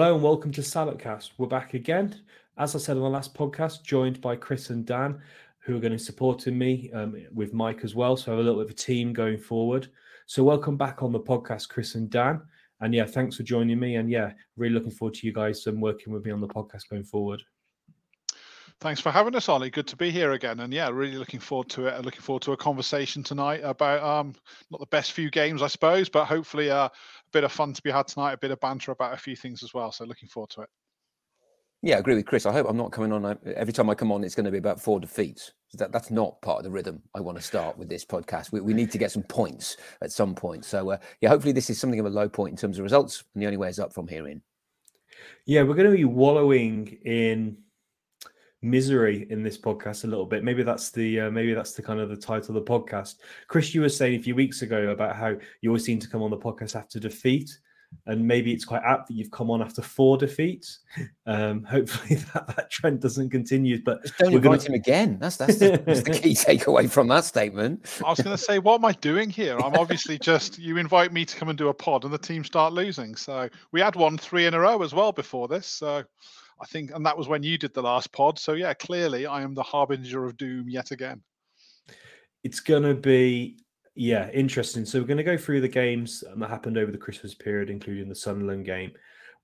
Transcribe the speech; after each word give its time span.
Hello 0.00 0.14
and 0.14 0.24
welcome 0.24 0.50
to 0.52 0.62
Salopcast. 0.62 1.32
We're 1.36 1.46
back 1.46 1.74
again. 1.74 2.22
As 2.56 2.74
I 2.74 2.78
said 2.78 2.96
on 2.96 3.02
the 3.02 3.10
last 3.10 3.34
podcast, 3.34 3.82
joined 3.82 4.18
by 4.22 4.34
Chris 4.34 4.70
and 4.70 4.86
Dan, 4.86 5.20
who 5.58 5.76
are 5.76 5.78
going 5.78 5.92
to 5.92 5.98
be 5.98 6.02
supporting 6.02 6.56
me 6.56 6.90
um, 6.94 7.14
with 7.34 7.52
Mike 7.52 7.84
as 7.84 7.94
well. 7.94 8.16
So 8.16 8.32
I 8.32 8.34
have 8.34 8.38
a 8.38 8.42
little 8.42 8.60
bit 8.62 8.70
of 8.70 8.78
a 8.78 8.82
team 8.82 9.12
going 9.12 9.36
forward. 9.36 9.88
So 10.24 10.42
welcome 10.42 10.78
back 10.78 11.02
on 11.02 11.12
the 11.12 11.20
podcast, 11.20 11.68
Chris 11.68 11.96
and 11.96 12.08
Dan. 12.08 12.40
And 12.80 12.94
yeah, 12.94 13.04
thanks 13.04 13.36
for 13.36 13.42
joining 13.42 13.78
me. 13.78 13.96
And 13.96 14.10
yeah, 14.10 14.32
really 14.56 14.72
looking 14.72 14.90
forward 14.90 15.16
to 15.16 15.26
you 15.26 15.34
guys 15.34 15.66
and 15.66 15.82
working 15.82 16.14
with 16.14 16.24
me 16.24 16.30
on 16.30 16.40
the 16.40 16.48
podcast 16.48 16.88
going 16.88 17.04
forward. 17.04 17.42
Thanks 18.80 19.02
for 19.02 19.10
having 19.10 19.36
us, 19.36 19.50
Ollie. 19.50 19.68
Good 19.68 19.88
to 19.88 19.96
be 19.96 20.10
here 20.10 20.32
again. 20.32 20.60
And 20.60 20.72
yeah, 20.72 20.88
really 20.88 21.18
looking 21.18 21.40
forward 21.40 21.68
to 21.70 21.88
it. 21.88 22.02
Looking 22.02 22.22
forward 22.22 22.40
to 22.44 22.52
a 22.52 22.56
conversation 22.56 23.22
tonight 23.22 23.60
about 23.62 24.02
um, 24.02 24.34
not 24.70 24.80
the 24.80 24.86
best 24.86 25.12
few 25.12 25.30
games, 25.30 25.60
I 25.60 25.66
suppose, 25.66 26.08
but 26.08 26.24
hopefully 26.24 26.70
uh, 26.70 26.88
bit 27.32 27.44
of 27.44 27.52
fun 27.52 27.72
to 27.72 27.82
be 27.82 27.90
had 27.90 28.08
tonight, 28.08 28.32
a 28.32 28.38
bit 28.38 28.50
of 28.50 28.60
banter 28.60 28.92
about 28.92 29.14
a 29.14 29.16
few 29.16 29.36
things 29.36 29.62
as 29.62 29.74
well. 29.74 29.92
So 29.92 30.04
looking 30.04 30.28
forward 30.28 30.50
to 30.50 30.62
it. 30.62 30.68
Yeah, 31.82 31.96
I 31.96 32.00
agree 32.00 32.14
with 32.14 32.26
Chris. 32.26 32.44
I 32.44 32.52
hope 32.52 32.66
I'm 32.68 32.76
not 32.76 32.92
coming 32.92 33.10
on 33.10 33.24
uh, 33.24 33.36
every 33.56 33.72
time 33.72 33.88
I 33.88 33.94
come 33.94 34.12
on. 34.12 34.22
It's 34.22 34.34
going 34.34 34.44
to 34.44 34.50
be 34.50 34.58
about 34.58 34.80
four 34.80 35.00
defeats. 35.00 35.52
That, 35.74 35.92
that's 35.92 36.10
not 36.10 36.42
part 36.42 36.58
of 36.58 36.64
the 36.64 36.70
rhythm 36.70 37.00
I 37.14 37.20
want 37.20 37.38
to 37.38 37.42
start 37.42 37.78
with 37.78 37.88
this 37.88 38.04
podcast. 38.04 38.52
We, 38.52 38.60
we 38.60 38.74
need 38.74 38.90
to 38.90 38.98
get 38.98 39.12
some 39.12 39.22
points 39.22 39.78
at 40.02 40.12
some 40.12 40.34
point. 40.34 40.66
So 40.66 40.90
uh, 40.90 40.98
yeah, 41.22 41.30
hopefully 41.30 41.52
this 41.52 41.70
is 41.70 41.80
something 41.80 41.98
of 41.98 42.06
a 42.06 42.10
low 42.10 42.28
point 42.28 42.50
in 42.50 42.56
terms 42.56 42.78
of 42.78 42.82
results, 42.82 43.24
and 43.34 43.42
the 43.42 43.46
only 43.46 43.56
way 43.56 43.68
is 43.68 43.78
up 43.78 43.94
from 43.94 44.08
here 44.08 44.28
in. 44.28 44.42
Yeah, 45.46 45.62
we're 45.62 45.74
going 45.74 45.90
to 45.90 45.96
be 45.96 46.04
wallowing 46.04 46.98
in 47.04 47.56
misery 48.62 49.26
in 49.30 49.42
this 49.42 49.56
podcast 49.56 50.04
a 50.04 50.06
little 50.06 50.26
bit. 50.26 50.44
Maybe 50.44 50.62
that's 50.62 50.90
the 50.90 51.20
uh, 51.20 51.30
maybe 51.30 51.54
that's 51.54 51.72
the 51.72 51.82
kind 51.82 52.00
of 52.00 52.08
the 52.08 52.16
title 52.16 52.56
of 52.56 52.64
the 52.64 52.70
podcast. 52.70 53.16
Chris, 53.48 53.74
you 53.74 53.80
were 53.80 53.88
saying 53.88 54.18
a 54.18 54.22
few 54.22 54.34
weeks 54.34 54.62
ago 54.62 54.88
about 54.88 55.16
how 55.16 55.36
you 55.60 55.70
always 55.70 55.84
seem 55.84 55.98
to 55.98 56.08
come 56.08 56.22
on 56.22 56.30
the 56.30 56.36
podcast 56.36 56.76
after 56.76 57.00
defeat, 57.00 57.58
and 58.06 58.26
maybe 58.26 58.52
it's 58.52 58.64
quite 58.64 58.82
apt 58.84 59.08
that 59.08 59.14
you've 59.14 59.30
come 59.30 59.50
on 59.50 59.62
after 59.62 59.82
four 59.82 60.16
defeats. 60.16 60.80
Um, 61.26 61.62
hopefully 61.62 62.16
that, 62.34 62.56
that 62.56 62.70
trend 62.72 63.00
doesn't 63.00 63.30
continue. 63.30 63.80
But 63.84 64.02
Just 64.02 64.18
don't 64.18 64.32
invite 64.32 64.42
gonna... 64.42 64.62
him 64.64 64.74
again. 64.74 65.16
That's 65.20 65.36
that's 65.36 65.58
the, 65.58 65.80
that's 65.86 66.02
the 66.02 66.10
key 66.10 66.34
takeaway 66.34 66.90
from 66.90 67.06
that 67.06 67.24
statement. 67.24 67.86
I 68.04 68.10
was 68.10 68.20
going 68.20 68.36
to 68.36 68.42
say, 68.42 68.58
what 68.58 68.74
am 68.74 68.84
I 68.84 68.94
doing 68.94 69.30
here? 69.30 69.56
I'm 69.56 69.74
obviously 69.74 70.18
just 70.18 70.58
you 70.58 70.76
invite 70.76 71.12
me 71.12 71.24
to 71.24 71.36
come 71.36 71.48
and 71.48 71.56
do 71.56 71.68
a 71.68 71.74
pod, 71.74 72.02
and 72.02 72.12
the 72.12 72.18
team 72.18 72.42
start 72.42 72.72
losing. 72.72 73.14
So 73.14 73.48
we 73.70 73.80
had 73.80 73.94
one 73.94 74.18
three 74.18 74.46
in 74.46 74.54
a 74.54 74.58
row 74.58 74.82
as 74.82 74.92
well 74.92 75.12
before 75.12 75.46
this. 75.46 75.68
So 75.68 76.02
I 76.60 76.66
think, 76.66 76.90
and 76.94 77.04
that 77.06 77.16
was 77.16 77.28
when 77.28 77.42
you 77.42 77.56
did 77.56 77.74
the 77.74 77.82
last 77.82 78.12
pod. 78.12 78.38
So 78.38 78.52
yeah, 78.52 78.74
clearly 78.74 79.26
I 79.26 79.42
am 79.42 79.54
the 79.54 79.62
harbinger 79.62 80.24
of 80.24 80.36
doom 80.36 80.68
yet 80.68 80.90
again. 80.90 81.22
It's 82.44 82.60
going 82.60 82.82
to 82.82 82.94
be 82.94 83.58
yeah 83.94 84.30
interesting. 84.30 84.84
So 84.84 85.00
we're 85.00 85.06
going 85.06 85.18
to 85.18 85.24
go 85.24 85.36
through 85.36 85.62
the 85.62 85.68
games 85.68 86.22
that 86.36 86.50
happened 86.50 86.78
over 86.78 86.92
the 86.92 86.98
Christmas 86.98 87.34
period, 87.34 87.70
including 87.70 88.08
the 88.08 88.14
Sunderland 88.14 88.66
game. 88.66 88.92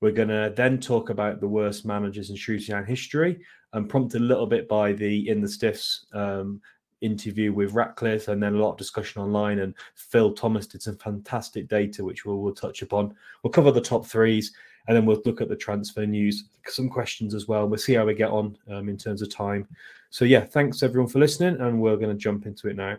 We're 0.01 0.13
going 0.13 0.29
to 0.29 0.53
then 0.55 0.79
talk 0.79 1.09
about 1.09 1.41
the 1.41 1.49
worst 1.49 1.87
managers 1.87 2.29
in 2.31 2.37
Shrewsbury 2.37 2.79
Town 2.79 2.87
history, 2.87 3.41
and 3.73 3.89
prompted 3.89 4.21
a 4.21 4.25
little 4.25 4.47
bit 4.47 4.69
by 4.69 4.93
the 4.93 5.29
in 5.29 5.41
the 5.41 5.49
stiffs 5.49 6.07
um, 6.13 6.61
interview 7.01 7.53
with 7.53 7.73
Ratcliffe, 7.73 8.29
and 8.29 8.43
then 8.43 8.55
a 8.55 8.59
lot 8.59 8.73
of 8.73 8.79
discussion 8.79 9.23
online. 9.23 9.61
And 9.61 9.75
Phil 9.95 10.33
Thomas 10.33 10.67
did 10.67 10.83
some 10.83 10.97
fantastic 10.99 11.69
data, 11.69 12.05
which 12.05 12.25
we'll, 12.25 12.39
we'll 12.39 12.55
touch 12.55 12.83
upon. 12.83 13.15
We'll 13.43 13.53
cover 13.53 13.71
the 13.71 13.81
top 13.81 14.07
threes, 14.07 14.53
and 14.89 14.97
then 14.97 15.05
we'll 15.07 15.23
look 15.25 15.41
at 15.41 15.49
the 15.49 15.57
transfer 15.57 16.07
news, 16.07 16.45
some 16.67 16.89
questions 16.89 17.35
as 17.35 17.49
well. 17.49 17.67
We'll 17.67 17.79
see 17.79 17.95
how 17.95 18.05
we 18.05 18.15
get 18.15 18.31
on 18.31 18.57
um, 18.71 18.89
in 18.89 18.97
terms 18.97 19.23
of 19.23 19.31
time. 19.31 19.67
So, 20.11 20.25
yeah, 20.25 20.45
thanks 20.45 20.83
everyone 20.83 21.11
for 21.11 21.19
listening, 21.19 21.61
and 21.61 21.81
we're 21.81 21.97
going 21.97 22.11
to 22.11 22.15
jump 22.15 22.47
into 22.47 22.69
it 22.69 22.77
now. 22.77 22.97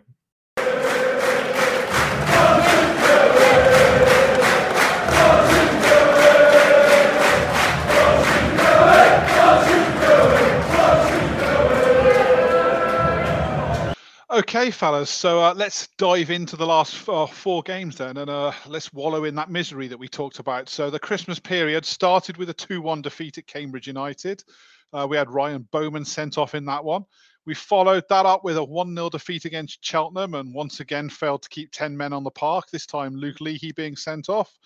Okay, 14.38 14.70
fellas. 14.70 15.10
So 15.10 15.40
uh, 15.40 15.52
let's 15.56 15.88
dive 15.98 16.30
into 16.30 16.54
the 16.54 16.64
last 16.64 17.08
uh, 17.08 17.26
four 17.26 17.60
games 17.64 17.96
then, 17.96 18.18
and 18.18 18.30
uh, 18.30 18.52
let's 18.68 18.92
wallow 18.92 19.24
in 19.24 19.34
that 19.34 19.50
misery 19.50 19.88
that 19.88 19.98
we 19.98 20.06
talked 20.06 20.38
about. 20.38 20.68
So 20.68 20.90
the 20.90 20.98
Christmas 21.00 21.40
period 21.40 21.84
started 21.84 22.36
with 22.36 22.48
a 22.48 22.54
2-1 22.54 23.02
defeat 23.02 23.36
at 23.38 23.48
Cambridge 23.48 23.88
United. 23.88 24.44
Uh, 24.92 25.08
we 25.10 25.16
had 25.16 25.28
Ryan 25.28 25.66
Bowman 25.72 26.04
sent 26.04 26.38
off 26.38 26.54
in 26.54 26.64
that 26.66 26.84
one. 26.84 27.04
We 27.46 27.54
followed 27.54 28.04
that 28.10 28.26
up 28.26 28.44
with 28.44 28.56
a 28.58 28.64
1-0 28.64 29.10
defeat 29.10 29.44
against 29.44 29.84
Cheltenham, 29.84 30.34
and 30.34 30.54
once 30.54 30.78
again 30.78 31.08
failed 31.08 31.42
to 31.42 31.48
keep 31.48 31.72
10 31.72 31.96
men 31.96 32.12
on 32.12 32.22
the 32.22 32.30
park. 32.30 32.66
This 32.70 32.86
time, 32.86 33.16
Luke 33.16 33.40
Leahy 33.40 33.72
being 33.72 33.96
sent 33.96 34.28
off. 34.28 34.56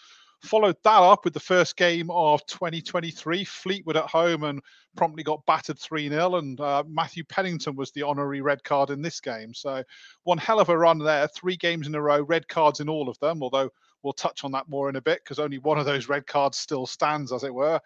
Followed 0.43 0.77
that 0.83 0.91
up 0.91 1.25
with 1.25 1.35
the 1.35 1.41
first 1.41 1.77
game 1.77 2.11
of 2.11 2.45
2023, 2.47 3.45
Fleetwood 3.45 3.97
at 3.97 4.11
home, 4.11 4.43
and 4.43 4.61
promptly 4.97 5.23
got 5.23 5.47
battered 5.47 5.79
3 5.79 6.09
0. 6.09 6.35
And 6.35 6.61
uh, 6.61 6.83
Matthew 6.89 7.23
Pennington 7.23 7.77
was 7.77 7.93
the 7.93 8.03
honorary 8.03 8.41
red 8.41 8.65
card 8.65 8.91
in 8.91 9.03
this 9.03 9.21
game. 9.21 9.55
So, 9.55 9.85
one 10.25 10.39
hell 10.39 10.59
of 10.59 10.69
a 10.69 10.77
run 10.77 10.99
there. 10.99 11.29
Three 11.29 11.57
games 11.57 11.87
in 11.87 11.95
a 11.95 12.03
row, 12.03 12.23
red 12.23 12.49
cards 12.49 12.81
in 12.81 12.89
all 12.89 13.09
of 13.09 13.19
them, 13.21 13.41
although 13.41 13.71
we'll 14.03 14.13
touch 14.13 14.43
on 14.43 14.51
that 14.51 14.69
more 14.69 14.89
in 14.89 14.97
a 14.97 15.01
bit 15.01 15.21
because 15.23 15.39
only 15.39 15.59
one 15.59 15.79
of 15.79 15.87
those 15.87 16.09
red 16.09 16.27
cards 16.27 16.59
still 16.59 16.87
stands, 16.87 17.33
as 17.33 17.45
it 17.45 17.55
were. 17.55 17.81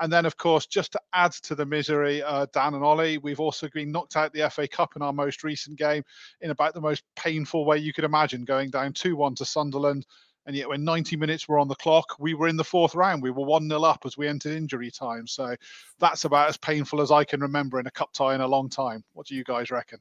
And 0.00 0.12
then, 0.12 0.26
of 0.26 0.36
course, 0.36 0.66
just 0.66 0.92
to 0.92 1.00
add 1.12 1.32
to 1.32 1.54
the 1.54 1.66
misery, 1.66 2.22
uh, 2.22 2.46
Dan 2.52 2.74
and 2.74 2.82
Ollie, 2.82 3.18
we've 3.18 3.38
also 3.38 3.68
been 3.72 3.92
knocked 3.92 4.16
out 4.16 4.32
the 4.32 4.48
FA 4.50 4.66
Cup 4.66 4.96
in 4.96 5.02
our 5.02 5.12
most 5.12 5.44
recent 5.44 5.78
game 5.78 6.02
in 6.40 6.50
about 6.50 6.74
the 6.74 6.80
most 6.80 7.04
painful 7.14 7.66
way 7.66 7.78
you 7.78 7.92
could 7.92 8.04
imagine, 8.04 8.44
going 8.44 8.70
down 8.70 8.94
2 8.94 9.14
1 9.14 9.36
to 9.36 9.44
Sunderland. 9.44 10.06
And 10.50 10.56
yet, 10.56 10.68
when 10.68 10.82
90 10.82 11.16
minutes 11.16 11.46
were 11.46 11.60
on 11.60 11.68
the 11.68 11.76
clock, 11.76 12.16
we 12.18 12.34
were 12.34 12.48
in 12.48 12.56
the 12.56 12.64
fourth 12.64 12.96
round. 12.96 13.22
We 13.22 13.30
were 13.30 13.44
1 13.44 13.68
0 13.68 13.84
up 13.84 14.02
as 14.04 14.18
we 14.18 14.26
entered 14.26 14.56
injury 14.56 14.90
time. 14.90 15.24
So 15.28 15.54
that's 16.00 16.24
about 16.24 16.48
as 16.48 16.56
painful 16.56 17.00
as 17.00 17.12
I 17.12 17.22
can 17.22 17.40
remember 17.40 17.78
in 17.78 17.86
a 17.86 17.90
cup 17.92 18.12
tie 18.12 18.34
in 18.34 18.40
a 18.40 18.48
long 18.48 18.68
time. 18.68 19.04
What 19.12 19.28
do 19.28 19.36
you 19.36 19.44
guys 19.44 19.70
reckon? 19.70 20.00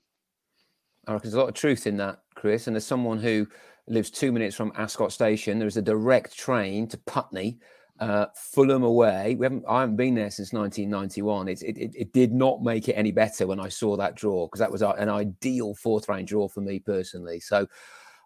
I 1.05 1.13
reckon 1.13 1.29
there's 1.29 1.35
a 1.35 1.39
lot 1.39 1.49
of 1.49 1.53
truth 1.53 1.85
in 1.85 1.97
that, 1.97 2.23
Chris. 2.33 2.65
And 2.65 2.75
as 2.75 2.83
someone 2.83 3.19
who 3.19 3.45
lives 3.87 4.09
two 4.09 4.31
minutes 4.31 4.55
from 4.55 4.73
Ascot 4.75 5.11
Station, 5.11 5.59
there 5.59 5.67
is 5.67 5.77
a 5.77 5.83
direct 5.83 6.35
train 6.35 6.87
to 6.87 6.97
Putney. 6.97 7.59
Uh, 7.99 8.25
Fulham 8.33 8.81
away. 8.81 9.35
We 9.35 9.45
haven't. 9.45 9.65
I 9.69 9.81
haven't 9.81 9.97
been 9.97 10.15
there 10.15 10.31
since 10.31 10.51
1991. 10.51 11.47
It, 11.47 11.61
it, 11.61 11.93
it 11.95 12.11
did 12.11 12.33
not 12.33 12.63
make 12.63 12.89
it 12.89 12.93
any 12.93 13.11
better 13.11 13.45
when 13.45 13.59
I 13.59 13.69
saw 13.69 13.95
that 13.97 14.15
draw 14.15 14.47
because 14.47 14.61
that 14.61 14.71
was 14.71 14.81
an 14.81 15.09
ideal 15.09 15.75
fourth 15.75 16.09
round 16.09 16.25
draw 16.25 16.47
for 16.47 16.61
me 16.61 16.79
personally. 16.79 17.39
So 17.39 17.67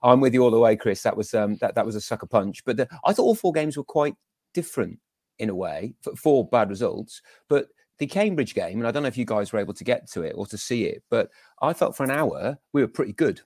I'm 0.04 0.20
with 0.20 0.34
you 0.34 0.44
all 0.44 0.52
the 0.52 0.60
way, 0.60 0.76
Chris. 0.76 1.02
That 1.04 1.16
was 1.16 1.34
um, 1.34 1.58
that 1.58 1.76
that 1.76 1.86
was 1.86 1.96
a 1.96 2.02
sucker 2.02 2.26
punch. 2.26 2.64
But 2.66 2.78
the, 2.78 2.88
I 3.06 3.14
thought 3.14 3.24
all 3.24 3.36
four 3.36 3.54
games 3.54 3.78
were 3.78 3.84
quite 3.84 4.16
different 4.54 5.00
in 5.40 5.50
a 5.50 5.56
way. 5.56 5.96
Four 6.18 6.48
bad 6.48 6.70
results, 6.70 7.22
but 7.50 7.68
the 8.00 8.08
Cambridge 8.08 8.54
game, 8.54 8.80
and 8.80 8.88
I 8.88 8.92
don't 8.92 9.04
know 9.04 9.08
if 9.08 9.18
you 9.18 9.26
guys 9.26 9.54
were 9.54 9.60
able 9.60 9.74
to 9.76 9.84
get 9.84 10.10
to 10.12 10.24
it 10.24 10.34
or 10.36 10.46
to 10.48 10.58
see 10.58 10.86
it, 10.86 11.04
but 11.10 11.30
I 11.62 11.74
felt 11.74 11.96
for 11.96 12.04
an 12.04 12.12
hour 12.12 12.58
we 12.74 12.82
were 12.82 12.88
pretty 12.88 13.14
good. 13.14 13.42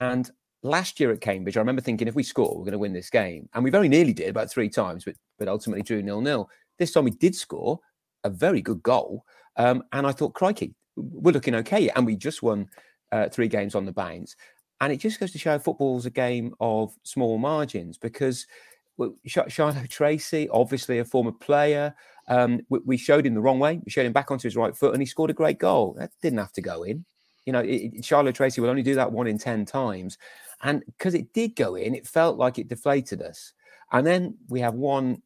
And 0.00 0.30
last 0.62 0.98
year 0.98 1.12
at 1.12 1.20
Cambridge, 1.20 1.56
I 1.56 1.60
remember 1.60 1.82
thinking 1.82 2.08
if 2.08 2.14
we 2.14 2.22
score, 2.22 2.56
we're 2.56 2.64
going 2.64 2.72
to 2.72 2.78
win 2.78 2.92
this 2.92 3.10
game, 3.10 3.48
and 3.54 3.62
we 3.62 3.70
very 3.70 3.88
nearly 3.88 4.12
did 4.12 4.28
about 4.28 4.50
three 4.50 4.68
times, 4.68 5.04
but 5.04 5.14
but 5.38 5.48
ultimately 5.48 5.82
drew 5.82 6.02
nil 6.02 6.20
nil. 6.20 6.50
This 6.78 6.92
time 6.92 7.04
we 7.04 7.10
did 7.10 7.34
score 7.34 7.78
a 8.24 8.30
very 8.30 8.60
good 8.60 8.82
goal, 8.82 9.24
um, 9.56 9.84
and 9.92 10.06
I 10.06 10.12
thought, 10.12 10.34
crikey, 10.34 10.74
we're 10.96 11.32
looking 11.32 11.54
okay, 11.56 11.88
and 11.90 12.06
we 12.06 12.16
just 12.16 12.42
won 12.42 12.68
uh, 13.12 13.28
three 13.28 13.48
games 13.48 13.74
on 13.74 13.84
the 13.84 13.92
bounce. 13.92 14.34
And 14.82 14.92
it 14.92 14.96
just 14.96 15.20
goes 15.20 15.30
to 15.30 15.38
show 15.38 15.60
football's 15.60 16.06
a 16.06 16.10
game 16.10 16.56
of 16.58 16.92
small 17.04 17.38
margins 17.38 17.98
because 17.98 18.48
well, 18.96 19.14
Shilow 19.24 19.84
Tracey, 19.88 20.48
obviously 20.48 20.98
a 20.98 21.04
former 21.04 21.30
player, 21.30 21.94
um, 22.26 22.60
we, 22.68 22.80
we, 22.84 22.96
showed 22.96 23.24
him 23.24 23.34
the 23.34 23.40
wrong 23.40 23.60
way. 23.60 23.80
We 23.84 23.92
showed 23.92 24.06
him 24.06 24.12
back 24.12 24.32
onto 24.32 24.48
his 24.48 24.56
right 24.56 24.76
foot 24.76 24.92
and 24.92 25.00
he 25.00 25.06
scored 25.06 25.30
a 25.30 25.34
great 25.34 25.60
goal. 25.60 25.94
That 25.98 26.10
didn't 26.20 26.40
have 26.40 26.52
to 26.54 26.60
go 26.60 26.82
in. 26.82 27.04
You 27.46 27.52
know, 27.52 27.60
it, 27.60 28.04
Shilow 28.04 28.32
Tracey 28.32 28.60
will 28.60 28.70
only 28.70 28.82
do 28.82 28.96
that 28.96 29.12
one 29.12 29.28
in 29.28 29.38
10 29.38 29.66
times. 29.66 30.18
And 30.64 30.82
because 30.86 31.14
it 31.14 31.32
did 31.32 31.54
go 31.54 31.76
in, 31.76 31.94
it 31.94 32.06
felt 32.06 32.36
like 32.36 32.58
it 32.58 32.66
deflated 32.66 33.22
us. 33.22 33.52
And 33.92 34.04
then 34.04 34.36
we 34.48 34.58
have 34.60 34.74
one 34.74 35.22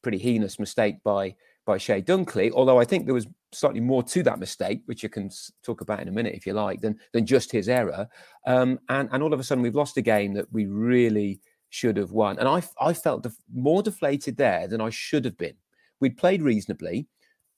pretty 0.00 0.18
heinous 0.18 0.58
mistake 0.58 1.02
by 1.02 1.34
by 1.68 1.76
Chey 1.76 2.00
Dunkley, 2.00 2.50
although 2.50 2.80
I 2.80 2.84
think 2.86 3.04
there 3.04 3.14
was 3.14 3.26
slightly 3.52 3.80
more 3.80 4.02
to 4.02 4.22
that 4.22 4.38
mistake, 4.38 4.80
which 4.86 5.02
you 5.02 5.10
can 5.10 5.30
talk 5.62 5.82
about 5.82 6.00
in 6.00 6.08
a 6.08 6.12
minute 6.12 6.34
if 6.34 6.46
you 6.46 6.54
like, 6.54 6.80
than 6.80 6.98
than 7.12 7.26
just 7.26 7.52
his 7.52 7.68
error. 7.68 8.08
Um, 8.46 8.80
and 8.88 9.10
and 9.12 9.22
all 9.22 9.34
of 9.34 9.38
a 9.38 9.44
sudden 9.44 9.62
we've 9.62 9.74
lost 9.74 9.98
a 9.98 10.02
game 10.02 10.32
that 10.32 10.50
we 10.50 10.64
really 10.64 11.40
should 11.68 11.98
have 11.98 12.10
won. 12.10 12.38
And 12.38 12.48
I 12.48 12.62
I 12.80 12.94
felt 12.94 13.22
def- 13.22 13.36
more 13.52 13.82
deflated 13.82 14.38
there 14.38 14.66
than 14.66 14.80
I 14.80 14.88
should 14.88 15.26
have 15.26 15.36
been. 15.36 15.56
We'd 16.00 16.16
played 16.16 16.42
reasonably, 16.42 17.06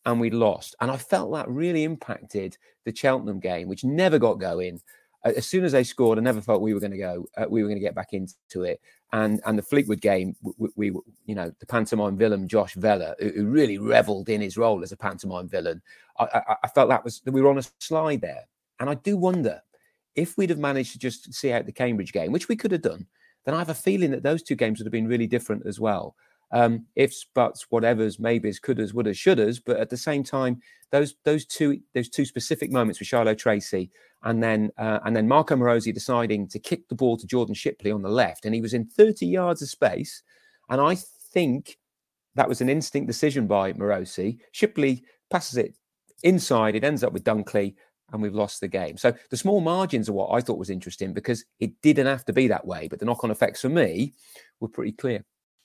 and 0.04 0.18
we'd 0.18 0.34
lost, 0.34 0.74
and 0.80 0.90
I 0.90 0.96
felt 0.96 1.32
that 1.32 1.48
really 1.48 1.84
impacted 1.84 2.58
the 2.84 2.94
Cheltenham 2.94 3.38
game, 3.38 3.68
which 3.68 3.84
never 3.84 4.18
got 4.18 4.40
going 4.40 4.80
as 5.24 5.46
soon 5.46 5.64
as 5.64 5.72
they 5.72 5.84
scored, 5.84 6.18
I 6.18 6.22
never 6.22 6.40
felt 6.40 6.62
we 6.62 6.74
were 6.74 6.80
going 6.80 6.92
to 6.92 6.98
go. 6.98 7.26
Uh, 7.36 7.46
we 7.48 7.62
were 7.62 7.68
going 7.68 7.78
to 7.78 7.84
get 7.84 7.94
back 7.94 8.12
into 8.12 8.62
it. 8.62 8.80
And 9.12 9.40
and 9.44 9.58
the 9.58 9.62
Fleetwood 9.62 10.00
game, 10.00 10.36
we, 10.42 10.68
we 10.76 10.86
you 11.26 11.34
know 11.34 11.52
the 11.60 11.66
pantomime 11.66 12.16
villain 12.16 12.48
Josh 12.48 12.74
Vela, 12.74 13.14
who, 13.18 13.30
who, 13.30 13.46
really 13.46 13.78
revelled 13.78 14.28
in 14.28 14.40
his 14.40 14.56
role 14.56 14.82
as 14.82 14.92
a 14.92 14.96
pantomime 14.96 15.48
villain. 15.48 15.82
I, 16.18 16.24
I, 16.24 16.56
I 16.64 16.68
felt 16.68 16.88
that 16.88 17.04
was 17.04 17.20
that 17.20 17.32
we 17.32 17.42
were 17.42 17.50
on 17.50 17.58
a 17.58 17.64
slide 17.80 18.20
there. 18.20 18.44
And 18.78 18.88
I 18.88 18.94
do 18.94 19.16
wonder 19.16 19.60
if 20.16 20.36
we'd 20.36 20.50
have 20.50 20.58
managed 20.58 20.92
to 20.92 20.98
just 20.98 21.32
see 21.34 21.52
out 21.52 21.66
the 21.66 21.72
Cambridge 21.72 22.12
game, 22.12 22.32
which 22.32 22.48
we 22.48 22.56
could 22.56 22.72
have 22.72 22.82
done, 22.82 23.06
then 23.44 23.54
I 23.54 23.58
have 23.58 23.68
a 23.68 23.74
feeling 23.74 24.10
that 24.10 24.22
those 24.22 24.42
two 24.42 24.56
games 24.56 24.78
would 24.78 24.86
have 24.86 24.92
been 24.92 25.08
really 25.08 25.26
different 25.26 25.66
as 25.66 25.78
well. 25.78 26.16
Um, 26.52 26.86
ifs, 26.96 27.26
buts, 27.34 27.66
whatever's, 27.70 28.18
maybes, 28.18 28.58
couldas, 28.58 28.92
wouldas, 28.92 29.14
shouldas. 29.14 29.60
But 29.64 29.78
at 29.78 29.88
the 29.88 29.96
same 29.96 30.24
time, 30.24 30.60
those 30.90 31.14
those 31.24 31.46
two 31.46 31.80
those 31.94 32.08
two 32.08 32.24
specific 32.24 32.72
moments 32.72 32.98
with 32.98 33.08
Shilow 33.08 33.34
Tracey 33.34 33.90
and 34.22 34.42
then 34.42 34.70
uh, 34.78 35.00
and 35.04 35.16
then 35.16 35.28
Marko 35.28 35.56
Marosi 35.56 35.94
deciding 35.94 36.48
to 36.48 36.58
kick 36.58 36.88
the 36.88 36.94
ball 36.94 37.16
to 37.16 37.26
Jordan 37.26 37.54
Shipley 37.54 37.90
on 37.90 38.02
the 38.02 38.08
left, 38.08 38.44
and 38.44 38.54
he 38.54 38.60
was 38.60 38.74
in 38.74 38.84
30 38.84 39.26
yards 39.26 39.62
of 39.62 39.68
space, 39.68 40.22
and 40.68 40.80
I 40.80 40.96
think 41.32 41.78
that 42.34 42.48
was 42.48 42.60
an 42.60 42.68
instinct 42.68 43.06
decision 43.06 43.46
by 43.46 43.72
Marosi. 43.72 44.38
Shipley 44.52 45.04
passes 45.30 45.56
it 45.56 45.76
inside, 46.22 46.74
it 46.74 46.84
ends 46.84 47.02
up 47.02 47.12
with 47.12 47.24
Dunkley, 47.24 47.74
and 48.12 48.20
we've 48.20 48.34
lost 48.34 48.60
the 48.60 48.68
game. 48.68 48.96
So 48.96 49.12
the 49.30 49.36
small 49.36 49.60
margins 49.60 50.08
are 50.08 50.12
what 50.12 50.32
I 50.32 50.40
thought 50.40 50.58
was 50.58 50.70
interesting 50.70 51.12
because 51.12 51.44
it 51.58 51.72
didn't 51.82 52.06
have 52.06 52.24
to 52.26 52.32
be 52.32 52.48
that 52.48 52.66
way, 52.66 52.88
but 52.88 52.98
the 52.98 53.06
knock-on 53.06 53.30
effects 53.30 53.62
for 53.62 53.68
me 53.68 54.14
were 54.60 54.68
pretty 54.68 54.92
clear. 54.92 55.24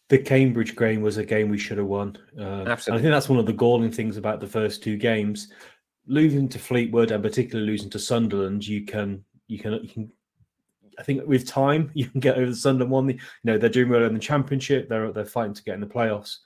The 0.10 0.20
Cambridge 0.20 0.76
game 0.76 1.02
was 1.02 1.18
a 1.18 1.26
game 1.26 1.50
we 1.50 1.58
should 1.58 1.80
have 1.80 1.88
won. 1.88 2.18
Uh, 2.40 2.66
Absolutely. 2.68 3.00
I 3.00 3.02
think 3.02 3.12
that's 3.14 3.30
one 3.30 3.40
of 3.40 3.48
the 3.48 3.54
galling 3.54 3.92
things 3.92 4.18
about 4.18 4.40
the 4.40 4.48
first 4.48 4.84
two 4.84 4.98
games. 4.98 5.52
Losing 6.08 6.48
to 6.50 6.60
Fleetwood 6.60 7.12
and 7.12 7.24
particularly 7.24 7.72
losing 7.72 7.90
to 7.90 8.00
Sunderland, 8.00 8.68
you 8.68 8.86
can 8.86 9.24
you 9.48 9.58
can 9.58 9.74
you 9.82 9.90
can 9.90 10.12
I 11.00 11.04
think 11.04 11.26
with 11.26 11.48
time 11.48 11.92
you 11.96 12.08
can 12.08 12.20
get 12.20 12.38
over 12.38 12.52
the 12.52 12.56
Sunderland 12.56 12.92
one. 12.92 13.10
You 13.10 13.20
know 13.44 13.58
they're 13.58 13.70
doing 13.70 13.90
well 13.90 14.04
in 14.04 14.14
the 14.14 14.20
Championship. 14.20 14.90
They're 14.90 15.12
they're 15.12 15.26
fighting 15.26 15.56
to 15.56 15.64
get 15.64 15.76
in 15.76 15.82
the 15.82 15.88
playoffs. 15.88 16.38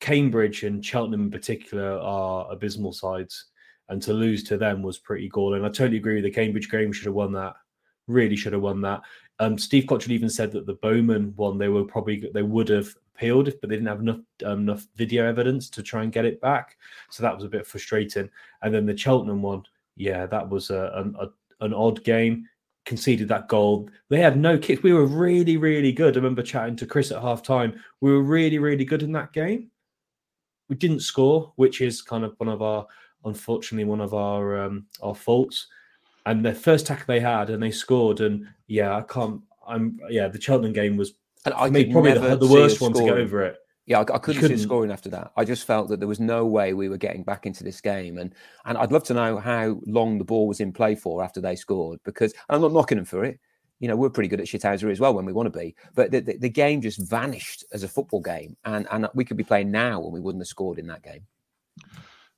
Cambridge 0.00 0.64
and 0.64 0.84
Cheltenham 0.84 1.22
in 1.22 1.30
particular 1.30 1.98
are 1.98 2.50
abysmal 2.50 2.92
sides, 2.92 3.46
and 3.88 4.02
to 4.02 4.12
lose 4.12 4.42
to 4.44 4.56
them 4.56 4.82
was 4.82 4.98
pretty 4.98 5.28
galling. 5.28 5.64
I 5.64 5.68
totally 5.68 5.96
agree 5.96 6.16
with 6.16 6.24
the 6.24 6.30
Cambridge 6.30 6.70
game. 6.70 6.88
We 6.88 6.94
should 6.94 7.06
have 7.06 7.14
won 7.14 7.32
that. 7.32 7.54
Really 8.08 8.36
should 8.36 8.52
have 8.52 8.62
won 8.62 8.80
that. 8.80 9.02
Um, 9.38 9.58
Steve 9.58 9.84
Cotterill 9.84 10.10
even 10.10 10.30
said 10.30 10.52
that 10.52 10.66
the 10.66 10.74
Bowman 10.74 11.32
one 11.36 11.58
they 11.58 11.68
were 11.68 11.84
probably 11.84 12.30
they 12.32 12.42
would 12.42 12.68
have 12.68 12.94
appealed, 13.14 13.52
but 13.60 13.68
they 13.68 13.76
didn't 13.76 13.88
have 13.88 14.00
enough 14.00 14.20
um, 14.44 14.60
enough 14.60 14.86
video 14.94 15.26
evidence 15.26 15.68
to 15.70 15.82
try 15.82 16.02
and 16.02 16.12
get 16.12 16.24
it 16.24 16.40
back. 16.40 16.76
So 17.10 17.22
that 17.22 17.34
was 17.34 17.44
a 17.44 17.48
bit 17.48 17.66
frustrating. 17.66 18.30
And 18.62 18.74
then 18.74 18.86
the 18.86 18.96
Cheltenham 18.96 19.42
one, 19.42 19.62
yeah, 19.96 20.26
that 20.26 20.48
was 20.48 20.70
a, 20.70 21.12
a, 21.18 21.64
an 21.64 21.74
odd 21.74 22.04
game. 22.04 22.48
Conceded 22.84 23.28
that 23.28 23.46
goal. 23.46 23.88
They 24.08 24.18
had 24.18 24.36
no 24.36 24.58
kicks. 24.58 24.82
We 24.82 24.92
were 24.92 25.06
really, 25.06 25.56
really 25.56 25.92
good. 25.92 26.16
I 26.16 26.18
remember 26.18 26.42
chatting 26.42 26.74
to 26.76 26.86
Chris 26.86 27.12
at 27.12 27.22
half 27.22 27.40
time. 27.40 27.80
We 28.00 28.10
were 28.10 28.22
really, 28.22 28.58
really 28.58 28.84
good 28.84 29.04
in 29.04 29.12
that 29.12 29.32
game. 29.32 29.70
We 30.68 30.74
didn't 30.74 31.00
score, 31.00 31.52
which 31.54 31.80
is 31.80 32.02
kind 32.02 32.24
of 32.24 32.34
one 32.38 32.48
of 32.48 32.60
our, 32.60 32.84
unfortunately, 33.24 33.84
one 33.84 34.00
of 34.00 34.14
our 34.14 34.64
um, 34.64 34.86
our 35.00 35.14
faults 35.14 35.68
and 36.26 36.44
the 36.44 36.54
first 36.54 36.86
tackle 36.86 37.04
they 37.06 37.20
had 37.20 37.50
and 37.50 37.62
they 37.62 37.70
scored 37.70 38.20
and 38.20 38.46
yeah 38.66 38.96
i 38.96 39.02
can't 39.02 39.40
i'm 39.66 39.98
yeah 40.08 40.28
the 40.28 40.40
cheltenham 40.40 40.72
game 40.72 40.96
was 40.96 41.14
and 41.44 41.54
I 41.54 41.70
me, 41.70 41.90
probably 41.90 42.12
the, 42.12 42.36
the 42.36 42.46
worst 42.46 42.80
one 42.80 42.92
to 42.92 43.04
get 43.04 43.18
over 43.18 43.42
it 43.42 43.58
yeah, 43.84 43.98
I, 43.98 44.02
I 44.02 44.18
couldn't, 44.18 44.40
couldn't, 44.40 44.58
see 44.58 44.62
scoring 44.62 44.92
after 44.92 45.08
that. 45.10 45.32
I 45.36 45.44
just 45.44 45.66
felt 45.66 45.88
that 45.88 45.98
there 45.98 46.08
was 46.08 46.20
no 46.20 46.46
way 46.46 46.72
we 46.72 46.88
were 46.88 46.96
getting 46.96 47.24
back 47.24 47.46
into 47.46 47.64
this 47.64 47.80
game, 47.80 48.18
and 48.18 48.32
and 48.64 48.78
I'd 48.78 48.92
love 48.92 49.02
to 49.04 49.14
know 49.14 49.38
how 49.38 49.80
long 49.86 50.18
the 50.18 50.24
ball 50.24 50.46
was 50.46 50.60
in 50.60 50.72
play 50.72 50.94
for 50.94 51.22
after 51.22 51.40
they 51.40 51.56
scored. 51.56 51.98
Because 52.04 52.32
I'm 52.48 52.60
not 52.60 52.72
knocking 52.72 52.96
them 52.96 53.04
for 53.04 53.24
it. 53.24 53.40
You 53.80 53.88
know, 53.88 53.96
we're 53.96 54.10
pretty 54.10 54.28
good 54.28 54.40
at 54.40 54.46
shithousery 54.46 54.92
as 54.92 55.00
well 55.00 55.14
when 55.14 55.24
we 55.24 55.32
want 55.32 55.52
to 55.52 55.58
be. 55.58 55.74
But 55.96 56.12
the, 56.12 56.20
the, 56.20 56.38
the, 56.38 56.48
game 56.48 56.80
just 56.80 57.00
vanished 57.10 57.64
as 57.72 57.82
a 57.82 57.88
football 57.88 58.20
game, 58.20 58.56
and 58.64 58.86
and 58.92 59.08
we 59.14 59.24
could 59.24 59.36
be 59.36 59.42
playing 59.42 59.72
now 59.72 60.02
and 60.04 60.12
we 60.12 60.20
wouldn't 60.20 60.42
have 60.42 60.48
scored 60.48 60.78
in 60.78 60.86
that 60.86 61.02
game. 61.02 61.26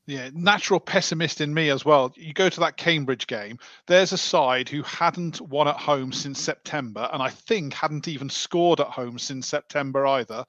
Yeah, 0.07 0.29
natural 0.35 0.81
pessimist 0.81 1.41
in 1.41 1.55
me 1.55 1.71
as 1.71 1.85
well. 1.85 2.13
You 2.17 2.35
go 2.35 2.51
to 2.51 2.61
that 2.61 2.77
Cambridge 2.77 3.27
game, 3.27 3.59
there's 3.87 4.13
a 4.13 4.19
side 4.19 4.69
who 4.69 4.83
hadn't 4.83 5.41
won 5.41 5.67
at 5.67 5.79
home 5.79 6.13
since 6.13 6.41
September, 6.41 7.09
and 7.11 7.23
I 7.23 7.31
think 7.31 7.73
hadn't 7.73 8.07
even 8.07 8.29
scored 8.29 8.81
at 8.81 8.89
home 8.89 9.19
since 9.19 9.47
September 9.47 10.07
either. 10.07 10.45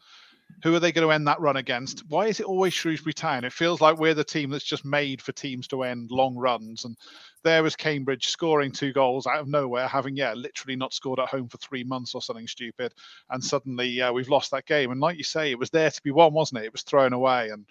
Who 0.64 0.76
are 0.76 0.80
they 0.80 0.92
going 0.92 1.08
to 1.08 1.12
end 1.12 1.28
that 1.28 1.40
run 1.40 1.56
against? 1.56 2.04
Why 2.08 2.28
is 2.28 2.40
it 2.40 2.46
always 2.46 2.74
Shrewsbury 2.74 3.14
Town? 3.14 3.46
It 3.46 3.54
feels 3.54 3.82
like 3.82 3.98
we're 3.98 4.14
the 4.14 4.24
team 4.24 4.50
that's 4.50 4.64
just 4.64 4.86
made 4.86 5.22
for 5.22 5.32
teams 5.32 5.68
to 5.70 5.84
end 5.84 6.12
long 6.12 6.36
runs. 6.36 6.86
And 6.86 6.96
there 7.44 7.64
was 7.64 7.76
Cambridge 7.76 8.28
scoring 8.28 8.72
two 8.72 8.94
goals 8.94 9.26
out 9.26 9.40
of 9.40 9.48
nowhere, 9.48 9.88
having, 9.88 10.16
yeah, 10.16 10.34
literally 10.34 10.76
not 10.76 10.94
scored 10.94 11.20
at 11.20 11.30
home 11.30 11.48
for 11.50 11.58
three 11.58 11.84
months 11.84 12.14
or 12.14 12.22
something 12.22 12.48
stupid. 12.48 12.94
And 13.30 13.44
suddenly, 13.44 13.88
yeah, 13.88 14.12
we've 14.12 14.30
lost 14.30 14.52
that 14.52 14.68
game. 14.68 14.92
And 14.92 15.02
like 15.02 15.18
you 15.18 15.24
say, 15.24 15.50
it 15.50 15.60
was 15.60 15.72
there 15.72 15.90
to 15.90 16.02
be 16.04 16.12
won, 16.12 16.34
wasn't 16.34 16.62
it? 16.62 16.66
It 16.66 16.72
was 16.74 16.84
thrown 16.84 17.14
away. 17.14 17.50
And 17.50 17.66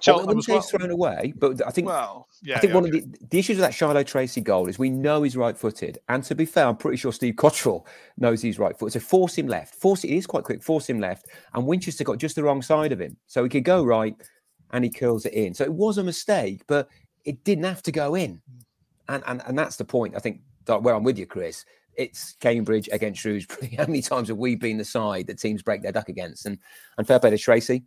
Cheltenham 0.00 0.36
well, 0.36 0.44
well. 0.48 0.62
thrown 0.62 0.90
away, 0.90 1.32
but 1.36 1.66
I 1.66 1.70
think 1.70 1.86
well, 1.86 2.28
yeah, 2.42 2.56
I 2.56 2.60
think 2.60 2.70
yeah, 2.70 2.74
one 2.74 2.86
okay. 2.88 2.98
of 2.98 3.12
the, 3.12 3.18
the 3.30 3.38
issues 3.38 3.56
with 3.56 3.64
that 3.64 3.74
Shilow 3.74 4.02
Tracey 4.02 4.40
goal 4.40 4.68
is 4.68 4.78
we 4.78 4.90
know 4.90 5.22
he's 5.22 5.36
right-footed, 5.36 5.98
and 6.08 6.22
to 6.24 6.34
be 6.34 6.44
fair, 6.44 6.66
I'm 6.66 6.76
pretty 6.76 6.96
sure 6.96 7.12
Steve 7.12 7.34
Cotterill 7.34 7.84
knows 8.16 8.42
he's 8.42 8.58
right-footed. 8.58 9.00
So 9.00 9.06
force 9.06 9.36
him 9.36 9.48
left, 9.48 9.74
force 9.74 10.04
it 10.04 10.10
is 10.10 10.26
quite 10.26 10.44
quick. 10.44 10.62
Force 10.62 10.88
him 10.88 11.00
left, 11.00 11.26
and 11.54 11.66
Winchester 11.66 12.04
got 12.04 12.18
just 12.18 12.36
the 12.36 12.44
wrong 12.44 12.62
side 12.62 12.92
of 12.92 13.00
him, 13.00 13.16
so 13.26 13.42
he 13.42 13.48
could 13.48 13.64
go 13.64 13.84
right, 13.84 14.14
and 14.72 14.84
he 14.84 14.90
curls 14.90 15.26
it 15.26 15.32
in. 15.32 15.54
So 15.54 15.64
it 15.64 15.72
was 15.72 15.98
a 15.98 16.04
mistake, 16.04 16.62
but 16.66 16.88
it 17.24 17.42
didn't 17.44 17.64
have 17.64 17.82
to 17.82 17.92
go 17.92 18.14
in, 18.14 18.40
and 19.08 19.22
and 19.26 19.42
and 19.46 19.58
that's 19.58 19.76
the 19.76 19.84
point. 19.84 20.14
I 20.16 20.20
think 20.20 20.40
where 20.66 20.94
I'm 20.94 21.04
with 21.04 21.18
you, 21.18 21.26
Chris. 21.26 21.64
It's 21.94 22.36
Cambridge 22.38 22.88
against 22.92 23.22
Shrewsbury. 23.22 23.74
How 23.76 23.86
many 23.86 24.02
times 24.02 24.28
have 24.28 24.36
we 24.36 24.54
been 24.54 24.78
the 24.78 24.84
side 24.84 25.26
that 25.26 25.40
teams 25.40 25.62
break 25.62 25.82
their 25.82 25.90
duck 25.90 26.08
against? 26.08 26.46
And 26.46 26.58
and 26.96 27.06
fair 27.06 27.18
play 27.18 27.30
to 27.30 27.38
Tracey 27.38 27.84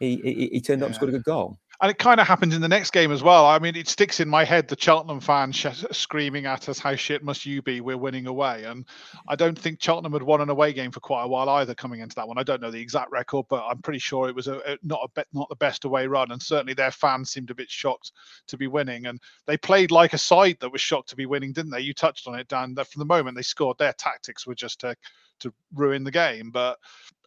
he, 0.00 0.16
he, 0.16 0.48
he 0.52 0.60
turned 0.60 0.82
up 0.82 0.86
and 0.86 0.94
scored 0.94 1.10
a 1.10 1.12
good 1.12 1.24
goal. 1.24 1.58
And 1.82 1.90
it 1.90 1.98
kind 1.98 2.20
of 2.20 2.26
happened 2.26 2.52
in 2.52 2.60
the 2.60 2.68
next 2.68 2.90
game 2.90 3.10
as 3.10 3.22
well. 3.22 3.46
I 3.46 3.58
mean, 3.58 3.74
it 3.74 3.88
sticks 3.88 4.20
in 4.20 4.28
my 4.28 4.44
head 4.44 4.68
the 4.68 4.76
Cheltenham 4.78 5.18
fans 5.18 5.56
sh- 5.56 5.84
screaming 5.92 6.44
at 6.44 6.68
us, 6.68 6.78
"How 6.78 6.94
shit 6.94 7.24
must 7.24 7.46
you 7.46 7.62
be? 7.62 7.80
We're 7.80 7.96
winning 7.96 8.26
away." 8.26 8.64
And 8.64 8.86
I 9.28 9.34
don't 9.34 9.58
think 9.58 9.82
Cheltenham 9.82 10.12
had 10.12 10.22
won 10.22 10.42
an 10.42 10.50
away 10.50 10.74
game 10.74 10.90
for 10.90 11.00
quite 11.00 11.22
a 11.22 11.28
while 11.28 11.48
either. 11.48 11.74
Coming 11.74 12.00
into 12.00 12.14
that 12.16 12.28
one, 12.28 12.36
I 12.36 12.42
don't 12.42 12.60
know 12.60 12.70
the 12.70 12.80
exact 12.80 13.10
record, 13.10 13.46
but 13.48 13.64
I'm 13.66 13.80
pretty 13.80 13.98
sure 13.98 14.28
it 14.28 14.34
was 14.34 14.46
a, 14.46 14.58
a 14.70 14.78
not 14.82 15.00
a 15.04 15.08
be- 15.20 15.28
not 15.32 15.48
the 15.48 15.56
best 15.56 15.86
away 15.86 16.06
run. 16.06 16.32
And 16.32 16.42
certainly 16.42 16.74
their 16.74 16.90
fans 16.90 17.30
seemed 17.30 17.50
a 17.50 17.54
bit 17.54 17.70
shocked 17.70 18.12
to 18.48 18.58
be 18.58 18.66
winning. 18.66 19.06
And 19.06 19.18
they 19.46 19.56
played 19.56 19.90
like 19.90 20.12
a 20.12 20.18
side 20.18 20.58
that 20.60 20.72
was 20.72 20.82
shocked 20.82 21.08
to 21.10 21.16
be 21.16 21.24
winning, 21.24 21.54
didn't 21.54 21.70
they? 21.70 21.80
You 21.80 21.94
touched 21.94 22.28
on 22.28 22.38
it, 22.38 22.48
Dan. 22.48 22.74
That 22.74 22.88
from 22.88 23.00
the 23.00 23.06
moment 23.06 23.36
they 23.36 23.42
scored, 23.42 23.78
their 23.78 23.94
tactics 23.94 24.46
were 24.46 24.54
just 24.54 24.80
to 24.80 24.94
to 25.38 25.54
ruin 25.74 26.04
the 26.04 26.10
game. 26.10 26.50
But 26.50 26.78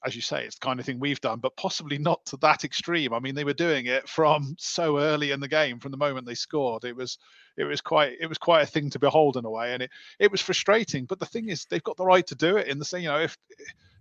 as 0.06 0.16
you 0.16 0.22
say, 0.22 0.44
it's 0.44 0.58
the 0.58 0.66
kind 0.66 0.80
of 0.80 0.86
thing 0.86 1.00
we've 1.00 1.22
done, 1.22 1.40
but 1.40 1.56
possibly 1.56 1.98
not 1.98 2.26
to 2.26 2.38
that 2.38 2.64
extreme. 2.64 3.14
I 3.14 3.20
mean, 3.20 3.36
they 3.36 3.44
were 3.44 3.54
doing 3.54 3.86
it 3.86 4.08
from 4.08 4.56
so 4.58 5.00
early 5.00 5.32
in 5.32 5.40
the 5.40 5.48
game, 5.48 5.80
from 5.80 5.92
the 5.92 5.98
moment 5.98 6.26
they 6.26 6.36
scored. 6.36 6.84
It 6.84 6.96
was 6.96 7.18
it 7.58 7.64
was 7.64 7.82
quite 7.82 8.14
it 8.20 8.28
was 8.28 8.38
quite 8.38 8.64
a 8.64 8.66
thing 8.68 8.90
to 8.92 9.00
behold 9.00 9.38
in 9.38 9.46
a 9.46 9.50
way, 9.50 9.74
and 9.74 9.84
it 9.84 9.92
it 10.20 10.32
was 10.32 10.42
frustrating. 10.42 11.06
But 11.06 11.20
the 11.20 11.26
thing 11.26 11.50
is, 11.50 11.66
they've 11.66 11.84
got 11.84 11.98
the 11.98 12.06
right 12.06 12.26
to 12.28 12.36
do 12.36 12.58
it. 12.58 12.68
In 12.68 12.80
the 12.80 12.86
same, 12.86 13.04
you 13.04 13.10
know, 13.10 13.20
if 13.20 13.38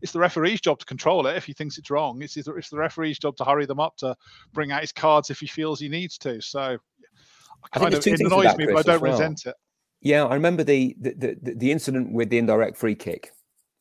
it's 0.00 0.12
the 0.12 0.18
referee's 0.18 0.60
job 0.60 0.78
to 0.80 0.84
control 0.84 1.26
it 1.26 1.36
if 1.36 1.44
he 1.44 1.52
thinks 1.52 1.78
it's 1.78 1.90
wrong. 1.90 2.22
It's 2.22 2.36
it's 2.36 2.70
the 2.70 2.78
referee's 2.78 3.18
job 3.18 3.36
to 3.36 3.44
hurry 3.44 3.66
them 3.66 3.80
up 3.80 3.96
to 3.98 4.16
bring 4.52 4.72
out 4.72 4.80
his 4.80 4.92
cards 4.92 5.30
if 5.30 5.40
he 5.40 5.46
feels 5.46 5.80
he 5.80 5.88
needs 5.88 6.18
to. 6.18 6.40
So, 6.40 6.78
I 7.62 7.78
kind 7.78 7.94
of 7.94 8.06
it 8.06 8.20
annoys 8.20 8.56
me, 8.56 8.66
but 8.66 8.78
I 8.78 8.82
don't 8.82 9.02
well. 9.02 9.12
resent 9.12 9.46
it. 9.46 9.54
Yeah, 10.00 10.24
I 10.24 10.34
remember 10.34 10.64
the, 10.64 10.96
the 11.00 11.36
the 11.42 11.54
the 11.56 11.70
incident 11.70 12.12
with 12.12 12.30
the 12.30 12.38
indirect 12.38 12.76
free 12.76 12.96
kick 12.96 13.32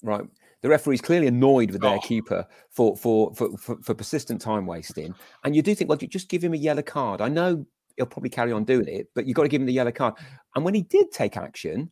right? 0.04 0.24
The 0.62 0.70
referee's 0.70 1.02
clearly 1.02 1.28
annoyed 1.28 1.72
with 1.72 1.82
their 1.82 1.96
oh. 1.96 2.02
keeper 2.02 2.46
for, 2.70 2.96
for, 2.96 3.34
for 3.34 3.58
for 3.58 3.82
for 3.82 3.94
persistent 3.96 4.42
time 4.42 4.66
wasting, 4.66 5.16
and 5.44 5.56
you 5.56 5.62
do 5.62 5.74
think, 5.74 5.90
well, 5.90 5.98
you 6.00 6.08
just 6.08 6.30
give 6.30 6.44
him 6.44 6.54
a 6.54 6.58
yellow 6.58 6.84
card. 6.84 7.20
I 7.20 7.30
know 7.30 7.66
he'll 7.98 8.06
probably 8.06 8.30
carry 8.30 8.52
on 8.52 8.64
doing 8.64 8.88
it, 8.88 9.10
but 9.16 9.26
you've 9.26 9.36
got 9.36 9.44
to 9.44 9.50
give 9.50 9.62
him 9.62 9.68
the 9.68 9.74
yellow 9.74 9.92
card. 9.92 10.16
And 10.56 10.64
when 10.64 10.74
he 10.74 10.84
did 10.84 11.12
take 11.12 11.36
action, 11.38 11.92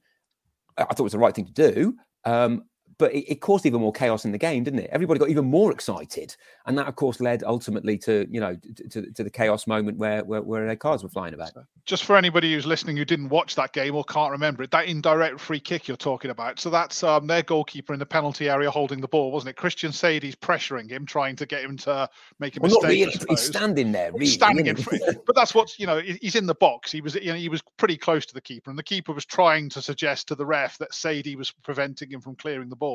I 0.78 0.84
thought 0.84 1.00
it 1.00 1.04
was 1.04 1.14
the 1.14 1.20
right 1.20 1.34
thing 1.34 1.46
to 1.46 1.72
do. 1.72 1.96
Um, 2.26 2.64
but 3.00 3.14
it, 3.14 3.32
it, 3.32 3.36
caused 3.42 3.66
even 3.66 3.80
more 3.80 3.94
chaos 3.94 4.26
in 4.26 4.32
the 4.34 4.38
game, 4.38 4.64
didn't 4.64 4.82
it? 4.82 4.90
Everybody 4.92 5.20
got 5.20 5.30
even 5.30 5.46
more 5.46 5.72
excited, 5.72 6.36
and 6.66 6.78
that, 6.78 6.86
of 6.86 6.98
course, 6.98 7.22
led 7.22 7.44
ultimately 7.44 7.98
to 8.00 8.28
you 8.30 8.42
know 8.42 8.56
to, 8.92 9.10
to, 9.12 9.24
the 9.24 9.30
chaos 9.30 9.66
moment 9.66 9.98
where, 9.98 10.24
where 10.26 10.42
where 10.42 10.68
their 10.68 10.76
cards 10.76 11.02
were 11.02 11.10
flying 11.10 11.34
about. 11.34 11.52
Just 11.86 12.04
for 12.04 12.18
anybody 12.18 12.54
who's 12.54 12.66
listening 12.66 12.98
who 12.98 13.06
didn't 13.06 13.30
watch 13.30 13.56
that 13.56 13.72
game 13.72 13.96
or 13.96 14.04
can't 14.04 14.32
remember 14.32 14.64
it, 14.64 14.72
that 14.72 14.86
indirect 14.86 15.40
free 15.40 15.62
kick 15.62 15.88
you're 15.88 15.98
talking 15.98 16.30
about. 16.30 16.60
So 16.60 16.70
that's 16.70 17.02
um, 17.02 17.26
their 17.26 17.42
goalkeeper 17.42 17.94
in 17.94 18.00
the 18.00 18.06
penalty 18.06 18.50
area 18.50 18.70
holding 18.70 19.00
the 19.00 19.08
ball, 19.08 19.32
wasn't 19.32 19.52
it? 19.52 19.56
Christian 19.56 19.92
Saydee's 19.92 20.36
pressuring 20.36 20.90
him, 20.90 21.06
trying 21.06 21.38
to 21.38 21.46
get 21.46 21.64
him 21.64 21.78
to 21.78 22.08
make 22.40 22.58
a 22.58 22.60
well, 22.60 22.70
mistake. 22.82 23.08
Really. 23.08 23.26
He's 23.30 23.42
standing 23.42 23.94
there, 23.94 24.12
really, 24.12 24.26
standing 24.26 24.68
in 24.68 24.76
front. 24.76 25.04
but 25.26 25.36
that's 25.38 25.56
what 25.56 25.80
you 25.80 25.88
know. 25.88 26.00
He's 26.00 26.36
in 26.36 26.46
the 26.46 26.56
box. 26.56 26.92
He 26.92 27.00
was 27.00 27.16
you 27.16 27.32
know 27.32 27.36
he 27.36 27.48
was 27.48 27.62
pretty 27.78 27.96
close 27.96 28.26
to 28.26 28.34
the 28.34 28.42
keeper, 28.42 28.70
and 28.70 28.78
the 28.78 28.84
keeper 28.84 29.14
was 29.14 29.26
trying 29.26 29.70
to 29.70 29.82
suggest 29.82 30.28
to 30.28 30.36
the 30.36 30.46
ref 30.46 30.78
that 30.80 30.94
Sadie 30.94 31.38
was 31.38 31.52
preventing 31.52 32.12
him 32.12 32.20
from 32.20 32.36
clearing 32.36 32.68
the 32.68 32.76
ball. 32.76 32.89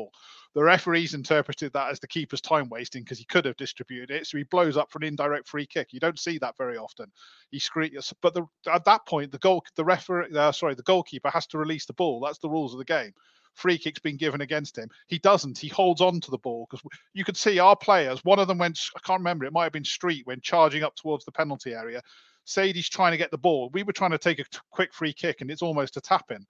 The 0.55 0.63
referees 0.63 1.13
interpreted 1.13 1.73
that 1.73 1.91
as 1.91 1.99
the 1.99 2.07
keeper's 2.07 2.39
time 2.39 2.69
wasting 2.69 3.03
because 3.03 3.19
he 3.19 3.25
could 3.25 3.43
have 3.43 3.57
distributed 3.57 4.09
it. 4.09 4.25
So 4.25 4.37
he 4.37 4.45
blows 4.45 4.77
up 4.77 4.89
for 4.89 4.99
an 4.99 5.03
indirect 5.03 5.49
free 5.49 5.65
kick. 5.65 5.91
You 5.91 5.99
don't 5.99 6.17
see 6.17 6.37
that 6.37 6.57
very 6.57 6.77
often. 6.77 7.11
He 7.51 7.59
screams, 7.59 8.13
but 8.21 8.33
the, 8.33 8.45
at 8.71 8.85
that 8.85 9.05
point, 9.05 9.33
the 9.33 9.37
goal, 9.37 9.65
the 9.75 9.83
referee, 9.83 10.27
uh, 10.33 10.53
sorry, 10.53 10.73
the 10.75 10.83
goalkeeper 10.83 11.29
has 11.29 11.45
to 11.47 11.57
release 11.57 11.85
the 11.85 11.93
ball. 11.93 12.21
That's 12.21 12.39
the 12.39 12.49
rules 12.49 12.73
of 12.73 12.79
the 12.79 12.85
game. 12.85 13.13
Free 13.53 13.77
kick's 13.77 13.99
been 13.99 14.17
given 14.17 14.41
against 14.41 14.77
him. 14.77 14.89
He 15.07 15.19
doesn't. 15.19 15.57
He 15.57 15.67
holds 15.67 16.01
on 16.01 16.21
to 16.21 16.31
the 16.31 16.37
ball 16.37 16.67
because 16.69 16.85
you 17.13 17.25
could 17.25 17.37
see 17.37 17.59
our 17.59 17.75
players. 17.75 18.23
One 18.23 18.39
of 18.39 18.47
them 18.47 18.57
went. 18.57 18.79
I 18.95 18.99
can't 18.99 19.19
remember. 19.19 19.45
It 19.45 19.53
might 19.53 19.63
have 19.63 19.73
been 19.73 19.85
Street 19.85 20.25
when 20.25 20.39
charging 20.41 20.83
up 20.83 20.95
towards 20.95 21.25
the 21.25 21.31
penalty 21.31 21.73
area. 21.73 22.01
Saydee's 22.45 22.89
trying 22.89 23.11
to 23.11 23.17
get 23.17 23.31
the 23.31 23.37
ball. 23.37 23.69
We 23.73 23.83
were 23.83 23.93
trying 23.93 24.11
to 24.11 24.17
take 24.17 24.39
a 24.39 24.43
t- 24.43 24.59
quick 24.71 24.93
free 24.93 25.13
kick, 25.13 25.41
and 25.41 25.49
it's 25.49 25.61
almost 25.61 25.97
a 25.97 26.01
tap 26.01 26.31
in 26.31 26.45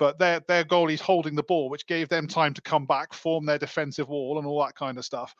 but 0.00 0.18
their 0.18 0.40
their 0.48 0.64
goalie's 0.64 1.00
holding 1.00 1.36
the 1.36 1.42
ball, 1.44 1.68
which 1.68 1.86
gave 1.86 2.08
them 2.08 2.26
time 2.26 2.54
to 2.54 2.62
come 2.62 2.86
back, 2.86 3.12
form 3.12 3.44
their 3.44 3.58
defensive 3.58 4.08
wall, 4.08 4.38
and 4.38 4.46
all 4.46 4.64
that 4.64 4.74
kind 4.74 4.98
of 4.98 5.04
stuff. 5.04 5.32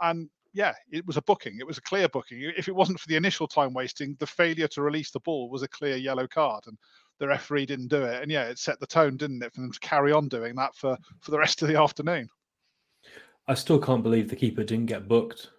And 0.00 0.28
yeah, 0.54 0.72
it 0.90 1.06
was 1.06 1.18
a 1.18 1.22
booking. 1.22 1.58
It 1.60 1.66
was 1.66 1.76
a 1.76 1.82
clear 1.82 2.08
booking. 2.08 2.40
If 2.56 2.66
it 2.66 2.74
wasn't 2.74 2.98
for 2.98 3.06
the 3.08 3.16
initial 3.16 3.46
time 3.46 3.74
wasting, 3.74 4.16
the 4.18 4.26
failure 4.26 4.68
to 4.68 4.80
release 4.80 5.10
the 5.10 5.20
ball 5.20 5.50
was 5.50 5.62
a 5.62 5.68
clear 5.68 5.96
yellow 5.96 6.26
card, 6.26 6.64
and 6.66 6.78
the 7.20 7.28
referee 7.28 7.66
didn't 7.66 7.88
do 7.88 8.02
it. 8.02 8.22
And 8.22 8.32
yeah, 8.32 8.44
it 8.44 8.58
set 8.58 8.80
the 8.80 8.86
tone, 8.86 9.18
didn't 9.18 9.42
it, 9.42 9.54
for 9.54 9.60
them 9.60 9.70
to 9.70 9.80
carry 9.80 10.12
on 10.12 10.28
doing 10.28 10.56
that 10.56 10.74
for 10.74 10.96
for 11.20 11.30
the 11.30 11.38
rest 11.38 11.60
of 11.60 11.68
the 11.68 11.78
afternoon. 11.78 12.26
I 13.46 13.54
still 13.54 13.78
can't 13.78 14.02
believe 14.02 14.30
the 14.30 14.34
keeper 14.34 14.64
didn't 14.64 14.86
get 14.86 15.06
booked. 15.06 15.50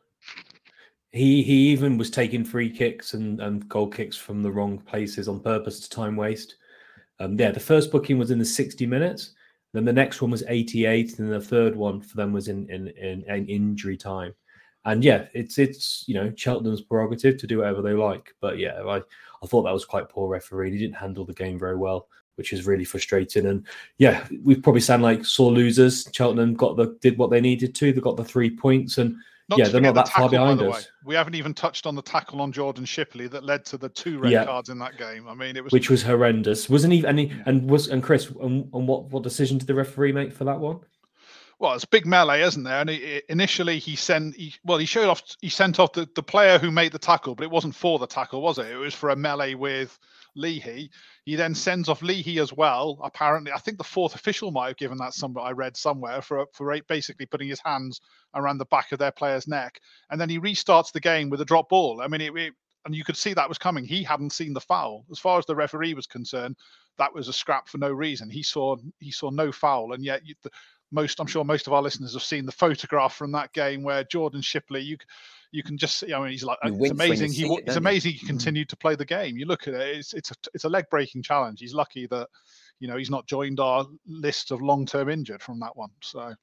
He 1.11 1.43
he 1.43 1.69
even 1.69 1.99
was 1.99 2.09
taking 2.09 2.43
free 2.43 2.71
kicks 2.71 3.13
and, 3.13 3.39
and 3.39 3.69
goal 3.69 3.87
kicks 3.87 4.17
from 4.17 4.41
the 4.41 4.51
wrong 4.51 4.79
places 4.79 5.27
on 5.27 5.41
purpose 5.41 5.79
to 5.81 5.89
time 5.91 6.15
waste. 6.15 6.55
Um, 7.19 7.39
yeah, 7.39 7.51
the 7.51 7.59
first 7.59 7.91
booking 7.91 8.17
was 8.17 8.31
in 8.31 8.39
the 8.39 8.45
60 8.45 8.85
minutes. 8.85 9.31
Then 9.73 9.85
the 9.85 9.93
next 9.93 10.21
one 10.21 10.31
was 10.31 10.43
88, 10.47 11.19
and 11.19 11.31
the 11.31 11.41
third 11.41 11.75
one 11.75 12.01
for 12.01 12.15
them 12.15 12.31
was 12.31 12.47
in 12.47 12.69
in, 12.69 12.87
in, 12.87 13.23
in 13.23 13.47
injury 13.47 13.97
time. 13.97 14.33
And 14.85 15.03
yeah, 15.03 15.25
it's 15.33 15.57
it's 15.57 16.05
you 16.07 16.15
know 16.15 16.31
Cheltenham's 16.35 16.81
prerogative 16.81 17.37
to 17.37 17.47
do 17.47 17.59
whatever 17.59 17.81
they 17.81 17.93
like. 17.93 18.33
But 18.39 18.57
yeah, 18.57 18.81
I, 18.83 18.97
I 19.43 19.47
thought 19.47 19.63
that 19.63 19.73
was 19.73 19.85
quite 19.85 20.09
poor 20.09 20.29
referee. 20.29 20.71
He 20.71 20.77
didn't 20.77 20.95
handle 20.95 21.25
the 21.25 21.33
game 21.33 21.59
very 21.59 21.75
well, 21.75 22.07
which 22.35 22.53
is 22.53 22.65
really 22.65 22.85
frustrating. 22.85 23.47
And 23.47 23.67
yeah, 23.97 24.25
we 24.43 24.55
probably 24.55 24.81
sound 24.81 25.03
like 25.03 25.25
sore 25.25 25.51
losers. 25.51 26.07
Cheltenham 26.13 26.53
got 26.53 26.77
the 26.77 26.97
did 27.01 27.17
what 27.17 27.29
they 27.29 27.41
needed 27.41 27.75
to. 27.75 27.91
They 27.91 27.99
got 27.99 28.15
the 28.15 28.23
three 28.23 28.49
points 28.49 28.97
and 28.97 29.17
not 29.49 29.59
yeah, 29.59 29.67
they're 29.69 29.81
not 29.81 29.95
that 29.95 30.07
tackle, 30.07 30.23
far 30.23 30.29
behind 30.29 30.61
us. 30.61 30.89
We 31.05 31.15
haven't 31.15 31.35
even 31.35 31.53
touched 31.53 31.85
on 31.85 31.95
the 31.95 32.01
tackle 32.01 32.41
on 32.41 32.51
Jordan 32.51 32.85
Shipley 32.85 33.27
that 33.29 33.43
led 33.43 33.65
to 33.65 33.77
the 33.77 33.89
two 33.89 34.19
red 34.19 34.31
yeah. 34.31 34.45
cards 34.45 34.69
in 34.69 34.77
that 34.79 34.97
game. 34.97 35.27
I 35.27 35.33
mean, 35.33 35.55
it 35.55 35.63
was 35.63 35.71
which 35.71 35.89
was 35.89 36.03
horrendous, 36.03 36.69
wasn't 36.69 36.93
he? 36.93 37.05
And, 37.05 37.19
he, 37.19 37.33
and 37.45 37.69
was 37.69 37.87
and 37.87 38.03
Chris, 38.03 38.29
and, 38.29 38.69
and 38.73 38.87
what 38.87 39.05
what 39.05 39.23
decision 39.23 39.57
did 39.57 39.67
the 39.67 39.75
referee 39.75 40.11
make 40.11 40.33
for 40.33 40.43
that 40.43 40.59
one? 40.59 40.79
well, 41.59 41.73
it's 41.73 41.85
big 41.85 42.05
melee, 42.05 42.41
isn't 42.41 42.63
there? 42.63 42.81
And 42.81 42.89
he, 42.89 43.21
initially, 43.29 43.79
he 43.79 43.95
sent, 43.95 44.35
he, 44.35 44.53
well, 44.63 44.77
he 44.77 44.85
showed 44.85 45.09
off, 45.09 45.23
he 45.41 45.49
sent 45.49 45.79
off 45.79 45.93
the, 45.93 46.07
the 46.13 46.21
player 46.21 46.59
who 46.59 46.69
made 46.69 46.91
the 46.91 46.99
tackle, 46.99 47.33
but 47.33 47.43
it 47.43 47.51
wasn't 47.51 47.73
for 47.73 47.97
the 47.97 48.05
tackle, 48.05 48.41
was 48.41 48.59
it? 48.59 48.67
It 48.67 48.77
was 48.77 48.93
for 48.93 49.09
a 49.09 49.15
melee 49.15 49.55
with 49.55 49.97
Leahy. 50.37 50.89
He 51.25 51.35
then 51.35 51.55
sends 51.55 51.89
off 51.89 52.01
Leahy 52.01 52.39
as 52.39 52.53
well. 52.53 52.99
Apparently, 53.03 53.51
I 53.51 53.57
think 53.57 53.77
the 53.77 53.83
fourth 53.83 54.15
official 54.15 54.51
might 54.51 54.67
have 54.67 54.77
given 54.77 54.97
that 54.99 55.13
some 55.13 55.37
I 55.37 55.51
read 55.51 55.75
somewhere 55.75 56.21
for 56.21 56.45
for 56.53 56.79
basically 56.87 57.25
putting 57.25 57.49
his 57.49 57.61
hands 57.63 57.99
around 58.35 58.59
the 58.59 58.65
back 58.65 58.91
of 58.91 58.99
their 58.99 59.11
player's 59.11 59.47
neck, 59.47 59.79
and 60.09 60.21
then 60.21 60.29
he 60.29 60.39
restarts 60.39 60.91
the 60.91 60.99
game 60.99 61.29
with 61.29 61.41
a 61.41 61.45
drop 61.45 61.69
ball. 61.69 62.01
I 62.01 62.07
mean, 62.07 62.21
it, 62.21 62.35
it 62.35 62.53
and 62.85 62.95
you 62.95 63.03
could 63.03 63.17
see 63.17 63.33
that 63.33 63.49
was 63.49 63.57
coming. 63.57 63.83
He 63.83 64.03
hadn't 64.03 64.31
seen 64.31 64.53
the 64.53 64.61
foul. 64.61 65.05
As 65.11 65.19
far 65.19 65.37
as 65.37 65.45
the 65.45 65.55
referee 65.55 65.93
was 65.93 66.07
concerned, 66.07 66.55
that 66.97 67.13
was 67.13 67.27
a 67.27 67.33
scrap 67.33 67.67
for 67.67 67.77
no 67.77 67.91
reason. 67.91 68.29
He 68.29 68.43
saw 68.43 68.77
he 68.99 69.11
saw 69.11 69.29
no 69.29 69.51
foul, 69.51 69.93
and 69.93 70.03
yet 70.03 70.25
you, 70.25 70.35
the, 70.43 70.49
most 70.91 71.19
I'm 71.19 71.27
sure 71.27 71.43
most 71.43 71.67
of 71.67 71.73
our 71.73 71.81
listeners 71.81 72.13
have 72.13 72.23
seen 72.23 72.45
the 72.45 72.51
photograph 72.51 73.15
from 73.15 73.31
that 73.33 73.51
game 73.53 73.83
where 73.83 74.03
Jordan 74.03 74.41
Shipley 74.41 74.81
you 74.81 74.97
you 75.51 75.63
can 75.63 75.77
just 75.77 76.01
you 76.01 76.09
know 76.09 76.23
he's 76.23 76.43
like 76.43 76.57
it's 76.63 76.91
amazing 76.91 77.31
he 77.31 77.45
it, 77.45 77.63
it's 77.67 77.75
amazing 77.75 78.13
he 78.13 78.25
mm. 78.25 78.27
continued 78.27 78.69
to 78.69 78.77
play 78.77 78.95
the 78.95 79.05
game. 79.05 79.37
You 79.37 79.45
look 79.45 79.67
at 79.67 79.73
it 79.73 79.97
it's 79.97 80.13
it's 80.13 80.31
a, 80.31 80.35
it's 80.53 80.63
a 80.63 80.69
leg 80.69 80.85
breaking 80.89 81.23
challenge. 81.23 81.59
He's 81.59 81.73
lucky 81.73 82.07
that 82.07 82.27
you 82.79 82.87
know 82.87 82.97
he's 82.97 83.09
not 83.09 83.27
joined 83.27 83.59
our 83.59 83.85
list 84.05 84.51
of 84.51 84.61
long 84.61 84.85
term 84.85 85.09
injured 85.09 85.41
from 85.41 85.59
that 85.59 85.75
one. 85.75 85.91
So 86.01 86.33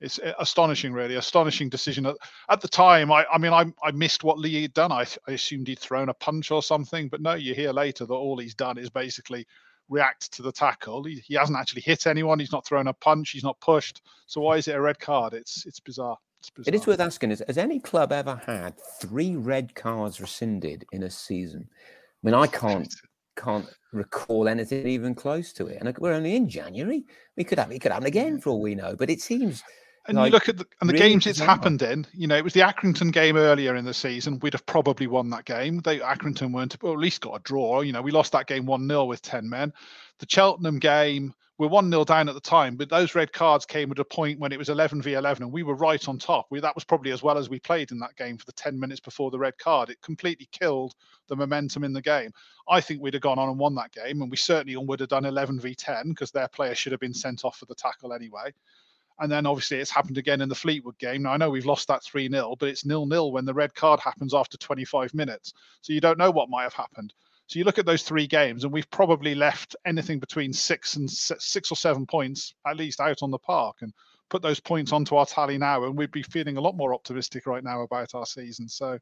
it's 0.00 0.18
eh, 0.22 0.32
astonishing 0.38 0.92
really. 0.92 1.14
Astonishing 1.16 1.68
decision. 1.68 2.06
At, 2.06 2.16
at 2.48 2.60
the 2.60 2.68
time 2.68 3.12
I, 3.12 3.24
I 3.32 3.38
mean 3.38 3.52
I, 3.52 3.66
I 3.82 3.92
missed 3.92 4.24
what 4.24 4.38
lee 4.38 4.62
had 4.62 4.74
done. 4.74 4.92
I, 4.92 5.06
I 5.28 5.32
assumed 5.32 5.68
he'd 5.68 5.78
thrown 5.78 6.08
a 6.08 6.14
punch 6.14 6.50
or 6.50 6.62
something 6.62 7.08
but 7.08 7.20
no 7.20 7.34
you 7.34 7.54
hear 7.54 7.72
later 7.72 8.06
that 8.06 8.14
all 8.14 8.38
he's 8.38 8.54
done 8.54 8.78
is 8.78 8.90
basically 8.90 9.46
react 9.88 10.32
to 10.32 10.42
the 10.42 10.52
tackle. 10.52 11.04
He, 11.04 11.22
he 11.26 11.34
hasn't 11.34 11.58
actually 11.58 11.82
hit 11.82 12.06
anyone. 12.06 12.38
He's 12.38 12.52
not 12.52 12.66
thrown 12.66 12.86
a 12.88 12.92
punch. 12.92 13.30
He's 13.30 13.44
not 13.44 13.60
pushed. 13.60 14.02
So 14.26 14.40
why 14.40 14.56
is 14.56 14.68
it 14.68 14.76
a 14.76 14.80
red 14.80 14.98
card? 14.98 15.34
It's 15.34 15.66
it's 15.66 15.80
bizarre. 15.80 16.16
It's 16.40 16.50
bizarre. 16.50 16.74
It 16.74 16.80
is 16.80 16.86
worth 16.86 17.00
asking: 17.00 17.30
is, 17.30 17.42
Has 17.46 17.58
any 17.58 17.80
club 17.80 18.12
ever 18.12 18.40
had 18.46 18.74
three 19.00 19.36
red 19.36 19.74
cards 19.74 20.20
rescinded 20.20 20.84
in 20.92 21.02
a 21.02 21.10
season? 21.10 21.68
I 21.70 22.26
mean, 22.26 22.34
I 22.34 22.46
can't 22.48 22.94
can't 23.36 23.66
recall 23.92 24.48
anything 24.48 24.86
even 24.86 25.14
close 25.14 25.52
to 25.54 25.66
it. 25.66 25.78
And 25.80 25.96
we're 25.98 26.12
only 26.12 26.36
in 26.36 26.48
January. 26.48 27.04
We 27.36 27.44
could 27.44 27.58
have 27.58 27.70
it 27.72 27.80
could 27.80 27.92
happen 27.92 28.06
again 28.06 28.40
for 28.40 28.50
all 28.50 28.60
we 28.60 28.74
know. 28.74 28.96
But 28.96 29.10
it 29.10 29.20
seems 29.20 29.62
and 30.06 30.16
like, 30.16 30.26
you 30.26 30.32
look 30.32 30.48
at 30.48 30.56
the, 30.58 30.66
and 30.80 30.90
the 30.90 30.94
really 30.94 31.10
games 31.10 31.26
it's 31.26 31.38
happened 31.38 31.82
in. 31.82 32.06
You 32.12 32.26
know, 32.26 32.36
it 32.36 32.42
was 32.42 32.54
the 32.54 32.60
Accrington 32.60 33.12
game 33.12 33.36
earlier 33.36 33.76
in 33.76 33.84
the 33.84 33.94
season. 33.94 34.40
We'd 34.40 34.54
have 34.54 34.66
probably 34.66 35.06
won 35.06 35.30
that 35.30 35.44
game. 35.44 35.80
They 35.80 36.00
Accrington 36.00 36.52
weren't, 36.52 36.76
or 36.82 36.92
at 36.92 36.98
least 36.98 37.20
got 37.20 37.36
a 37.36 37.42
draw. 37.42 37.82
You 37.82 37.92
know, 37.92 38.02
we 38.02 38.10
lost 38.10 38.32
that 38.32 38.48
game 38.48 38.66
one 38.66 38.88
0 38.88 39.04
with 39.04 39.22
ten 39.22 39.48
men. 39.48 39.72
The 40.18 40.26
Cheltenham 40.28 40.80
game, 40.80 41.32
we're 41.58 41.68
one 41.68 41.88
0 41.88 42.04
down 42.04 42.28
at 42.28 42.34
the 42.34 42.40
time, 42.40 42.74
but 42.74 42.90
those 42.90 43.14
red 43.14 43.32
cards 43.32 43.64
came 43.64 43.92
at 43.92 43.98
a 44.00 44.04
point 44.04 44.40
when 44.40 44.50
it 44.50 44.58
was 44.58 44.70
eleven 44.70 45.00
v 45.00 45.14
eleven, 45.14 45.44
and 45.44 45.52
we 45.52 45.62
were 45.62 45.76
right 45.76 46.08
on 46.08 46.18
top. 46.18 46.46
We 46.50 46.58
that 46.58 46.74
was 46.74 46.84
probably 46.84 47.12
as 47.12 47.22
well 47.22 47.38
as 47.38 47.48
we 47.48 47.60
played 47.60 47.92
in 47.92 48.00
that 48.00 48.16
game 48.16 48.36
for 48.36 48.46
the 48.46 48.52
ten 48.52 48.78
minutes 48.78 49.00
before 49.00 49.30
the 49.30 49.38
red 49.38 49.56
card. 49.58 49.88
It 49.88 50.02
completely 50.02 50.48
killed 50.50 50.94
the 51.28 51.36
momentum 51.36 51.84
in 51.84 51.92
the 51.92 52.02
game. 52.02 52.32
I 52.68 52.80
think 52.80 53.00
we'd 53.00 53.14
have 53.14 53.22
gone 53.22 53.38
on 53.38 53.48
and 53.48 53.58
won 53.58 53.76
that 53.76 53.92
game, 53.92 54.20
and 54.22 54.30
we 54.32 54.36
certainly 54.36 54.76
would 54.76 54.98
have 54.98 55.10
done 55.10 55.26
eleven 55.26 55.60
v 55.60 55.76
ten 55.76 56.08
because 56.08 56.32
their 56.32 56.48
player 56.48 56.74
should 56.74 56.90
have 56.90 57.00
been 57.00 57.14
sent 57.14 57.44
off 57.44 57.58
for 57.58 57.66
the 57.66 57.74
tackle 57.76 58.12
anyway. 58.12 58.52
And 59.22 59.30
then 59.30 59.46
obviously 59.46 59.78
it's 59.78 59.90
happened 59.90 60.18
again 60.18 60.40
in 60.40 60.48
the 60.48 60.54
Fleetwood 60.54 60.98
game. 60.98 61.22
Now 61.22 61.32
I 61.32 61.36
know 61.36 61.48
we've 61.48 61.64
lost 61.64 61.86
that 61.86 62.02
3 62.02 62.28
0, 62.28 62.56
but 62.58 62.68
it's 62.68 62.84
nil 62.84 63.06
nil 63.06 63.30
when 63.30 63.44
the 63.44 63.54
red 63.54 63.72
card 63.72 64.00
happens 64.00 64.34
after 64.34 64.58
25 64.58 65.14
minutes. 65.14 65.52
So 65.80 65.92
you 65.92 66.00
don't 66.00 66.18
know 66.18 66.32
what 66.32 66.50
might 66.50 66.64
have 66.64 66.74
happened. 66.74 67.14
So 67.46 67.60
you 67.60 67.64
look 67.64 67.78
at 67.78 67.86
those 67.86 68.02
three 68.02 68.26
games, 68.26 68.64
and 68.64 68.72
we've 68.72 68.90
probably 68.90 69.36
left 69.36 69.76
anything 69.86 70.18
between 70.18 70.52
six 70.52 70.96
and 70.96 71.08
six 71.08 71.70
or 71.70 71.76
seven 71.76 72.04
points 72.04 72.52
at 72.66 72.76
least 72.76 72.98
out 72.98 73.22
on 73.22 73.30
the 73.30 73.38
park, 73.38 73.76
and 73.82 73.92
put 74.28 74.42
those 74.42 74.58
points 74.58 74.92
onto 74.92 75.14
our 75.14 75.26
tally 75.26 75.56
now, 75.56 75.84
and 75.84 75.96
we'd 75.96 76.10
be 76.10 76.24
feeling 76.24 76.56
a 76.56 76.60
lot 76.60 76.76
more 76.76 76.92
optimistic 76.92 77.46
right 77.46 77.62
now 77.62 77.82
about 77.82 78.16
our 78.16 78.26
season. 78.26 78.68
So, 78.68 78.98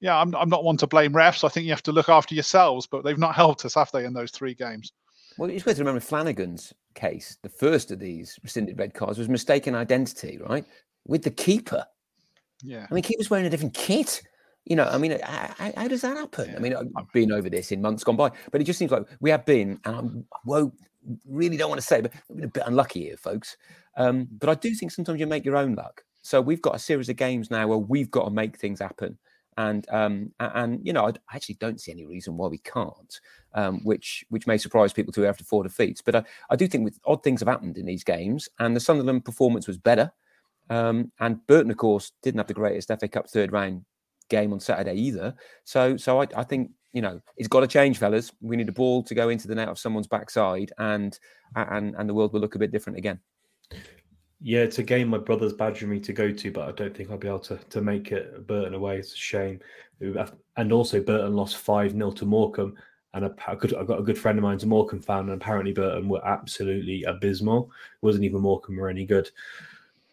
yeah, 0.00 0.18
I'm 0.18 0.34
I'm 0.34 0.48
not 0.48 0.64
one 0.64 0.78
to 0.78 0.88
blame 0.88 1.12
refs. 1.12 1.44
I 1.44 1.48
think 1.48 1.66
you 1.66 1.72
have 1.72 1.84
to 1.84 1.92
look 1.92 2.08
after 2.08 2.34
yourselves, 2.34 2.88
but 2.88 3.04
they've 3.04 3.16
not 3.16 3.34
helped 3.44 3.64
us, 3.64 3.74
have 3.74 3.92
they, 3.92 4.06
in 4.06 4.12
those 4.12 4.32
three 4.32 4.54
games? 4.54 4.92
Well, 5.38 5.50
it's 5.50 5.64
worth 5.64 5.76
to 5.76 5.82
remember 5.82 6.00
Flanagan's 6.00 6.74
case. 6.94 7.38
The 7.42 7.48
first 7.48 7.90
of 7.90 7.98
these 7.98 8.38
rescinded 8.42 8.78
red 8.78 8.94
cards 8.94 9.18
was 9.18 9.28
mistaken 9.28 9.74
identity, 9.74 10.38
right? 10.38 10.64
With 11.06 11.22
the 11.22 11.30
keeper. 11.30 11.84
Yeah. 12.62 12.86
I 12.90 12.94
mean, 12.94 13.02
keeper's 13.02 13.30
wearing 13.30 13.46
a 13.46 13.50
different 13.50 13.74
kit. 13.74 14.22
You 14.66 14.76
know, 14.76 14.84
I 14.84 14.98
mean, 14.98 15.18
how, 15.22 15.72
how 15.76 15.88
does 15.88 16.02
that 16.02 16.16
happen? 16.16 16.50
Yeah. 16.50 16.56
I 16.56 16.58
mean, 16.58 16.74
I've 16.74 17.12
been 17.12 17.32
over 17.32 17.48
this 17.48 17.72
in 17.72 17.80
months 17.80 18.04
gone 18.04 18.16
by, 18.16 18.30
but 18.50 18.60
it 18.60 18.64
just 18.64 18.78
seems 18.78 18.90
like 18.90 19.06
we 19.20 19.30
have 19.30 19.46
been, 19.46 19.80
and 19.84 20.24
I 20.32 20.38
won't 20.44 20.74
really 21.26 21.56
don't 21.56 21.70
want 21.70 21.80
to 21.80 21.86
say, 21.86 22.00
but 22.00 22.12
we've 22.28 22.36
been 22.36 22.44
a 22.44 22.52
bit 22.52 22.62
unlucky 22.66 23.04
here, 23.04 23.16
folks. 23.16 23.56
Um, 23.96 24.28
but 24.38 24.48
I 24.48 24.54
do 24.54 24.74
think 24.74 24.92
sometimes 24.92 25.18
you 25.18 25.26
make 25.26 25.44
your 25.44 25.56
own 25.56 25.74
luck. 25.74 26.04
So 26.22 26.40
we've 26.40 26.60
got 26.60 26.76
a 26.76 26.78
series 26.78 27.08
of 27.08 27.16
games 27.16 27.50
now 27.50 27.66
where 27.66 27.78
we've 27.78 28.10
got 28.10 28.24
to 28.26 28.30
make 28.30 28.58
things 28.58 28.80
happen 28.80 29.18
and 29.60 29.86
um, 29.90 30.32
and 30.38 30.80
you 30.86 30.92
know 30.92 31.06
I 31.06 31.12
actually 31.34 31.56
don't 31.56 31.80
see 31.80 31.92
any 31.92 32.06
reason 32.06 32.36
why 32.36 32.48
we 32.48 32.58
can't, 32.58 33.20
um, 33.54 33.80
which 33.84 34.24
which 34.30 34.46
may 34.46 34.56
surprise 34.56 34.92
people 34.92 35.12
to 35.14 35.26
after 35.26 35.44
four 35.44 35.62
defeats. 35.62 36.00
But 36.00 36.16
I, 36.16 36.24
I 36.50 36.56
do 36.56 36.66
think 36.66 36.84
with 36.84 36.98
odd 37.04 37.22
things 37.22 37.40
have 37.40 37.48
happened 37.48 37.76
in 37.76 37.86
these 37.86 38.04
games, 38.04 38.48
and 38.58 38.74
the 38.74 38.80
Sunderland 38.80 39.24
performance 39.24 39.66
was 39.66 39.76
better. 39.76 40.10
Um, 40.70 41.12
and 41.20 41.44
Burton, 41.46 41.70
of 41.70 41.76
course, 41.76 42.12
didn't 42.22 42.38
have 42.38 42.46
the 42.46 42.54
greatest 42.54 42.88
FA 42.88 43.08
Cup 43.08 43.28
third 43.28 43.52
round 43.52 43.84
game 44.28 44.52
on 44.52 44.60
Saturday 44.60 44.94
either. 44.94 45.34
So 45.64 45.96
so 45.96 46.22
I, 46.22 46.26
I 46.36 46.44
think 46.44 46.70
you 46.92 47.02
know 47.02 47.20
it's 47.36 47.48
got 47.48 47.60
to 47.60 47.66
change, 47.66 47.98
fellas. 47.98 48.32
We 48.40 48.56
need 48.56 48.68
a 48.68 48.72
ball 48.72 49.02
to 49.04 49.14
go 49.14 49.28
into 49.28 49.46
the 49.46 49.54
net 49.54 49.68
of 49.68 49.78
someone's 49.78 50.06
backside, 50.06 50.72
and 50.78 51.18
and 51.54 51.94
and 51.96 52.08
the 52.08 52.14
world 52.14 52.32
will 52.32 52.40
look 52.40 52.54
a 52.54 52.58
bit 52.58 52.72
different 52.72 52.98
again. 52.98 53.20
Yeah, 54.42 54.60
it's 54.60 54.78
a 54.78 54.82
game 54.82 55.08
my 55.08 55.18
brother's 55.18 55.52
badgering 55.52 55.90
me 55.90 56.00
to 56.00 56.12
go 56.12 56.32
to, 56.32 56.50
but 56.50 56.68
I 56.68 56.72
don't 56.72 56.96
think 56.96 57.10
I'll 57.10 57.18
be 57.18 57.28
able 57.28 57.40
to, 57.40 57.56
to 57.58 57.80
make 57.82 58.10
it 58.10 58.46
Burton 58.46 58.74
away. 58.74 58.98
It's 58.98 59.12
a 59.12 59.16
shame. 59.16 59.60
And 60.56 60.72
also, 60.72 61.02
Burton 61.02 61.34
lost 61.34 61.58
5 61.58 61.92
0 61.92 62.10
to 62.12 62.24
Morecambe. 62.24 62.76
And 63.12 63.26
I 63.26 63.30
I've 63.48 63.58
got 63.58 63.98
a 63.98 64.04
good 64.04 64.18
friend 64.18 64.38
of 64.38 64.44
mine, 64.44 64.58
a 64.62 64.66
Morecambe 64.66 65.02
fan, 65.02 65.20
and 65.20 65.32
apparently 65.32 65.72
Burton 65.72 66.08
were 66.08 66.24
absolutely 66.26 67.02
abysmal. 67.04 67.64
It 67.64 68.06
wasn't 68.06 68.24
even 68.24 68.40
Morecambe 68.40 68.76
were 68.76 68.88
any 68.88 69.04
good. 69.04 69.30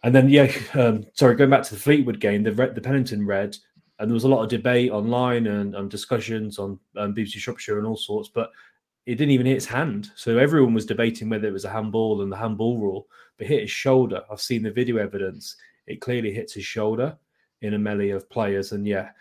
And 0.04 0.14
then, 0.14 0.30
yeah, 0.30 0.52
um, 0.74 1.06
sorry, 1.14 1.36
going 1.36 1.50
back 1.50 1.64
to 1.64 1.76
the 1.76 1.80
Fleetwood 1.80 2.20
game, 2.20 2.44
the, 2.44 2.52
the 2.52 2.82
Pennington 2.82 3.26
Red, 3.26 3.56
and 4.00 4.10
there 4.10 4.14
was 4.14 4.26
a 4.26 4.30
lot 4.30 4.44
of 4.44 4.50
debate 4.50 4.92
online 4.92 5.48
and, 5.48 5.74
and 5.74 5.90
discussions 5.90 6.60
on 6.60 6.80
um, 6.98 7.16
BBC 7.16 7.38
Shropshire 7.38 7.78
and 7.78 7.88
all 7.88 7.98
sorts, 7.98 8.30
but 8.30 8.52
it 9.08 9.16
didn't 9.16 9.32
even 9.32 9.46
hit 9.46 9.56
his 9.56 9.66
hand. 9.66 10.12
So 10.16 10.38
everyone 10.38 10.74
was 10.74 10.86
debating 10.86 11.30
whether 11.30 11.48
it 11.48 11.54
was 11.54 11.64
a 11.64 11.70
handball 11.70 12.22
and 12.22 12.30
the 12.30 12.36
handball 12.36 12.78
rule, 12.78 13.08
but 13.38 13.48
hit 13.48 13.62
his 13.62 13.72
shoulder. 13.72 14.22
I've 14.30 14.42
seen 14.42 14.64
the 14.64 14.70
video 14.70 14.98
evidence. 14.98 15.56
It 15.88 16.02
clearly 16.02 16.34
hits 16.34 16.54
his 16.54 16.66
shoulder 16.66 17.18
in 17.62 17.74
a 17.74 17.80
melee 17.80 18.10
of 18.10 18.30
players. 18.30 18.74
And 18.74 18.86
yeah, 18.86 19.12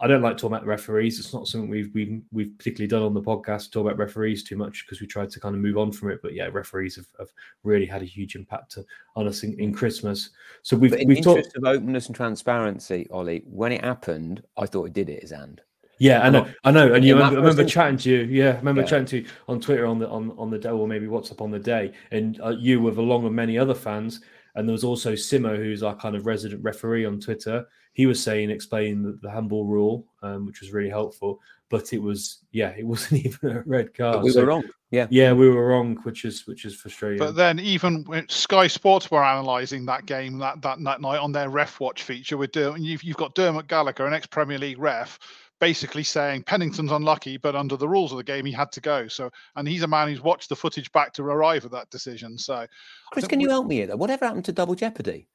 I 0.00 0.06
don't 0.06 0.22
like 0.22 0.36
talking 0.36 0.54
about 0.54 0.64
referees. 0.64 1.18
It's 1.18 1.34
not 1.34 1.48
something 1.48 1.68
we've 1.68 1.90
we've, 1.92 2.22
we've 2.30 2.56
particularly 2.56 2.86
done 2.86 3.02
on 3.02 3.14
the 3.14 3.20
podcast. 3.20 3.72
Talk 3.72 3.84
about 3.84 3.98
referees 3.98 4.44
too 4.44 4.56
much 4.56 4.84
because 4.86 5.00
we 5.00 5.08
tried 5.08 5.30
to 5.30 5.40
kind 5.40 5.56
of 5.56 5.60
move 5.60 5.76
on 5.76 5.90
from 5.90 6.12
it. 6.12 6.20
But 6.22 6.34
yeah, 6.34 6.48
referees 6.52 6.94
have, 6.94 7.08
have 7.18 7.32
really 7.64 7.86
had 7.86 8.02
a 8.02 8.06
huge 8.06 8.36
impact 8.36 8.78
on 9.16 9.26
us 9.26 9.42
in, 9.42 9.58
in 9.58 9.74
Christmas. 9.74 10.30
So 10.62 10.76
we've 10.76 10.92
in 10.92 11.08
we've 11.08 11.16
interest 11.16 11.50
talked 11.52 11.56
of 11.56 11.64
openness 11.64 12.06
and 12.06 12.14
transparency, 12.14 13.08
Ollie. 13.10 13.42
When 13.44 13.72
it 13.72 13.82
happened, 13.82 14.44
I 14.56 14.66
thought 14.66 14.84
it 14.84 14.92
did 14.92 15.08
it 15.08 15.22
his 15.22 15.32
hand. 15.32 15.62
Yeah, 15.98 16.20
I 16.22 16.30
know, 16.30 16.46
I 16.64 16.70
know, 16.70 16.92
and 16.92 17.04
you 17.04 17.14
remember, 17.14 17.38
I 17.38 17.40
remember 17.40 17.64
chatting 17.64 17.96
to 17.98 18.10
you. 18.10 18.22
Yeah, 18.24 18.50
I 18.50 18.56
remember 18.58 18.82
yeah. 18.82 18.86
chatting 18.86 19.06
to 19.06 19.18
you 19.20 19.26
on 19.48 19.60
Twitter 19.60 19.86
on 19.86 19.98
the 19.98 20.08
on 20.08 20.32
on 20.36 20.50
the 20.50 20.58
day, 20.58 20.68
or 20.68 20.86
maybe 20.86 21.06
WhatsApp 21.06 21.40
on 21.40 21.50
the 21.50 21.58
day, 21.58 21.92
and 22.10 22.40
uh, 22.40 22.50
you 22.50 22.82
with 22.82 22.98
along 22.98 23.22
with 23.24 23.32
many 23.32 23.58
other 23.58 23.74
fans, 23.74 24.20
And 24.56 24.66
there 24.66 24.72
was 24.72 24.84
also 24.84 25.12
Simo, 25.12 25.56
who's 25.56 25.82
our 25.82 25.94
kind 25.94 26.16
of 26.16 26.24
resident 26.24 26.64
referee 26.64 27.04
on 27.04 27.20
Twitter. 27.20 27.66
He 27.92 28.06
was 28.06 28.22
saying, 28.22 28.50
explaining 28.50 29.02
the, 29.02 29.18
the 29.22 29.30
handball 29.30 29.66
rule, 29.66 30.06
um, 30.22 30.46
which 30.46 30.60
was 30.60 30.72
really 30.72 30.88
helpful. 30.88 31.40
But 31.68 31.92
it 31.92 31.98
was, 31.98 32.38
yeah, 32.52 32.70
it 32.70 32.86
wasn't 32.86 33.26
even 33.26 33.56
a 33.58 33.62
red 33.66 33.94
card. 33.94 34.14
But 34.14 34.24
we 34.24 34.30
So, 34.30 34.40
were 34.40 34.46
wrong. 34.46 34.64
Yeah. 34.90 35.08
Yeah, 35.10 35.32
we 35.34 35.50
were 35.50 35.66
wrong, 35.66 35.96
which 36.04 36.24
is 36.24 36.46
which 36.46 36.64
is 36.64 36.74
frustrating. 36.74 37.18
But 37.18 37.34
then, 37.34 37.58
even 37.58 38.04
when 38.04 38.26
Sky 38.28 38.66
Sports 38.66 39.10
were 39.10 39.22
analysing 39.22 39.84
that 39.86 40.06
game 40.06 40.38
that, 40.38 40.62
that 40.62 40.82
that 40.84 41.00
night 41.00 41.18
on 41.18 41.32
their 41.32 41.50
ref 41.50 41.78
watch 41.80 42.02
feature, 42.02 42.36
with 42.38 42.52
Dermot, 42.52 42.80
you've 42.80 43.02
you've 43.02 43.16
got 43.16 43.34
Dermot 43.34 43.66
Gallagher, 43.66 44.06
an 44.06 44.14
ex 44.14 44.26
Premier 44.26 44.58
League 44.58 44.78
ref, 44.78 45.18
basically 45.60 46.02
saying 46.02 46.42
Pennington's 46.42 46.92
unlucky, 46.92 47.36
but 47.36 47.56
under 47.56 47.76
the 47.76 47.88
rules 47.88 48.12
of 48.12 48.18
the 48.18 48.24
game, 48.24 48.44
he 48.44 48.52
had 48.52 48.70
to 48.72 48.80
go. 48.80 49.08
So, 49.08 49.30
and 49.56 49.66
he's 49.66 49.82
a 49.82 49.88
man 49.88 50.08
who's 50.08 50.20
watched 50.20 50.48
the 50.48 50.56
footage 50.56 50.90
back 50.92 51.12
to 51.14 51.22
arrive 51.22 51.64
at 51.64 51.70
that 51.72 51.90
decision. 51.90 52.38
So, 52.38 52.66
Chris, 53.12 53.26
can 53.26 53.40
you 53.40 53.48
help 53.48 53.66
me 53.66 53.76
here? 53.76 53.86
Though? 53.88 53.96
Whatever 53.96 54.26
happened 54.26 54.44
to 54.46 54.52
double 54.52 54.74
jeopardy? 54.74 55.28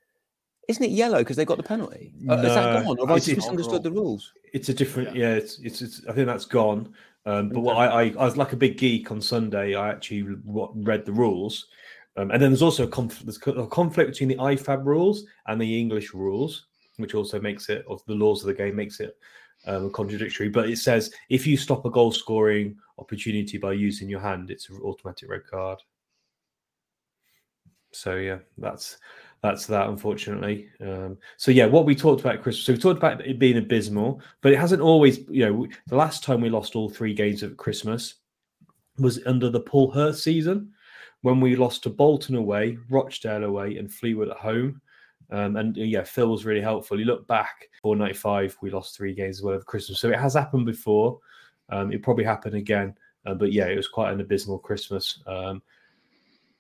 Isn't 0.68 0.84
it 0.84 0.92
yellow 0.92 1.20
because 1.20 1.38
they 1.38 1.46
got 1.46 1.58
the 1.58 1.64
penalty? 1.64 2.14
Uh, 2.30 2.36
is 2.36 2.54
that 2.54 2.84
gone? 2.84 3.00
Or 3.00 3.08
have 3.08 3.16
I 3.16 3.20
just 3.20 3.36
misunderstood 3.36 3.84
the 3.84 3.92
rules? 3.92 4.32
It's 4.54 4.70
a 4.70 4.74
different, 4.74 5.16
Yeah. 5.16 5.30
yeah. 5.30 5.36
it's, 5.36 5.60
it's 5.60 5.82
it's 5.82 6.06
I 6.08 6.14
think 6.14 6.28
that's 6.28 6.46
gone. 6.46 6.94
Um, 7.26 7.50
but 7.50 7.60
what 7.60 7.78
I, 7.78 7.86
I 7.86 8.02
I 8.18 8.26
was 8.26 8.38
like 8.38 8.54
a 8.54 8.58
big 8.58 8.78
geek 8.78 9.12
on 9.12 9.22
Sunday. 9.22 9.76
I 9.76 9.90
actually 9.90 10.24
read 10.46 11.06
the 11.06 11.12
rules, 11.12 11.68
um, 12.18 12.32
and 12.32 12.42
then 12.42 12.52
there's 12.52 12.62
also 12.62 12.84
a, 12.84 12.88
conf- 12.88 13.20
there's 13.20 13.40
a 13.46 13.68
conflict 13.68 14.12
between 14.12 14.30
the 14.30 14.36
IFAB 14.36 14.86
rules 14.86 15.26
and 15.48 15.60
the 15.60 15.80
English 15.80 16.14
rules, 16.14 16.66
which 16.98 17.16
also 17.16 17.40
makes 17.40 17.70
it 17.70 17.86
of 17.88 18.04
the 18.06 18.14
laws 18.16 18.42
of 18.42 18.48
the 18.48 18.54
game 18.54 18.76
makes 18.76 19.00
it 19.00 19.18
um, 19.66 19.92
contradictory. 19.92 20.50
But 20.50 20.70
it 20.70 20.78
says 20.78 21.12
if 21.30 21.46
you 21.46 21.58
stop 21.58 21.86
a 21.86 21.92
goal 21.92 22.12
scoring 22.12 22.78
opportunity 22.98 23.58
by 23.58 23.74
using 23.74 24.10
your 24.10 24.20
hand, 24.20 24.52
it's 24.52 24.70
an 24.70 24.80
automatic 24.84 25.30
red 25.30 25.46
card. 25.46 25.80
So 27.92 28.16
yeah, 28.16 28.40
that's 28.58 28.98
that's 29.42 29.66
that 29.68 29.90
unfortunately. 29.90 30.70
Um, 30.80 31.18
so 31.38 31.52
yeah, 31.52 31.66
what 31.66 31.86
we 31.86 31.96
talked 31.96 32.22
about 32.22 32.42
Christmas. 32.42 32.66
So 32.66 32.74
we 32.74 32.80
talked 32.80 32.98
about 32.98 33.26
it 33.26 33.40
being 33.40 33.58
abysmal, 33.58 34.22
but 34.42 34.52
it 34.52 34.60
hasn't 34.60 34.82
always. 34.82 35.20
You 35.30 35.50
know, 35.50 35.68
the 35.88 35.96
last 35.96 36.24
time 36.24 36.42
we 36.42 36.50
lost 36.50 36.76
all 36.76 36.90
three 36.90 37.14
games 37.14 37.44
at 37.44 37.58
Christmas 37.58 38.16
was 38.98 39.20
under 39.26 39.50
the 39.50 39.60
Paul 39.60 39.92
Hurst 39.92 40.24
season 40.24 40.72
when 41.22 41.40
we 41.40 41.56
lost 41.56 41.84
to 41.84 41.90
Bolton 41.90 42.36
away, 42.36 42.78
Rochdale 42.90 43.44
away, 43.44 43.78
and 43.78 43.92
Fleetwood 43.92 44.30
at 44.30 44.38
home. 44.38 44.82
Um, 45.32 45.56
and 45.56 45.78
uh, 45.78 45.82
yeah, 45.82 46.04
Phil 46.04 46.28
was 46.28 46.46
really 46.46 46.62
helpful. 46.62 47.00
You 47.00 47.06
look 47.06 47.26
back, 47.28 47.70
495, 47.84 48.58
we 48.62 48.70
lost 48.70 48.96
three 48.98 49.14
games 49.14 49.38
as 49.40 49.44
well 49.44 49.56
over 49.56 49.64
Christmas. 49.64 50.00
So 50.00 50.10
it 50.10 50.20
has 50.20 50.34
happened 50.34 50.66
before. 50.66 51.20
Um, 51.70 51.92
it 51.94 52.04
probably 52.04 52.26
happened 52.26 52.56
again. 52.56 52.96
Uh, 53.26 53.34
but 53.36 53.52
yeah, 53.54 53.68
it 53.68 53.78
was 53.78 53.88
quite 53.88 54.12
an 54.12 54.20
abysmal 54.20 54.60
Christmas. 54.60 55.22
Um, 55.28 55.62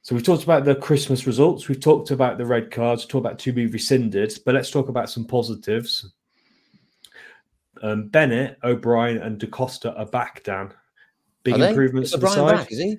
so 0.03 0.15
we've 0.15 0.23
talked 0.23 0.43
about 0.43 0.63
the 0.65 0.75
Christmas 0.75 1.27
results. 1.27 1.67
We've 1.67 1.79
talked 1.79 2.11
about 2.11 2.37
the 2.37 2.45
red 2.45 2.71
cards. 2.71 3.05
Talked 3.05 3.25
about 3.25 3.39
to 3.39 3.51
be 3.51 3.65
rescinded. 3.67 4.37
But 4.45 4.55
let's 4.55 4.71
talk 4.71 4.87
about 4.89 5.09
some 5.09 5.25
positives. 5.25 6.11
Um, 7.83 8.07
Bennett, 8.09 8.57
O'Brien, 8.63 9.17
and 9.17 9.39
DeCosta 9.39 9.97
are 9.97 10.05
back. 10.05 10.43
Dan, 10.43 10.73
big 11.43 11.59
Are 11.59 11.69
improvements 11.69 12.11
to 12.11 12.17
the 12.17 12.27
side. 12.29 12.55
back, 12.55 12.71
is 12.71 12.79
he? 12.79 12.97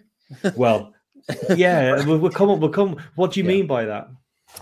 Well, 0.57 0.93
yeah, 1.57 2.05
we'll, 2.05 2.19
we'll 2.19 2.31
come 2.33 2.50
on. 2.50 2.61
We'll 2.61 2.71
come. 2.71 2.97
What 3.14 3.33
do 3.33 3.41
you 3.41 3.45
Yeah. 3.45 3.57
mean 3.57 3.67
by 3.67 3.85
that? 3.85 4.09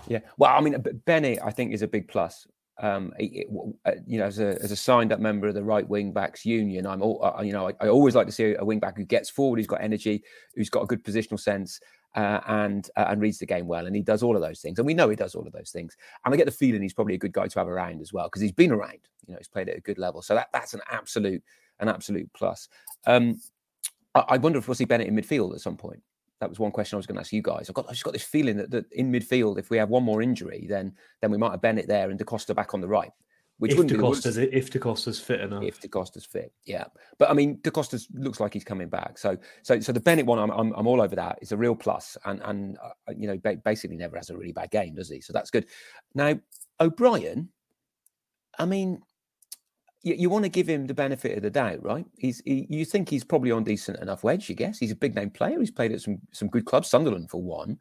Yeah. 0.07 0.19
Well, 0.37 0.51
I 0.55 0.61
mean, 0.61 0.79
B- 0.81 0.91
Bennett, 1.05 1.39
I 1.43 1.51
think, 1.51 1.73
is 1.73 1.81
a 1.81 1.87
big 1.87 2.07
plus. 2.07 2.47
Um, 2.79 3.13
he- 3.19 3.45
w- 3.45 3.73
uh, 3.85 3.91
you 4.07 4.17
know, 4.17 4.25
as 4.25 4.39
a 4.39 4.59
as 4.61 4.71
a 4.71 4.75
signed 4.75 5.11
up 5.11 5.19
member 5.19 5.47
of 5.47 5.53
the 5.53 5.63
right 5.63 5.87
wing 5.87 6.11
backs 6.11 6.45
union, 6.45 6.87
I'm 6.87 7.01
all, 7.01 7.23
uh, 7.23 7.41
you 7.41 7.53
know, 7.53 7.67
I, 7.67 7.73
I 7.79 7.87
always 7.89 8.15
like 8.15 8.25
to 8.27 8.31
see 8.31 8.55
a 8.55 8.65
wing 8.65 8.79
back 8.79 8.97
who 8.97 9.05
gets 9.05 9.29
forward, 9.29 9.57
who's 9.57 9.67
got 9.67 9.81
energy, 9.81 10.23
who's 10.55 10.69
got 10.69 10.83
a 10.83 10.87
good 10.87 11.03
positional 11.03 11.39
sense, 11.39 11.79
uh, 12.15 12.39
and 12.47 12.89
uh, 12.97 13.05
and 13.09 13.21
reads 13.21 13.37
the 13.37 13.45
game 13.45 13.67
well, 13.67 13.85
and 13.85 13.95
he 13.95 14.01
does 14.01 14.23
all 14.23 14.35
of 14.35 14.41
those 14.41 14.61
things, 14.61 14.79
and 14.79 14.85
we 14.85 14.93
know 14.93 15.09
he 15.09 15.15
does 15.15 15.35
all 15.35 15.45
of 15.45 15.53
those 15.53 15.69
things. 15.69 15.95
And 16.25 16.33
I 16.33 16.37
get 16.37 16.45
the 16.45 16.51
feeling 16.51 16.81
he's 16.81 16.93
probably 16.93 17.15
a 17.15 17.19
good 17.19 17.33
guy 17.33 17.47
to 17.47 17.59
have 17.59 17.67
around 17.67 18.01
as 18.01 18.13
well 18.13 18.27
because 18.27 18.41
he's 18.41 18.51
been 18.51 18.71
around. 18.71 18.99
You 19.27 19.33
know, 19.33 19.37
he's 19.37 19.47
played 19.47 19.69
at 19.69 19.77
a 19.77 19.81
good 19.81 19.97
level, 19.97 20.21
so 20.21 20.33
that 20.35 20.47
that's 20.51 20.73
an 20.73 20.81
absolute 20.89 21.43
an 21.79 21.87
absolute 21.87 22.29
plus. 22.33 22.67
Um, 23.05 23.39
I, 24.15 24.23
I 24.29 24.37
wonder 24.37 24.59
if 24.59 24.67
we'll 24.67 24.75
see 24.75 24.85
Bennett 24.85 25.07
in 25.07 25.15
midfield 25.15 25.53
at 25.53 25.61
some 25.61 25.77
point. 25.77 26.01
That 26.41 26.49
was 26.49 26.59
one 26.59 26.71
question 26.71 26.97
I 26.97 26.97
was 26.97 27.05
going 27.05 27.15
to 27.15 27.21
ask 27.21 27.31
you 27.31 27.41
guys. 27.41 27.69
I've 27.69 27.75
got 27.75 27.85
I 27.87 27.91
just 27.91 28.03
got 28.03 28.13
this 28.13 28.23
feeling 28.23 28.57
that, 28.57 28.71
that 28.71 28.91
in 28.91 29.11
midfield, 29.11 29.59
if 29.59 29.69
we 29.69 29.77
have 29.77 29.89
one 29.89 30.03
more 30.03 30.21
injury, 30.21 30.65
then 30.67 30.93
then 31.21 31.31
we 31.31 31.37
might 31.37 31.51
have 31.51 31.61
Bennett 31.61 31.87
there 31.87 32.09
and 32.09 32.19
DeCosta 32.19 32.55
back 32.55 32.73
on 32.73 32.81
the 32.81 32.87
right, 32.87 33.11
which 33.59 33.73
if 33.73 33.77
wouldn't 33.77 34.01
worst 34.01 34.25
DeCosta's 34.25 34.37
if 34.37 34.71
DeCosta's 34.71 35.19
fit 35.19 35.39
enough. 35.39 35.63
if 35.63 35.79
DeCosta's 35.79 36.25
fit. 36.25 36.51
Yeah, 36.65 36.85
but 37.19 37.29
I 37.29 37.33
mean, 37.33 37.59
DeCosta 37.59 38.03
looks 38.15 38.39
like 38.39 38.53
he's 38.53 38.63
coming 38.63 38.89
back. 38.89 39.19
So, 39.19 39.37
so, 39.61 39.79
so 39.79 39.91
the 39.91 39.99
Bennett 39.99 40.25
one, 40.25 40.39
I'm, 40.39 40.49
I'm, 40.49 40.73
I'm 40.73 40.87
all 40.87 40.99
over 40.99 41.15
that. 41.15 41.37
It's 41.43 41.51
a 41.51 41.57
real 41.57 41.75
plus, 41.75 42.17
and 42.25 42.41
and 42.43 42.77
uh, 42.83 43.13
you 43.15 43.27
know, 43.27 43.37
ba- 43.37 43.61
basically 43.63 43.97
never 43.97 44.17
has 44.17 44.31
a 44.31 44.35
really 44.35 44.51
bad 44.51 44.71
game, 44.71 44.95
does 44.95 45.09
he? 45.09 45.21
So 45.21 45.31
that's 45.31 45.51
good. 45.51 45.67
Now, 46.15 46.39
O'Brien, 46.79 47.49
I 48.57 48.65
mean, 48.65 49.03
you, 50.03 50.15
you 50.17 50.29
want 50.29 50.43
to 50.43 50.49
give 50.49 50.67
him 50.67 50.87
the 50.87 50.93
benefit 50.93 51.37
of 51.37 51.43
the 51.43 51.49
doubt, 51.49 51.83
right? 51.83 52.05
He's 52.17 52.41
he, 52.45 52.67
you 52.69 52.85
think 52.85 53.09
he's 53.09 53.23
probably 53.23 53.51
on 53.51 53.63
decent 53.63 53.99
enough 53.99 54.23
wedge, 54.23 54.49
you 54.49 54.55
guess. 54.55 54.79
He's 54.79 54.91
a 54.91 54.95
big 54.95 55.15
name 55.15 55.29
player. 55.29 55.59
He's 55.59 55.71
played 55.71 55.91
at 55.91 56.01
some 56.01 56.19
some 56.31 56.47
good 56.47 56.65
clubs, 56.65 56.89
Sunderland 56.89 57.29
for 57.29 57.41
one. 57.41 57.77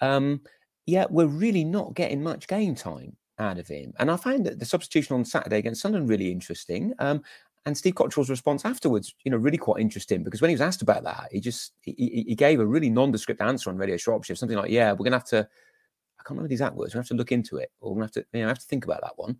Um, 0.00 0.40
yet 0.86 1.10
we're 1.10 1.26
really 1.26 1.64
not 1.64 1.94
getting 1.94 2.22
much 2.22 2.48
game 2.48 2.74
time 2.74 3.16
out 3.38 3.58
of 3.58 3.68
him. 3.68 3.92
And 3.98 4.10
I 4.10 4.16
found 4.16 4.46
that 4.46 4.58
the 4.58 4.64
substitution 4.64 5.14
on 5.14 5.24
Saturday 5.24 5.58
against 5.58 5.82
Sunderland 5.82 6.08
really 6.08 6.30
interesting. 6.30 6.92
Um, 6.98 7.22
and 7.66 7.76
Steve 7.76 7.94
Cotterill's 7.94 8.30
response 8.30 8.64
afterwards, 8.64 9.14
you 9.24 9.30
know, 9.30 9.36
really 9.36 9.58
quite 9.58 9.80
interesting 9.80 10.24
because 10.24 10.40
when 10.40 10.48
he 10.48 10.54
was 10.54 10.62
asked 10.62 10.82
about 10.82 11.04
that, 11.04 11.28
he 11.30 11.40
just 11.40 11.72
he, 11.82 12.24
he 12.26 12.34
gave 12.34 12.58
a 12.58 12.66
really 12.66 12.88
nondescript 12.88 13.40
answer 13.40 13.68
on 13.68 13.76
Radio 13.76 13.98
Shropshire, 13.98 14.34
something 14.34 14.56
like, 14.56 14.70
"Yeah, 14.70 14.92
we're 14.92 15.04
gonna 15.04 15.16
have 15.16 15.26
to." 15.26 15.38
I 15.38 16.22
can't 16.22 16.30
remember 16.30 16.48
the 16.48 16.54
exact 16.54 16.76
words. 16.76 16.94
We 16.94 16.98
have 16.98 17.08
to 17.08 17.14
look 17.14 17.32
into 17.32 17.56
it, 17.58 17.70
or 17.80 17.94
we 17.94 18.00
have 18.00 18.12
to, 18.12 18.24
you 18.32 18.42
know, 18.42 18.48
have 18.48 18.58
to 18.58 18.66
think 18.66 18.84
about 18.84 19.02
that 19.02 19.12
one. 19.16 19.38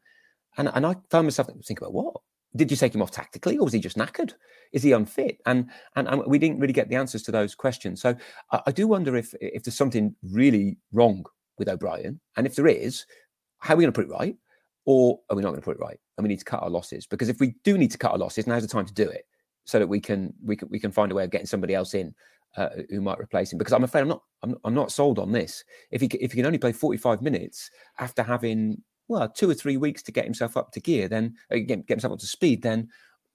And 0.60 0.70
and 0.74 0.86
I 0.86 0.94
found 1.10 1.26
myself 1.26 1.48
thinking 1.48 1.78
about 1.78 1.94
what 1.94 2.14
did 2.54 2.70
you 2.70 2.76
take 2.76 2.94
him 2.94 3.00
off 3.00 3.10
tactically, 3.10 3.56
or 3.56 3.64
was 3.64 3.72
he 3.72 3.80
just 3.80 3.96
knackered? 3.96 4.34
Is 4.72 4.82
he 4.82 4.92
unfit? 4.92 5.38
And 5.46 5.70
and, 5.96 6.06
and 6.06 6.22
we 6.26 6.38
didn't 6.38 6.60
really 6.60 6.74
get 6.74 6.90
the 6.90 6.96
answers 6.96 7.22
to 7.24 7.32
those 7.32 7.54
questions. 7.54 8.02
So 8.02 8.14
I, 8.52 8.60
I 8.66 8.72
do 8.72 8.86
wonder 8.86 9.16
if 9.16 9.34
if 9.40 9.64
there's 9.64 9.76
something 9.76 10.14
really 10.22 10.76
wrong 10.92 11.24
with 11.58 11.68
O'Brien, 11.68 12.20
and 12.36 12.46
if 12.46 12.56
there 12.56 12.66
is, 12.66 13.06
how 13.58 13.72
are 13.72 13.76
we 13.78 13.84
going 13.84 13.92
to 13.92 13.98
put 13.98 14.04
it 14.04 14.12
right, 14.12 14.36
or 14.84 15.18
are 15.30 15.36
we 15.36 15.42
not 15.42 15.50
going 15.50 15.62
to 15.62 15.64
put 15.64 15.76
it 15.76 15.80
right? 15.80 15.98
And 16.18 16.24
we 16.24 16.28
need 16.28 16.40
to 16.40 16.44
cut 16.44 16.62
our 16.62 16.70
losses 16.70 17.06
because 17.06 17.30
if 17.30 17.40
we 17.40 17.54
do 17.64 17.78
need 17.78 17.90
to 17.92 17.98
cut 17.98 18.12
our 18.12 18.18
losses, 18.18 18.46
now's 18.46 18.62
the 18.62 18.68
time 18.68 18.86
to 18.86 18.92
do 18.92 19.08
it, 19.08 19.24
so 19.64 19.78
that 19.78 19.86
we 19.86 19.98
can 19.98 20.34
we 20.44 20.56
can 20.56 20.68
we 20.68 20.78
can 20.78 20.92
find 20.92 21.10
a 21.10 21.14
way 21.14 21.24
of 21.24 21.30
getting 21.30 21.46
somebody 21.46 21.74
else 21.74 21.94
in 21.94 22.14
uh, 22.58 22.68
who 22.90 23.00
might 23.00 23.18
replace 23.18 23.50
him. 23.50 23.58
Because 23.58 23.72
I'm 23.72 23.84
afraid 23.84 24.02
I'm 24.02 24.08
not 24.08 24.22
I'm, 24.42 24.56
I'm 24.64 24.74
not 24.74 24.92
sold 24.92 25.18
on 25.18 25.32
this. 25.32 25.64
If 25.90 26.02
he 26.02 26.08
if 26.08 26.32
he 26.32 26.36
can 26.36 26.46
only 26.46 26.58
play 26.58 26.72
45 26.72 27.22
minutes 27.22 27.70
after 27.98 28.22
having 28.22 28.82
well 29.10 29.28
two 29.28 29.50
or 29.50 29.54
three 29.54 29.76
weeks 29.76 30.02
to 30.04 30.12
get 30.12 30.24
himself 30.24 30.56
up 30.56 30.72
to 30.72 30.80
gear, 30.80 31.08
then 31.08 31.34
uh, 31.52 31.56
get, 31.56 31.86
get 31.86 31.90
himself 31.90 32.14
up 32.14 32.18
to 32.20 32.26
speed, 32.26 32.62
then 32.62 32.88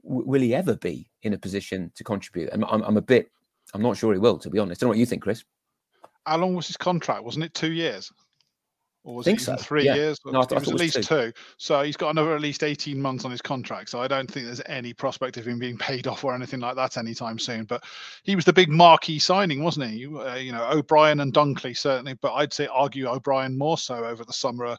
w- 0.04 0.26
will 0.28 0.42
he 0.42 0.56
ever 0.56 0.76
be 0.78 1.10
in 1.22 1.34
a 1.34 1.38
position 1.38 1.92
to 1.96 2.04
contribute? 2.04 2.50
And 2.52 2.66
I'm, 2.66 2.82
I'm 2.82 2.98
a 2.98 3.02
bit 3.02 3.30
I'm 3.74 3.82
not 3.82 3.98
sure 3.98 4.14
he 4.14 4.20
will, 4.20 4.38
to 4.40 4.50
be 4.50 4.60
honest. 4.60 4.82
I 4.82 4.84
don't 4.84 4.88
know 4.88 4.92
what 4.92 5.00
you 5.00 5.06
think, 5.06 5.24
Chris. 5.24 5.44
how 6.26 6.38
long 6.38 6.56
was 6.56 6.68
his 6.68 6.78
contract? 6.78 7.24
Wasn't 7.24 7.44
it 7.44 7.54
two 7.54 7.72
years? 7.72 8.12
Or 9.04 9.16
was 9.16 9.26
Think 9.26 9.40
it 9.40 9.44
so, 9.44 9.56
three 9.56 9.86
yeah. 9.86 9.94
years? 9.94 10.20
No, 10.26 10.40
I 10.40 10.44
it 10.44 10.52
was 10.52 10.64
at 10.64 10.68
it 10.70 10.74
was 10.74 10.82
least 10.82 11.08
two. 11.08 11.32
So 11.58 11.84
he's 11.84 11.96
got 11.96 12.10
another 12.10 12.34
at 12.34 12.42
least 12.42 12.64
18 12.64 13.00
months 13.00 13.24
on 13.24 13.30
his 13.30 13.42
contract. 13.42 13.90
So 13.90 14.02
I 14.02 14.08
don't 14.08 14.30
think 14.30 14.48
there's 14.48 14.64
any 14.66 14.94
prospect 14.94 15.38
of 15.38 15.46
him 15.46 15.60
being 15.60 15.78
paid 15.78 16.08
off 16.08 16.24
or 16.24 16.34
anything 16.34 16.60
like 16.60 16.76
that 16.76 16.98
anytime 16.98 17.38
soon. 17.38 17.66
But 17.66 17.84
he 18.24 18.36
was 18.36 18.46
the 18.46 18.54
big 18.54 18.70
marquee 18.70 19.20
signing, 19.20 19.64
wasn't 19.64 19.92
he? 19.92 20.08
Uh, 20.08 20.36
you 20.36 20.52
know, 20.52 20.68
O'Brien 20.72 21.20
and 21.20 21.34
Dunkley 21.34 21.78
certainly, 21.78 22.16
but 22.16 22.34
I'd 22.34 22.54
say 22.54 22.66
argue 22.68 23.08
O'Brien 23.08 23.56
more 23.56 23.78
so 23.78 24.06
over 24.06 24.26
the 24.26 24.34
summer. 24.34 24.76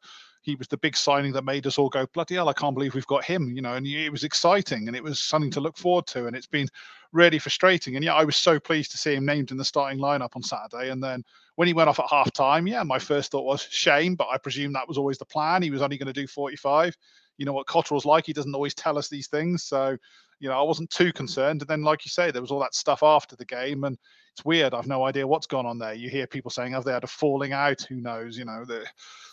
He 0.46 0.54
was 0.54 0.68
the 0.68 0.76
big 0.76 0.96
signing 0.96 1.32
that 1.32 1.44
made 1.44 1.66
us 1.66 1.76
all 1.76 1.88
go, 1.88 2.06
bloody 2.06 2.36
hell, 2.36 2.48
I 2.48 2.52
can't 2.52 2.74
believe 2.74 2.94
we've 2.94 3.06
got 3.08 3.24
him, 3.24 3.52
you 3.52 3.60
know, 3.60 3.74
and 3.74 3.84
it 3.84 4.10
was 4.10 4.22
exciting 4.22 4.86
and 4.86 4.96
it 4.96 5.02
was 5.02 5.18
something 5.18 5.50
to 5.50 5.60
look 5.60 5.76
forward 5.76 6.06
to. 6.06 6.28
And 6.28 6.36
it's 6.36 6.46
been 6.46 6.68
really 7.10 7.40
frustrating. 7.40 7.96
And 7.96 8.04
yeah, 8.04 8.14
I 8.14 8.24
was 8.24 8.36
so 8.36 8.60
pleased 8.60 8.92
to 8.92 8.96
see 8.96 9.14
him 9.14 9.26
named 9.26 9.50
in 9.50 9.56
the 9.56 9.64
starting 9.64 9.98
lineup 9.98 10.36
on 10.36 10.44
Saturday. 10.44 10.90
And 10.90 11.02
then 11.02 11.24
when 11.56 11.66
he 11.66 11.74
went 11.74 11.88
off 11.88 11.98
at 11.98 12.06
half 12.08 12.32
time, 12.32 12.68
yeah, 12.68 12.84
my 12.84 13.00
first 13.00 13.32
thought 13.32 13.44
was 13.44 13.62
shame, 13.62 14.14
but 14.14 14.28
I 14.32 14.38
presume 14.38 14.72
that 14.74 14.86
was 14.86 14.98
always 14.98 15.18
the 15.18 15.24
plan. 15.24 15.62
He 15.62 15.70
was 15.70 15.82
only 15.82 15.98
going 15.98 16.06
to 16.06 16.12
do 16.12 16.28
45. 16.28 16.96
You 17.38 17.46
know 17.46 17.52
what 17.52 17.66
Cotterill's 17.66 18.04
like, 18.04 18.26
he 18.26 18.32
doesn't 18.32 18.54
always 18.54 18.74
tell 18.74 18.98
us 18.98 19.08
these 19.08 19.28
things. 19.28 19.64
So, 19.64 19.96
you 20.40 20.48
know, 20.48 20.58
I 20.58 20.62
wasn't 20.62 20.90
too 20.90 21.12
concerned. 21.12 21.62
And 21.62 21.68
then, 21.68 21.82
like 21.82 22.04
you 22.04 22.10
say, 22.10 22.30
there 22.30 22.42
was 22.42 22.50
all 22.50 22.60
that 22.60 22.74
stuff 22.74 23.02
after 23.02 23.36
the 23.36 23.44
game. 23.44 23.84
And 23.84 23.96
it's 24.32 24.44
weird. 24.44 24.74
I've 24.74 24.86
no 24.86 25.04
idea 25.04 25.26
what's 25.26 25.46
gone 25.46 25.66
on 25.66 25.78
there. 25.78 25.94
You 25.94 26.10
hear 26.10 26.26
people 26.26 26.50
saying, 26.50 26.72
have 26.72 26.84
they 26.84 26.92
had 26.92 27.04
a 27.04 27.08
falling 27.08 27.52
out? 27.52 27.80
Who 27.88 27.96
knows? 27.96 28.36
You 28.36 28.44
know, 28.44 28.64
the, 28.64 28.86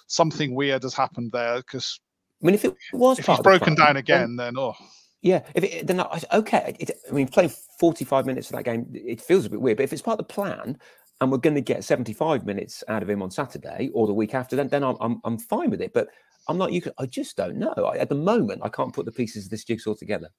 something 0.07 0.55
weird 0.55 0.83
has 0.83 0.93
happened 0.93 1.31
there 1.31 1.57
because 1.57 1.99
I 2.41 2.45
mean, 2.45 2.55
if 2.55 2.65
it 2.65 2.75
was 2.91 3.19
if 3.19 3.25
he's 3.25 3.39
broken 3.39 3.75
plan, 3.75 3.87
down 3.87 3.97
again, 3.97 4.35
then 4.35 4.57
oh, 4.57 4.75
Yeah, 5.21 5.41
if 5.55 5.63
it, 5.63 5.87
then 5.87 6.03
okay. 6.33 6.75
It, 6.79 6.91
I 7.09 7.13
mean, 7.13 7.27
playing 7.27 7.53
45 7.79 8.25
minutes 8.25 8.49
of 8.49 8.57
that 8.57 8.63
game, 8.63 8.85
it 8.93 9.21
feels 9.21 9.45
a 9.45 9.49
bit 9.49 9.61
weird. 9.61 9.77
But 9.77 9.85
if 9.85 9.93
it's 9.93 10.01
part 10.01 10.19
of 10.19 10.27
the 10.27 10.33
plan, 10.33 10.77
and 11.21 11.31
we're 11.31 11.37
going 11.37 11.55
to 11.55 11.61
get 11.61 11.85
75 11.85 12.45
minutes 12.45 12.83
out 12.89 13.01
of 13.01 13.09
him 13.09 13.21
on 13.21 13.31
Saturday 13.31 13.91
or 13.93 14.07
the 14.07 14.13
week 14.13 14.33
after, 14.33 14.55
then 14.57 14.67
then 14.67 14.83
I'm 14.83 14.97
I'm, 14.99 15.21
I'm 15.23 15.37
fine 15.37 15.69
with 15.69 15.81
it. 15.81 15.93
But 15.93 16.09
I'm 16.47 16.57
not. 16.57 16.71
You 16.71 16.81
can. 16.81 16.93
I 16.97 17.05
just 17.05 17.37
don't 17.37 17.57
know. 17.57 17.73
I, 17.73 17.97
at 17.97 18.09
the 18.09 18.15
moment, 18.15 18.61
I 18.63 18.69
can't 18.69 18.93
put 18.93 19.05
the 19.05 19.11
pieces 19.11 19.45
of 19.45 19.51
this 19.51 19.63
jigsaw 19.63 19.93
together. 19.93 20.29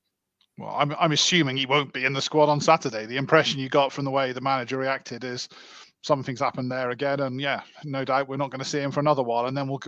Well, 0.58 0.74
I'm 0.76 0.94
I'm 1.00 1.12
assuming 1.12 1.56
he 1.56 1.66
won't 1.66 1.92
be 1.92 2.04
in 2.04 2.12
the 2.12 2.22
squad 2.22 2.48
on 2.48 2.60
Saturday. 2.60 3.06
The 3.06 3.16
impression 3.16 3.58
you 3.60 3.68
got 3.68 3.92
from 3.92 4.04
the 4.04 4.10
way 4.10 4.32
the 4.32 4.40
manager 4.40 4.78
reacted 4.78 5.24
is 5.24 5.48
something's 6.04 6.40
happened 6.40 6.70
there 6.70 6.90
again. 6.90 7.20
And 7.20 7.40
yeah, 7.40 7.62
no 7.82 8.04
doubt 8.04 8.28
we're 8.28 8.36
not 8.36 8.50
going 8.50 8.60
to 8.60 8.68
see 8.68 8.78
him 8.78 8.90
for 8.90 9.00
another 9.00 9.22
while. 9.22 9.46
And 9.46 9.56
then 9.56 9.66
we'll, 9.66 9.80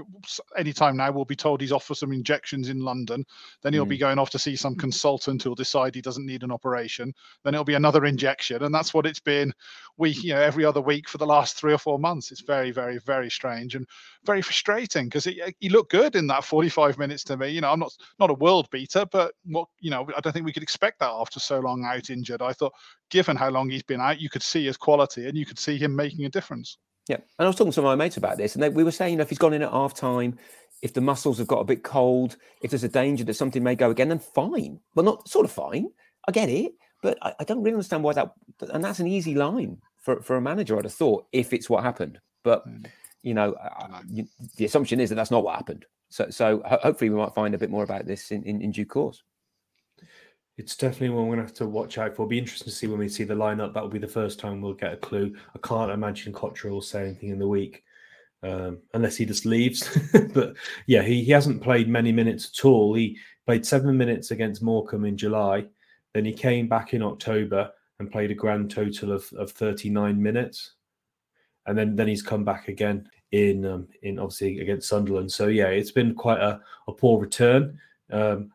anytime 0.56 0.96
now, 0.96 1.12
we'll 1.12 1.26
be 1.26 1.36
told 1.36 1.60
he's 1.60 1.72
off 1.72 1.84
for 1.84 1.94
some 1.94 2.12
injections 2.12 2.70
in 2.70 2.80
London. 2.80 3.24
Then 3.62 3.74
he'll 3.74 3.84
mm. 3.84 3.90
be 3.90 3.98
going 3.98 4.18
off 4.18 4.30
to 4.30 4.38
see 4.38 4.56
some 4.56 4.74
consultant 4.74 5.42
who'll 5.42 5.54
decide 5.54 5.94
he 5.94 6.00
doesn't 6.00 6.26
need 6.26 6.42
an 6.42 6.50
operation. 6.50 7.12
Then 7.44 7.54
it'll 7.54 7.64
be 7.64 7.74
another 7.74 8.06
injection. 8.06 8.62
And 8.62 8.74
that's 8.74 8.94
what 8.94 9.06
it's 9.06 9.20
been 9.20 9.52
week, 9.98 10.22
you 10.22 10.34
know, 10.34 10.40
every 10.40 10.64
other 10.64 10.80
week 10.80 11.08
for 11.08 11.18
the 11.18 11.26
last 11.26 11.56
three 11.56 11.72
or 11.72 11.78
four 11.78 11.98
months. 11.98 12.32
It's 12.32 12.40
very, 12.40 12.70
very, 12.70 12.98
very 12.98 13.30
strange 13.30 13.74
and 13.74 13.86
very 14.24 14.42
frustrating 14.42 15.06
because 15.06 15.24
he 15.24 15.68
looked 15.68 15.90
good 15.90 16.16
in 16.16 16.26
that 16.28 16.44
45 16.44 16.98
minutes 16.98 17.24
to 17.24 17.36
me. 17.36 17.48
You 17.48 17.60
know, 17.60 17.70
I'm 17.70 17.80
not, 17.80 17.92
not 18.18 18.30
a 18.30 18.34
world 18.34 18.68
beater, 18.70 19.04
but 19.10 19.34
what, 19.44 19.68
you 19.80 19.90
know, 19.90 20.08
I 20.16 20.20
don't 20.20 20.32
think 20.32 20.46
we 20.46 20.52
could 20.52 20.62
expect 20.62 21.00
that 21.00 21.10
after 21.10 21.40
so 21.40 21.60
long 21.60 21.84
out 21.84 22.10
injured. 22.10 22.42
I 22.42 22.52
thought, 22.52 22.72
given 23.10 23.36
how 23.36 23.50
long 23.50 23.70
he's 23.70 23.82
been 23.82 24.00
out, 24.00 24.20
you 24.20 24.28
could 24.28 24.42
see 24.42 24.64
his 24.64 24.76
quality 24.76 25.28
and 25.28 25.36
you 25.36 25.46
could 25.46 25.58
see 25.58 25.76
him 25.76 25.94
making 25.94 26.05
a 26.06 26.28
difference. 26.28 26.78
Yeah, 27.08 27.16
and 27.16 27.46
I 27.46 27.46
was 27.46 27.56
talking 27.56 27.72
to 27.72 27.82
my 27.82 27.94
mates 27.94 28.16
about 28.16 28.36
this, 28.36 28.54
and 28.54 28.62
they, 28.62 28.68
we 28.68 28.84
were 28.84 28.90
saying, 28.90 29.12
you 29.12 29.16
know, 29.18 29.22
if 29.22 29.28
he's 29.28 29.38
gone 29.38 29.52
in 29.52 29.62
at 29.62 29.70
half 29.70 29.94
time, 29.94 30.38
if 30.82 30.92
the 30.92 31.00
muscles 31.00 31.38
have 31.38 31.46
got 31.46 31.60
a 31.60 31.64
bit 31.64 31.82
cold, 31.82 32.36
if 32.62 32.70
there's 32.70 32.84
a 32.84 32.88
danger 32.88 33.24
that 33.24 33.34
something 33.34 33.62
may 33.62 33.74
go 33.74 33.90
again, 33.90 34.08
then 34.08 34.18
fine. 34.18 34.80
Well, 34.94 35.04
not 35.04 35.28
sort 35.28 35.44
of 35.44 35.52
fine. 35.52 35.88
I 36.28 36.32
get 36.32 36.48
it, 36.48 36.72
but 37.02 37.16
I, 37.22 37.34
I 37.40 37.44
don't 37.44 37.62
really 37.62 37.74
understand 37.74 38.02
why 38.02 38.12
that. 38.14 38.32
And 38.72 38.82
that's 38.82 38.98
an 38.98 39.06
easy 39.06 39.34
line 39.34 39.78
for 40.00 40.20
for 40.20 40.36
a 40.36 40.40
manager, 40.40 40.78
I'd 40.78 40.84
have 40.84 40.92
thought, 40.92 41.26
if 41.32 41.52
it's 41.52 41.70
what 41.70 41.84
happened. 41.84 42.18
But 42.42 42.66
mm. 42.68 42.86
you 43.22 43.34
know, 43.34 43.54
I, 43.60 44.02
you, 44.08 44.26
the 44.56 44.64
assumption 44.64 45.00
is 45.00 45.08
that 45.10 45.16
that's 45.16 45.30
not 45.30 45.44
what 45.44 45.56
happened. 45.56 45.86
So, 46.08 46.30
so 46.30 46.62
hopefully, 46.64 47.10
we 47.10 47.16
might 47.16 47.34
find 47.34 47.54
a 47.54 47.58
bit 47.58 47.70
more 47.70 47.82
about 47.82 48.06
this 48.06 48.30
in, 48.30 48.42
in, 48.44 48.62
in 48.62 48.70
due 48.70 48.86
course 48.86 49.22
it's 50.58 50.76
definitely 50.76 51.10
one 51.10 51.26
we're 51.26 51.36
going 51.36 51.46
to 51.46 51.50
have 51.50 51.58
to 51.58 51.66
watch 51.66 51.98
out 51.98 52.14
for. 52.14 52.22
It'll 52.22 52.30
be 52.30 52.38
interesting 52.38 52.70
to 52.70 52.76
see 52.76 52.86
when 52.86 52.98
we 52.98 53.08
see 53.08 53.24
the 53.24 53.34
lineup. 53.34 53.74
That 53.74 53.82
will 53.82 53.90
be 53.90 53.98
the 53.98 54.08
first 54.08 54.38
time 54.38 54.60
we'll 54.60 54.72
get 54.72 54.94
a 54.94 54.96
clue. 54.96 55.34
I 55.54 55.58
can't 55.66 55.90
imagine 55.90 56.32
Cotterill 56.32 56.70
will 56.70 56.80
say 56.80 57.02
anything 57.02 57.28
in 57.28 57.38
the 57.38 57.48
week 57.48 57.84
um, 58.42 58.78
unless 58.94 59.16
he 59.16 59.26
just 59.26 59.44
leaves. 59.44 59.98
but 60.34 60.54
yeah, 60.86 61.02
he, 61.02 61.22
he 61.22 61.30
hasn't 61.30 61.62
played 61.62 61.88
many 61.88 62.10
minutes 62.10 62.50
at 62.56 62.64
all. 62.64 62.94
He 62.94 63.18
played 63.44 63.66
seven 63.66 63.96
minutes 63.96 64.30
against 64.30 64.62
Morecambe 64.62 65.04
in 65.04 65.16
July. 65.16 65.66
Then 66.14 66.24
he 66.24 66.32
came 66.32 66.68
back 66.68 66.94
in 66.94 67.02
October 67.02 67.70
and 67.98 68.10
played 68.10 68.30
a 68.30 68.34
grand 68.34 68.70
total 68.70 69.12
of, 69.12 69.30
of 69.36 69.52
39 69.52 70.22
minutes. 70.22 70.72
And 71.66 71.76
then, 71.76 71.96
then 71.96 72.08
he's 72.08 72.22
come 72.22 72.44
back 72.44 72.68
again 72.68 73.08
in 73.32 73.66
um, 73.66 73.88
in 74.02 74.18
obviously 74.18 74.60
against 74.60 74.88
Sunderland. 74.88 75.30
So 75.30 75.48
yeah, 75.48 75.66
it's 75.66 75.90
been 75.90 76.14
quite 76.14 76.38
a, 76.38 76.60
a 76.88 76.92
poor 76.92 77.20
return. 77.20 77.78
Um, 78.10 78.52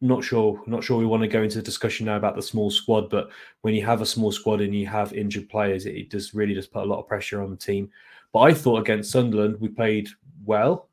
not 0.00 0.22
sure 0.22 0.62
not 0.66 0.84
sure 0.84 0.96
we 0.96 1.06
want 1.06 1.22
to 1.22 1.28
go 1.28 1.42
into 1.42 1.56
the 1.56 1.62
discussion 1.62 2.06
now 2.06 2.16
about 2.16 2.36
the 2.36 2.42
small 2.42 2.70
squad 2.70 3.10
but 3.10 3.30
when 3.62 3.74
you 3.74 3.84
have 3.84 4.00
a 4.00 4.06
small 4.06 4.30
squad 4.30 4.60
and 4.60 4.74
you 4.74 4.86
have 4.86 5.12
injured 5.12 5.48
players 5.48 5.86
it, 5.86 5.96
it 5.96 6.10
does 6.10 6.34
really 6.34 6.54
just 6.54 6.72
put 6.72 6.84
a 6.84 6.86
lot 6.86 7.00
of 7.00 7.08
pressure 7.08 7.42
on 7.42 7.50
the 7.50 7.56
team. 7.56 7.90
But 8.32 8.40
i 8.40 8.54
thought 8.54 8.80
against 8.80 9.10
sunderland 9.10 9.56
we 9.60 9.68
played 9.68 10.08
well 10.44 10.88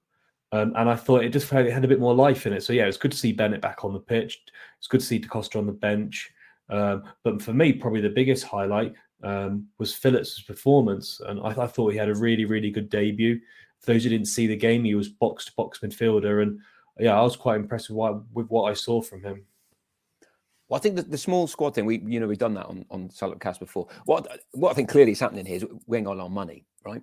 um, 0.52 0.74
and 0.76 0.90
i 0.90 0.96
thought 0.96 1.24
it 1.24 1.30
just 1.30 1.52
it 1.54 1.72
had 1.72 1.86
a 1.86 1.88
bit 1.88 2.00
more 2.00 2.16
life 2.16 2.48
in 2.48 2.54
it. 2.54 2.64
So 2.64 2.74
yeah 2.74 2.86
it's 2.86 2.98
good 2.98 3.12
to 3.12 3.18
see 3.18 3.32
bennett 3.32 3.62
back 3.62 3.86
on 3.86 3.94
the 3.94 4.00
pitch. 4.00 4.42
It's 4.80 4.88
good 4.88 5.02
to 5.02 5.06
see 5.06 5.20
DeCosta 5.20 5.58
on 5.58 5.68
the 5.68 5.72
bench. 5.72 6.32
Um, 6.70 7.04
but 7.24 7.42
for 7.42 7.54
me 7.54 7.74
probably 7.74 8.02
the 8.02 8.10
biggest 8.10 8.44
highlight 8.46 8.94
um, 9.24 9.68
was 9.78 9.94
phillips' 9.94 10.42
performance 10.42 11.22
and 11.28 11.40
I, 11.42 11.50
I 11.64 11.68
thought 11.68 11.92
he 11.92 11.98
had 11.98 12.10
a 12.10 12.16
really 12.16 12.46
really 12.46 12.72
good 12.72 12.90
debut. 12.90 13.40
For 13.82 13.94
those 13.94 14.04
who 14.04 14.10
didn't 14.10 14.28
see 14.28 14.48
the 14.48 14.56
game 14.56 14.84
he 14.84 14.96
was 14.96 15.10
box 15.10 15.46
to 15.46 15.54
box 15.56 15.80
midfielder 15.80 16.42
and 16.42 16.60
yeah, 17.00 17.20
I 17.20 17.22
was 17.22 17.36
quite 17.36 17.58
impressed 17.58 17.90
with 17.90 17.98
what, 17.98 18.32
with 18.34 18.48
what 18.48 18.70
I 18.70 18.74
saw 18.74 19.02
from 19.02 19.24
him. 19.24 19.46
Well, 20.68 20.78
I 20.78 20.82
think 20.82 20.96
that 20.96 21.12
the 21.12 21.18
small 21.18 21.48
squad 21.48 21.76
thing, 21.76 21.86
we 21.86 22.02
you 22.08 22.20
know 22.20 22.28
we've 22.28 22.40
done 22.40 22.56
that 22.56 22.66
on 22.66 22.86
on 22.90 23.10
Salop 23.12 23.40
Cast 23.40 23.60
before. 23.60 23.88
What 24.06 24.28
what 24.54 24.72
I 24.72 24.74
think 24.74 24.90
clearly 24.90 25.12
is 25.12 25.20
happening 25.20 25.46
here 25.46 25.58
is 25.58 25.66
we 25.86 25.98
ain't 25.98 26.08
got 26.08 26.14
a 26.14 26.20
lot 26.20 26.26
of 26.26 26.32
money, 26.32 26.66
right? 26.84 27.02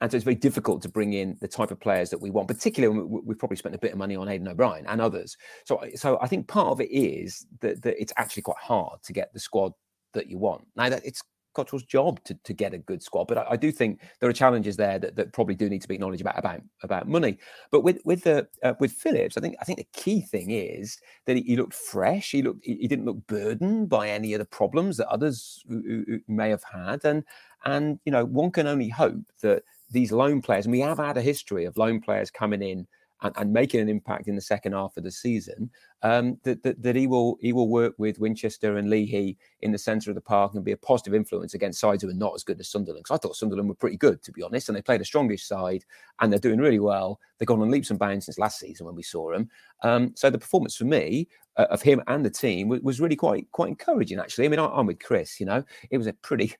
And 0.00 0.10
so 0.10 0.16
it's 0.16 0.24
very 0.24 0.36
difficult 0.36 0.82
to 0.82 0.88
bring 0.88 1.14
in 1.14 1.36
the 1.40 1.48
type 1.48 1.70
of 1.70 1.80
players 1.80 2.10
that 2.10 2.20
we 2.20 2.30
want, 2.30 2.48
particularly 2.48 2.96
when 2.96 3.22
we've 3.24 3.38
probably 3.38 3.56
spent 3.56 3.74
a 3.74 3.78
bit 3.78 3.92
of 3.92 3.98
money 3.98 4.14
on 4.14 4.28
Aiden 4.28 4.48
O'Brien 4.48 4.86
and 4.86 5.00
others. 5.00 5.36
So, 5.64 5.82
so 5.96 6.18
I 6.20 6.28
think 6.28 6.46
part 6.46 6.68
of 6.68 6.80
it 6.80 6.90
is 6.92 7.46
that, 7.60 7.82
that 7.82 8.00
it's 8.00 8.12
actually 8.16 8.42
quite 8.42 8.58
hard 8.58 9.02
to 9.02 9.12
get 9.12 9.32
the 9.32 9.40
squad 9.40 9.72
that 10.14 10.28
you 10.28 10.38
want. 10.38 10.66
Now 10.76 10.88
that 10.88 11.04
it's 11.04 11.22
Cotterill's 11.54 11.84
job 11.84 12.22
to, 12.24 12.34
to 12.44 12.52
get 12.52 12.74
a 12.74 12.78
good 12.78 13.02
squad. 13.02 13.24
But 13.24 13.38
I, 13.38 13.46
I, 13.50 13.56
do 13.56 13.72
think 13.72 14.00
there 14.20 14.28
are 14.28 14.32
challenges 14.32 14.76
there 14.76 14.98
that, 14.98 15.16
that 15.16 15.32
probably 15.32 15.54
do 15.54 15.68
need 15.68 15.82
to 15.82 15.88
be 15.88 15.94
acknowledged 15.94 16.20
about 16.20 16.38
about, 16.38 16.60
about 16.82 17.08
money. 17.08 17.38
But 17.70 17.82
with 17.82 18.00
with 18.04 18.24
the 18.24 18.48
uh, 18.62 18.74
with 18.80 18.92
Phillips, 18.92 19.36
I 19.36 19.40
think 19.40 19.56
I 19.60 19.64
think 19.64 19.78
the 19.78 20.00
key 20.00 20.20
thing 20.20 20.50
is 20.50 20.98
that 21.26 21.36
he, 21.36 21.42
he 21.42 21.56
looked 21.56 21.74
fresh. 21.74 22.30
He 22.30 22.42
looked 22.42 22.64
he, 22.64 22.76
he, 22.76 22.88
didn't 22.88 23.06
look 23.06 23.26
burdened 23.26 23.88
by 23.88 24.08
any 24.08 24.32
of 24.34 24.38
the 24.38 24.44
problems 24.44 24.96
that 24.96 25.08
others 25.08 25.62
who, 25.68 26.04
who 26.06 26.20
may 26.28 26.50
have 26.50 26.64
had. 26.64 27.04
And 27.04 27.24
and 27.64 27.98
you 28.04 28.12
know 28.12 28.24
one 28.24 28.50
can 28.50 28.66
only 28.66 28.88
hope 28.88 29.24
that 29.42 29.62
these 29.90 30.12
loan 30.12 30.42
players, 30.42 30.66
and 30.66 30.72
we 30.72 30.80
have 30.80 30.98
had 30.98 31.16
a 31.16 31.22
history 31.22 31.64
of 31.64 31.76
loan 31.76 32.00
players 32.00 32.30
coming 32.30 32.62
in 32.62 32.86
and, 33.22 33.34
and 33.36 33.52
making 33.52 33.80
an 33.80 33.88
impact 33.88 34.28
in 34.28 34.34
the 34.34 34.40
second 34.40 34.72
half 34.72 34.96
of 34.96 35.04
the 35.04 35.10
season, 35.10 35.70
um, 36.02 36.38
that, 36.44 36.62
that, 36.62 36.82
that 36.82 36.96
he 36.96 37.06
will 37.06 37.36
he 37.40 37.52
will 37.52 37.68
work 37.68 37.94
with 37.98 38.18
Winchester 38.18 38.76
and 38.76 38.88
Leahy 38.88 39.36
in 39.60 39.72
the 39.72 39.78
centre 39.78 40.10
of 40.10 40.14
the 40.14 40.20
park 40.20 40.54
and 40.54 40.64
be 40.64 40.72
a 40.72 40.76
positive 40.76 41.14
influence 41.14 41.54
against 41.54 41.80
sides 41.80 42.02
who 42.02 42.10
are 42.10 42.14
not 42.14 42.34
as 42.34 42.44
good 42.44 42.60
as 42.60 42.68
Sunderland. 42.68 43.04
Because 43.04 43.18
I 43.18 43.20
thought 43.20 43.36
Sunderland 43.36 43.68
were 43.68 43.74
pretty 43.74 43.96
good, 43.96 44.22
to 44.22 44.32
be 44.32 44.42
honest, 44.42 44.68
and 44.68 44.76
they 44.76 44.82
played 44.82 45.00
a 45.00 45.04
strongish 45.04 45.40
side 45.40 45.84
and 46.20 46.32
they're 46.32 46.38
doing 46.38 46.60
really 46.60 46.80
well. 46.80 47.18
They've 47.38 47.46
gone 47.46 47.60
on 47.60 47.70
leaps 47.70 47.90
and 47.90 47.98
bounds 47.98 48.26
since 48.26 48.38
last 48.38 48.58
season 48.58 48.86
when 48.86 48.94
we 48.94 49.02
saw 49.02 49.32
them. 49.32 49.48
Um, 49.82 50.12
so 50.16 50.30
the 50.30 50.38
performance 50.38 50.76
for 50.76 50.84
me 50.84 51.28
uh, 51.56 51.66
of 51.70 51.82
him 51.82 52.02
and 52.06 52.24
the 52.24 52.30
team 52.30 52.68
was, 52.68 52.80
was, 52.82 53.00
really 53.00 53.16
quite 53.16 53.50
quite 53.52 53.68
encouraging, 53.68 54.18
actually. 54.18 54.46
I 54.46 54.48
mean, 54.48 54.60
I, 54.60 54.78
am 54.78 54.86
with 54.86 55.00
Chris. 55.00 55.38
You 55.38 55.46
know, 55.46 55.64
it 55.90 55.98
was 55.98 56.06
a 56.06 56.12
pretty 56.12 56.54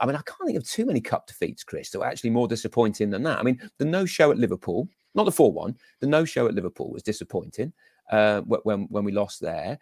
I 0.00 0.06
mean, 0.06 0.16
I 0.16 0.22
can't 0.22 0.46
think 0.46 0.58
of 0.58 0.68
too 0.68 0.86
many 0.86 1.00
cup 1.00 1.26
defeats, 1.26 1.64
Chris, 1.64 1.90
that 1.90 1.98
were 1.98 2.06
actually 2.06 2.30
more 2.30 2.46
disappointing 2.46 3.10
than 3.10 3.22
that. 3.24 3.38
I 3.38 3.42
mean, 3.42 3.58
the 3.78 3.84
no 3.84 4.06
show 4.06 4.30
at 4.30 4.38
Liverpool, 4.38 4.88
not 5.14 5.24
the 5.24 5.32
4 5.32 5.52
1, 5.52 5.76
the 6.00 6.06
no 6.06 6.24
show 6.24 6.46
at 6.46 6.54
Liverpool 6.54 6.90
was 6.90 7.02
disappointing 7.02 7.72
uh, 8.10 8.40
when, 8.42 8.86
when 8.90 9.04
we 9.04 9.12
lost 9.12 9.40
there. 9.40 9.78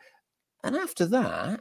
And 0.64 0.76
after 0.76 1.06
that, 1.06 1.60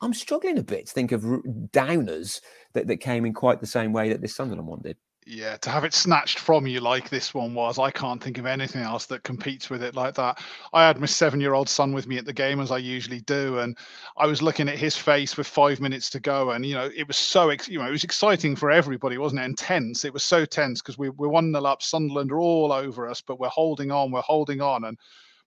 I'm 0.00 0.14
struggling 0.14 0.58
a 0.58 0.62
bit 0.62 0.86
to 0.86 0.92
think 0.92 1.12
of 1.12 1.22
downers 1.22 2.40
that, 2.72 2.88
that 2.88 2.96
came 2.96 3.24
in 3.24 3.32
quite 3.32 3.60
the 3.60 3.66
same 3.66 3.92
way 3.92 4.08
that 4.08 4.20
this 4.20 4.34
Sunderland 4.34 4.66
one 4.66 4.80
did 4.82 4.96
yeah, 5.26 5.56
to 5.58 5.70
have 5.70 5.84
it 5.84 5.94
snatched 5.94 6.38
from 6.38 6.66
you 6.66 6.80
like 6.80 7.08
this 7.08 7.32
one 7.32 7.54
was, 7.54 7.78
I 7.78 7.90
can't 7.90 8.22
think 8.22 8.38
of 8.38 8.46
anything 8.46 8.82
else 8.82 9.06
that 9.06 9.22
competes 9.22 9.70
with 9.70 9.82
it 9.82 9.94
like 9.94 10.14
that. 10.14 10.42
I 10.72 10.86
had 10.86 10.98
my 10.98 11.06
seven 11.06 11.40
year 11.40 11.54
old 11.54 11.68
son 11.68 11.92
with 11.92 12.06
me 12.06 12.18
at 12.18 12.24
the 12.24 12.32
game, 12.32 12.60
as 12.60 12.70
I 12.70 12.78
usually 12.78 13.20
do, 13.20 13.60
and 13.60 13.76
I 14.16 14.26
was 14.26 14.42
looking 14.42 14.68
at 14.68 14.78
his 14.78 14.96
face 14.96 15.36
with 15.36 15.46
five 15.46 15.80
minutes 15.80 16.10
to 16.10 16.20
go. 16.20 16.50
And, 16.50 16.66
you 16.66 16.74
know, 16.74 16.90
it 16.94 17.06
was 17.06 17.16
so, 17.16 17.50
you 17.50 17.78
know, 17.78 17.86
it 17.86 17.92
was 17.92 18.04
exciting 18.04 18.56
for 18.56 18.70
everybody, 18.70 19.18
wasn't 19.18 19.42
it? 19.42 19.44
Intense. 19.44 20.04
It 20.04 20.12
was 20.12 20.24
so 20.24 20.44
tense 20.44 20.82
because 20.82 20.98
we, 20.98 21.08
we're 21.10 21.28
1 21.28 21.52
0 21.52 21.64
up. 21.64 21.82
Sunderland 21.82 22.32
are 22.32 22.40
all 22.40 22.72
over 22.72 23.08
us, 23.08 23.20
but 23.20 23.38
we're 23.38 23.48
holding 23.48 23.90
on, 23.90 24.10
we're 24.10 24.22
holding 24.22 24.60
on. 24.60 24.84
And, 24.84 24.98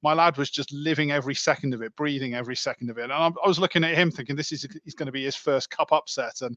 my 0.01 0.13
lad 0.13 0.37
was 0.37 0.51
just 0.51 0.71
living 0.71 1.11
every 1.11 1.33
second 1.33 1.73
of 1.73 1.81
it, 1.81 1.95
breathing 1.95 2.35
every 2.35 2.55
second 2.55 2.91
of 2.91 2.99
it. 2.99 3.05
And 3.05 3.13
I, 3.13 3.31
I 3.43 3.47
was 3.47 3.57
looking 3.57 3.83
at 3.83 3.95
him 3.95 4.11
thinking, 4.11 4.35
this 4.35 4.51
is 4.51 4.67
he's 4.83 4.93
going 4.93 5.07
to 5.07 5.11
be 5.11 5.23
his 5.23 5.35
first 5.35 5.71
cup 5.71 5.91
upset. 5.91 6.41
And 6.41 6.55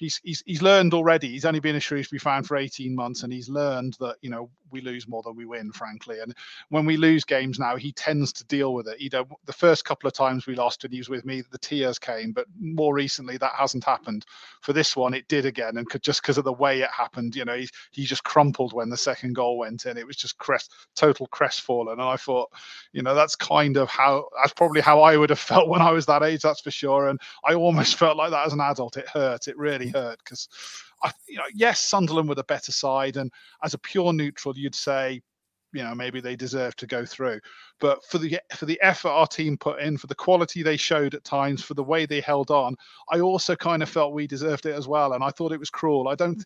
he's 0.00 0.20
he's 0.24 0.42
he's 0.46 0.62
learned 0.62 0.94
already. 0.94 1.28
He's 1.28 1.44
only 1.44 1.60
been 1.60 1.76
a 1.76 1.80
Shrewsbury 1.80 2.18
fan 2.18 2.42
for 2.42 2.56
18 2.56 2.94
months, 2.94 3.22
and 3.22 3.32
he's 3.32 3.48
learned 3.48 3.96
that 4.00 4.16
you 4.22 4.30
know 4.30 4.50
we 4.70 4.80
lose 4.80 5.06
more 5.06 5.22
than 5.22 5.36
we 5.36 5.44
win, 5.44 5.70
frankly. 5.72 6.20
And 6.20 6.34
when 6.70 6.86
we 6.86 6.96
lose 6.96 7.24
games 7.24 7.58
now, 7.58 7.76
he 7.76 7.92
tends 7.92 8.32
to 8.34 8.44
deal 8.44 8.72
with 8.72 8.88
it. 8.88 9.00
You 9.00 9.10
know, 9.12 9.26
the 9.44 9.52
first 9.52 9.84
couple 9.84 10.06
of 10.08 10.14
times 10.14 10.46
we 10.46 10.54
lost 10.54 10.84
and 10.84 10.92
he 10.92 11.00
was 11.00 11.08
with 11.08 11.24
me, 11.24 11.42
the 11.50 11.58
tears 11.58 11.98
came, 11.98 12.32
but 12.32 12.46
more 12.58 12.94
recently 12.94 13.36
that 13.38 13.52
hasn't 13.56 13.84
happened. 13.84 14.24
For 14.62 14.72
this 14.72 14.96
one, 14.96 15.12
it 15.12 15.28
did 15.28 15.44
again, 15.44 15.76
and 15.76 15.88
could, 15.88 16.02
just 16.02 16.22
because 16.22 16.38
of 16.38 16.44
the 16.44 16.52
way 16.52 16.80
it 16.80 16.90
happened, 16.90 17.36
you 17.36 17.44
know, 17.44 17.56
he 17.56 17.68
he 17.90 18.04
just 18.04 18.24
crumpled 18.24 18.72
when 18.72 18.88
the 18.88 18.96
second 18.96 19.34
goal 19.34 19.58
went 19.58 19.84
in. 19.84 19.98
It 19.98 20.06
was 20.06 20.16
just 20.16 20.38
crest 20.38 20.72
total 20.96 21.26
crestfallen, 21.26 21.92
and 21.92 22.02
I 22.02 22.16
thought, 22.16 22.50
you 22.92 23.02
know, 23.02 23.14
that's 23.14 23.36
kind 23.36 23.76
of 23.76 23.90
how 23.90 24.28
that's 24.40 24.54
probably 24.54 24.80
how 24.80 25.02
I 25.02 25.16
would 25.16 25.30
have 25.30 25.38
felt 25.38 25.68
when 25.68 25.82
I 25.82 25.90
was 25.90 26.06
that 26.06 26.22
age, 26.22 26.40
that's 26.40 26.62
for 26.62 26.70
sure. 26.70 27.08
And 27.08 27.20
I 27.44 27.54
almost 27.54 27.96
felt 27.96 28.16
like 28.16 28.30
that 28.30 28.46
as 28.46 28.52
an 28.54 28.60
adult. 28.60 28.96
It 28.96 29.08
hurt. 29.08 29.48
It 29.48 29.58
really 29.58 29.89
hurt 29.90 30.18
because 30.24 30.48
you 31.28 31.36
know, 31.36 31.44
yes, 31.54 31.80
Sunderland 31.80 32.28
were 32.28 32.34
the 32.34 32.44
better 32.44 32.72
side, 32.72 33.16
and 33.16 33.30
as 33.62 33.74
a 33.74 33.78
pure 33.78 34.12
neutral, 34.12 34.56
you'd 34.56 34.74
say, 34.74 35.22
you 35.72 35.82
know, 35.82 35.94
maybe 35.94 36.20
they 36.20 36.36
deserve 36.36 36.74
to 36.76 36.86
go 36.86 37.04
through. 37.04 37.40
But 37.78 38.04
for 38.04 38.18
the 38.18 38.38
for 38.54 38.66
the 38.66 38.80
effort 38.82 39.10
our 39.10 39.26
team 39.26 39.56
put 39.56 39.80
in, 39.80 39.96
for 39.96 40.06
the 40.06 40.14
quality 40.14 40.62
they 40.62 40.76
showed 40.76 41.14
at 41.14 41.24
times, 41.24 41.62
for 41.62 41.74
the 41.74 41.84
way 41.84 42.06
they 42.06 42.20
held 42.20 42.50
on, 42.50 42.76
I 43.10 43.20
also 43.20 43.56
kind 43.56 43.82
of 43.82 43.88
felt 43.88 44.12
we 44.12 44.26
deserved 44.26 44.66
it 44.66 44.74
as 44.74 44.88
well. 44.88 45.12
And 45.12 45.24
I 45.24 45.30
thought 45.30 45.52
it 45.52 45.60
was 45.60 45.70
cruel. 45.70 46.08
I 46.08 46.14
don't. 46.14 46.44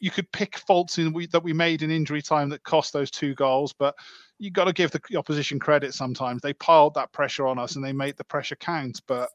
You 0.00 0.10
could 0.10 0.30
pick 0.32 0.58
faults 0.58 0.98
in 0.98 1.12
we, 1.12 1.26
that 1.28 1.44
we 1.44 1.52
made 1.52 1.82
in 1.82 1.90
injury 1.90 2.20
time 2.20 2.48
that 2.50 2.64
cost 2.64 2.92
those 2.92 3.10
two 3.10 3.34
goals, 3.34 3.72
but 3.72 3.94
you 4.38 4.50
got 4.50 4.64
to 4.64 4.72
give 4.72 4.90
the 4.90 5.16
opposition 5.16 5.58
credit. 5.58 5.94
Sometimes 5.94 6.42
they 6.42 6.52
piled 6.52 6.94
that 6.94 7.12
pressure 7.12 7.46
on 7.46 7.58
us 7.58 7.76
and 7.76 7.84
they 7.84 7.92
made 7.92 8.16
the 8.16 8.24
pressure 8.24 8.56
count. 8.56 9.00
But 9.06 9.30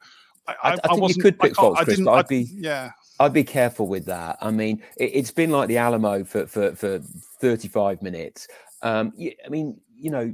I, 0.64 0.72
I, 0.72 0.78
I, 0.84 0.96
think 0.96 1.16
you 1.16 1.22
could 1.22 1.40
pick 1.40 1.56
faults, 1.56 1.82
Chris, 1.84 2.02
but 2.02 2.14
I'd 2.14 2.28
be 2.28 2.50
yeah. 2.54 2.92
I'd 3.20 3.34
be 3.34 3.44
careful 3.44 3.88
with 3.88 4.06
that. 4.06 4.38
I 4.42 4.52
mean, 4.52 4.82
it, 4.98 5.16
has 5.16 5.32
been 5.32 5.52
like 5.52 5.68
the 5.68 5.78
Alamo 5.78 6.24
for 6.24 6.48
for 6.48 6.76
for 6.76 7.00
35 7.42 8.02
minutes. 8.02 8.48
Um, 8.82 9.14
I 9.20 9.50
mean, 9.50 9.80
you 9.96 10.10
know, 10.10 10.34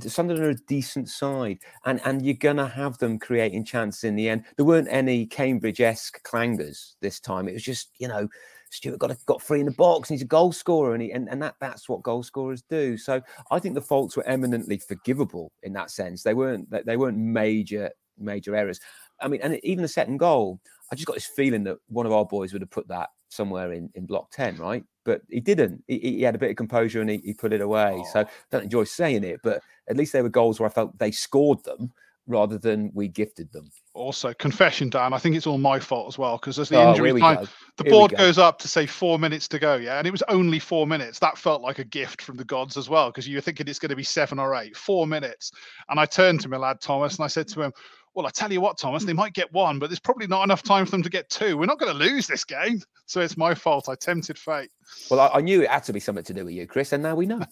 Sunderland 0.00 0.46
are 0.46 0.50
a 0.50 0.66
decent 0.66 1.08
side, 1.08 1.58
and 1.84 2.00
and 2.04 2.24
you're 2.24 2.34
gonna 2.34 2.68
have 2.68 2.98
them 2.98 3.18
creating 3.18 3.64
chances 3.64 4.04
in 4.04 4.16
the 4.16 4.28
end. 4.28 4.44
There 4.56 4.66
weren't 4.66 4.88
any 4.90 5.26
Cambridge-esque 5.26 6.22
clangers 6.26 6.94
this 7.00 7.20
time. 7.20 7.48
It 7.48 7.54
was 7.54 7.62
just 7.62 7.90
you 7.98 8.08
know 8.08 8.28
Stewart 8.74 8.98
got 8.98 9.10
a, 9.10 9.16
got 9.26 9.42
free 9.42 9.60
in 9.60 9.66
the 9.66 9.72
box, 9.72 10.10
and 10.10 10.14
he's 10.14 10.24
a 10.24 10.28
goal 10.28 10.52
scorer, 10.52 10.94
and 10.94 11.02
he, 11.02 11.12
and, 11.12 11.28
and 11.28 11.42
that 11.42 11.54
that's 11.60 11.88
what 11.88 12.02
goal 12.02 12.22
scorers 12.22 12.62
do. 12.62 12.96
So 12.96 13.20
I 13.50 13.58
think 13.58 13.74
the 13.74 13.80
faults 13.80 14.16
were 14.16 14.26
eminently 14.26 14.78
forgivable 14.78 15.52
in 15.62 15.72
that 15.74 15.90
sense. 15.90 16.22
They 16.22 16.34
weren't 16.34 16.68
they 16.86 16.96
weren't 16.96 17.18
major 17.18 17.90
major 18.18 18.54
errors. 18.54 18.80
I 19.20 19.28
mean, 19.28 19.40
and 19.42 19.58
even 19.62 19.82
the 19.82 19.88
second 19.88 20.18
goal, 20.18 20.60
I 20.92 20.96
just 20.96 21.06
got 21.06 21.14
this 21.14 21.26
feeling 21.26 21.64
that 21.64 21.78
one 21.88 22.06
of 22.06 22.12
our 22.12 22.24
boys 22.24 22.52
would 22.52 22.62
have 22.62 22.70
put 22.70 22.88
that 22.88 23.10
somewhere 23.28 23.72
in, 23.72 23.90
in 23.94 24.06
block 24.06 24.30
10, 24.32 24.56
right? 24.58 24.84
But 25.04 25.22
he 25.28 25.40
didn't. 25.40 25.82
He, 25.88 25.98
he 25.98 26.22
had 26.22 26.34
a 26.34 26.38
bit 26.38 26.50
of 26.50 26.56
composure 26.56 27.00
and 27.00 27.10
he, 27.10 27.18
he 27.18 27.34
put 27.34 27.52
it 27.52 27.60
away. 27.60 27.96
Oh. 27.98 28.04
So 28.12 28.20
I 28.20 28.26
don't 28.50 28.64
enjoy 28.64 28.84
saying 28.84 29.24
it, 29.24 29.40
but 29.42 29.62
at 29.88 29.96
least 29.96 30.12
they 30.12 30.22
were 30.22 30.28
goals 30.28 30.60
where 30.60 30.68
I 30.68 30.72
felt 30.72 30.98
they 30.98 31.10
scored 31.10 31.62
them 31.64 31.92
rather 32.26 32.56
than 32.56 32.90
we 32.94 33.08
gifted 33.08 33.52
them. 33.52 33.70
Also, 33.92 34.32
confession, 34.34 34.88
Dan, 34.88 35.12
I 35.12 35.18
think 35.18 35.36
it's 35.36 35.46
all 35.46 35.58
my 35.58 35.78
fault 35.78 36.08
as 36.08 36.18
well 36.18 36.36
because 36.38 36.58
as 36.58 36.68
the 36.68 36.76
oh, 36.76 36.90
injury 36.90 37.20
time, 37.20 37.36
go. 37.36 37.48
the 37.76 37.84
board 37.84 38.10
go. 38.12 38.16
goes 38.16 38.38
up 38.38 38.58
to 38.60 38.68
say 38.68 38.86
four 38.86 39.18
minutes 39.18 39.46
to 39.48 39.58
go, 39.58 39.76
yeah, 39.76 39.98
and 39.98 40.06
it 40.06 40.10
was 40.10 40.22
only 40.28 40.58
four 40.58 40.86
minutes. 40.86 41.18
That 41.18 41.36
felt 41.36 41.60
like 41.60 41.78
a 41.78 41.84
gift 41.84 42.22
from 42.22 42.36
the 42.36 42.44
gods 42.44 42.76
as 42.76 42.88
well 42.88 43.10
because 43.10 43.28
you're 43.28 43.42
thinking 43.42 43.68
it's 43.68 43.78
going 43.78 43.90
to 43.90 43.96
be 43.96 44.02
seven 44.02 44.38
or 44.38 44.54
eight, 44.54 44.76
four 44.76 45.06
minutes. 45.06 45.52
And 45.88 46.00
I 46.00 46.06
turned 46.06 46.40
to 46.40 46.48
my 46.48 46.56
lad 46.56 46.80
Thomas 46.80 47.16
and 47.16 47.24
I 47.24 47.28
said 47.28 47.46
to 47.48 47.62
him, 47.62 47.72
well, 48.14 48.26
I 48.26 48.30
tell 48.30 48.52
you 48.52 48.60
what, 48.60 48.78
Thomas, 48.78 49.04
they 49.04 49.12
might 49.12 49.34
get 49.34 49.52
one, 49.52 49.78
but 49.78 49.90
there's 49.90 50.00
probably 50.00 50.26
not 50.26 50.44
enough 50.44 50.62
time 50.62 50.84
for 50.84 50.92
them 50.92 51.02
to 51.02 51.10
get 51.10 51.28
two. 51.28 51.56
We're 51.58 51.66
not 51.66 51.78
going 51.78 51.92
to 51.92 51.98
lose 51.98 52.26
this 52.26 52.44
game. 52.44 52.80
So 53.06 53.20
it's 53.20 53.36
my 53.36 53.54
fault. 53.54 53.88
I 53.88 53.96
tempted 53.96 54.38
fate. 54.38 54.70
Well, 55.10 55.20
I, 55.20 55.38
I 55.38 55.40
knew 55.40 55.62
it 55.62 55.68
had 55.68 55.84
to 55.84 55.92
be 55.92 56.00
something 56.00 56.24
to 56.24 56.34
do 56.34 56.44
with 56.44 56.54
you, 56.54 56.66
Chris, 56.66 56.92
and 56.92 57.02
now 57.02 57.16
we 57.16 57.26
know. 57.26 57.42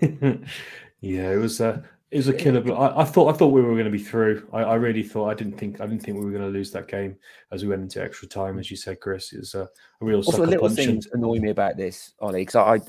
yeah, 1.00 1.30
it 1.30 1.38
was 1.38 1.60
a 1.60 1.84
it 2.12 2.18
was 2.18 2.28
a 2.28 2.34
killer. 2.34 2.62
I, 2.76 3.00
I, 3.00 3.04
thought 3.04 3.34
I 3.34 3.36
thought 3.36 3.48
we 3.48 3.62
were 3.62 3.72
going 3.72 3.86
to 3.86 3.90
be 3.90 3.98
through. 3.98 4.46
I, 4.52 4.60
I, 4.62 4.74
really 4.74 5.02
thought 5.02 5.30
I 5.30 5.34
didn't 5.34 5.56
think 5.56 5.80
I 5.80 5.86
didn't 5.86 6.02
think 6.02 6.18
we 6.18 6.24
were 6.24 6.30
going 6.30 6.42
to 6.42 6.48
lose 6.48 6.70
that 6.72 6.86
game 6.86 7.16
as 7.52 7.62
we 7.62 7.70
went 7.70 7.82
into 7.82 8.02
extra 8.02 8.28
time, 8.28 8.58
as 8.58 8.70
you 8.70 8.76
said, 8.76 9.00
Chris. 9.00 9.32
It 9.32 9.38
was 9.38 9.54
a, 9.54 9.62
a 9.62 9.68
real. 10.00 10.18
Also, 10.18 10.44
little 10.44 10.68
things 10.68 11.08
annoy 11.14 11.38
me 11.38 11.48
about 11.48 11.78
this, 11.78 12.12
Ollie, 12.20 12.42
because 12.42 12.56
I, 12.56 12.80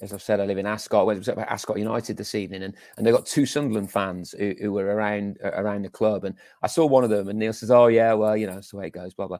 as 0.00 0.12
I've 0.12 0.22
said, 0.22 0.40
I 0.40 0.44
live 0.44 0.58
in 0.58 0.66
Ascot. 0.66 1.00
I 1.00 1.04
went 1.04 1.26
about 1.26 1.48
Ascot 1.48 1.78
United 1.78 2.16
this 2.16 2.34
evening, 2.34 2.62
and, 2.62 2.74
and 2.96 3.06
they 3.06 3.10
got 3.10 3.26
two 3.26 3.46
Sunderland 3.46 3.90
fans 3.90 4.34
who, 4.38 4.54
who 4.60 4.72
were 4.72 4.86
around 4.86 5.38
uh, 5.44 5.50
around 5.50 5.82
the 5.82 5.90
club. 5.90 6.24
And 6.24 6.34
I 6.62 6.66
saw 6.66 6.86
one 6.86 7.04
of 7.04 7.10
them, 7.10 7.28
and 7.28 7.38
Neil 7.38 7.52
says, 7.52 7.70
"Oh 7.70 7.88
yeah, 7.88 8.12
well, 8.12 8.36
you 8.36 8.46
know, 8.46 8.54
that's 8.54 8.70
the 8.70 8.76
way 8.76 8.86
it 8.86 8.92
goes." 8.92 9.14
Blah 9.14 9.28
blah. 9.28 9.38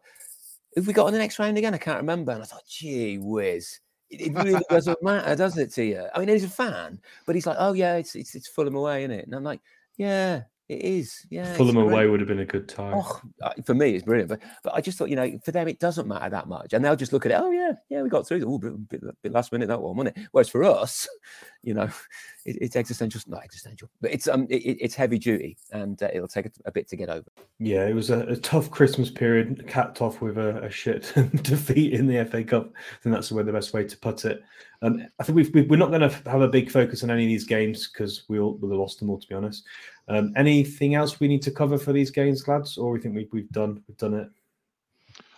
If 0.76 0.86
we 0.86 0.92
got 0.92 1.06
in 1.06 1.12
the 1.12 1.18
next 1.18 1.38
round 1.38 1.58
again, 1.58 1.74
I 1.74 1.78
can't 1.78 1.98
remember. 1.98 2.32
And 2.32 2.42
I 2.42 2.46
thought, 2.46 2.66
gee 2.66 3.18
whiz, 3.18 3.80
it, 4.08 4.32
really 4.34 4.62
doesn't 4.70 5.02
matter, 5.02 5.36
does 5.36 5.58
it 5.58 5.72
to 5.74 5.84
you? 5.84 6.06
I 6.14 6.18
mean, 6.18 6.28
he's 6.28 6.44
a 6.44 6.48
fan, 6.48 7.00
but 7.26 7.34
he's 7.34 7.46
like, 7.46 7.56
"Oh 7.58 7.72
yeah, 7.72 7.96
it's 7.96 8.14
it's, 8.14 8.34
it's 8.34 8.48
Fulham 8.48 8.74
away, 8.74 9.04
isn't 9.04 9.10
it?" 9.18 9.26
And 9.26 9.34
I'm 9.34 9.44
like, 9.44 9.60
"Yeah, 9.96 10.42
it 10.72 10.80
is, 10.82 11.26
yeah. 11.28 11.52
Fulham 11.54 11.76
away 11.76 12.06
would 12.06 12.20
have 12.20 12.28
been 12.28 12.38
a 12.38 12.46
good 12.46 12.68
time. 12.68 12.94
Oh, 12.96 13.20
for 13.66 13.74
me, 13.74 13.94
it's 13.94 14.04
brilliant. 14.04 14.30
But 14.30 14.40
but 14.62 14.74
I 14.74 14.80
just 14.80 14.96
thought, 14.96 15.10
you 15.10 15.16
know, 15.16 15.38
for 15.44 15.52
them, 15.52 15.68
it 15.68 15.78
doesn't 15.78 16.08
matter 16.08 16.30
that 16.30 16.48
much, 16.48 16.72
and 16.72 16.82
they'll 16.82 16.96
just 16.96 17.12
look 17.12 17.26
at 17.26 17.32
it. 17.32 17.38
Oh 17.38 17.50
yeah, 17.50 17.72
yeah, 17.90 18.02
we 18.02 18.08
got 18.08 18.26
through. 18.26 18.42
Oh, 18.46 18.58
bit, 18.58 18.88
bit, 18.88 19.00
bit 19.22 19.32
last 19.32 19.52
minute 19.52 19.68
that 19.68 19.82
one, 19.82 19.96
wasn't 19.96 20.16
it? 20.16 20.28
Whereas 20.32 20.48
for 20.48 20.64
us, 20.64 21.06
you 21.62 21.74
know, 21.74 21.84
it, 22.46 22.56
it's 22.60 22.76
existential, 22.76 23.20
not 23.26 23.44
existential, 23.44 23.90
but 24.00 24.12
it's 24.12 24.28
um, 24.28 24.46
it, 24.48 24.78
it's 24.80 24.94
heavy 24.94 25.18
duty, 25.18 25.58
and 25.72 26.02
uh, 26.02 26.08
it'll 26.12 26.28
take 26.28 26.46
a, 26.46 26.50
a, 26.64 26.72
bit 26.72 26.88
to 26.88 26.96
get 26.96 27.10
over. 27.10 27.28
Yeah, 27.58 27.86
it 27.86 27.94
was 27.94 28.10
a, 28.10 28.20
a 28.20 28.36
tough 28.36 28.70
Christmas 28.70 29.10
period, 29.10 29.66
capped 29.66 30.00
off 30.00 30.22
with 30.22 30.38
a, 30.38 30.62
a 30.62 30.70
shit 30.70 31.12
defeat 31.42 31.92
in 31.92 32.06
the 32.06 32.24
FA 32.24 32.42
Cup. 32.44 32.72
I 32.74 33.02
think 33.02 33.14
that's 33.14 33.28
the 33.28 33.44
best 33.44 33.74
way 33.74 33.84
to 33.84 33.98
put 33.98 34.24
it. 34.24 34.42
Um, 34.82 35.06
I 35.20 35.22
think 35.22 35.36
we've, 35.36 35.54
we 35.54 35.76
are 35.76 35.78
not 35.78 35.90
going 35.90 36.08
to 36.08 36.30
have 36.30 36.40
a 36.40 36.48
big 36.48 36.70
focus 36.70 37.04
on 37.04 37.10
any 37.10 37.22
of 37.22 37.28
these 37.28 37.44
games 37.44 37.88
because 37.88 38.24
we 38.28 38.40
all 38.40 38.54
we 38.56 38.68
lost 38.74 38.98
them 38.98 39.10
all, 39.10 39.18
to 39.18 39.28
be 39.28 39.34
honest. 39.34 39.64
Um, 40.08 40.32
anything 40.36 40.94
else 40.94 41.20
we 41.20 41.28
need 41.28 41.42
to 41.42 41.50
cover 41.50 41.78
for 41.78 41.92
these 41.92 42.10
games, 42.10 42.46
lads, 42.48 42.76
or 42.76 42.90
we 42.90 43.00
think 43.00 43.14
we, 43.14 43.28
we've 43.32 43.50
done 43.50 43.82
we've 43.86 43.98
done 43.98 44.14
it? 44.14 44.28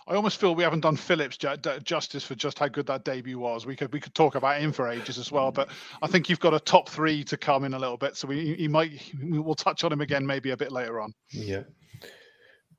I 0.06 0.14
almost 0.14 0.38
feel 0.38 0.54
we 0.54 0.62
haven't 0.62 0.80
done 0.80 0.96
Phillips 0.96 1.38
justice 1.82 2.24
for 2.24 2.34
just 2.34 2.58
how 2.58 2.68
good 2.68 2.86
that 2.86 3.04
debut 3.04 3.38
was. 3.38 3.64
We 3.64 3.74
could 3.74 3.92
we 3.92 4.00
could 4.00 4.14
talk 4.14 4.34
about 4.34 4.60
him 4.60 4.70
for 4.70 4.88
ages 4.88 5.16
as 5.16 5.32
well, 5.32 5.50
but 5.50 5.70
I 6.02 6.06
think 6.06 6.28
you've 6.28 6.40
got 6.40 6.52
a 6.52 6.60
top 6.60 6.90
three 6.90 7.24
to 7.24 7.38
come 7.38 7.64
in 7.64 7.72
a 7.72 7.78
little 7.78 7.96
bit, 7.96 8.16
so 8.16 8.28
we 8.28 8.54
he 8.54 8.68
might 8.68 9.00
we'll 9.22 9.54
touch 9.54 9.82
on 9.82 9.92
him 9.92 10.02
again 10.02 10.26
maybe 10.26 10.50
a 10.50 10.56
bit 10.56 10.72
later 10.72 11.00
on. 11.00 11.14
Yeah. 11.30 11.62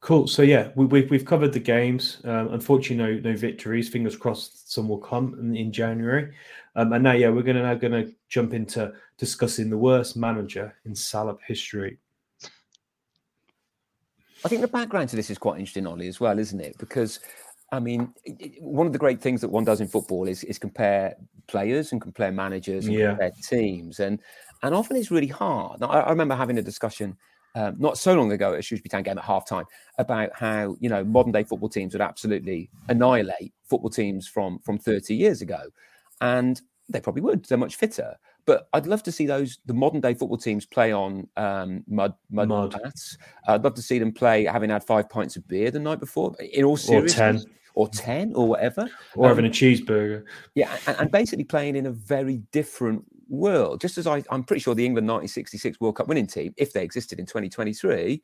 Cool. 0.01 0.27
So 0.27 0.43
yeah, 0.43 0.69
we, 0.75 0.85
we've 0.85 1.09
we've 1.09 1.25
covered 1.25 1.51
the 1.51 1.59
games. 1.59 2.21
Um, 2.25 2.49
unfortunately, 2.49 3.21
no 3.21 3.31
no 3.31 3.35
victories. 3.35 3.89
Fingers 3.89 4.15
crossed, 4.15 4.71
some 4.71 4.87
will 4.87 4.99
come 4.99 5.35
in, 5.39 5.55
in 5.55 5.71
January. 5.71 6.31
Um, 6.75 6.91
and 6.93 7.03
now, 7.03 7.13
yeah, 7.13 7.29
we're 7.29 7.43
gonna 7.43 7.63
now 7.63 7.75
gonna 7.75 8.07
jump 8.27 8.53
into 8.53 8.93
discussing 9.17 9.69
the 9.69 9.77
worst 9.77 10.17
manager 10.17 10.75
in 10.85 10.95
Salop 10.95 11.39
history. 11.45 11.97
I 14.43 14.47
think 14.47 14.61
the 14.61 14.67
background 14.67 15.09
to 15.09 15.15
this 15.15 15.29
is 15.29 15.37
quite 15.37 15.59
interesting, 15.59 15.87
Ollie, 15.87 16.07
as 16.07 16.19
well, 16.19 16.37
isn't 16.37 16.59
it? 16.59 16.77
Because 16.77 17.19
I 17.71 17.79
mean, 17.79 18.13
one 18.59 18.85
of 18.87 18.93
the 18.93 18.99
great 18.99 19.21
things 19.21 19.41
that 19.41 19.49
one 19.49 19.63
does 19.63 19.81
in 19.81 19.87
football 19.87 20.27
is 20.27 20.43
is 20.43 20.59
compare 20.59 21.15
players 21.47 21.91
and 21.91 22.01
compare 22.01 22.31
managers 22.31 22.85
and 22.85 22.93
yeah. 22.93 23.09
compare 23.09 23.31
teams, 23.47 23.99
and 23.99 24.19
and 24.61 24.75
often 24.75 24.97
it's 24.97 25.11
really 25.11 25.27
hard. 25.27 25.81
I, 25.81 26.01
I 26.01 26.09
remember 26.09 26.35
having 26.35 26.57
a 26.57 26.61
discussion 26.61 27.17
um, 27.55 27.75
not 27.79 27.97
so 27.97 28.13
long 28.13 28.33
ago 28.33 28.53
at 28.53 28.59
a 28.59 28.61
Shrewsbury 28.61 28.89
Town 28.89 29.03
game 29.03 29.17
at 29.17 29.23
halftime 29.23 29.65
about 29.97 30.29
how 30.35 30.75
you 30.81 30.89
know 30.89 31.05
modern 31.05 31.31
day 31.31 31.43
football 31.43 31.69
teams 31.69 31.93
would 31.93 32.01
absolutely 32.01 32.69
annihilate 32.89 33.53
football 33.63 33.89
teams 33.89 34.27
from 34.27 34.59
from 34.59 34.77
30 34.77 35.15
years 35.15 35.41
ago 35.41 35.69
and 36.21 36.61
they 36.89 36.99
probably 36.99 37.21
would. 37.21 37.45
They're 37.45 37.57
much 37.57 37.75
fitter. 37.75 38.15
But 38.45 38.67
I'd 38.73 38.85
love 38.85 39.01
to 39.03 39.11
see 39.11 39.25
those 39.25 39.59
the 39.65 39.73
modern 39.73 40.01
day 40.01 40.13
football 40.13 40.37
teams 40.37 40.65
play 40.65 40.91
on 40.91 41.27
um, 41.35 41.83
mud 41.87 42.13
mud, 42.29 42.47
mud. 42.47 42.75
Mats. 42.83 43.17
I'd 43.47 43.63
love 43.63 43.73
to 43.75 43.81
see 43.81 43.97
them 43.97 44.11
play 44.11 44.45
having 44.45 44.69
had 44.69 44.83
five 44.83 45.09
pints 45.09 45.35
of 45.35 45.47
beer 45.47 45.71
the 45.71 45.79
night 45.79 45.99
before. 45.99 46.35
In 46.39 46.63
all 46.63 46.77
seriousness 46.77 47.45
or 47.73 47.89
10 47.89 48.27
or 48.27 48.27
10 48.29 48.33
or 48.35 48.47
whatever. 48.47 48.87
Or 49.15 49.25
um, 49.25 49.29
having 49.29 49.45
a 49.45 49.53
cheeseburger. 49.53 50.23
Yeah 50.53 50.77
and, 50.87 50.97
and 50.99 51.11
basically 51.11 51.43
playing 51.43 51.75
in 51.75 51.87
a 51.87 51.91
very 51.91 52.37
different 52.51 53.03
world, 53.27 53.81
just 53.81 53.97
as 53.97 54.07
I, 54.07 54.23
I'm 54.29 54.43
pretty 54.43 54.61
sure 54.61 54.75
the 54.75 54.85
England 54.85 55.07
1966 55.07 55.79
World 55.79 55.95
Cup 55.95 56.07
winning 56.07 56.27
team, 56.27 56.53
if 56.57 56.73
they 56.73 56.83
existed 56.83 57.19
in 57.19 57.25
2023, 57.25 58.21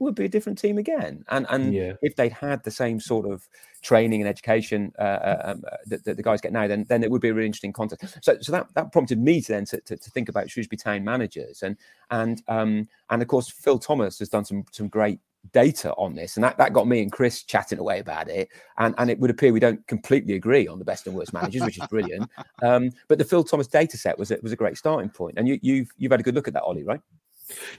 would 0.00 0.14
be 0.14 0.24
a 0.24 0.28
different 0.28 0.58
team 0.58 0.78
again. 0.78 1.24
And 1.28 1.46
and 1.50 1.72
yeah. 1.72 1.92
if 2.02 2.16
they'd 2.16 2.32
had 2.32 2.64
the 2.64 2.70
same 2.70 2.98
sort 2.98 3.30
of 3.30 3.46
training 3.82 4.20
and 4.20 4.28
education 4.28 4.92
uh, 4.98 5.02
uh 5.02 5.42
um, 5.44 5.64
uh, 5.70 5.76
that, 5.86 6.04
that, 6.04 6.16
the 6.16 6.22
guys 6.22 6.40
get 6.40 6.52
now, 6.52 6.66
then 6.66 6.84
then 6.88 7.02
it 7.02 7.10
would 7.10 7.20
be 7.20 7.28
a 7.28 7.34
really 7.34 7.46
interesting 7.46 7.72
context. 7.72 8.18
So 8.22 8.36
so 8.40 8.52
that, 8.52 8.68
that 8.74 8.92
prompted 8.92 9.20
me 9.20 9.40
to 9.42 9.52
then 9.52 9.64
to, 9.66 9.80
to, 9.82 9.96
to 9.96 10.10
think 10.10 10.28
about 10.28 10.50
Shrewsbury 10.50 10.78
Town 10.78 11.04
managers 11.04 11.62
and 11.62 11.76
and 12.10 12.42
um 12.48 12.88
and 13.10 13.22
of 13.22 13.28
course 13.28 13.50
Phil 13.50 13.78
Thomas 13.78 14.18
has 14.18 14.28
done 14.28 14.44
some 14.44 14.64
some 14.72 14.88
great 14.88 15.20
data 15.52 15.92
on 15.94 16.14
this, 16.14 16.36
and 16.36 16.44
that, 16.44 16.58
that 16.58 16.72
got 16.72 16.86
me 16.86 17.02
and 17.02 17.10
Chris 17.10 17.42
chatting 17.42 17.78
away 17.78 17.98
about 17.98 18.28
it. 18.28 18.48
And, 18.78 18.94
and 18.98 19.10
it 19.10 19.18
would 19.18 19.30
appear 19.30 19.52
we 19.52 19.60
don't 19.60 19.84
completely 19.86 20.34
agree 20.34 20.68
on 20.68 20.78
the 20.78 20.84
best 20.84 21.06
and 21.06 21.16
worst 21.16 21.32
managers, 21.32 21.62
which 21.62 21.78
is 21.78 21.86
brilliant. 21.88 22.30
Um, 22.62 22.90
but 23.08 23.16
the 23.18 23.24
Phil 23.24 23.42
Thomas 23.42 23.66
data 23.66 23.96
set 23.96 24.18
was 24.18 24.30
a, 24.30 24.38
was 24.42 24.52
a 24.52 24.56
great 24.56 24.76
starting 24.76 25.08
point, 25.08 25.38
and 25.38 25.48
you, 25.48 25.58
you've 25.62 25.90
you've 25.96 26.10
had 26.10 26.20
a 26.20 26.22
good 26.22 26.34
look 26.34 26.46
at 26.46 26.54
that, 26.54 26.62
Ollie, 26.62 26.84
right? 26.84 27.00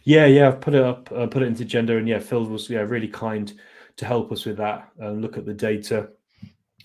Yeah, 0.03 0.25
yeah, 0.25 0.49
I've 0.49 0.61
put 0.61 0.73
it 0.73 0.83
up, 0.83 1.11
uh, 1.11 1.27
put 1.27 1.43
it 1.43 1.47
into 1.47 1.65
gender, 1.65 1.97
and 1.97 2.07
yeah, 2.07 2.19
Phil 2.19 2.45
was 2.45 2.69
yeah 2.69 2.81
really 2.81 3.07
kind 3.07 3.53
to 3.97 4.05
help 4.05 4.31
us 4.31 4.45
with 4.45 4.57
that 4.57 4.89
and 4.99 5.21
look 5.21 5.37
at 5.37 5.45
the 5.45 5.53
data. 5.53 6.09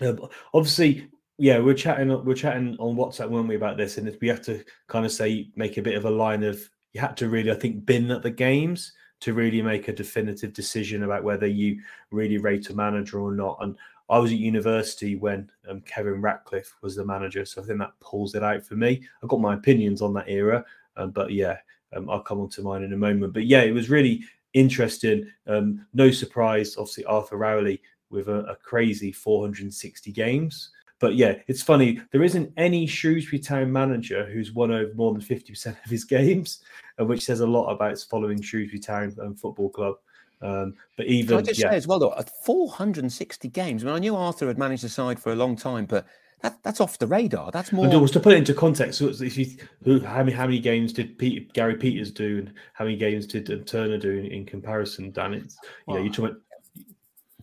Uh, 0.01 0.13
obviously, 0.53 1.09
yeah, 1.37 1.59
we're 1.59 1.73
chatting 1.73 2.09
we're 2.25 2.33
chatting 2.33 2.75
on 2.79 2.95
WhatsApp, 2.95 3.29
weren't 3.29 3.47
we, 3.47 3.55
about 3.55 3.77
this? 3.77 3.97
And 3.97 4.15
we 4.21 4.27
have 4.27 4.41
to 4.43 4.63
kind 4.87 5.05
of 5.05 5.11
say 5.11 5.49
make 5.55 5.77
a 5.77 5.81
bit 5.81 5.95
of 5.95 6.05
a 6.05 6.09
line 6.11 6.43
of 6.43 6.59
you 6.93 7.01
had 7.01 7.17
to 7.17 7.29
really, 7.29 7.51
I 7.51 7.55
think, 7.55 7.85
bin 7.85 8.11
at 8.11 8.23
the 8.23 8.31
games 8.31 8.93
to 9.19 9.33
really 9.33 9.61
make 9.61 9.87
a 9.87 9.93
definitive 9.93 10.53
decision 10.53 11.03
about 11.03 11.23
whether 11.23 11.47
you 11.47 11.81
really 12.11 12.37
rate 12.37 12.69
a 12.69 12.75
manager 12.75 13.19
or 13.19 13.31
not. 13.33 13.57
And 13.61 13.75
I 14.09 14.19
was 14.19 14.31
at 14.31 14.37
university 14.37 15.15
when 15.15 15.49
um, 15.67 15.81
Kevin 15.81 16.21
Ratcliffe 16.21 16.75
was 16.81 16.95
the 16.95 17.05
manager, 17.05 17.45
so 17.45 17.61
I 17.61 17.65
think 17.65 17.79
that 17.79 17.99
pulls 17.99 18.35
it 18.35 18.43
out 18.43 18.63
for 18.63 18.75
me. 18.75 19.01
I've 19.21 19.29
got 19.29 19.41
my 19.41 19.55
opinions 19.55 20.01
on 20.01 20.13
that 20.13 20.29
era, 20.29 20.63
um, 20.95 21.11
but 21.11 21.31
yeah, 21.31 21.57
um, 21.97 22.09
I'll 22.09 22.21
come 22.21 22.39
on 22.39 22.49
to 22.49 22.61
mine 22.61 22.83
in 22.83 22.93
a 22.93 22.97
moment. 22.97 23.33
But 23.33 23.45
yeah, 23.45 23.61
it 23.61 23.71
was 23.73 23.89
really 23.89 24.23
interesting. 24.53 25.29
Um, 25.47 25.85
no 25.93 26.11
surprise, 26.11 26.77
obviously 26.77 27.05
Arthur 27.05 27.37
Rowley 27.37 27.81
with 28.09 28.29
a, 28.29 28.45
a 28.45 28.55
crazy 28.55 29.11
460 29.11 30.11
games. 30.11 30.71
But 30.99 31.15
yeah, 31.15 31.35
it's 31.47 31.61
funny. 31.61 32.01
There 32.11 32.23
isn't 32.23 32.51
any 32.57 32.87
Shrewsbury 32.87 33.39
Town 33.39 33.71
manager 33.71 34.25
who's 34.25 34.53
won 34.53 34.71
over 34.71 34.93
more 34.95 35.13
than 35.13 35.21
50% 35.21 35.67
of 35.67 35.91
his 35.91 36.03
games, 36.05 36.63
uh, 36.99 37.05
which 37.05 37.23
says 37.23 37.41
a 37.41 37.47
lot 37.47 37.69
about 37.69 37.99
following 37.99 38.41
Shrewsbury 38.41 38.79
Town 38.79 39.15
um, 39.21 39.35
Football 39.35 39.69
Club. 39.69 39.95
Um, 40.41 40.75
but 40.97 41.07
even 41.07 41.29
Can 41.29 41.37
I 41.37 41.41
just 41.41 41.59
yeah. 41.59 41.71
say 41.71 41.77
as 41.77 41.87
well, 41.87 41.99
though, 41.99 42.15
460 42.45 43.47
games. 43.49 43.83
I 43.83 43.87
mean, 43.87 43.95
I 43.95 43.99
knew 43.99 44.15
Arthur 44.15 44.47
had 44.47 44.57
managed 44.57 44.83
the 44.83 44.89
side 44.89 45.19
for 45.19 45.31
a 45.31 45.35
long 45.35 45.55
time, 45.55 45.85
but 45.85 46.07
that, 46.41 46.59
that's 46.63 46.79
off 46.79 46.99
the 46.99 47.07
radar. 47.07 47.51
That's 47.51 47.71
more. 47.71 47.85
And 47.85 48.07
to 48.09 48.19
put 48.19 48.33
it 48.33 48.37
into 48.37 48.53
context, 48.53 48.99
so 48.99 49.07
if 49.07 49.37
you, 49.37 49.47
who, 49.83 49.99
how 49.99 50.19
many 50.19 50.31
how 50.31 50.45
many 50.45 50.59
games 50.59 50.93
did 50.93 51.17
Pete, 51.17 51.51
Gary 51.53 51.75
Peters 51.75 52.11
do, 52.11 52.39
and 52.39 52.53
how 52.73 52.85
many 52.85 52.95
games 52.95 53.25
did 53.25 53.49
uh, 53.51 53.63
Turner 53.65 53.97
do 53.97 54.11
in, 54.11 54.25
in 54.27 54.45
comparison? 54.45 55.11
Dan, 55.11 55.33
it's 55.33 55.57
you 55.87 55.95
know, 55.95 56.01
you're 56.01 56.13
talking 56.13 56.37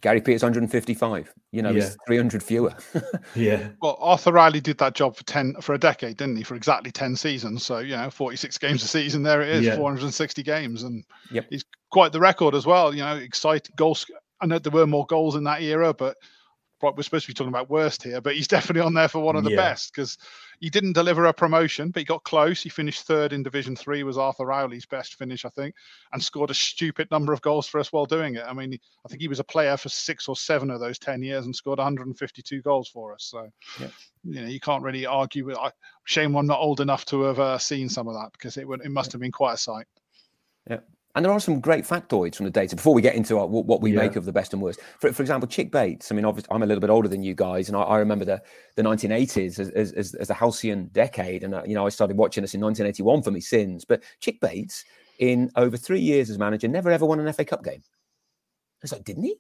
Gary 0.04 0.20
Peters 0.20 0.42
155. 0.42 1.32
You 1.50 1.62
know, 1.62 1.70
yeah. 1.70 1.88
300 2.06 2.42
fewer. 2.42 2.74
yeah. 3.34 3.68
Well, 3.80 3.96
Arthur 3.98 4.32
Rowley 4.32 4.60
did 4.60 4.76
that 4.76 4.94
job 4.94 5.16
for 5.16 5.24
10 5.24 5.62
for 5.62 5.74
a 5.74 5.78
decade, 5.78 6.18
didn't 6.18 6.36
he? 6.36 6.42
For 6.42 6.56
exactly 6.56 6.92
10 6.92 7.16
seasons. 7.16 7.64
So, 7.64 7.78
you 7.78 7.96
know, 7.96 8.10
46 8.10 8.58
games 8.58 8.82
a 8.82 8.86
season. 8.86 9.22
There 9.22 9.40
it 9.40 9.48
is, 9.48 9.64
yeah. 9.64 9.76
460 9.76 10.42
games. 10.42 10.82
And 10.82 11.04
yep. 11.30 11.46
he's 11.48 11.64
quite 11.90 12.12
the 12.12 12.20
record 12.20 12.54
as 12.54 12.66
well. 12.66 12.94
You 12.94 13.02
know, 13.02 13.16
exciting 13.16 13.72
goals. 13.76 14.04
I 14.42 14.46
know 14.46 14.58
there 14.58 14.70
were 14.70 14.86
more 14.86 15.06
goals 15.06 15.36
in 15.36 15.44
that 15.44 15.62
era, 15.62 15.94
but 15.94 16.18
we're 16.92 17.02
supposed 17.02 17.26
to 17.26 17.30
be 17.30 17.34
talking 17.34 17.52
about 17.52 17.70
worst 17.70 18.02
here, 18.02 18.20
but 18.20 18.34
he's 18.34 18.48
definitely 18.54 18.82
on 18.82 18.94
there 18.94 19.08
for 19.08 19.20
one 19.20 19.36
of 19.36 19.44
the 19.44 19.50
yeah. 19.50 19.56
best 19.56 19.92
because 19.92 20.18
he 20.60 20.70
didn't 20.70 20.92
deliver 20.92 21.24
a 21.24 21.32
promotion, 21.32 21.90
but 21.90 22.00
he 22.00 22.04
got 22.04 22.22
close. 22.24 22.62
He 22.62 22.68
finished 22.68 23.06
third 23.06 23.32
in 23.32 23.42
Division 23.42 23.76
Three, 23.76 24.02
was 24.02 24.18
Arthur 24.18 24.46
Rowley's 24.46 24.86
best 24.86 25.16
finish, 25.16 25.44
I 25.44 25.48
think, 25.50 25.74
and 26.12 26.22
scored 26.22 26.50
a 26.50 26.54
stupid 26.54 27.10
number 27.10 27.32
of 27.32 27.42
goals 27.42 27.66
for 27.66 27.80
us 27.80 27.92
while 27.92 28.06
doing 28.06 28.34
it. 28.34 28.44
I 28.46 28.52
mean, 28.52 28.78
I 29.04 29.08
think 29.08 29.20
he 29.20 29.28
was 29.28 29.40
a 29.40 29.44
player 29.44 29.76
for 29.76 29.88
six 29.88 30.28
or 30.28 30.36
seven 30.36 30.70
of 30.70 30.80
those 30.80 30.98
ten 30.98 31.22
years 31.22 31.46
and 31.46 31.54
scored 31.54 31.78
152 31.78 32.62
goals 32.62 32.88
for 32.88 33.14
us. 33.14 33.24
So, 33.24 33.48
yeah. 33.80 33.88
you 34.22 34.40
know, 34.42 34.48
you 34.48 34.60
can't 34.60 34.82
really 34.82 35.06
argue 35.06 35.46
with. 35.46 35.56
I, 35.56 35.70
shame 36.04 36.36
I'm 36.36 36.46
not 36.46 36.60
old 36.60 36.80
enough 36.80 37.04
to 37.06 37.22
have 37.22 37.40
uh, 37.40 37.58
seen 37.58 37.88
some 37.88 38.08
of 38.08 38.14
that 38.14 38.32
because 38.32 38.56
it 38.56 38.66
it 38.84 38.90
must 38.90 39.12
have 39.12 39.20
been 39.20 39.32
quite 39.32 39.54
a 39.54 39.58
sight. 39.58 39.86
Yeah. 40.68 40.80
And 41.14 41.24
there 41.24 41.32
are 41.32 41.38
some 41.38 41.60
great 41.60 41.84
factoids 41.84 42.34
from 42.34 42.44
the 42.44 42.50
data 42.50 42.74
before 42.74 42.92
we 42.92 43.00
get 43.00 43.14
into 43.14 43.38
our, 43.38 43.46
what 43.46 43.80
we 43.80 43.92
yeah. 43.92 44.00
make 44.00 44.16
of 44.16 44.24
the 44.24 44.32
best 44.32 44.52
and 44.52 44.60
worst. 44.60 44.80
For, 44.98 45.12
for 45.12 45.22
example, 45.22 45.48
Chic 45.48 45.70
Bates. 45.70 46.10
I 46.10 46.14
mean, 46.14 46.24
obviously, 46.24 46.48
I'm 46.50 46.62
a 46.62 46.66
little 46.66 46.80
bit 46.80 46.90
older 46.90 47.06
than 47.06 47.22
you 47.22 47.34
guys, 47.34 47.68
and 47.68 47.76
I, 47.76 47.82
I 47.82 47.98
remember 47.98 48.24
the, 48.24 48.42
the 48.74 48.82
1980s 48.82 49.60
as, 49.60 49.68
as, 49.70 49.92
as, 49.92 50.14
as 50.14 50.28
the 50.28 50.34
halcyon 50.34 50.86
decade. 50.92 51.44
And, 51.44 51.54
uh, 51.54 51.62
you 51.64 51.74
know, 51.74 51.86
I 51.86 51.90
started 51.90 52.16
watching 52.16 52.42
this 52.42 52.54
in 52.54 52.60
1981 52.60 53.22
for 53.22 53.30
me 53.30 53.40
sins. 53.40 53.84
But 53.84 54.02
Chic 54.18 54.40
Bates, 54.40 54.84
in 55.20 55.52
over 55.54 55.76
three 55.76 56.00
years 56.00 56.30
as 56.30 56.38
manager, 56.38 56.66
never 56.66 56.90
ever 56.90 57.06
won 57.06 57.20
an 57.20 57.32
FA 57.32 57.44
Cup 57.44 57.62
game. 57.62 57.82
I 57.84 58.82
was 58.82 58.92
like, 58.92 59.04
didn't 59.04 59.24
he? 59.24 59.36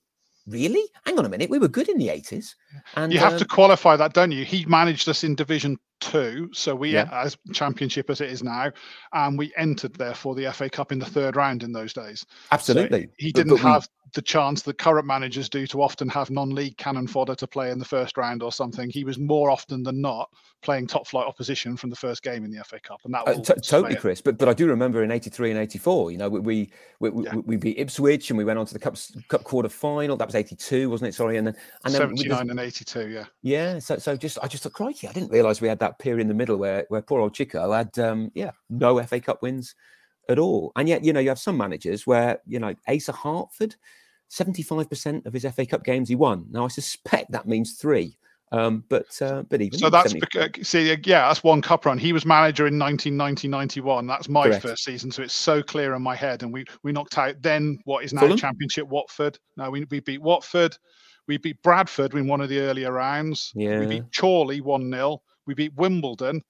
Really? 0.46 0.88
Hang 1.06 1.18
on 1.18 1.24
a 1.24 1.28
minute. 1.28 1.50
We 1.50 1.58
were 1.58 1.68
good 1.68 1.88
in 1.88 1.98
the 1.98 2.08
80s. 2.08 2.54
And 2.96 3.12
you 3.12 3.18
have 3.18 3.32
um, 3.32 3.38
to 3.38 3.44
qualify 3.46 3.96
that, 3.96 4.12
don't 4.12 4.30
you? 4.30 4.44
He 4.44 4.64
managed 4.66 5.08
us 5.08 5.24
in 5.24 5.34
Division 5.34 5.78
two. 6.00 6.50
So 6.52 6.74
we, 6.74 6.92
yeah. 6.92 7.08
as 7.12 7.36
championship 7.52 8.10
as 8.10 8.20
it 8.20 8.30
is 8.30 8.42
now, 8.42 8.70
and 9.12 9.38
we 9.38 9.52
entered 9.56 9.94
therefore 9.94 10.34
the 10.34 10.52
FA 10.52 10.68
Cup 10.68 10.92
in 10.92 10.98
the 10.98 11.06
third 11.06 11.36
round 11.36 11.62
in 11.62 11.72
those 11.72 11.92
days. 11.92 12.24
Absolutely. 12.52 13.02
So 13.02 13.12
he 13.18 13.32
didn't 13.32 13.50
but, 13.56 13.62
but 13.62 13.68
have 13.68 13.88
we... 14.04 14.10
the 14.14 14.22
chance 14.22 14.62
that 14.62 14.78
current 14.78 15.06
managers 15.06 15.48
do 15.48 15.66
to 15.68 15.82
often 15.82 16.08
have 16.08 16.30
non-league 16.30 16.76
cannon 16.76 17.06
fodder 17.06 17.34
to 17.36 17.46
play 17.46 17.70
in 17.70 17.78
the 17.78 17.84
first 17.84 18.16
round 18.16 18.42
or 18.42 18.52
something. 18.52 18.90
He 18.90 19.04
was 19.04 19.18
more 19.18 19.50
often 19.50 19.82
than 19.82 20.00
not 20.00 20.30
playing 20.64 20.86
top 20.86 21.06
flight 21.06 21.26
opposition 21.26 21.76
from 21.76 21.90
the 21.90 21.96
first 21.96 22.22
game 22.22 22.44
in 22.44 22.50
the 22.50 22.64
FA 22.64 22.80
Cup, 22.80 23.00
and 23.04 23.14
that 23.14 23.28
uh, 23.28 23.34
t- 23.34 23.60
totally, 23.60 23.94
Chris. 23.94 24.20
But 24.20 24.38
but 24.38 24.48
I 24.48 24.54
do 24.54 24.66
remember 24.66 25.04
in 25.04 25.10
'83 25.12 25.50
and 25.50 25.60
'84, 25.60 26.10
you 26.10 26.18
know, 26.18 26.28
we 26.28 26.40
we 26.40 27.10
we, 27.10 27.24
yeah. 27.24 27.34
we, 27.36 27.56
beat 27.56 27.78
Ipswich 27.78 28.30
and 28.30 28.38
we 28.38 28.44
went 28.44 28.58
on 28.58 28.66
to 28.66 28.72
the 28.72 28.80
cup 28.80 28.96
cup 29.28 29.44
quarter 29.44 29.68
final. 29.68 30.16
That 30.16 30.26
was 30.26 30.34
'82, 30.34 30.88
wasn't 30.90 31.10
it? 31.10 31.14
Sorry, 31.14 31.36
and 31.36 31.46
then 31.46 31.54
and 31.84 31.94
then 31.94 32.00
79 32.00 32.50
and 32.50 32.58
'82, 32.58 33.08
yeah. 33.08 33.24
Yeah. 33.42 33.78
So 33.78 33.98
so 33.98 34.16
just 34.16 34.38
I 34.42 34.48
just 34.48 34.62
thought, 34.62 34.72
crikey, 34.72 35.06
I 35.06 35.12
didn't 35.12 35.30
realise 35.30 35.60
we 35.60 35.68
had 35.68 35.78
that 35.78 35.83
period 35.92 36.22
in 36.22 36.28
the 36.28 36.34
middle 36.34 36.56
where 36.56 36.86
where 36.88 37.02
poor 37.02 37.20
old 37.20 37.34
Chico 37.34 37.72
had 37.72 37.98
um, 37.98 38.30
yeah 38.34 38.50
no 38.70 39.02
FA 39.02 39.20
Cup 39.20 39.42
wins 39.42 39.74
at 40.28 40.38
all, 40.38 40.72
and 40.76 40.88
yet 40.88 41.04
you 41.04 41.12
know 41.12 41.20
you 41.20 41.28
have 41.28 41.38
some 41.38 41.56
managers 41.56 42.06
where 42.06 42.40
you 42.46 42.58
know 42.58 42.74
Asa 42.88 43.12
Hartford, 43.12 43.76
seventy 44.28 44.62
five 44.62 44.88
percent 44.88 45.26
of 45.26 45.32
his 45.32 45.46
FA 45.54 45.66
Cup 45.66 45.84
games 45.84 46.08
he 46.08 46.14
won. 46.14 46.46
Now 46.50 46.64
I 46.64 46.68
suspect 46.68 47.32
that 47.32 47.46
means 47.46 47.74
three. 47.74 48.16
Um, 48.52 48.84
but 48.88 49.20
uh, 49.20 49.42
but 49.48 49.60
even 49.60 49.78
so, 49.78 49.90
that's 49.90 50.12
because, 50.12 50.50
see, 50.62 50.86
yeah, 51.04 51.26
that's 51.26 51.42
one 51.42 51.60
cup 51.60 51.86
run. 51.86 51.98
He 51.98 52.12
was 52.12 52.24
manager 52.24 52.68
in 52.68 52.74
1990-91. 52.74 54.06
That's 54.06 54.28
my 54.28 54.46
Correct. 54.46 54.62
first 54.62 54.84
season, 54.84 55.10
so 55.10 55.22
it's 55.22 55.34
so 55.34 55.60
clear 55.60 55.94
in 55.94 56.02
my 56.02 56.14
head. 56.14 56.44
And 56.44 56.52
we 56.52 56.64
we 56.84 56.92
knocked 56.92 57.18
out 57.18 57.34
then 57.40 57.78
what 57.84 58.04
is 58.04 58.12
now 58.12 58.20
Fulham? 58.20 58.38
Championship 58.38 58.86
Watford. 58.86 59.38
No, 59.56 59.70
we 59.70 59.86
we 59.90 59.98
beat 60.00 60.22
Watford. 60.22 60.76
We 61.26 61.38
beat 61.38 61.60
Bradford 61.62 62.14
in 62.14 62.28
one 62.28 62.40
of 62.40 62.48
the 62.48 62.60
earlier 62.60 62.92
rounds. 62.92 63.50
Yeah. 63.56 63.80
We 63.80 63.86
beat 63.86 64.04
Chorley 64.16 64.60
one 64.60 64.88
0 64.88 65.20
We 65.46 65.54
beat 65.54 65.74
Wimbledon. 65.74 66.42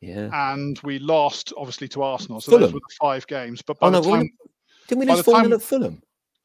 Yeah. 0.00 0.30
And 0.32 0.78
we 0.82 0.98
lost 0.98 1.52
obviously 1.56 1.88
to 1.88 2.02
Arsenal. 2.02 2.40
So 2.40 2.50
Fulham. 2.50 2.62
those 2.62 2.74
were 2.74 2.80
the 2.80 2.94
five 3.00 3.26
games. 3.26 3.62
But 3.62 3.78
oh, 3.80 3.90
by 3.90 3.96
oh, 3.96 4.00
the 4.00 4.10
time, 4.10 4.30
didn't 4.88 5.00
we 5.00 5.06
lose 5.06 5.24
four 5.24 5.34
time, 5.34 5.52
at 5.52 5.62
Fulham? 5.62 6.02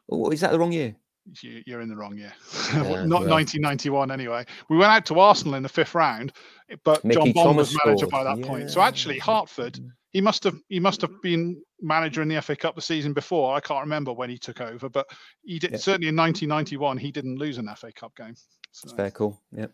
Or 0.08 0.34
is 0.34 0.42
that 0.42 0.52
the 0.52 0.60
wrong 0.60 0.72
year? 0.72 0.96
You're 1.42 1.82
in 1.82 1.90
the 1.90 1.96
wrong 1.96 2.18
year. 2.18 2.32
Yeah, 2.74 2.82
Not 3.06 3.24
yeah. 3.24 3.34
1991 3.34 4.12
anyway. 4.12 4.46
We 4.70 4.78
went 4.78 4.92
out 4.92 5.06
to 5.08 5.20
Arsenal 5.20 5.56
in 5.56 5.64
the 5.64 5.70
fifth 5.70 5.94
round, 5.94 6.32
but 6.86 7.04
Mickey 7.04 7.20
John 7.20 7.32
Bond 7.34 7.46
Thomas 7.48 7.74
was 7.74 7.80
manager 7.84 8.08
scored. 8.08 8.12
by 8.12 8.24
that 8.24 8.40
yeah. 8.40 8.48
point. 8.48 8.72
So 8.72 8.82
actually, 8.82 9.20
Hartford, 9.20 9.78
he 10.12 10.22
must 10.22 10.44
have 10.46 10.56
he 10.70 10.80
must 10.80 11.02
have 11.02 11.22
been 11.22 11.62
manager 11.82 12.22
in 12.22 12.28
the 12.28 12.42
FA 12.42 12.56
Cup 12.56 12.76
the 12.76 12.82
season 12.82 13.14
before. 13.14 13.54
I 13.54 13.60
can't 13.60 13.82
remember 13.82 14.14
when 14.14 14.30
he 14.30 14.38
took 14.38 14.62
over, 14.62 14.90
but 14.90 15.08
he 15.44 15.60
did 15.60 15.80
certainly 15.82 16.08
in 16.08 16.16
1991 16.16 16.98
he 16.98 17.12
didn't 17.12 17.38
lose 17.38 17.58
an 17.58 17.70
FA 17.76 17.92
Cup 17.92 18.16
game. 18.16 18.36
So. 18.72 18.88
That's 18.88 18.96
very 18.96 19.12
cool. 19.12 19.42
Yeah. 19.52 19.68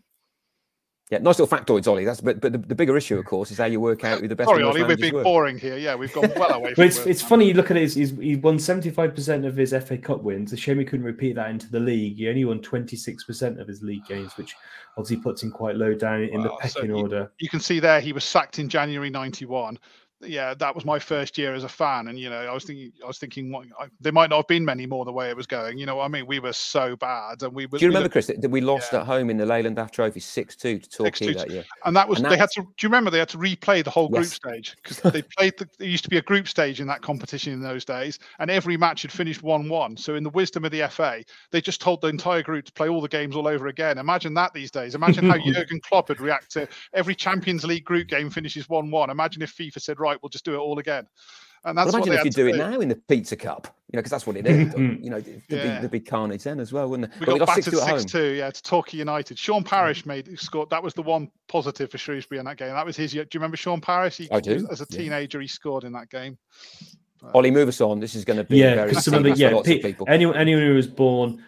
Yeah, 1.13 1.19
nice 1.19 1.38
little 1.38 1.56
factoids, 1.56 1.88
Ollie. 1.88 2.06
That's 2.06 2.21
but 2.21 2.41
but 2.41 2.54
the, 2.54 2.58
the 2.58 2.73
bigger 2.73 2.97
issue, 2.97 3.19
of 3.19 3.26
course, 3.26 3.52
is 3.52 3.60
how 3.60 3.65
you 3.65 3.80
work 3.80 4.04
out 4.04 4.19
who 4.19 4.28
the 4.28 4.36
best. 4.36 4.49
Sorry, 4.49 4.63
Ollie, 4.63 4.82
we're 4.82 4.97
being 4.97 5.21
boring 5.21 5.60
here. 5.60 5.78
Yeah, 5.78 5.93
we've 5.93 6.12
gone 6.12 6.32
well 6.36 6.54
away. 6.54 6.73
but 6.76 6.88
it's 6.88 7.06
it's 7.06 7.21
funny. 7.21 7.49
You 7.49 7.54
look 7.54 7.69
at 7.69 7.78
it. 7.78 7.93
He's, 7.93 8.17
he 8.17 8.36
won 8.36 8.58
seventy 8.58 8.89
five 8.89 9.13
percent 9.13 9.45
of 9.45 9.56
his 9.56 9.76
FA 9.86 9.95
Cup 9.95 10.23
wins. 10.23 10.54
A 10.54 10.58
shame 10.58 10.80
he 10.80 10.86
couldn't 10.86 11.06
repeat 11.06 11.36
that 11.36 11.52
into 11.52 11.69
the 11.69 11.80
league. 11.80 12.17
He 12.17 12.28
only 12.30 12.45
won 12.45 12.62
twenty 12.62 12.95
six 12.95 13.23
percent 13.26 13.60
of 13.60 13.67
his 13.67 13.84
league 13.84 14.08
games, 14.08 14.36
which 14.38 14.56
obviously 14.97 15.17
puts 15.17 15.43
him 15.43 15.52
quite 15.52 15.76
low 15.76 15.93
down 15.93 16.23
in 16.23 16.41
the 16.41 16.49
pecking 16.60 16.89
so 16.89 16.95
order. 16.95 17.32
You, 17.38 17.45
you 17.45 17.49
can 17.49 17.60
see 17.60 17.80
there 17.80 18.02
he 18.02 18.12
was 18.12 18.23
sacked 18.23 18.58
in 18.58 18.67
January 18.67 19.12
ninety 19.12 19.45
one 19.45 19.78
yeah, 20.25 20.53
that 20.53 20.73
was 20.73 20.86
my 20.86 20.99
first 20.99 21.38
year 21.38 21.53
as 21.53 21.63
a 21.63 21.69
fan, 21.69 22.07
and 22.07 22.19
you 22.19 22.29
know, 22.29 22.41
I 22.41 22.53
was 22.53 22.63
thinking, 22.63 22.91
I 23.03 23.07
was 23.07 23.17
thinking, 23.17 23.51
what, 23.51 23.67
I, 23.79 23.88
there 23.99 24.12
might 24.12 24.29
not 24.29 24.38
have 24.38 24.47
been 24.47 24.65
many 24.65 24.86
more 24.86 25.05
the 25.05 25.12
way 25.12 25.29
it 25.29 25.36
was 25.36 25.47
going. 25.47 25.77
You 25.77 25.86
know, 25.86 25.99
I 25.99 26.07
mean, 26.07 26.25
we 26.25 26.39
were 26.39 26.53
so 26.53 26.95
bad, 26.95 27.43
and 27.43 27.53
we. 27.53 27.65
Were, 27.65 27.77
do 27.77 27.86
you 27.86 27.89
remember, 27.89 28.09
Chris, 28.09 28.27
that 28.27 28.49
we 28.49 28.62
lost 28.62 28.93
yeah. 28.93 28.99
at 28.99 29.05
home 29.05 29.29
in 29.29 29.38
the 29.38 29.45
Leyland 29.45 29.77
DAF 29.77 29.91
Trophy 29.91 30.19
six 30.19 30.55
two 30.55 30.79
to 30.79 30.89
Torquay 30.89 31.33
that 31.33 31.49
year? 31.49 31.65
And 31.86 31.95
that 31.95 32.07
was 32.07 32.19
and 32.19 32.31
they 32.31 32.38
had 32.38 32.49
to. 32.51 32.62
Do 32.62 32.67
you 32.81 32.89
remember 32.89 33.09
they 33.12 33.19
had 33.19 33.29
to 33.29 33.38
replay 33.38 33.83
the 33.83 33.89
whole 33.89 34.09
group 34.09 34.25
stage 34.25 34.75
because 34.81 34.99
they 35.12 35.21
played. 35.38 35.57
The, 35.57 35.67
there 35.77 35.88
used 35.88 36.03
to 36.03 36.09
be 36.09 36.17
a 36.17 36.21
group 36.21 36.47
stage 36.47 36.79
in 36.79 36.88
that 36.88 37.01
competition 37.01 37.53
in 37.53 37.62
those 37.62 37.86
days, 37.86 38.19
and 38.39 38.49
every 38.49 38.77
match 38.77 39.03
had 39.03 39.12
finished 39.12 39.43
one 39.43 39.69
one. 39.69 39.97
So 39.97 40.15
in 40.15 40.23
the 40.23 40.29
wisdom 40.29 40.65
of 40.65 40.71
the 40.71 40.88
FA, 40.89 41.23
they 41.51 41.62
just 41.62 41.81
told 41.81 42.01
the 42.01 42.07
entire 42.07 42.43
group 42.43 42.65
to 42.65 42.73
play 42.73 42.89
all 42.89 43.01
the 43.01 43.07
games 43.07 43.36
all 43.36 43.47
over 43.47 43.67
again. 43.67 43.97
Imagine 43.97 44.33
that 44.36 44.53
these 44.53 44.71
days. 44.71 44.95
Imagine 44.95 45.29
how 45.29 45.38
Jurgen 45.45 45.79
Klopp 45.81 46.09
would 46.09 46.19
react 46.19 46.51
to 46.51 46.67
every 46.93 47.15
Champions 47.15 47.63
League 47.63 47.86
group 47.86 48.07
game 48.07 48.29
finishes 48.29 48.69
one 48.69 48.91
one. 48.91 49.09
Imagine 49.09 49.41
if 49.41 49.55
FIFA 49.55 49.81
said, 49.81 49.99
right, 49.99 50.12
we'll 50.21 50.30
just 50.30 50.45
do 50.45 50.54
it 50.54 50.58
all 50.58 50.80
again 50.80 50.93
again. 50.93 51.08
And 51.65 51.78
that's 51.78 51.93
well, 51.93 52.04
imagine 52.04 52.19
if 52.19 52.26
you 52.26 52.32
do 52.32 52.47
it 52.47 52.58
now 52.58 52.82
in 52.82 52.89
the 52.89 52.95
Pizza 52.95 53.38
Cup, 53.38 53.73
you 53.89 53.95
know, 53.95 54.02
because 54.02 54.12
that's 54.12 54.28
what 54.28 54.36
it 54.36 54.45
is. 54.45 54.73
you 54.78 55.10
know, 55.10 55.21
there'd, 55.21 55.41
yeah. 55.47 55.62
be, 55.62 55.67
there'd 55.69 55.91
be 55.91 55.99
carnage 56.02 56.43
then 56.43 56.60
as 56.60 56.73
well, 56.73 56.89
wouldn't 56.89 57.13
it? 57.13 57.19
We 57.21 57.26
got, 57.26 57.34
we 57.34 57.39
got 57.39 57.47
battered 57.47 57.73
six 57.73 58.04
two, 58.04 58.34
yeah, 58.34 58.52
to 58.52 58.62
Torquay 58.63 58.97
United. 58.97 59.39
Sean 59.39 59.63
Parrish 59.63 60.04
mm. 60.04 60.08
made 60.08 60.39
scored. 60.39 60.69
That 60.71 60.84
was 60.84 60.93
the 60.93 61.04
one 61.04 61.30
positive 61.47 61.89
for 61.89 61.97
Shrewsbury 61.97 62.39
in 62.39 62.45
that 62.45 62.58
game. 62.58 62.73
That 62.73 62.86
was 62.86 62.97
his. 62.97 63.13
Do 63.13 63.19
you 63.19 63.28
remember 63.36 63.56
Sean 63.56 63.80
Parrish? 63.80 64.17
He, 64.17 64.30
I 64.30 64.41
do. 64.41 64.67
As 64.69 64.82
a 64.82 64.86
teenager, 64.86 65.38
yeah. 65.38 65.43
he 65.43 65.47
scored 65.47 65.86
in 65.86 65.93
that 65.93 66.10
game. 66.10 66.38
Ollie, 67.34 67.52
move 67.52 67.69
us 67.69 67.80
on. 67.80 68.02
This 68.02 68.15
is 68.15 68.26
going 68.26 68.36
to 68.36 68.43
be 68.43 68.58
yeah, 68.58 68.84
because 68.84 69.06
some 69.06 69.13
of 69.13 69.23
the 69.23 69.32
yeah, 69.32 69.62
pe- 69.63 69.93
anyone 70.10 70.36
anyone 70.36 70.63
who 70.63 70.73
was 70.73 70.88
born 70.88 71.41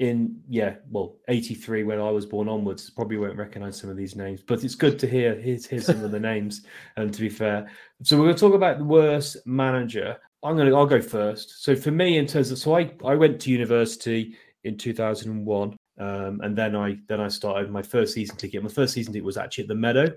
in 0.00 0.40
yeah 0.48 0.74
well 0.90 1.16
83 1.28 1.84
when 1.84 2.00
i 2.00 2.10
was 2.10 2.26
born 2.26 2.48
onwards 2.48 2.90
probably 2.90 3.16
won't 3.16 3.36
recognize 3.36 3.78
some 3.78 3.90
of 3.90 3.96
these 3.96 4.16
names 4.16 4.42
but 4.44 4.64
it's 4.64 4.74
good 4.74 4.98
to 4.98 5.06
hear 5.06 5.34
here's, 5.36 5.66
here's 5.66 5.86
some 5.86 6.02
of 6.02 6.10
the 6.10 6.20
names 6.32 6.62
and 6.96 7.12
to 7.14 7.20
be 7.20 7.28
fair. 7.28 7.70
So 8.02 8.16
we're 8.16 8.24
going 8.24 8.34
to 8.34 8.40
talk 8.40 8.54
about 8.54 8.78
the 8.78 8.84
worst 8.84 9.36
manager. 9.46 10.16
I'm 10.42 10.56
going 10.56 10.68
to 10.68 10.76
i'll 10.76 10.86
go 10.86 11.00
first. 11.00 11.62
So 11.64 11.76
for 11.76 11.90
me 11.90 12.18
in 12.18 12.26
terms 12.26 12.50
of 12.50 12.58
so 12.58 12.76
i 12.76 12.92
i 13.04 13.14
went 13.14 13.40
to 13.42 13.50
university 13.50 14.36
in 14.64 14.76
2001 14.76 15.76
um, 15.98 16.40
and 16.42 16.56
then 16.56 16.74
i 16.74 16.96
then 17.06 17.20
i 17.20 17.28
started 17.28 17.70
my 17.70 17.82
first 17.82 18.14
season 18.14 18.36
ticket. 18.36 18.62
My 18.62 18.68
first 18.68 18.94
season 18.94 19.12
ticket 19.12 19.24
was 19.24 19.36
actually 19.36 19.64
at 19.64 19.68
the 19.68 19.74
meadow. 19.74 20.12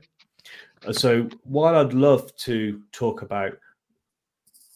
Uh, 0.85 0.93
so 0.93 1.29
while 1.43 1.75
i'd 1.75 1.93
love 1.93 2.35
to 2.37 2.81
talk 2.91 3.21
about 3.21 3.53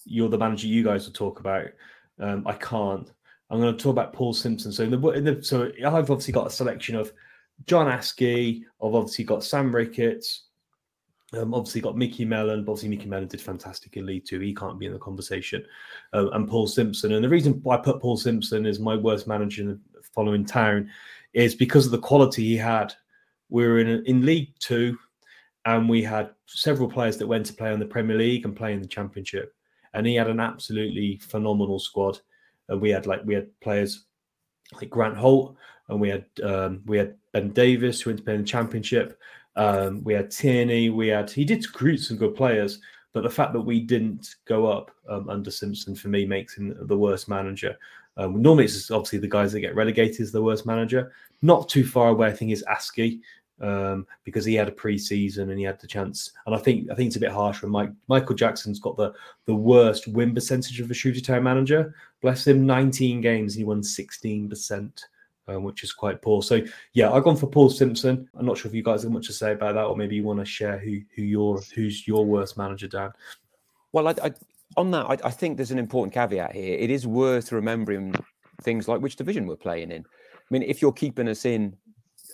you're 0.06 0.30
the 0.30 0.38
manager 0.38 0.68
you 0.68 0.84
guys 0.84 1.06
will 1.06 1.14
talk 1.14 1.40
about 1.40 1.68
um, 2.20 2.46
i 2.46 2.54
can't 2.54 3.12
I'm 3.52 3.60
going 3.60 3.76
to 3.76 3.84
talk 3.84 3.92
about 3.92 4.14
Paul 4.14 4.34
Simpson. 4.34 4.72
So, 4.72 4.84
in 4.84 4.92
the, 4.92 5.10
in 5.10 5.24
the, 5.26 5.44
so 5.44 5.70
I've 5.86 6.10
obviously 6.10 6.32
got 6.32 6.48
a 6.48 6.52
selection 6.52 6.96
of 6.96 7.12
John 7.66 7.88
Askey. 7.88 8.64
I've 8.82 8.96
obviously 8.96 9.26
got 9.26 9.44
Sam 9.44 9.76
Ricketts. 9.76 10.46
Um, 11.34 11.54
obviously 11.54 11.82
got 11.82 11.98
Micky 11.98 12.26
Mellon. 12.26 12.62
Obviously, 12.62 12.90
Micky 12.90 13.08
Mellon 13.08 13.28
did 13.28 13.42
fantastic 13.42 13.98
in 13.98 14.06
League 14.06 14.26
Two. 14.26 14.40
He 14.40 14.56
can't 14.56 14.80
be 14.80 14.86
in 14.86 14.94
the 14.94 15.00
conversation. 15.00 15.64
Um, 16.14 16.30
and 16.34 16.48
Paul 16.48 16.66
Simpson. 16.66 17.12
And 17.12 17.24
the 17.24 17.30
reason 17.30 17.62
I 17.70 17.78
put 17.78 18.02
Paul 18.02 18.18
Simpson 18.18 18.66
as 18.66 18.80
my 18.80 18.96
worst 18.96 19.28
manager 19.28 19.64
in 19.64 19.68
the 19.68 19.80
following 20.14 20.46
town 20.46 20.90
is 21.34 21.54
because 21.54 21.86
of 21.86 21.92
the 21.92 22.00
quality 22.00 22.44
he 22.44 22.58
had. 22.58 22.94
We 23.50 23.68
were 23.68 23.80
in 23.80 24.06
in 24.06 24.26
League 24.26 24.54
Two, 24.60 24.98
and 25.66 25.90
we 25.90 26.02
had 26.04 26.32
several 26.48 26.90
players 26.90 27.18
that 27.18 27.28
went 27.28 27.46
to 27.48 27.54
play 27.54 27.74
in 27.74 27.80
the 27.80 27.86
Premier 27.86 28.18
League 28.18 28.46
and 28.46 28.56
play 28.56 28.74
in 28.74 28.82
the 28.82 28.88
Championship. 28.88 29.54
And 29.94 30.08
he 30.08 30.16
had 30.16 30.30
an 30.30 30.40
absolutely 30.40 31.18
phenomenal 31.18 31.80
squad 31.80 32.20
and 32.72 32.82
we 32.82 32.90
had 32.90 33.06
like 33.06 33.22
we 33.26 33.36
had 33.36 33.48
players 33.60 34.06
like 34.74 34.90
Grant 34.90 35.18
Holt, 35.18 35.56
and 35.90 36.00
we 36.00 36.10
had 36.10 36.26
um, 36.44 36.82
we 36.86 36.98
had 36.98 37.16
Ben 37.34 37.52
Davies 37.52 38.02
who 38.02 38.10
went 38.10 38.20
to 38.20 38.24
play 38.24 38.36
in 38.36 38.42
the 38.42 38.48
championship. 38.48 39.20
Um, 39.58 40.04
we 40.04 40.14
had 40.14 40.32
Tierney. 40.32 40.90
We 40.90 41.10
had 41.10 41.30
he 41.30 41.46
did 41.46 41.66
recruit 41.66 41.98
some 41.98 42.18
good 42.18 42.36
players, 42.36 42.80
but 43.14 43.24
the 43.24 43.30
fact 43.30 43.54
that 43.54 43.62
we 43.62 43.82
didn't 43.82 44.36
go 44.46 44.66
up 44.66 44.90
um, 45.10 45.30
under 45.30 45.52
Simpson 45.52 45.94
for 45.94 46.08
me 46.08 46.26
makes 46.26 46.56
him 46.56 46.76
the 46.88 46.98
worst 46.98 47.28
manager. 47.28 47.78
Um, 48.18 48.42
normally, 48.42 48.66
it's 48.66 48.90
obviously 48.90 49.20
the 49.20 49.28
guys 49.28 49.52
that 49.52 49.60
get 49.60 49.76
relegated 49.76 50.22
is 50.22 50.32
the 50.32 50.42
worst 50.42 50.66
manager. 50.66 51.12
Not 51.42 51.70
too 51.70 51.86
far 51.86 52.10
away, 52.10 52.28
I 52.28 52.34
think, 52.34 52.52
is 52.52 52.64
Askey 52.70 53.20
um, 53.62 54.08
because 54.24 54.44
he 54.44 54.56
had 54.56 54.68
a 54.68 54.72
pre-season 54.72 55.50
and 55.50 55.60
he 55.60 55.66
had 55.66 55.80
the 55.80 55.88
chance. 55.88 56.32
And 56.46 56.56
I 56.56 56.58
think 56.58 56.90
I 56.92 56.96
think 56.96 57.08
it's 57.08 57.16
a 57.16 57.22
bit 57.22 57.32
harsh 57.32 57.62
when 57.62 57.72
Mike, 57.72 57.92
Michael 58.08 58.36
Jackson's 58.36 58.80
got 58.80 58.98
the 58.98 59.14
the 59.46 59.56
worst 59.56 60.08
win 60.08 60.34
percentage 60.34 60.80
of 60.80 60.90
a 60.90 60.94
Shrewsbury 60.94 61.22
Town 61.22 61.44
manager. 61.44 61.96
Bless 62.22 62.46
him, 62.46 62.66
19 62.66 63.22
games 63.22 63.54
he 63.54 63.64
won 63.64 63.84
16 63.84 64.50
percent. 64.50 65.06
Um, 65.48 65.64
which 65.64 65.84
is 65.84 65.92
quite 65.92 66.22
poor. 66.22 66.44
So 66.44 66.62
yeah, 66.94 67.12
I've 67.12 67.24
gone 67.24 67.36
for 67.36 67.48
Paul 67.48 67.70
Simpson. 67.72 68.30
I'm 68.36 68.46
not 68.46 68.60
sure 68.60 68.70
if 68.70 68.76
you 68.76 68.84
guys 68.84 69.04
have 69.04 69.12
much 69.12 69.26
to 69.26 69.34
say 69.34 69.54
about 69.54 69.74
that, 69.74 69.86
or 69.86 69.98
maybe 69.98 70.16
you 70.16 70.24
want 70.24 70.40
to 70.40 70.46
share 70.46 70.78
who 70.78 71.02
who 71.16 71.24
your 71.24 71.60
who's 71.74 72.08
your 72.08 72.26
worst 72.26 72.58
manager, 72.58 72.88
Dan. 72.88 73.12
Well, 73.92 74.08
I, 74.08 74.16
I, 74.24 74.32
on 74.78 74.92
that, 74.92 75.08
I, 75.08 75.18
I, 75.28 75.32
think 75.32 75.58
there's 75.58 75.72
an 75.72 75.80
important 75.80 76.14
caveat 76.14 76.54
here. 76.54 76.78
It 76.78 76.90
is 76.90 77.06
worth 77.08 77.52
remembering 77.52 78.14
things 78.62 78.88
like 78.88 79.02
which 79.02 79.18
division 79.18 79.48
we're 79.48 79.58
playing 79.58 79.92
in. 79.92 80.06
I 80.06 80.48
mean, 80.52 80.64
if 80.64 80.82
you're 80.82 80.94
keeping 80.94 81.28
us 81.28 81.44
in 81.44 81.76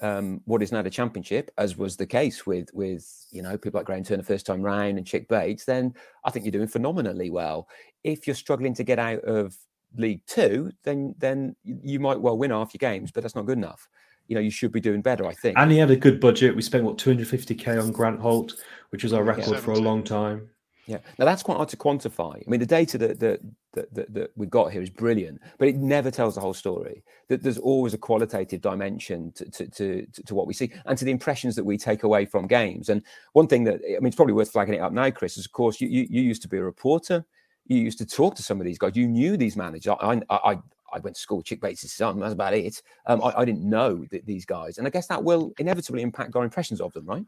um, 0.02 0.42
what 0.46 0.62
is 0.62 0.72
now 0.72 0.82
the 0.82 0.90
championship, 0.90 1.52
as 1.58 1.78
was 1.78 1.96
the 1.96 2.06
case 2.06 2.46
with 2.46 2.70
with 2.74 3.26
you 3.32 3.42
know 3.42 3.58
people 3.58 3.80
like 3.80 3.86
Graham 3.86 4.04
Turner 4.04 4.24
first 4.24 4.46
time 4.46 4.62
round 4.62 4.98
and 4.98 5.08
Chic 5.08 5.28
Bates, 5.28 5.66
then 5.66 5.94
I 6.24 6.32
think 6.32 6.46
you're 6.46 6.52
doing 6.52 6.68
phenomenally 6.68 7.30
well. 7.30 7.68
If 8.04 8.28
you're 8.28 8.36
struggling 8.36 8.74
to 8.76 8.84
get 8.84 9.00
out 9.00 9.24
of 9.24 9.56
League 9.96 10.22
Two, 10.28 10.72
then 10.84 11.16
then 11.18 11.56
you 11.64 12.00
might 12.00 12.20
well 12.20 12.38
win 12.38 12.52
half 12.52 12.74
your 12.74 12.80
games, 12.80 13.12
but 13.12 13.22
that's 13.22 13.36
not 13.36 13.46
good 13.46 13.58
enough. 13.58 13.88
You 14.28 14.36
know, 14.36 14.42
you 14.42 14.52
should 14.52 14.72
be 14.72 14.82
doing 14.82 15.02
better. 15.02 15.26
I 15.26 15.34
think. 15.34 15.58
And 15.58 15.72
he 15.72 15.78
had 15.78 15.92
a 15.92 15.96
good 15.96 16.20
budget. 16.20 16.56
We 16.56 16.62
spent 16.62 16.84
what 16.84 16.98
250k 16.98 17.82
on 17.82 17.92
Grant 17.92 18.20
Holt, 18.20 18.56
which 18.90 19.04
was 19.04 19.14
our 19.14 19.24
record 19.24 19.54
yeah, 19.54 19.60
for 19.60 19.72
a 19.72 19.80
long 19.80 20.04
time. 20.04 20.50
Yeah. 20.88 21.00
Now 21.20 21.26
that's 21.26 21.44
quite 21.44 21.58
hard 21.58 21.70
to 21.70 21.78
quantify. 21.78 22.38
I 22.38 22.50
mean, 22.50 22.62
the 22.62 22.66
data 22.66 22.98
that 22.98 23.20
that, 23.20 23.42
that 23.74 24.14
that, 24.14 24.32
we've 24.38 24.50
got 24.50 24.72
here 24.72 24.82
is 24.82 24.90
brilliant, 24.90 25.42
but 25.58 25.68
it 25.68 25.76
never 25.76 26.10
tells 26.10 26.36
the 26.36 26.42
whole 26.42 26.54
story. 26.54 27.04
That 27.28 27.44
there's 27.44 27.58
always 27.58 27.94
a 27.94 27.98
qualitative 27.98 28.62
dimension 28.62 29.34
to, 29.34 29.52
to, 29.52 29.68
to, 29.68 30.08
to, 30.26 30.34
what 30.34 30.48
we 30.48 30.54
see 30.54 30.72
and 30.86 30.98
to 30.98 31.04
the 31.04 31.12
impressions 31.12 31.58
that 31.58 31.66
we 31.66 31.78
take 31.78 32.04
away 32.04 32.26
from 32.26 32.48
games. 32.48 32.88
And 32.88 33.04
one 33.34 33.48
thing 33.48 33.66
that 33.66 33.82
I 33.86 34.00
mean, 34.00 34.08
it's 34.08 34.16
probably 34.16 34.34
worth 34.34 34.52
flagging 34.52 34.76
it 34.76 34.82
up 34.82 34.94
now, 34.94 35.12
Chris, 35.12 35.38
is 35.38 35.46
of 35.46 35.52
course 35.52 35.82
you 35.82 35.90
you, 35.90 36.08
you 36.10 36.22
used 36.22 36.42
to 36.44 36.48
be 36.48 36.58
a 36.58 36.64
reporter. 36.64 37.26
You 37.66 37.80
used 37.80 37.98
to 37.98 38.06
talk 38.06 38.36
to 38.36 38.44
some 38.44 38.62
of 38.62 38.66
these 38.66 38.78
guys. 38.78 38.96
You 38.96 39.10
knew 39.10 39.36
these 39.36 39.58
managers. 39.58 39.94
I 40.00 40.22
I, 40.30 40.52
I, 40.52 40.60
I 40.94 41.00
went 41.00 41.18
to 41.18 41.22
school 41.22 41.40
with 41.40 41.48
Chic 41.48 41.60
Bates' 41.60 41.92
son. 41.92 42.22
That's 42.22 42.32
about 42.32 42.54
it. 42.54 42.82
Um, 43.08 43.22
I, 43.22 43.40
I 43.40 43.46
didn't 43.46 43.70
know 43.70 44.06
that 44.12 44.26
these 44.26 44.46
guys, 44.46 44.78
and 44.78 44.88
I 44.88 44.90
guess 44.90 45.08
that 45.08 45.22
will 45.22 45.54
inevitably 45.60 46.02
impact 46.02 46.34
our 46.38 46.46
impressions 46.46 46.80
of 46.80 46.94
them, 46.94 47.06
right? 47.06 47.26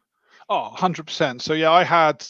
Oh, 0.47 0.73
100%. 0.77 1.41
So, 1.41 1.53
yeah, 1.53 1.71
I 1.71 1.83
had 1.83 2.25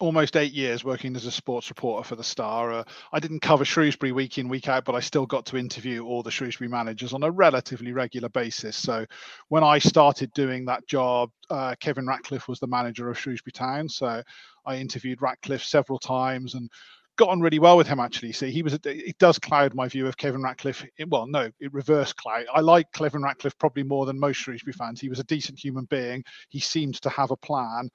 almost 0.00 0.36
eight 0.36 0.52
years 0.52 0.84
working 0.84 1.16
as 1.16 1.24
a 1.24 1.30
sports 1.30 1.70
reporter 1.70 2.06
for 2.06 2.16
the 2.16 2.24
Star. 2.24 2.72
Uh, 2.72 2.84
I 3.12 3.20
didn't 3.20 3.40
cover 3.40 3.64
Shrewsbury 3.64 4.12
week 4.12 4.38
in, 4.38 4.48
week 4.48 4.68
out, 4.68 4.84
but 4.84 4.94
I 4.94 5.00
still 5.00 5.26
got 5.26 5.46
to 5.46 5.56
interview 5.56 6.04
all 6.04 6.22
the 6.22 6.30
Shrewsbury 6.30 6.68
managers 6.68 7.12
on 7.12 7.22
a 7.22 7.30
relatively 7.30 7.92
regular 7.92 8.28
basis. 8.28 8.76
So 8.76 9.06
when 9.48 9.64
I 9.64 9.78
started 9.78 10.32
doing 10.32 10.66
that 10.66 10.86
job, 10.86 11.30
uh, 11.48 11.74
Kevin 11.80 12.06
Ratcliffe 12.06 12.48
was 12.48 12.60
the 12.60 12.66
manager 12.66 13.08
of 13.08 13.18
Shrewsbury 13.18 13.52
Town. 13.52 13.88
So 13.88 14.22
I 14.66 14.76
interviewed 14.76 15.22
Ratcliffe 15.22 15.64
several 15.64 15.98
times 15.98 16.54
and 16.54 16.70
got 17.16 17.30
on 17.30 17.40
really 17.40 17.58
well 17.58 17.78
with 17.78 17.86
him 17.86 17.98
actually 17.98 18.30
see 18.30 18.50
he 18.50 18.62
was 18.62 18.78
it 18.84 19.16
does 19.18 19.38
cloud 19.38 19.74
my 19.74 19.88
view 19.88 20.06
of 20.06 20.18
kevin 20.18 20.42
ratcliffe 20.42 20.84
it, 20.98 21.08
well 21.08 21.26
no 21.26 21.50
it 21.60 21.72
reverse 21.72 22.12
cloud 22.12 22.44
i 22.54 22.60
like 22.60 22.92
kevin 22.92 23.22
ratcliffe 23.22 23.58
probably 23.58 23.82
more 23.82 24.04
than 24.04 24.20
most 24.20 24.36
shrewsbury 24.36 24.74
fans 24.74 25.00
he 25.00 25.08
was 25.08 25.18
a 25.18 25.24
decent 25.24 25.58
human 25.58 25.86
being 25.86 26.22
he 26.50 26.60
seemed 26.60 27.00
to 27.00 27.08
have 27.08 27.30
a 27.30 27.36
plan 27.36 27.88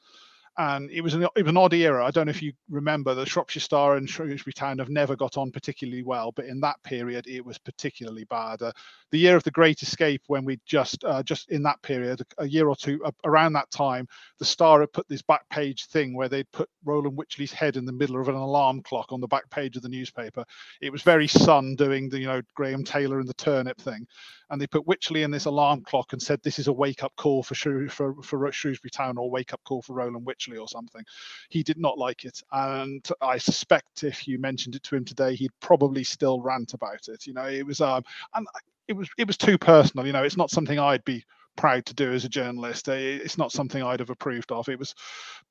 and 0.58 0.92
it 0.92 1.02
was 1.02 1.14
an 1.14 1.24
it 1.24 1.44
was 1.44 1.50
an 1.50 1.58
odd 1.58 1.74
era. 1.74 2.06
I 2.06 2.12
don't 2.12 2.26
know 2.26 2.32
if 2.32 2.42
you 2.42 2.54
remember 2.70 3.14
the 3.14 3.26
Shropshire 3.26 3.62
Star 3.62 3.96
and 3.96 4.10
Shrewsbury 4.10 4.54
Town 4.54 4.80
have 4.80 4.90
never 4.90 5.16
got 5.16 5.38
on 5.38 5.52
particularly 5.52 6.04
well, 6.04 6.32
but 6.34 6.46
in 6.46 6.60
that 6.62 6.82
period 6.84 7.28
it 7.28 7.46
was 7.46 7.58
particularly 7.58 8.26
bad. 8.26 8.62
Uh, 8.62 8.72
the 9.12 9.18
year 9.20 9.36
of 9.36 9.44
the 9.44 9.52
Great 9.52 9.82
Escape, 9.82 10.22
when 10.28 10.44
we 10.44 10.60
just 10.66 11.04
uh, 11.06 11.24
just 11.24 11.50
in 11.52 11.64
that 11.64 11.82
period, 11.82 12.22
a 12.38 12.48
year 12.48 12.68
or 12.68 12.76
two 12.76 13.04
uh, 13.06 13.12
around 13.26 13.54
that 13.54 13.72
time, 13.72 14.08
the 14.40 14.46
Star 14.46 14.82
had 14.82 14.94
put 14.94 15.08
this 15.08 15.22
back 15.22 15.48
page 15.50 15.86
thing 15.88 16.16
where 16.16 16.30
they'd 16.30 16.52
put 16.52 16.70
Roland 16.84 17.18
Wycherley's 17.18 17.54
head 17.54 17.78
in 17.78 17.86
the 17.86 17.94
middle 17.94 18.20
of 18.20 18.28
an 18.28 18.36
alarm 18.36 18.82
clock 18.84 19.12
on 19.12 19.22
the 19.22 19.28
back 19.28 19.50
page 19.50 19.78
of 19.78 19.84
the 19.84 19.90
newspaper. 19.90 20.44
It 20.82 20.92
was 20.92 21.02
very 21.02 21.28
Sun 21.28 21.76
doing 21.76 22.10
the 22.10 22.20
you 22.20 22.28
know 22.28 22.42
Graham 22.56 22.84
Taylor 22.84 23.20
and 23.20 23.28
the 23.28 23.34
turnip 23.36 23.80
thing, 23.80 24.06
and 24.50 24.62
they 24.62 24.68
put 24.68 24.86
Wycherley 24.86 25.24
in 25.24 25.32
this 25.32 25.46
alarm 25.46 25.82
clock 25.82 26.12
and 26.12 26.22
said 26.22 26.40
this 26.44 26.60
is 26.60 26.68
a 26.68 26.74
wake 26.74 27.04
up 27.04 27.14
call 27.16 27.42
for 27.42 27.56
Shrew- 27.56 27.90
for, 27.90 28.22
for 28.22 28.52
Shrewsbury 28.52 28.92
Town 28.92 29.18
or 29.18 29.32
wake 29.32 29.54
up 29.54 29.62
call 29.64 29.82
for 29.82 29.94
Roland 29.94 30.26
Wycherley 30.42 30.60
or 30.60 30.68
something. 30.68 31.04
He 31.50 31.64
did 31.64 31.78
not 31.78 31.98
like 31.98 32.26
it, 32.26 32.42
and 32.52 33.06
I 33.22 33.38
suspect 33.38 34.04
if 34.04 34.28
you 34.28 34.40
mentioned 34.40 34.76
it 34.76 34.84
to 34.84 34.96
him 34.96 35.06
today, 35.06 35.36
he'd 35.36 35.52
probably 35.60 36.04
still 36.04 36.42
rant 36.42 36.74
about 36.74 37.08
it. 37.08 37.28
You 37.28 37.34
know, 37.34 37.46
it 37.46 37.66
was 37.66 37.82
um 37.82 38.04
and 38.34 38.48
it 38.88 38.94
was 38.94 39.10
it 39.18 39.28
was 39.28 39.38
too 39.38 39.58
personal. 39.58 40.06
You 40.06 40.14
know, 40.14 40.24
it's 40.24 40.38
not 40.38 40.52
something 40.52 40.80
I'd 40.80 41.06
be 41.06 41.24
proud 41.58 41.86
to 41.86 41.94
do 41.94 42.12
as 42.14 42.26
a 42.26 42.30
journalist. 42.30 42.88
It's 42.88 43.38
not 43.38 43.52
something 43.52 43.84
I'd 43.84 44.00
have 44.00 44.10
approved 44.10 44.52
of. 44.52 44.70
It 44.70 44.80
was, 44.80 44.96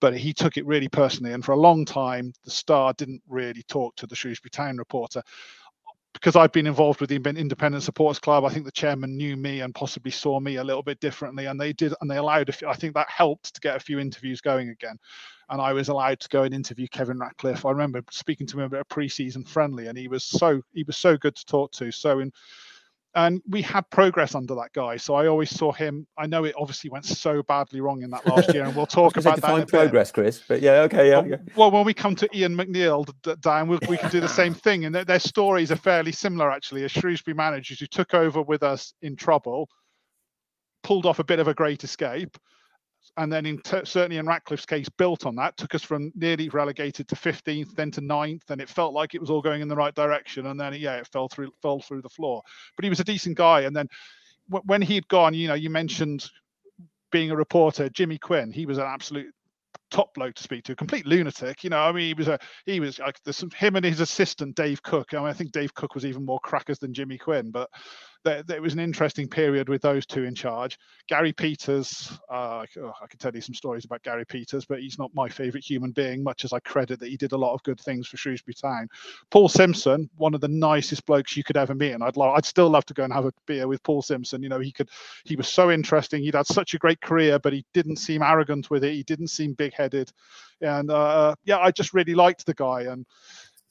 but 0.01 0.17
he 0.17 0.33
took 0.33 0.57
it 0.57 0.67
really 0.67 0.89
personally. 0.89 1.33
And 1.33 1.45
for 1.45 1.53
a 1.53 1.61
long 1.61 1.85
time, 1.85 2.33
the 2.45 2.51
Star 2.51 2.93
didn't 2.95 3.23
really 3.29 3.63
talk 3.65 3.97
to 3.97 4.07
the 4.07 4.17
Shrewsbury 4.17 4.51
Town 4.51 4.77
reporter 4.79 5.23
because 6.13 6.37
I've 6.37 6.53
been 6.53 6.67
involved 6.67 7.01
with 7.01 7.11
the 7.11 7.17
Independent 7.17 7.83
Supporters 7.83 8.19
Club, 8.19 8.45
I 8.45 8.51
think 8.51 8.65
the 8.65 8.73
chairman 8.73 9.17
knew 9.17 9.37
me 9.37 9.61
and 9.61 9.75
possibly 9.75 10.11
saw 10.11 10.41
me 10.41 10.57
a 10.57 10.65
little 10.65 10.83
bit 10.83 11.01
differently, 11.01 11.47
and 11.47 11.61
they 11.61 11.73
did, 11.73 11.95
and 12.01 12.11
they 12.11 12.17
allowed. 12.17 12.49
A 12.49 12.53
few, 12.53 12.69
I 12.69 12.75
think 12.75 12.95
that 12.95 13.09
helped 13.09 13.55
to 13.55 13.61
get 13.61 13.77
a 13.77 13.81
few 13.81 13.99
interviews 13.99 14.41
going 14.41 14.69
again, 14.71 14.99
and 15.49 15.61
I 15.61 15.73
was 15.73 15.89
allowed 15.89 16.21
to 16.21 16.29
go 16.29 16.43
and 16.43 16.55
interview 16.55 16.89
Kevin 16.89 17.19
Ratcliffe. 17.19 17.65
I 17.65 17.71
remember 17.71 18.03
speaking 18.11 18.47
to 18.49 18.61
him 18.61 18.75
at 18.75 18.81
a 18.81 18.85
pre-season 18.85 19.45
friendly, 19.45 19.87
and 19.87 19.97
he 19.97 20.09
was 20.09 20.25
so 20.25 20.63
he 20.73 20.83
was 20.83 20.97
so 20.97 21.17
good 21.17 21.37
to 21.37 21.47
talk 21.47 21.73
to, 21.73 21.91
so 21.91 22.19
in 22.21 22.33
and 23.15 23.43
we 23.49 23.61
had 23.61 23.89
progress 23.91 24.35
under 24.35 24.55
that 24.55 24.73
guy. 24.73 24.97
So 24.97 25.15
I 25.15 25.27
always 25.27 25.51
saw 25.51 25.73
him. 25.73 26.07
I 26.17 26.27
know 26.27 26.45
it 26.45 26.55
obviously 26.57 26.91
went 26.91 27.05
so 27.05 27.43
badly 27.43 27.81
wrong 27.81 28.03
in 28.03 28.11
that 28.11 28.27
last 28.27 28.55
year, 28.55 28.65
and 28.65 28.75
we'll 28.75 28.87
talk 29.01 29.17
about 29.17 29.41
that. 29.41 29.69
progress, 29.69 30.13
Chris. 30.13 30.43
But 30.47 30.61
yeah, 30.61 30.83
okay, 30.83 31.09
yeah, 31.09 31.19
well, 31.19 31.29
yeah. 31.29 31.37
Well, 31.57 31.71
when 31.73 31.85
we 31.85 31.95
come 31.95 32.15
to 32.17 32.29
Ian 32.37 32.57
McNeill, 32.57 33.09
Dan, 33.41 33.69
we, 33.69 33.79
we 33.89 33.97
can 33.97 34.11
do 34.11 34.21
the 34.21 34.29
same 34.41 34.55
thing, 34.55 34.85
and 34.85 34.95
their, 34.95 35.05
their 35.05 35.19
stories 35.19 35.73
are 35.73 35.77
fairly 35.77 36.13
similar 36.13 36.51
actually. 36.51 36.85
As 36.85 36.93
Shrewsbury 36.93 37.35
managers 37.35 37.81
who 37.81 37.87
took 37.87 38.15
over 38.15 38.43
with 38.43 38.63
us 38.63 38.95
in 39.03 39.17
trouble, 39.17 39.69
pulled 40.83 41.07
off 41.07 41.19
a 41.19 41.25
bit 41.25 41.41
of 41.41 41.49
a 41.49 41.55
great 41.55 41.83
escape, 41.83 42.37
and 43.17 43.33
then 43.33 43.47
in 43.47 43.59
t- 43.59 43.85
certainly 43.85 44.19
in 44.19 44.27
Ratcliffe's 44.27 44.67
case, 44.67 44.89
built 44.89 45.27
on 45.27 45.37
that, 45.37 45.57
took 45.57 45.75
us 45.75 45.83
from 45.83 46.13
nearly 46.15 46.49
relegated 46.49 47.09
to 47.09 47.15
15th, 47.15 47.75
then 47.75 47.91
to 47.93 48.01
9th, 48.01 48.51
and 48.51 48.61
it 48.61 48.69
felt 48.69 48.95
like 48.95 49.15
it 49.15 49.21
was 49.21 49.31
all 49.31 49.43
going 49.43 49.63
in 49.63 49.69
the 49.69 49.77
right 49.77 49.95
direction, 49.95 50.47
and 50.47 50.59
then 50.59 50.75
yeah, 50.75 50.97
it 50.97 51.09
fell 51.09 51.29
through 51.29 51.51
fell 51.63 51.81
through 51.81 52.03
the 52.03 52.09
floor. 52.09 52.43
But 52.77 52.85
he 52.85 52.91
was 52.91 53.01
a 53.01 53.05
decent 53.05 53.37
guy, 53.37 53.63
and 53.63 53.75
then 53.75 53.89
w- 54.51 54.65
when 54.67 54.83
he 54.83 54.95
had 54.95 55.09
gone, 55.09 55.35
you 55.35 55.49
know, 55.49 55.55
you 55.55 55.71
mentioned 55.71 56.29
being 57.11 57.31
a 57.31 57.37
reporter, 57.37 57.89
Jimmy 57.89 58.19
Quinn, 58.19 58.53
he 58.53 58.67
was 58.67 58.79
an 58.79 58.85
absolute 58.87 59.33
top 59.91 60.15
bloke 60.15 60.35
to 60.37 60.43
speak 60.43 60.65
to, 60.65 60.73
a 60.73 60.77
complete 60.77 61.07
lunatic. 61.07 61.65
You 61.65 61.71
know, 61.71 61.81
I 61.81 61.93
mean, 61.93 62.07
he 62.07 62.15
was 62.15 62.29
a 62.29 62.39
he 62.67 62.81
was 62.81 62.99
like 62.99 63.21
there's 63.25 63.37
some 63.37 63.51
him 63.51 63.77
and 63.77 63.85
his 63.85 64.01
assistant 64.01 64.57
Dave 64.57 64.83
Cook. 64.83 65.13
I 65.15 65.19
mean, 65.19 65.27
I 65.27 65.33
think 65.33 65.53
Dave 65.53 65.75
Cook 65.75 65.95
was 65.95 66.07
even 66.07 66.25
more 66.25 66.41
crackers 66.41 66.79
than 66.79 66.95
Jimmy 66.95 67.19
Quinn, 67.19 67.51
but 67.51 67.69
there 68.25 68.63
was 68.63 68.75
an 68.75 68.81
interesting 68.81 69.29
period 69.29 69.69
with 69.69 69.83
those 69.83 70.05
two 70.07 70.25
in 70.25 70.35
charge. 70.35 70.79
Gary 71.09 71.33
Peters, 71.33 72.19
uh, 72.31 72.65
oh, 72.79 72.93
I 73.03 73.07
could 73.07 73.21
tell 73.21 73.35
you 73.35 73.41
some 73.41 73.55
stories 73.55 73.85
about 73.85 74.03
Gary 74.03 74.25
Peters, 74.27 74.65
but 74.65 74.81
he's 74.81 74.99
not 74.99 75.11
my 75.15 75.29
favourite 75.29 75.65
human 75.65 75.91
being, 75.93 76.23
much 76.23 76.45
as 76.45 76.53
I 76.53 76.61
credit 76.61 77.01
that 77.01 77.09
he 77.09 77.17
did 77.17 77.33
a 77.33 77.37
lot 77.37 77.55
of 77.55 77.63
good 77.63 77.81
things 77.81 78.07
for 78.07 78.17
Shrewsbury 78.17 78.55
Town. 78.55 78.89
Paul 79.31 79.49
Simpson, 79.49 80.09
one 80.17 80.35
of 80.35 80.41
the 80.41 80.49
nicest 80.49 81.07
blokes 81.07 81.37
you 81.37 81.45
could 81.45 81.57
ever 81.57 81.75
meet, 81.75 81.93
and 81.93 82.05
I'd 82.05 82.17
love, 82.17 82.35
I'd 82.37 82.45
still 82.45 82.69
love 82.69 82.85
to 82.87 82.95
go 82.95 83.05
and 83.05 83.13
have 83.13 83.27
a 83.27 83.33
beer 83.47 83.67
with 83.67 83.83
Paul 83.83 84.03
Simpson. 84.03 84.43
You 84.43 84.49
know, 84.49 84.61
he 84.61 84.73
could, 84.73 84.91
he 85.25 85.37
was 85.37 85.49
so 85.49 85.71
interesting. 85.71 86.23
He'd 86.23 86.35
had 86.35 86.47
such 86.47 86.75
a 86.75 86.79
great 86.79 87.01
career, 87.01 87.39
but 87.39 87.53
he 87.53 87.65
didn't 87.75 87.97
seem 87.97 88.23
arrogant 88.23 88.71
with 88.71 88.85
it. 88.85 88.93
He 88.93 89.03
didn't 89.03 89.29
seem 89.29 89.55
big-headed, 89.55 90.13
and 90.61 90.91
uh, 90.91 91.35
yeah, 91.45 91.59
I 91.59 91.71
just 91.71 91.95
really 91.95 92.15
liked 92.15 92.45
the 92.45 92.55
guy 92.55 92.83
and 92.83 93.07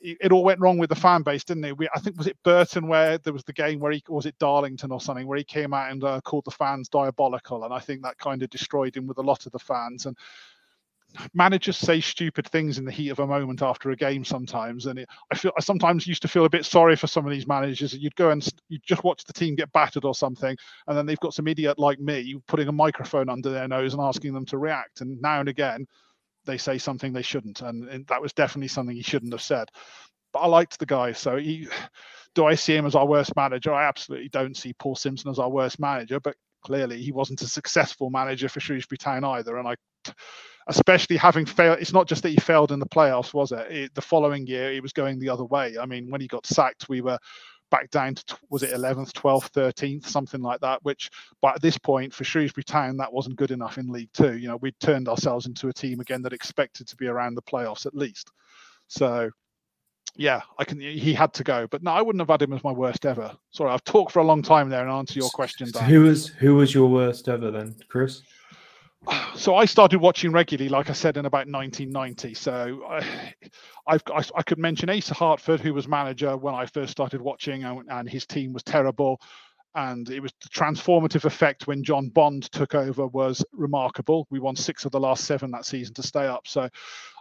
it 0.02 0.32
all 0.32 0.44
went 0.44 0.60
wrong 0.60 0.78
with 0.78 0.90
the 0.90 0.96
fan 0.96 1.24
base, 1.24 1.44
didn't 1.44 1.66
it? 1.66 1.78
We, 1.78 1.90
I 1.94 2.00
think 2.00 2.18
was 2.18 2.28
it 2.28 2.38
Burton 2.44 2.88
where 2.88 3.18
there 3.18 3.34
was 3.34 3.44
the 3.44 3.54
game 3.54 3.80
where 3.80 3.92
he 3.92 4.04
was 4.08 4.26
it 4.26 4.38
Darlington 4.40 4.92
or 4.92 5.02
something 5.02 5.28
where 5.28 5.38
he 5.38 5.44
came 5.44 5.74
out 5.74 5.92
and 5.92 6.04
uh, 6.04 6.22
called 6.22 6.46
the 6.46 6.52
fans 6.52 6.90
diabolical, 6.90 7.64
and 7.64 7.74
I 7.74 7.80
think 7.80 8.04
that 8.04 8.18
kind 8.18 8.42
of 8.42 8.50
destroyed 8.50 8.96
him 8.96 9.08
with 9.08 9.18
a 9.18 9.24
lot 9.24 9.46
of 9.46 9.52
the 9.52 9.60
fans. 9.60 10.06
And 10.06 10.18
managers 11.34 11.78
say 11.78 12.00
stupid 12.00 12.48
things 12.48 12.78
in 12.78 12.86
the 12.86 12.92
heat 12.92 13.10
of 13.10 13.20
a 13.20 13.28
moment 13.28 13.62
after 13.62 13.90
a 13.90 13.96
game 13.96 14.24
sometimes, 14.24 14.86
and 14.86 15.00
it, 15.00 15.10
I 15.32 15.36
feel 15.36 15.52
I 15.58 15.62
sometimes 15.62 16.08
used 16.08 16.22
to 16.22 16.28
feel 16.28 16.46
a 16.46 16.50
bit 16.50 16.66
sorry 16.66 16.96
for 16.96 17.08
some 17.08 17.26
of 17.26 17.32
these 17.32 17.48
managers. 17.48 17.94
You'd 17.94 18.16
go 18.16 18.30
and 18.30 18.48
you 18.70 18.80
just 18.86 19.04
watch 19.04 19.26
the 19.26 19.34
team 19.34 19.56
get 19.56 19.72
battered 19.74 20.06
or 20.06 20.16
something, 20.16 20.56
and 20.88 20.98
then 20.98 21.06
they've 21.06 21.20
got 21.20 21.34
some 21.34 21.48
idiot 21.48 21.78
like 21.78 22.00
me 22.00 22.40
putting 22.48 22.68
a 22.68 22.74
microphone 22.74 23.30
under 23.30 23.50
their 23.50 23.68
nose 23.68 23.94
and 23.94 24.02
asking 24.02 24.34
them 24.34 24.46
to 24.46 24.58
react. 24.58 25.02
And 25.02 25.22
now 25.22 25.40
and 25.40 25.50
again 25.50 25.88
they 26.46 26.58
say 26.58 26.78
something 26.78 27.14
they 27.14 27.22
shouldn't, 27.22 27.62
and, 27.62 28.08
that 28.08 28.22
was 28.22 28.34
definitely 28.34 28.68
something 28.68 28.96
he 28.96 29.04
shouldn't 29.04 29.34
have 29.34 29.42
said. 29.42 29.70
But 30.34 30.40
I 30.40 30.48
liked 30.48 30.80
the 30.80 30.86
guy, 30.86 31.14
so 31.14 31.38
he. 31.38 31.68
Do 32.36 32.46
I 32.46 32.54
see 32.54 32.76
him 32.76 32.86
as 32.86 32.94
our 32.94 33.08
worst 33.08 33.36
manager? 33.36 33.74
I 33.74 33.88
absolutely 33.88 34.30
don't 34.30 34.56
see 34.56 34.72
Paul 34.74 34.96
Simpson 34.96 35.32
as 35.32 35.40
our 35.40 35.50
worst 35.50 35.80
manager, 35.80 36.20
but 36.20 36.36
clearly 36.64 37.02
he 37.02 37.12
wasn't 37.12 37.42
a 37.42 37.48
successful 37.48 38.12
manager 38.12 38.48
for 38.48 38.60
Shrewsbury 38.60 39.00
Town 39.00 39.24
either. 39.24 39.58
And 39.58 39.68
I, 39.68 39.76
especially 40.68 41.18
having 41.18 41.48
failed, 41.48 41.80
it's 41.82 41.92
not 41.92 42.08
just 42.08 42.22
that 42.22 42.30
he 42.30 42.38
failed 42.38 42.72
in 42.72 42.80
the 42.80 42.86
playoffs, 42.86 43.34
was 43.34 43.52
it? 43.52 43.72
it? 43.72 43.96
The 43.96 44.02
following 44.02 44.46
year, 44.46 44.72
he 44.72 44.80
was 44.80 44.94
going 44.94 45.18
the 45.18 45.30
other 45.30 45.44
way. 45.44 45.76
I 45.82 45.88
mean, 45.88 46.12
when 46.12 46.22
he 46.22 46.28
got 46.28 46.46
sacked, 46.46 46.88
we 46.88 47.02
were 47.02 47.18
back 47.70 47.90
down 47.92 48.16
to 48.16 48.38
was 48.50 48.64
it 48.64 48.72
11th, 48.72 49.12
12th, 49.14 49.52
13th, 49.52 50.06
something 50.06 50.42
like 50.42 50.60
that. 50.62 50.84
Which, 50.84 51.10
but 51.42 51.56
at 51.56 51.62
this 51.62 51.78
point 51.78 52.14
for 52.14 52.24
Shrewsbury 52.24 52.64
Town, 52.64 52.98
that 52.98 53.12
wasn't 53.12 53.38
good 53.38 53.52
enough 53.52 53.78
in 53.78 53.88
League 53.88 54.12
Two. 54.14 54.38
You 54.38 54.48
know, 54.48 54.58
we'd 54.58 54.80
turned 54.80 55.08
ourselves 55.08 55.46
into 55.46 55.68
a 55.68 55.74
team 55.74 56.00
again 56.00 56.22
that 56.24 56.34
expected 56.34 56.88
to 56.88 56.96
be 56.96 57.08
around 57.08 57.36
the 57.36 57.42
playoffs 57.42 57.86
at 57.86 57.96
least. 57.96 58.32
So, 58.88 59.30
yeah, 60.16 60.42
I 60.58 60.64
can. 60.64 60.80
He 60.80 61.14
had 61.14 61.34
to 61.36 61.44
go, 61.44 61.68
but 61.68 61.84
no, 61.84 61.92
I 61.92 62.02
wouldn't 62.02 62.22
have 62.22 62.30
had 62.30 62.42
him 62.42 62.54
as 62.54 62.64
my 62.64 62.72
worst 62.72 63.06
ever. 63.06 63.36
Sorry, 63.52 63.72
I've 63.72 63.84
talked 63.84 64.12
for 64.12 64.20
a 64.20 64.26
long 64.26 64.42
time 64.42 64.70
there 64.70 64.82
and 64.82 64.92
answer 64.92 65.20
your 65.20 65.30
question. 65.30 65.70
Dan. 65.72 65.90
Who 65.90 66.04
was 66.04 66.28
who 66.28 66.56
was 66.56 66.74
your 66.74 66.90
worst 66.90 67.30
ever 67.30 67.52
then, 67.52 67.76
Chris? 67.88 68.22
so 69.36 69.56
I 69.56 69.66
started 69.66 70.00
watching 70.00 70.32
regularly, 70.32 70.70
like 70.70 70.90
I 70.90 70.94
said, 70.94 71.18
in 71.18 71.26
about 71.26 71.48
1990. 71.48 72.34
So 72.34 72.84
I, 72.88 73.34
I've, 73.88 74.04
I, 74.08 74.24
I 74.36 74.44
could 74.44 74.58
mention 74.58 74.90
Asa 74.90 75.14
Hartford, 75.14 75.60
who 75.60 75.74
was 75.74 75.88
manager 75.88 76.36
when 76.38 76.56
I 76.56 76.66
first 76.66 76.92
started 76.92 77.22
watching, 77.22 77.64
and, 77.64 77.90
and, 77.90 78.10
his 78.10 78.26
team 78.26 78.54
was 78.54 78.64
terrible. 78.64 79.22
And 79.76 80.10
it 80.10 80.20
was 80.20 80.34
the 80.42 80.50
transformative 80.50 81.26
effect 81.26 81.68
when 81.68 81.84
John 81.84 82.10
Bond 82.10 82.52
took 82.52 82.74
over 82.74 83.06
was 83.08 83.46
remarkable. 83.52 84.26
We 84.32 84.40
won 84.40 84.56
six 84.56 84.84
of 84.86 84.92
the 84.92 85.00
last 85.00 85.26
seven 85.26 85.52
that 85.52 85.66
season 85.66 85.94
to 85.96 86.04
stay 86.04 86.26
up. 86.26 86.48
So 86.48 86.68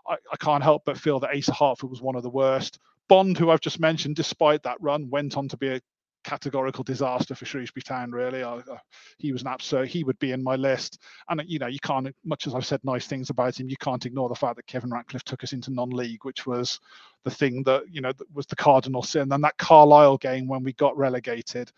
I, 0.08 0.16
I 0.32 0.36
can't 0.38 0.62
help 0.62 0.84
but 0.86 0.98
feel 0.98 1.20
that 1.20 1.36
Asa 1.36 1.52
Hartford 1.52 1.90
was 1.90 2.00
one 2.00 2.16
of 2.16 2.22
the 2.22 2.30
worst. 2.30 2.78
Bond, 3.06 3.36
who 3.38 3.50
I've 3.50 3.60
just 3.60 3.80
mentioned, 3.80 4.16
despite 4.16 4.62
that 4.62 4.80
run, 4.80 5.10
went 5.10 5.36
on 5.36 5.48
to 5.48 5.56
be 5.56 5.68
a 5.68 5.80
categorical 6.28 6.84
disaster 6.84 7.34
for 7.34 7.46
Shrewsbury 7.46 7.82
Town. 7.82 8.10
Really, 8.10 8.42
I, 8.42 8.56
uh, 8.56 8.76
he 9.16 9.32
was 9.32 9.40
an 9.40 9.48
absolute. 9.48 9.88
He 9.88 10.04
would 10.04 10.18
be 10.18 10.32
in 10.32 10.42
my 10.42 10.56
list. 10.56 11.00
And 11.28 11.42
you 11.46 11.58
know, 11.58 11.68
you 11.68 11.78
can't. 11.80 12.14
Much 12.24 12.46
as 12.46 12.54
I've 12.54 12.66
said 12.66 12.80
nice 12.84 13.06
things 13.06 13.30
about 13.30 13.58
him, 13.58 13.70
you 13.70 13.76
can't 13.78 14.04
ignore 14.04 14.28
the 14.28 14.34
fact 14.34 14.56
that 14.56 14.66
Kevin 14.66 14.90
Ratcliffe 14.90 15.24
took 15.24 15.42
us 15.42 15.54
into 15.54 15.72
non-league, 15.72 16.24
which 16.24 16.46
was 16.46 16.80
the 17.24 17.30
thing 17.30 17.62
that 17.62 17.84
you 17.90 18.02
know 18.02 18.12
was 18.34 18.46
the 18.46 18.56
cardinal 18.56 19.02
sin. 19.02 19.32
And 19.32 19.42
that 19.42 19.56
Carlisle 19.56 20.18
game 20.18 20.46
when 20.46 20.62
we 20.62 20.74
got 20.74 20.96
relegated 20.98 21.72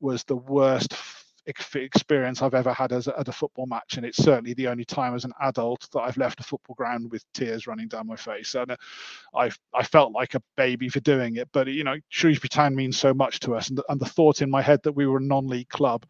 was 0.00 0.22
the 0.24 0.36
worst 0.36 0.94
experience 1.48 2.42
I've 2.42 2.54
ever 2.54 2.72
had 2.72 2.92
as 2.92 3.08
a, 3.08 3.18
at 3.18 3.28
a 3.28 3.32
football 3.32 3.66
match, 3.66 3.96
and 3.96 4.06
it's 4.06 4.22
certainly 4.22 4.54
the 4.54 4.68
only 4.68 4.84
time 4.84 5.14
as 5.14 5.24
an 5.24 5.32
adult 5.40 5.88
that 5.92 6.00
I've 6.00 6.16
left 6.16 6.40
a 6.40 6.44
football 6.44 6.74
ground 6.74 7.10
with 7.10 7.24
tears 7.32 7.66
running 7.66 7.88
down 7.88 8.06
my 8.06 8.16
face. 8.16 8.54
And 8.54 8.70
uh, 8.72 8.76
I 9.34 9.50
I 9.74 9.82
felt 9.82 10.12
like 10.12 10.34
a 10.34 10.42
baby 10.56 10.88
for 10.88 11.00
doing 11.00 11.36
it, 11.36 11.48
but 11.52 11.68
you 11.68 11.84
know 11.84 11.96
Shrewsbury 12.08 12.48
Town 12.48 12.74
means 12.74 12.98
so 12.98 13.14
much 13.14 13.40
to 13.40 13.54
us, 13.54 13.68
and 13.68 13.78
the, 13.78 13.84
and 13.88 14.00
the 14.00 14.06
thought 14.06 14.42
in 14.42 14.50
my 14.50 14.62
head 14.62 14.80
that 14.84 14.92
we 14.92 15.06
were 15.06 15.18
a 15.18 15.22
non-league 15.22 15.68
club. 15.68 16.06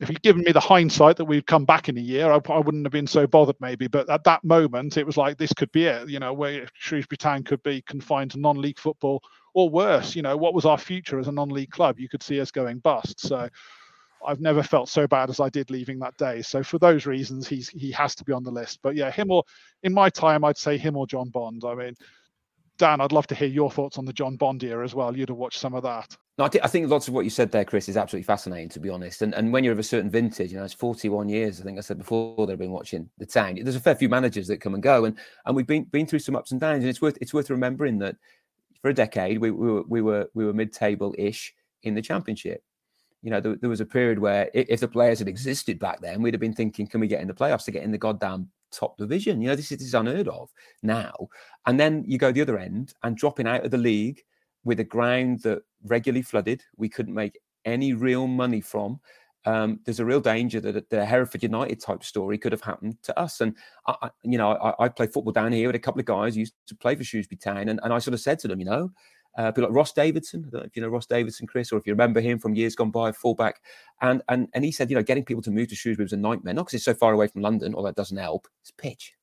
If 0.00 0.08
you'd 0.08 0.22
given 0.22 0.44
me 0.44 0.52
the 0.52 0.60
hindsight 0.60 1.16
that 1.16 1.24
we'd 1.24 1.46
come 1.48 1.64
back 1.64 1.88
in 1.88 1.98
a 1.98 2.00
year, 2.00 2.30
I, 2.30 2.38
I 2.52 2.58
wouldn't 2.58 2.84
have 2.84 2.92
been 2.92 3.08
so 3.08 3.26
bothered, 3.26 3.56
maybe. 3.60 3.88
But 3.88 4.08
at 4.08 4.22
that 4.24 4.44
moment, 4.44 4.96
it 4.96 5.04
was 5.04 5.16
like 5.16 5.36
this 5.36 5.52
could 5.52 5.72
be 5.72 5.86
it. 5.86 6.08
You 6.08 6.20
know, 6.20 6.32
where 6.32 6.68
Shrewsbury 6.74 7.16
Town 7.16 7.42
could 7.42 7.62
be 7.64 7.82
confined 7.82 8.30
to 8.30 8.40
non-league 8.40 8.78
football, 8.78 9.20
or 9.54 9.68
worse. 9.68 10.14
You 10.14 10.22
know, 10.22 10.36
what 10.36 10.54
was 10.54 10.64
our 10.64 10.78
future 10.78 11.18
as 11.18 11.26
a 11.26 11.32
non-league 11.32 11.72
club? 11.72 11.98
You 11.98 12.08
could 12.08 12.22
see 12.22 12.40
us 12.40 12.52
going 12.52 12.78
bust. 12.78 13.18
So 13.20 13.48
I've 14.26 14.40
never 14.40 14.62
felt 14.62 14.88
so 14.88 15.06
bad 15.06 15.30
as 15.30 15.40
I 15.40 15.48
did 15.48 15.70
leaving 15.70 15.98
that 16.00 16.16
day. 16.16 16.42
So 16.42 16.62
for 16.62 16.78
those 16.78 17.06
reasons, 17.06 17.48
he's 17.48 17.68
he 17.68 17.90
has 17.92 18.14
to 18.16 18.24
be 18.24 18.32
on 18.32 18.42
the 18.42 18.50
list. 18.50 18.80
But 18.82 18.96
yeah, 18.96 19.10
him 19.10 19.30
or 19.30 19.44
in 19.82 19.92
my 19.92 20.10
time, 20.10 20.44
I'd 20.44 20.58
say 20.58 20.76
him 20.76 20.96
or 20.96 21.06
John 21.06 21.28
Bond. 21.28 21.62
I 21.64 21.74
mean, 21.74 21.94
Dan, 22.78 23.00
I'd 23.00 23.12
love 23.12 23.26
to 23.28 23.34
hear 23.34 23.48
your 23.48 23.70
thoughts 23.70 23.98
on 23.98 24.04
the 24.04 24.12
John 24.12 24.36
Bond 24.36 24.62
era 24.62 24.84
as 24.84 24.94
well. 24.94 25.16
You'd 25.16 25.28
have 25.28 25.38
watched 25.38 25.58
some 25.58 25.74
of 25.74 25.82
that. 25.82 26.16
No, 26.38 26.44
I, 26.44 26.48
th- 26.48 26.64
I 26.64 26.68
think 26.68 26.88
lots 26.88 27.08
of 27.08 27.14
what 27.14 27.24
you 27.24 27.30
said 27.30 27.50
there, 27.50 27.64
Chris, 27.64 27.88
is 27.88 27.96
absolutely 27.96 28.24
fascinating, 28.24 28.68
to 28.70 28.80
be 28.80 28.88
honest. 28.88 29.22
And 29.22 29.34
and 29.34 29.52
when 29.52 29.64
you're 29.64 29.72
of 29.72 29.78
a 29.78 29.84
certain 29.84 30.10
vintage, 30.10 30.52
you 30.52 30.58
know, 30.58 30.64
it's 30.64 30.74
41 30.74 31.28
years. 31.28 31.60
I 31.60 31.64
think 31.64 31.78
I 31.78 31.80
said 31.80 31.98
before 31.98 32.46
they've 32.46 32.58
been 32.58 32.70
watching 32.70 33.10
the 33.18 33.26
town. 33.26 33.58
There's 33.62 33.76
a 33.76 33.80
fair 33.80 33.96
few 33.96 34.08
managers 34.08 34.46
that 34.48 34.60
come 34.60 34.74
and 34.74 34.82
go, 34.82 35.04
and 35.04 35.18
and 35.46 35.56
we've 35.56 35.66
been 35.66 35.84
been 35.84 36.06
through 36.06 36.20
some 36.20 36.36
ups 36.36 36.52
and 36.52 36.60
downs. 36.60 36.84
And 36.84 36.88
it's 36.90 37.02
worth 37.02 37.18
it's 37.20 37.34
worth 37.34 37.50
remembering 37.50 37.98
that 37.98 38.16
for 38.80 38.90
a 38.90 38.94
decade 38.94 39.38
we, 39.38 39.50
we 39.50 39.70
were 39.70 39.82
we 39.88 40.00
were 40.00 40.30
we 40.34 40.44
were 40.44 40.52
mid 40.52 40.72
table 40.72 41.14
ish 41.18 41.54
in 41.82 41.94
the 41.94 42.02
championship 42.02 42.62
you 43.22 43.30
know, 43.30 43.40
there, 43.40 43.56
there, 43.56 43.70
was 43.70 43.80
a 43.80 43.86
period 43.86 44.18
where 44.18 44.50
if 44.54 44.80
the 44.80 44.88
players 44.88 45.18
had 45.18 45.28
existed 45.28 45.78
back 45.78 46.00
then, 46.00 46.22
we'd 46.22 46.34
have 46.34 46.40
been 46.40 46.54
thinking, 46.54 46.86
can 46.86 47.00
we 47.00 47.08
get 47.08 47.20
in 47.20 47.28
the 47.28 47.34
playoffs 47.34 47.64
to 47.64 47.70
get 47.70 47.82
in 47.82 47.90
the 47.90 47.98
goddamn 47.98 48.48
top 48.70 48.96
division? 48.96 49.40
You 49.40 49.48
know, 49.48 49.56
this 49.56 49.72
is, 49.72 49.78
this 49.78 49.88
is 49.88 49.94
unheard 49.94 50.28
of 50.28 50.50
now. 50.82 51.14
And 51.66 51.80
then 51.80 52.04
you 52.06 52.18
go 52.18 52.30
the 52.30 52.42
other 52.42 52.58
end 52.58 52.94
and 53.02 53.16
dropping 53.16 53.48
out 53.48 53.64
of 53.64 53.70
the 53.70 53.78
league 53.78 54.22
with 54.64 54.80
a 54.80 54.84
ground 54.84 55.42
that 55.42 55.62
regularly 55.84 56.22
flooded, 56.22 56.62
we 56.76 56.88
couldn't 56.88 57.14
make 57.14 57.38
any 57.64 57.92
real 57.92 58.26
money 58.26 58.60
from. 58.60 59.00
Um, 59.44 59.80
there's 59.84 60.00
a 60.00 60.04
real 60.04 60.20
danger 60.20 60.60
that 60.60 60.90
the 60.90 61.04
Hereford 61.04 61.42
United 61.42 61.80
type 61.80 62.04
story 62.04 62.38
could 62.38 62.52
have 62.52 62.60
happened 62.60 63.02
to 63.04 63.18
us. 63.18 63.40
And 63.40 63.54
I, 63.86 64.10
you 64.22 64.36
know, 64.36 64.52
I, 64.52 64.84
I 64.84 64.88
played 64.88 65.12
football 65.12 65.32
down 65.32 65.52
here 65.52 65.68
with 65.68 65.76
a 65.76 65.80
couple 65.80 66.00
of 66.00 66.06
guys 66.06 66.34
who 66.34 66.40
used 66.40 66.54
to 66.66 66.76
play 66.76 66.94
for 66.94 67.04
Shrewsbury 67.04 67.38
Town, 67.38 67.68
and, 67.68 67.80
and 67.82 67.92
I 67.92 67.98
sort 67.98 68.14
of 68.14 68.20
said 68.20 68.38
to 68.40 68.48
them, 68.48 68.58
you 68.58 68.66
know, 68.66 68.90
uh, 69.38 69.52
people 69.52 69.70
like 69.70 69.76
Ross 69.76 69.92
Davidson. 69.92 70.44
I 70.46 70.50
don't 70.50 70.60
know 70.60 70.66
if 70.66 70.76
you 70.76 70.82
know 70.82 70.88
Ross 70.88 71.06
Davidson, 71.06 71.46
Chris, 71.46 71.72
or 71.72 71.78
if 71.78 71.86
you 71.86 71.92
remember 71.92 72.20
him 72.20 72.38
from 72.38 72.54
years 72.54 72.74
gone 72.74 72.90
by, 72.90 73.12
fullback. 73.12 73.62
And 74.02 74.20
and 74.28 74.48
and 74.52 74.64
he 74.64 74.72
said, 74.72 74.90
you 74.90 74.96
know, 74.96 75.02
getting 75.02 75.24
people 75.24 75.42
to 75.44 75.50
move 75.50 75.68
to 75.68 75.76
Shrewsbury 75.76 76.04
was 76.04 76.12
a 76.12 76.16
nightmare, 76.16 76.54
not 76.54 76.66
because 76.66 76.74
it's 76.74 76.84
so 76.84 76.94
far 76.94 77.12
away 77.12 77.28
from 77.28 77.42
London, 77.42 77.72
or 77.72 77.84
that 77.84 77.96
doesn't 77.96 78.16
help. 78.16 78.48
It's 78.60 78.72
pitch. 78.72 79.14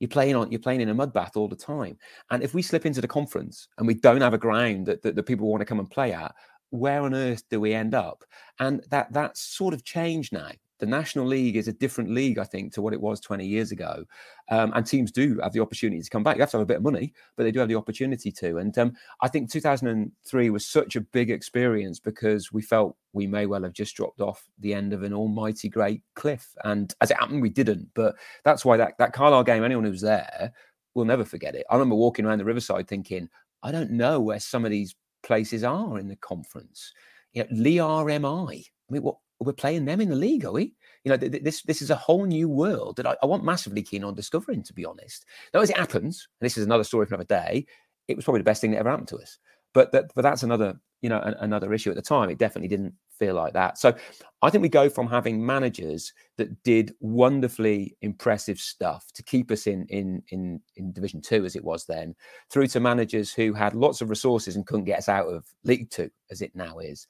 You're 0.00 0.08
playing 0.08 0.34
on, 0.34 0.50
you're 0.50 0.60
playing 0.60 0.80
in 0.80 0.88
a 0.88 0.94
mud 0.94 1.12
bath 1.12 1.36
all 1.36 1.46
the 1.46 1.54
time. 1.54 1.98
And 2.30 2.42
if 2.42 2.54
we 2.54 2.62
slip 2.62 2.86
into 2.86 3.02
the 3.02 3.08
conference 3.08 3.68
and 3.78 3.86
we 3.86 3.94
don't 3.94 4.22
have 4.22 4.32
a 4.32 4.38
ground 4.38 4.86
that, 4.86 5.02
that, 5.02 5.14
that 5.14 5.22
people 5.24 5.46
want 5.46 5.60
to 5.60 5.66
come 5.66 5.78
and 5.78 5.90
play 5.90 6.14
at, 6.14 6.34
where 6.70 7.02
on 7.02 7.14
earth 7.14 7.42
do 7.50 7.60
we 7.60 7.74
end 7.74 7.94
up? 7.94 8.24
And 8.58 8.82
that 8.90 9.12
that's 9.12 9.42
sort 9.42 9.74
of 9.74 9.84
changed 9.84 10.32
now 10.32 10.52
the 10.80 10.86
National 10.86 11.26
League 11.26 11.56
is 11.56 11.68
a 11.68 11.72
different 11.72 12.10
league, 12.10 12.38
I 12.38 12.44
think, 12.44 12.72
to 12.72 12.82
what 12.82 12.92
it 12.92 13.00
was 13.00 13.20
20 13.20 13.46
years 13.46 13.70
ago. 13.70 14.04
Um, 14.50 14.72
and 14.74 14.84
teams 14.84 15.12
do 15.12 15.38
have 15.42 15.52
the 15.52 15.60
opportunity 15.60 16.02
to 16.02 16.10
come 16.10 16.22
back. 16.22 16.36
You 16.36 16.42
have 16.42 16.50
to 16.50 16.56
have 16.56 16.64
a 16.64 16.66
bit 16.66 16.78
of 16.78 16.82
money, 16.82 17.12
but 17.36 17.44
they 17.44 17.52
do 17.52 17.60
have 17.60 17.68
the 17.68 17.76
opportunity 17.76 18.32
to. 18.32 18.58
And 18.58 18.76
um, 18.78 18.92
I 19.22 19.28
think 19.28 19.50
2003 19.50 20.50
was 20.50 20.66
such 20.66 20.96
a 20.96 21.00
big 21.00 21.30
experience 21.30 22.00
because 22.00 22.50
we 22.52 22.62
felt 22.62 22.96
we 23.12 23.26
may 23.26 23.46
well 23.46 23.62
have 23.62 23.72
just 23.72 23.94
dropped 23.94 24.20
off 24.20 24.48
the 24.58 24.74
end 24.74 24.92
of 24.92 25.02
an 25.02 25.12
almighty 25.12 25.68
great 25.68 26.02
cliff. 26.14 26.54
And 26.64 26.92
as 27.00 27.10
it 27.10 27.18
happened, 27.18 27.42
we 27.42 27.50
didn't. 27.50 27.88
But 27.94 28.16
that's 28.44 28.64
why 28.64 28.76
that, 28.76 28.94
that 28.98 29.12
Carlisle 29.12 29.44
game, 29.44 29.62
anyone 29.62 29.84
who 29.84 29.90
was 29.90 30.00
there 30.00 30.52
will 30.94 31.04
never 31.04 31.24
forget 31.24 31.54
it. 31.54 31.66
I 31.70 31.74
remember 31.74 31.94
walking 31.94 32.24
around 32.24 32.38
the 32.38 32.44
Riverside 32.44 32.88
thinking, 32.88 33.28
I 33.62 33.72
don't 33.72 33.90
know 33.90 34.20
where 34.20 34.40
some 34.40 34.64
of 34.64 34.70
these 34.70 34.96
places 35.22 35.64
are 35.64 35.98
in 35.98 36.08
the 36.08 36.16
conference. 36.16 36.92
You 37.32 37.44
know, 37.44 37.48
Leigh 37.52 37.76
RMI. 37.76 38.64
I 38.64 38.92
mean, 38.92 39.02
what 39.02 39.16
we're 39.40 39.52
playing 39.52 39.86
them 39.86 40.00
in 40.00 40.10
the 40.10 40.16
league, 40.16 40.44
are 40.44 40.52
we? 40.52 40.74
You 41.04 41.10
know, 41.10 41.16
th- 41.16 41.32
th- 41.32 41.44
this 41.44 41.62
this 41.62 41.82
is 41.82 41.90
a 41.90 41.96
whole 41.96 42.26
new 42.26 42.48
world 42.48 42.96
that 42.96 43.06
I, 43.06 43.16
I, 43.22 43.26
want 43.26 43.42
massively 43.42 43.82
keen 43.82 44.04
on 44.04 44.14
discovering. 44.14 44.62
To 44.62 44.74
be 44.74 44.84
honest, 44.84 45.24
now 45.54 45.60
as 45.60 45.70
it 45.70 45.78
happens, 45.78 46.28
and 46.40 46.46
this 46.46 46.58
is 46.58 46.66
another 46.66 46.84
story 46.84 47.06
for 47.06 47.14
another 47.14 47.24
day, 47.24 47.66
it 48.06 48.16
was 48.16 48.24
probably 48.24 48.40
the 48.40 48.44
best 48.44 48.60
thing 48.60 48.70
that 48.72 48.78
ever 48.78 48.90
happened 48.90 49.08
to 49.08 49.16
us. 49.16 49.38
But 49.72 49.92
that, 49.92 50.06
but 50.14 50.22
that's 50.22 50.42
another 50.42 50.78
you 51.00 51.08
know 51.08 51.20
an, 51.20 51.34
another 51.40 51.72
issue 51.72 51.90
at 51.90 51.96
the 51.96 52.02
time. 52.02 52.28
It 52.28 52.38
definitely 52.38 52.68
didn't 52.68 52.94
feel 53.18 53.34
like 53.34 53.54
that. 53.54 53.78
So 53.78 53.94
I 54.42 54.50
think 54.50 54.60
we 54.60 54.68
go 54.68 54.90
from 54.90 55.06
having 55.06 55.44
managers 55.44 56.12
that 56.36 56.62
did 56.62 56.94
wonderfully 57.00 57.96
impressive 58.02 58.58
stuff 58.58 59.06
to 59.14 59.22
keep 59.22 59.50
us 59.50 59.66
in 59.66 59.86
in 59.88 60.22
in 60.28 60.60
in 60.76 60.92
Division 60.92 61.22
Two 61.22 61.46
as 61.46 61.56
it 61.56 61.64
was 61.64 61.86
then, 61.86 62.14
through 62.50 62.66
to 62.68 62.80
managers 62.80 63.32
who 63.32 63.54
had 63.54 63.74
lots 63.74 64.02
of 64.02 64.10
resources 64.10 64.56
and 64.56 64.66
couldn't 64.66 64.84
get 64.84 64.98
us 64.98 65.08
out 65.08 65.28
of 65.28 65.46
League 65.64 65.88
Two 65.88 66.10
as 66.30 66.42
it 66.42 66.54
now 66.54 66.78
is. 66.78 67.06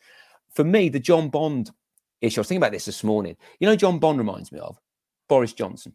For 0.53 0.64
me, 0.64 0.89
the 0.89 1.01
John 1.01 1.28
Bond 1.28 1.70
issue. 2.21 2.41
I 2.41 2.43
was 2.43 2.49
thinking 2.49 2.62
about 2.62 2.73
this 2.73 2.85
this 2.85 3.05
morning. 3.05 3.37
You 3.59 3.68
know, 3.68 3.77
John 3.77 3.99
Bond 3.99 4.18
reminds 4.18 4.53
me 4.53 4.61
of 4.61 4.79
Boris 5.29 5.53
Johnson. 5.53 5.95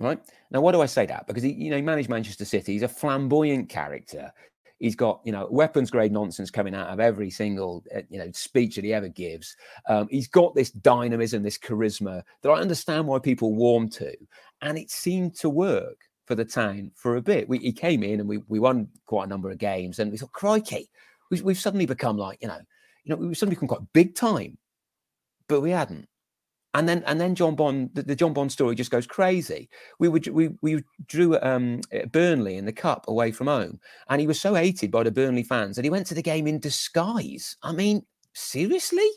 Right 0.00 0.18
now, 0.50 0.60
why 0.60 0.72
do 0.72 0.80
I 0.80 0.86
say 0.86 1.06
that? 1.06 1.26
Because 1.26 1.42
he, 1.42 1.52
you 1.52 1.70
know, 1.70 1.76
he 1.76 1.82
managed 1.82 2.08
Manchester 2.08 2.44
City. 2.44 2.72
He's 2.72 2.82
a 2.82 2.88
flamboyant 2.88 3.68
character. 3.68 4.32
He's 4.80 4.96
got, 4.96 5.20
you 5.24 5.30
know, 5.30 5.46
weapons 5.50 5.90
grade 5.90 6.12
nonsense 6.12 6.50
coming 6.50 6.74
out 6.74 6.88
of 6.88 6.98
every 6.98 7.30
single, 7.30 7.84
uh, 7.94 8.02
you 8.10 8.18
know, 8.18 8.28
speech 8.32 8.74
that 8.74 8.84
he 8.84 8.92
ever 8.92 9.08
gives. 9.08 9.56
Um, 9.88 10.08
he's 10.10 10.26
got 10.26 10.54
this 10.54 10.70
dynamism, 10.70 11.42
this 11.42 11.58
charisma 11.58 12.22
that 12.42 12.50
I 12.50 12.60
understand 12.60 13.06
why 13.06 13.20
people 13.20 13.54
warm 13.54 13.88
to, 13.90 14.12
and 14.62 14.76
it 14.76 14.90
seemed 14.90 15.36
to 15.36 15.48
work 15.48 15.98
for 16.26 16.34
the 16.34 16.44
town 16.44 16.90
for 16.96 17.16
a 17.16 17.22
bit. 17.22 17.48
We, 17.48 17.58
he 17.58 17.72
came 17.72 18.02
in 18.02 18.18
and 18.18 18.28
we 18.28 18.38
we 18.48 18.58
won 18.58 18.88
quite 19.06 19.24
a 19.24 19.28
number 19.28 19.50
of 19.50 19.58
games, 19.58 20.00
and 20.00 20.10
we 20.10 20.18
thought, 20.18 20.32
crikey, 20.32 20.90
we've, 21.30 21.42
we've 21.42 21.58
suddenly 21.58 21.86
become 21.86 22.18
like, 22.18 22.38
you 22.42 22.48
know, 22.48 22.60
you 23.04 23.14
know, 23.14 23.16
we've 23.16 23.38
suddenly 23.38 23.54
become 23.54 23.68
quite 23.68 23.92
big 23.92 24.16
time 24.16 24.58
but 25.48 25.60
we 25.60 25.70
hadn't. 25.70 26.08
And 26.74 26.88
then 26.88 27.04
and 27.06 27.20
then 27.20 27.36
John 27.36 27.54
Bond, 27.54 27.90
the, 27.94 28.02
the 28.02 28.16
John 28.16 28.32
Bond 28.32 28.50
story 28.50 28.74
just 28.74 28.90
goes 28.90 29.06
crazy. 29.06 29.68
We 30.00 30.08
would 30.08 30.26
we 30.26 30.50
we 30.60 30.82
drew 31.06 31.38
um, 31.40 31.80
Burnley 32.10 32.56
in 32.56 32.64
the 32.64 32.72
cup 32.72 33.04
away 33.06 33.30
from 33.30 33.46
home, 33.46 33.78
and 34.08 34.20
he 34.20 34.26
was 34.26 34.40
so 34.40 34.54
hated 34.54 34.90
by 34.90 35.04
the 35.04 35.12
Burnley 35.12 35.44
fans 35.44 35.76
that 35.76 35.84
he 35.84 35.90
went 35.90 36.06
to 36.08 36.14
the 36.14 36.22
game 36.22 36.48
in 36.48 36.58
disguise. 36.58 37.56
I 37.62 37.72
mean, 37.72 38.04
seriously, 38.32 39.08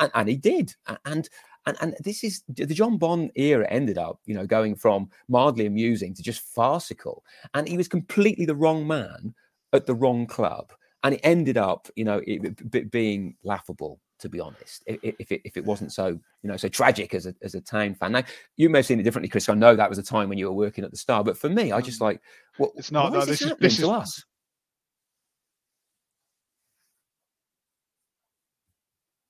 and, 0.00 0.10
and 0.12 0.28
he 0.28 0.36
did. 0.36 0.74
And 1.04 1.28
and 1.66 1.76
and 1.80 1.94
this 2.00 2.24
is 2.24 2.42
the 2.48 2.66
John 2.66 2.98
Bond 2.98 3.30
era 3.36 3.68
ended 3.70 3.96
up, 3.96 4.18
you 4.26 4.34
know, 4.34 4.46
going 4.46 4.74
from 4.74 5.08
mildly 5.28 5.66
amusing 5.66 6.14
to 6.14 6.22
just 6.22 6.40
farcical, 6.40 7.22
and 7.54 7.68
he 7.68 7.76
was 7.76 7.86
completely 7.86 8.44
the 8.44 8.56
wrong 8.56 8.88
man 8.88 9.34
at 9.72 9.86
the 9.86 9.94
wrong 9.94 10.26
club, 10.26 10.72
and 11.04 11.14
it 11.14 11.20
ended 11.22 11.56
up, 11.56 11.88
you 11.94 12.04
know, 12.04 12.20
it, 12.26 12.90
being 12.90 13.36
laughable 13.44 14.00
to 14.20 14.28
be 14.28 14.40
honest, 14.40 14.82
if 14.86 15.30
it, 15.30 15.40
if 15.44 15.56
it 15.56 15.64
wasn't 15.64 15.92
so 15.92 16.08
you 16.08 16.20
know 16.50 16.56
so 16.56 16.68
tragic 16.68 17.14
as 17.14 17.26
a 17.26 17.34
as 17.42 17.54
a 17.54 17.60
town 17.60 17.94
fan. 17.94 18.12
Now 18.12 18.22
you 18.56 18.68
may 18.68 18.78
have 18.78 18.86
seen 18.86 19.00
it 19.00 19.04
differently, 19.04 19.28
Chris. 19.28 19.48
I 19.48 19.54
know 19.54 19.76
that 19.76 19.88
was 19.88 19.98
a 19.98 20.02
time 20.02 20.28
when 20.28 20.38
you 20.38 20.46
were 20.46 20.52
working 20.52 20.84
at 20.84 20.90
the 20.90 20.96
Star, 20.96 21.22
but 21.22 21.38
for 21.38 21.48
me, 21.48 21.72
I 21.72 21.80
just 21.80 21.98
mm. 21.98 22.04
like 22.04 22.20
what 22.56 22.70
it's 22.76 22.90
not. 22.90 23.12
No, 23.12 23.24
this, 23.24 23.42
is 23.42 23.52
this 23.60 23.78
is 23.78 23.84
us. 23.84 24.24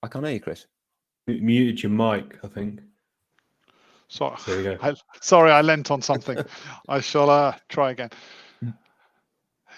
I 0.03 0.09
can't 0.09 0.25
hear 0.25 0.35
you, 0.35 0.41
Chris. 0.41 0.67
muted 1.27 1.83
your 1.83 1.91
mic, 1.91 2.39
I 2.45 2.49
think. 2.49 2.81
Sorry, 4.09 4.37
There 4.47 4.57
we 4.57 4.63
go. 4.63 4.79
I, 4.83 4.95
sorry, 5.21 5.51
I 5.51 5.61
lent 5.61 5.91
on 5.91 6.01
something. 6.01 6.39
I 6.89 7.01
shall 7.01 7.29
uh, 7.29 7.55
try 7.69 7.91
again. 7.91 8.11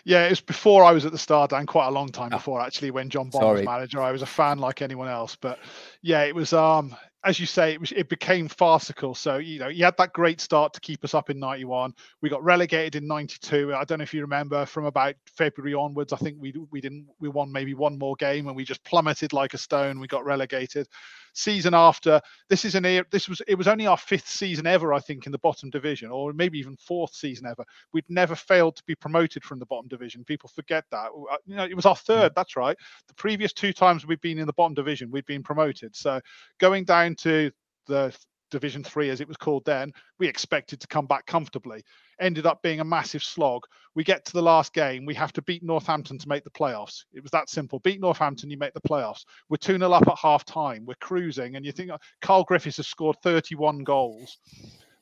Yeah, 0.04 0.26
it 0.26 0.30
was 0.30 0.40
before 0.40 0.84
I 0.84 0.92
was 0.92 1.04
at 1.04 1.12
the 1.12 1.18
Star, 1.18 1.46
Dan. 1.48 1.66
Quite 1.66 1.88
a 1.88 1.90
long 1.90 2.08
time 2.08 2.30
Ah. 2.32 2.36
before 2.38 2.60
actually. 2.60 2.90
When 2.90 3.10
John 3.10 3.30
Bond 3.30 3.44
was 3.44 3.62
manager, 3.62 4.00
I 4.00 4.12
was 4.12 4.22
a 4.22 4.26
fan 4.26 4.58
like 4.58 4.82
anyone 4.82 5.08
else. 5.08 5.36
But 5.36 5.58
yeah, 6.02 6.22
it 6.22 6.34
was. 6.34 6.52
Um, 6.52 6.96
as 7.22 7.38
you 7.38 7.44
say, 7.44 7.74
it 7.74 7.80
was. 7.80 7.92
It 7.92 8.08
became 8.08 8.48
farcical. 8.48 9.14
So 9.14 9.36
you 9.36 9.58
know, 9.58 9.68
you 9.68 9.84
had 9.84 9.96
that 9.98 10.14
great 10.14 10.40
start 10.40 10.72
to 10.72 10.80
keep 10.80 11.04
us 11.04 11.12
up 11.14 11.28
in 11.28 11.38
'91. 11.38 11.92
We 12.22 12.30
got 12.30 12.42
relegated 12.42 12.94
in 12.94 13.06
'92. 13.06 13.74
I 13.74 13.84
don't 13.84 13.98
know 13.98 14.02
if 14.04 14.14
you 14.14 14.22
remember. 14.22 14.64
From 14.64 14.86
about 14.86 15.16
February 15.26 15.74
onwards, 15.74 16.14
I 16.14 16.16
think 16.16 16.38
we 16.40 16.54
we 16.70 16.80
didn't. 16.80 17.06
We 17.20 17.28
won 17.28 17.52
maybe 17.52 17.74
one 17.74 17.98
more 17.98 18.16
game, 18.16 18.46
and 18.46 18.56
we 18.56 18.64
just 18.64 18.82
plummeted 18.84 19.34
like 19.34 19.52
a 19.52 19.58
stone. 19.58 20.00
We 20.00 20.06
got 20.06 20.24
relegated. 20.24 20.88
Season 21.32 21.74
after, 21.74 22.20
this 22.48 22.64
is 22.64 22.74
an 22.74 22.84
era- 22.84 23.04
this 23.10 23.28
was 23.28 23.40
it 23.46 23.54
was 23.54 23.68
only 23.68 23.86
our 23.86 23.96
fifth 23.96 24.28
season 24.28 24.66
ever, 24.66 24.92
I 24.92 25.00
think, 25.00 25.26
in 25.26 25.32
the 25.32 25.38
bottom 25.38 25.70
division, 25.70 26.10
or 26.10 26.32
maybe 26.32 26.58
even 26.58 26.76
fourth 26.76 27.14
season 27.14 27.46
ever. 27.46 27.64
We'd 27.92 28.04
never 28.08 28.34
failed 28.34 28.76
to 28.76 28.84
be 28.84 28.94
promoted 28.94 29.44
from 29.44 29.58
the 29.58 29.66
bottom 29.66 29.88
division. 29.88 30.24
People 30.24 30.48
forget 30.48 30.84
that. 30.90 31.10
Uh, 31.30 31.36
You 31.46 31.56
know, 31.56 31.64
it 31.64 31.74
was 31.74 31.86
our 31.86 31.96
third. 31.96 32.32
That's 32.34 32.56
right. 32.56 32.76
The 33.08 33.14
previous 33.14 33.52
two 33.52 33.72
times 33.72 34.06
we'd 34.06 34.20
been 34.20 34.38
in 34.38 34.46
the 34.46 34.52
bottom 34.52 34.74
division, 34.74 35.10
we'd 35.10 35.26
been 35.26 35.42
promoted. 35.42 35.96
So 35.96 36.20
going 36.58 36.84
down 36.84 37.14
to 37.16 37.50
the 37.86 38.16
Division 38.50 38.84
Three, 38.84 39.10
as 39.10 39.20
it 39.20 39.28
was 39.28 39.36
called 39.36 39.64
then, 39.64 39.92
we 40.18 40.28
expected 40.28 40.80
to 40.80 40.86
come 40.86 41.06
back 41.06 41.26
comfortably. 41.26 41.84
Ended 42.20 42.46
up 42.46 42.62
being 42.62 42.80
a 42.80 42.84
massive 42.84 43.22
slog. 43.22 43.64
We 43.94 44.04
get 44.04 44.24
to 44.26 44.32
the 44.32 44.42
last 44.42 44.72
game, 44.72 45.06
we 45.06 45.14
have 45.14 45.32
to 45.34 45.42
beat 45.42 45.62
Northampton 45.62 46.18
to 46.18 46.28
make 46.28 46.44
the 46.44 46.50
playoffs. 46.50 47.04
It 47.12 47.22
was 47.22 47.30
that 47.32 47.48
simple. 47.48 47.78
Beat 47.78 48.00
Northampton, 48.00 48.50
you 48.50 48.58
make 48.58 48.74
the 48.74 48.80
playoffs. 48.80 49.24
We're 49.48 49.56
2 49.56 49.78
0 49.78 49.92
up 49.92 50.06
at 50.06 50.18
half 50.18 50.44
time. 50.44 50.84
We're 50.86 50.94
cruising, 50.94 51.56
and 51.56 51.64
you 51.64 51.72
think 51.72 51.90
Carl 52.20 52.44
Griffiths 52.44 52.76
has 52.78 52.86
scored 52.86 53.16
31 53.22 53.84
goals. 53.84 54.38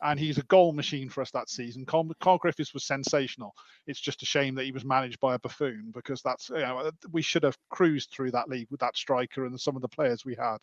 And 0.00 0.18
he's 0.20 0.38
a 0.38 0.42
goal 0.44 0.72
machine 0.72 1.08
for 1.08 1.22
us 1.22 1.30
that 1.32 1.50
season. 1.50 1.84
Carl, 1.84 2.08
Carl 2.20 2.38
Griffiths 2.38 2.72
was 2.72 2.84
sensational. 2.86 3.54
It's 3.86 4.00
just 4.00 4.22
a 4.22 4.26
shame 4.26 4.54
that 4.54 4.64
he 4.64 4.70
was 4.72 4.84
managed 4.84 5.18
by 5.18 5.34
a 5.34 5.38
buffoon 5.40 5.90
because 5.92 6.22
that's 6.22 6.50
you 6.50 6.58
know 6.58 6.90
we 7.10 7.20
should 7.22 7.42
have 7.42 7.56
cruised 7.70 8.10
through 8.10 8.30
that 8.30 8.48
league 8.48 8.68
with 8.70 8.80
that 8.80 8.96
striker 8.96 9.44
and 9.46 9.60
some 9.60 9.74
of 9.74 9.82
the 9.82 9.88
players 9.88 10.24
we 10.24 10.36
had. 10.36 10.58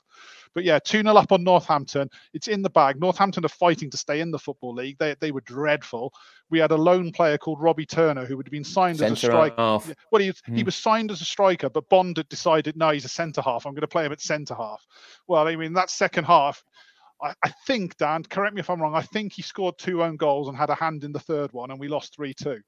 But 0.54 0.64
yeah, 0.64 0.80
2 0.80 1.02
0 1.02 1.16
up 1.16 1.32
on 1.34 1.44
Northampton. 1.44 2.10
It's 2.34 2.48
in 2.48 2.62
the 2.62 2.70
bag. 2.70 3.00
Northampton 3.00 3.44
are 3.44 3.50
fighting 3.50 3.90
to 3.92 3.98
stay 3.98 4.22
in 4.22 4.32
the 4.32 4.40
Football 4.40 4.74
League. 4.76 4.98
They, 5.00 5.16
they 5.20 5.32
were 5.32 5.42
dreadful. 5.42 6.14
We 6.50 6.60
had 6.60 6.72
a 6.72 6.78
lone 6.78 7.12
player 7.12 7.38
called 7.38 7.62
Robbie 7.62 7.86
Turner 7.86 8.26
who 8.26 8.38
had 8.38 8.50
been 8.50 8.64
signed 8.64 9.02
as 9.02 9.12
a 9.12 9.16
striker. 9.16 9.56
half. 9.58 9.94
Well, 10.12 10.22
he, 10.22 10.28
he 10.28 10.62
Hmm. 10.62 10.66
was 10.66 10.76
signed 10.76 11.12
as 11.12 11.22
a 11.22 11.26
striker, 11.26 11.70
but 11.70 11.90
Bond 11.90 12.18
had 12.18 12.30
decided, 12.30 12.78
no, 12.78 12.92
he's 12.92 13.04
a 13.06 13.10
centre 13.10 13.42
half. 13.42 13.66
I'm 13.66 13.74
going 13.74 13.82
to 13.82 13.88
play 13.88 14.06
him 14.06 14.12
at 14.12 14.22
centre 14.22 14.56
half. 14.56 14.86
Well, 15.28 15.48
I 15.48 15.56
mean, 15.56 15.74
that 15.74 15.90
second 15.90 16.24
half, 16.26 16.64
I, 17.22 17.34
I 17.44 17.50
think, 17.66 17.98
Dan, 17.98 18.24
correct 18.24 18.56
me 18.56 18.60
if 18.60 18.70
I'm 18.70 18.82
wrong, 18.82 18.96
I 18.96 19.02
think 19.02 19.34
he 19.34 19.42
scored 19.42 19.78
two 19.78 20.04
own 20.04 20.18
goals 20.18 20.48
and 20.48 20.58
had 20.58 20.70
a 20.70 20.76
hand 20.76 21.04
in 21.04 21.12
the 21.12 21.20
third 21.20 21.52
one, 21.54 21.72
and 21.72 21.80
we 21.80 21.88
lost 21.88 22.16
3 22.16 22.34
2. 22.34 22.60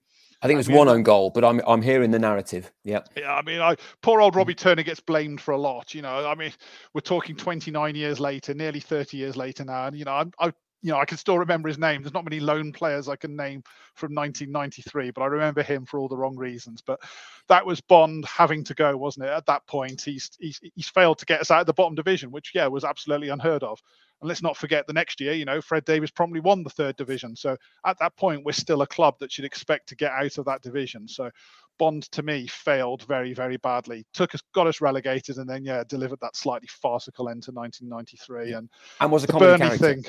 I 0.42 0.48
think 0.48 0.56
it 0.56 0.58
was 0.58 0.68
I 0.68 0.70
mean- 0.70 0.78
one 0.78 0.88
own 0.90 1.04
goal, 1.04 1.32
but 1.32 1.44
I'm 1.44 1.62
I'm 1.66 1.82
hearing 1.82 2.12
the 2.12 2.20
narrative. 2.20 2.72
Yeah. 2.84 3.02
Yeah, 3.16 3.34
I 3.34 3.42
mean, 3.42 3.60
I, 3.60 3.76
poor 4.02 4.22
old 4.22 4.36
Robbie 4.36 4.54
Turner 4.54 4.84
gets 4.84 5.00
blamed 5.00 5.42
for 5.42 5.52
a 5.52 5.58
lot. 5.58 5.96
You 5.96 6.04
know, 6.04 6.28
I 6.28 6.36
mean, 6.36 6.54
we're 6.94 7.02
talking 7.02 7.36
29 7.36 7.96
years 7.96 8.20
later, 8.20 8.54
nearly 8.54 8.80
30 8.80 9.18
years 9.18 9.36
later 9.36 9.66
now, 9.66 9.88
and 9.88 9.98
you 9.98 10.06
know, 10.06 10.12
I, 10.12 10.26
I 10.40 10.54
you 10.84 10.92
know, 10.92 11.00
I 11.00 11.06
can 11.06 11.18
still 11.18 11.40
remember 11.40 11.68
his 11.68 11.80
name. 11.80 12.04
There's 12.04 12.14
not 12.14 12.24
many 12.24 12.40
lone 12.40 12.72
players 12.72 13.10
I 13.10 13.16
can 13.16 13.36
name 13.36 13.64
from 13.96 14.14
1993, 14.14 15.12
but 15.12 15.22
I 15.22 15.26
remember 15.26 15.64
him 15.64 15.86
for 15.86 16.00
all 16.00 16.08
the 16.08 16.18
wrong 16.18 16.38
reasons. 16.38 16.84
But 16.86 17.02
that 17.50 17.66
was 17.66 17.82
Bond 17.82 18.26
having 18.26 18.64
to 18.66 18.76
go, 18.76 18.96
wasn't 18.96 19.26
it? 19.26 19.32
At 19.32 19.48
that 19.48 19.66
point, 19.66 20.02
he's 20.02 20.30
he's 20.40 20.60
he's 20.76 20.88
failed 20.88 21.18
to 21.20 21.26
get 21.26 21.42
us 21.42 21.50
out 21.50 21.62
of 21.62 21.66
the 21.66 21.74
bottom 21.74 21.96
division, 21.96 22.32
which 22.32 22.52
yeah 22.54 22.68
was 22.68 22.84
absolutely 22.84 23.30
unheard 23.30 23.64
of. 23.64 23.82
And 24.22 24.28
let's 24.28 24.42
not 24.42 24.58
forget 24.58 24.88
the 24.88 24.94
next 24.94 25.22
year, 25.22 25.34
you 25.34 25.46
know, 25.46 25.62
Fred 25.62 25.86
Davies 25.86 26.12
probably 26.12 26.40
won 26.40 26.64
the 26.64 26.70
third 26.70 26.96
division. 26.96 27.36
So 27.36 27.56
at 27.86 28.00
that 28.00 28.16
point, 28.16 28.44
we're 28.44 28.52
still 28.52 28.82
a 28.82 28.88
club 28.88 29.16
that 29.20 29.32
should 29.32 29.46
expect 29.46 29.90
to 29.90 29.96
get 29.96 30.12
out 30.12 30.38
of 30.38 30.46
that 30.46 30.62
division. 30.62 31.08
So 31.08 31.30
Bond 31.78 32.04
to 32.12 32.24
me 32.24 32.48
failed 32.48 33.04
very, 33.04 33.34
very 33.34 33.58
badly. 33.58 34.06
Took 34.14 34.34
us, 34.34 34.42
got 34.54 34.68
us 34.68 34.82
relegated, 34.82 35.38
and 35.38 35.48
then 35.48 35.64
yeah, 35.64 35.84
delivered 35.88 36.20
that 36.22 36.36
slightly 36.36 36.68
farcical 36.68 37.30
end 37.30 37.44
to 37.44 37.52
1993. 37.52 38.54
And 38.54 38.70
And 39.00 39.12
was 39.12 39.24
a 39.24 39.28
comedy 39.28 39.52
Bernie 39.52 39.78
character. 39.78 40.02
thing, 40.02 40.06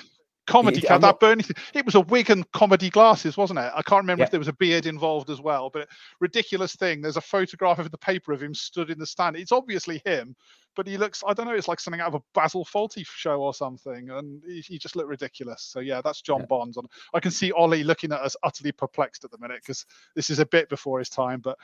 comedy, 0.49 0.81
Yeah, 0.83 0.99
that 0.99 1.21
thing. 1.21 1.41
It 1.75 1.85
was 1.85 1.95
a 1.95 2.01
wig 2.01 2.31
and 2.31 2.51
comedy 2.53 2.91
glasses, 2.91 3.37
wasn't 3.37 3.61
it? 3.61 3.71
I 3.75 3.83
can't 3.83 4.03
remember 4.03 4.23
Yeah. 4.23 4.25
if 4.27 4.31
there 4.33 4.41
was 4.41 4.49
a 4.49 4.53
beard 4.55 4.87
involved 4.87 5.31
as 5.31 5.41
well, 5.41 5.71
but 5.71 5.89
ridiculous 6.19 6.75
thing. 6.75 7.01
There's 7.01 7.17
a 7.17 7.21
photograph 7.21 7.79
of 7.79 7.91
the 7.91 7.99
paper 7.99 8.33
of 8.33 8.43
him 8.43 8.55
stood 8.55 8.91
in 8.91 8.99
the 8.99 9.07
stand. 9.07 9.37
It's 9.37 9.53
obviously 9.53 10.03
him, 10.05 10.35
but 10.75 10.87
he 10.87 10.97
looks, 10.97 11.23
I 11.27 11.35
don't 11.35 11.47
know, 11.47 11.55
it's 11.55 11.69
like 11.69 11.79
something 11.81 12.01
out 12.01 12.09
of 12.09 12.15
a 12.15 12.23
Basil 12.35 12.65
Fawlty 12.65 13.07
show 13.07 13.41
or 13.41 13.55
something, 13.55 14.11
and 14.11 14.43
he, 14.45 14.61
he 14.61 14.79
just 14.79 14.97
looked 14.97 15.09
ridiculous. 15.09 15.63
So 15.63 15.81
yeah, 15.81 16.01
that's 16.03 16.23
John 16.23 16.41
Yeah. 16.41 16.47
Bonds. 16.47 16.77
And 16.77 16.89
I 17.15 17.21
can 17.21 17.31
see 17.31 17.53
Ollie 17.53 17.85
looking 17.85 18.13
at 18.13 18.21
us 18.21 18.35
utterly 18.43 18.73
perplexed 18.73 19.25
at 19.25 19.31
the 19.31 19.39
minute 19.39 19.61
because 19.63 19.87
this 20.17 20.31
is 20.31 20.39
a 20.41 20.47
bit 20.47 20.69
before 20.69 20.99
his 20.99 21.11
time, 21.11 21.41
but. 21.41 21.57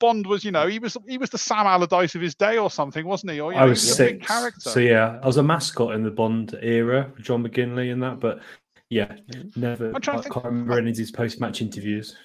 Bond 0.00 0.26
was, 0.26 0.44
you 0.44 0.50
know, 0.50 0.66
he 0.66 0.78
was 0.78 0.96
he 1.06 1.18
was 1.18 1.30
the 1.30 1.38
Sam 1.38 1.66
Allardyce 1.66 2.14
of 2.14 2.20
his 2.20 2.34
day 2.34 2.58
or 2.58 2.70
something, 2.70 3.06
wasn't 3.06 3.32
he? 3.32 3.40
Or 3.40 3.52
you 3.52 3.58
I 3.58 3.62
know, 3.64 3.70
was 3.70 3.82
he 3.96 4.02
a 4.04 4.06
big 4.06 4.20
six. 4.20 4.26
character. 4.26 4.70
So 4.70 4.80
yeah, 4.80 5.18
I 5.22 5.26
was 5.26 5.36
a 5.36 5.42
mascot 5.42 5.94
in 5.94 6.02
the 6.02 6.10
Bond 6.10 6.58
era, 6.62 7.10
John 7.20 7.42
McGinley 7.46 7.92
and 7.92 8.02
that, 8.02 8.20
but 8.20 8.40
yeah, 8.90 9.16
never. 9.56 9.92
I'm 9.94 10.00
trying 10.00 10.18
I 10.18 10.22
to 10.22 10.28
can't 10.30 10.34
think- 10.34 10.44
remember 10.46 10.78
any 10.78 10.90
of 10.90 10.96
his 10.96 11.10
post-match 11.10 11.60
interviews. 11.62 12.16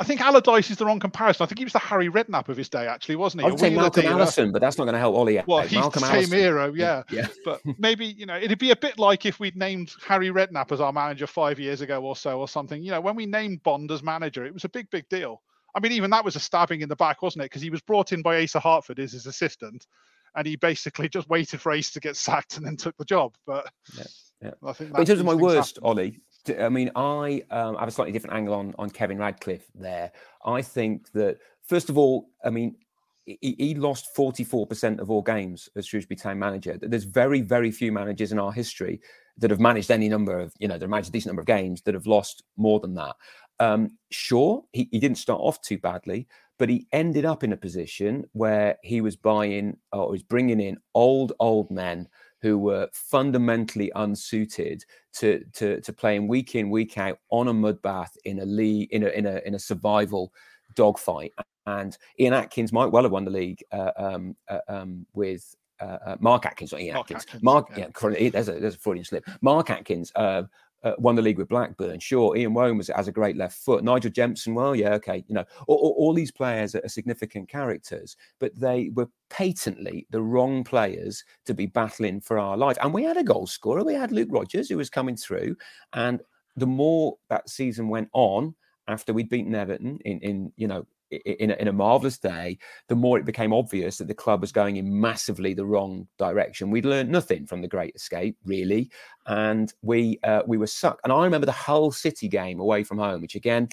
I 0.00 0.04
think 0.04 0.20
Allardyce 0.20 0.70
is 0.70 0.76
the 0.76 0.86
wrong 0.86 1.00
comparison. 1.00 1.42
I 1.42 1.46
think 1.46 1.58
he 1.58 1.64
was 1.64 1.72
the 1.72 1.80
Harry 1.80 2.08
Redknapp 2.08 2.48
of 2.48 2.56
his 2.56 2.68
day, 2.68 2.86
actually, 2.86 3.16
wasn't 3.16 3.40
he? 3.42 3.46
I 3.46 3.48
A 3.48 3.50
would 3.50 3.58
say 3.58 3.70
Malcolm 3.74 4.02
dealer. 4.02 4.14
Allison, 4.14 4.52
but 4.52 4.60
that's 4.60 4.78
not 4.78 4.84
going 4.84 4.92
to 4.92 4.98
help 5.00 5.16
Ollie 5.16 5.40
out. 5.40 5.48
Well, 5.48 5.62
he's 5.62 5.72
Malcolm 5.72 6.02
the 6.02 6.06
same 6.06 6.14
Allison. 6.18 6.38
era, 6.38 6.72
yeah. 6.72 7.02
Yeah. 7.10 7.26
But 7.44 7.60
maybe 7.78 8.06
you 8.06 8.24
know, 8.24 8.36
it'd 8.36 8.60
be 8.60 8.70
a 8.70 8.76
bit 8.76 8.96
like 9.00 9.26
if 9.26 9.40
we'd 9.40 9.56
named 9.56 9.90
Harry 10.06 10.28
Redknapp 10.30 10.70
as 10.70 10.80
our 10.80 10.92
manager 10.92 11.26
five 11.26 11.58
years 11.58 11.80
ago 11.80 12.00
or 12.00 12.14
so, 12.14 12.38
or 12.38 12.46
something. 12.46 12.80
You 12.80 12.92
know, 12.92 13.00
when 13.00 13.16
we 13.16 13.26
named 13.26 13.64
Bond 13.64 13.90
as 13.90 14.04
manager, 14.04 14.44
it 14.46 14.54
was 14.54 14.62
a 14.62 14.68
big, 14.68 14.88
big 14.90 15.08
deal. 15.08 15.42
I 15.74 15.80
mean, 15.80 15.92
even 15.92 16.10
that 16.10 16.24
was 16.24 16.36
a 16.36 16.40
stabbing 16.40 16.80
in 16.80 16.88
the 16.88 16.96
back, 16.96 17.22
wasn't 17.22 17.42
it? 17.42 17.46
Because 17.46 17.62
he 17.62 17.70
was 17.70 17.80
brought 17.80 18.12
in 18.12 18.22
by 18.22 18.42
Asa 18.42 18.60
Hartford 18.60 18.98
as 18.98 19.12
his 19.12 19.26
assistant, 19.26 19.86
and 20.34 20.46
he 20.46 20.56
basically 20.56 21.08
just 21.08 21.28
waited 21.28 21.60
for 21.60 21.72
Ace 21.72 21.90
to 21.92 22.00
get 22.00 22.16
sacked 22.28 22.56
and 22.56 22.66
then 22.66 22.76
took 22.76 22.96
the 22.96 23.04
job. 23.04 23.34
But 23.46 23.70
Yeah, 23.96 24.04
yeah. 24.42 24.50
I 24.64 24.72
think 24.72 24.96
in 24.98 25.04
terms 25.04 25.20
of 25.20 25.26
my 25.26 25.34
worst, 25.34 25.76
happen. 25.76 25.88
Ollie, 25.88 26.20
I 26.58 26.68
mean, 26.68 26.90
I 26.96 27.42
um, 27.50 27.76
have 27.76 27.88
a 27.88 27.92
slightly 27.92 28.12
different 28.12 28.36
angle 28.36 28.54
on 28.54 28.74
on 28.78 28.90
Kevin 28.90 29.18
Ratcliffe 29.18 29.66
there. 29.74 30.12
I 30.44 30.62
think 30.62 31.10
that 31.12 31.38
first 31.66 31.90
of 31.90 31.98
all, 31.98 32.30
I 32.44 32.50
mean, 32.50 32.76
he, 33.24 33.54
he 33.58 33.74
lost 33.74 34.14
forty 34.14 34.44
four 34.44 34.66
percent 34.66 35.00
of 35.00 35.10
all 35.10 35.22
games 35.22 35.68
as 35.76 35.86
Shrewsbury 35.86 36.16
Town 36.16 36.38
manager. 36.38 36.78
There's 36.80 37.04
very 37.04 37.42
very 37.42 37.70
few 37.70 37.92
managers 37.92 38.32
in 38.32 38.38
our 38.38 38.52
history 38.52 39.00
that 39.38 39.50
have 39.50 39.60
managed 39.60 39.90
any 39.90 40.08
number 40.08 40.38
of 40.38 40.52
you 40.58 40.68
know 40.68 40.74
that 40.74 40.82
have 40.82 40.90
managed 40.90 41.10
a 41.10 41.12
decent 41.12 41.30
number 41.30 41.42
of 41.42 41.46
games 41.46 41.82
that 41.82 41.94
have 41.94 42.06
lost 42.06 42.42
more 42.56 42.80
than 42.80 42.94
that. 42.94 43.14
Um, 43.60 43.92
sure, 44.10 44.64
he, 44.72 44.88
he 44.90 44.98
didn't 44.98 45.18
start 45.18 45.40
off 45.40 45.60
too 45.60 45.78
badly, 45.78 46.28
but 46.58 46.68
he 46.68 46.86
ended 46.92 47.24
up 47.24 47.44
in 47.44 47.52
a 47.52 47.56
position 47.56 48.24
where 48.32 48.76
he 48.82 49.00
was 49.00 49.16
buying 49.16 49.76
or 49.92 50.10
was 50.10 50.22
bringing 50.22 50.60
in 50.60 50.78
old 50.94 51.32
old 51.40 51.70
men 51.70 52.08
who 52.40 52.58
were 52.58 52.88
fundamentally 52.92 53.90
unsuited 53.96 54.84
to, 55.12 55.44
to 55.52 55.80
to 55.80 55.92
playing 55.92 56.28
week 56.28 56.54
in 56.54 56.70
week 56.70 56.98
out 56.98 57.18
on 57.30 57.48
a 57.48 57.52
mud 57.52 57.80
bath 57.82 58.16
in 58.24 58.40
a 58.40 58.44
league 58.44 58.88
in 58.92 59.04
a 59.04 59.08
in 59.08 59.26
a 59.26 59.40
in 59.44 59.54
a 59.54 59.58
survival 59.58 60.32
dogfight. 60.74 61.32
And 61.66 61.96
Ian 62.18 62.34
Atkins 62.34 62.72
might 62.72 62.86
well 62.86 63.02
have 63.02 63.12
won 63.12 63.24
the 63.24 63.30
league 63.30 63.62
uh, 63.72 63.90
um, 63.96 64.36
uh, 64.48 64.60
um, 64.68 65.06
with 65.12 65.54
uh, 65.80 65.98
uh, 66.06 66.16
Mark 66.18 66.46
Atkins, 66.46 66.72
not 66.72 66.80
Ian 66.80 66.94
Mark 66.94 67.10
Atkins. 67.10 67.24
Atkins, 67.24 67.42
Mark, 67.42 67.66
yeah. 67.76 67.88
yeah, 68.02 68.30
there's 68.30 68.48
a 68.48 68.52
there's 68.52 68.74
a 68.74 68.78
Freudian 68.78 69.04
slip. 69.04 69.24
Mark 69.42 69.70
Atkins. 69.70 70.10
Uh, 70.14 70.44
uh, 70.84 70.92
won 70.98 71.16
the 71.16 71.22
league 71.22 71.38
with 71.38 71.48
Blackburn. 71.48 71.98
Sure, 72.00 72.36
Ian 72.36 72.54
was 72.54 72.88
has 72.88 73.08
a 73.08 73.12
great 73.12 73.36
left 73.36 73.58
foot. 73.58 73.84
Nigel 73.84 74.10
Jemson, 74.10 74.54
well, 74.54 74.74
yeah, 74.74 74.94
okay. 74.94 75.24
You 75.26 75.34
know, 75.34 75.44
all, 75.66 75.76
all, 75.76 75.94
all 75.98 76.14
these 76.14 76.30
players 76.30 76.74
are 76.74 76.88
significant 76.88 77.48
characters, 77.48 78.16
but 78.38 78.54
they 78.54 78.90
were 78.94 79.08
patently 79.30 80.06
the 80.10 80.22
wrong 80.22 80.64
players 80.64 81.24
to 81.46 81.54
be 81.54 81.66
battling 81.66 82.20
for 82.20 82.38
our 82.38 82.56
life. 82.56 82.76
And 82.80 82.94
we 82.94 83.04
had 83.04 83.16
a 83.16 83.24
goal 83.24 83.46
scorer. 83.46 83.84
We 83.84 83.94
had 83.94 84.12
Luke 84.12 84.28
Rogers 84.30 84.68
who 84.68 84.76
was 84.76 84.90
coming 84.90 85.16
through. 85.16 85.56
And 85.92 86.20
the 86.56 86.66
more 86.66 87.16
that 87.28 87.48
season 87.48 87.88
went 87.88 88.08
on, 88.12 88.54
after 88.88 89.12
we'd 89.12 89.28
beaten 89.28 89.54
Everton 89.54 89.98
in, 90.04 90.18
in 90.20 90.52
you 90.56 90.66
know, 90.66 90.86
in 91.10 91.50
a, 91.50 91.54
in 91.54 91.68
a 91.68 91.72
marvelous 91.72 92.18
day, 92.18 92.58
the 92.88 92.96
more 92.96 93.18
it 93.18 93.24
became 93.24 93.52
obvious 93.52 93.98
that 93.98 94.08
the 94.08 94.14
club 94.14 94.40
was 94.40 94.52
going 94.52 94.76
in 94.76 95.00
massively 95.00 95.54
the 95.54 95.64
wrong 95.64 96.06
direction. 96.18 96.70
We'd 96.70 96.84
learned 96.84 97.10
nothing 97.10 97.46
from 97.46 97.62
the 97.62 97.68
Great 97.68 97.94
Escape, 97.94 98.36
really, 98.44 98.90
and 99.26 99.72
we 99.82 100.18
uh, 100.24 100.42
we 100.46 100.58
were 100.58 100.66
sucked. 100.66 101.00
And 101.04 101.12
I 101.12 101.24
remember 101.24 101.46
the 101.46 101.52
Hull 101.52 101.90
City 101.92 102.28
game 102.28 102.60
away 102.60 102.84
from 102.84 102.98
home, 102.98 103.22
which 103.22 103.36
again, 103.36 103.68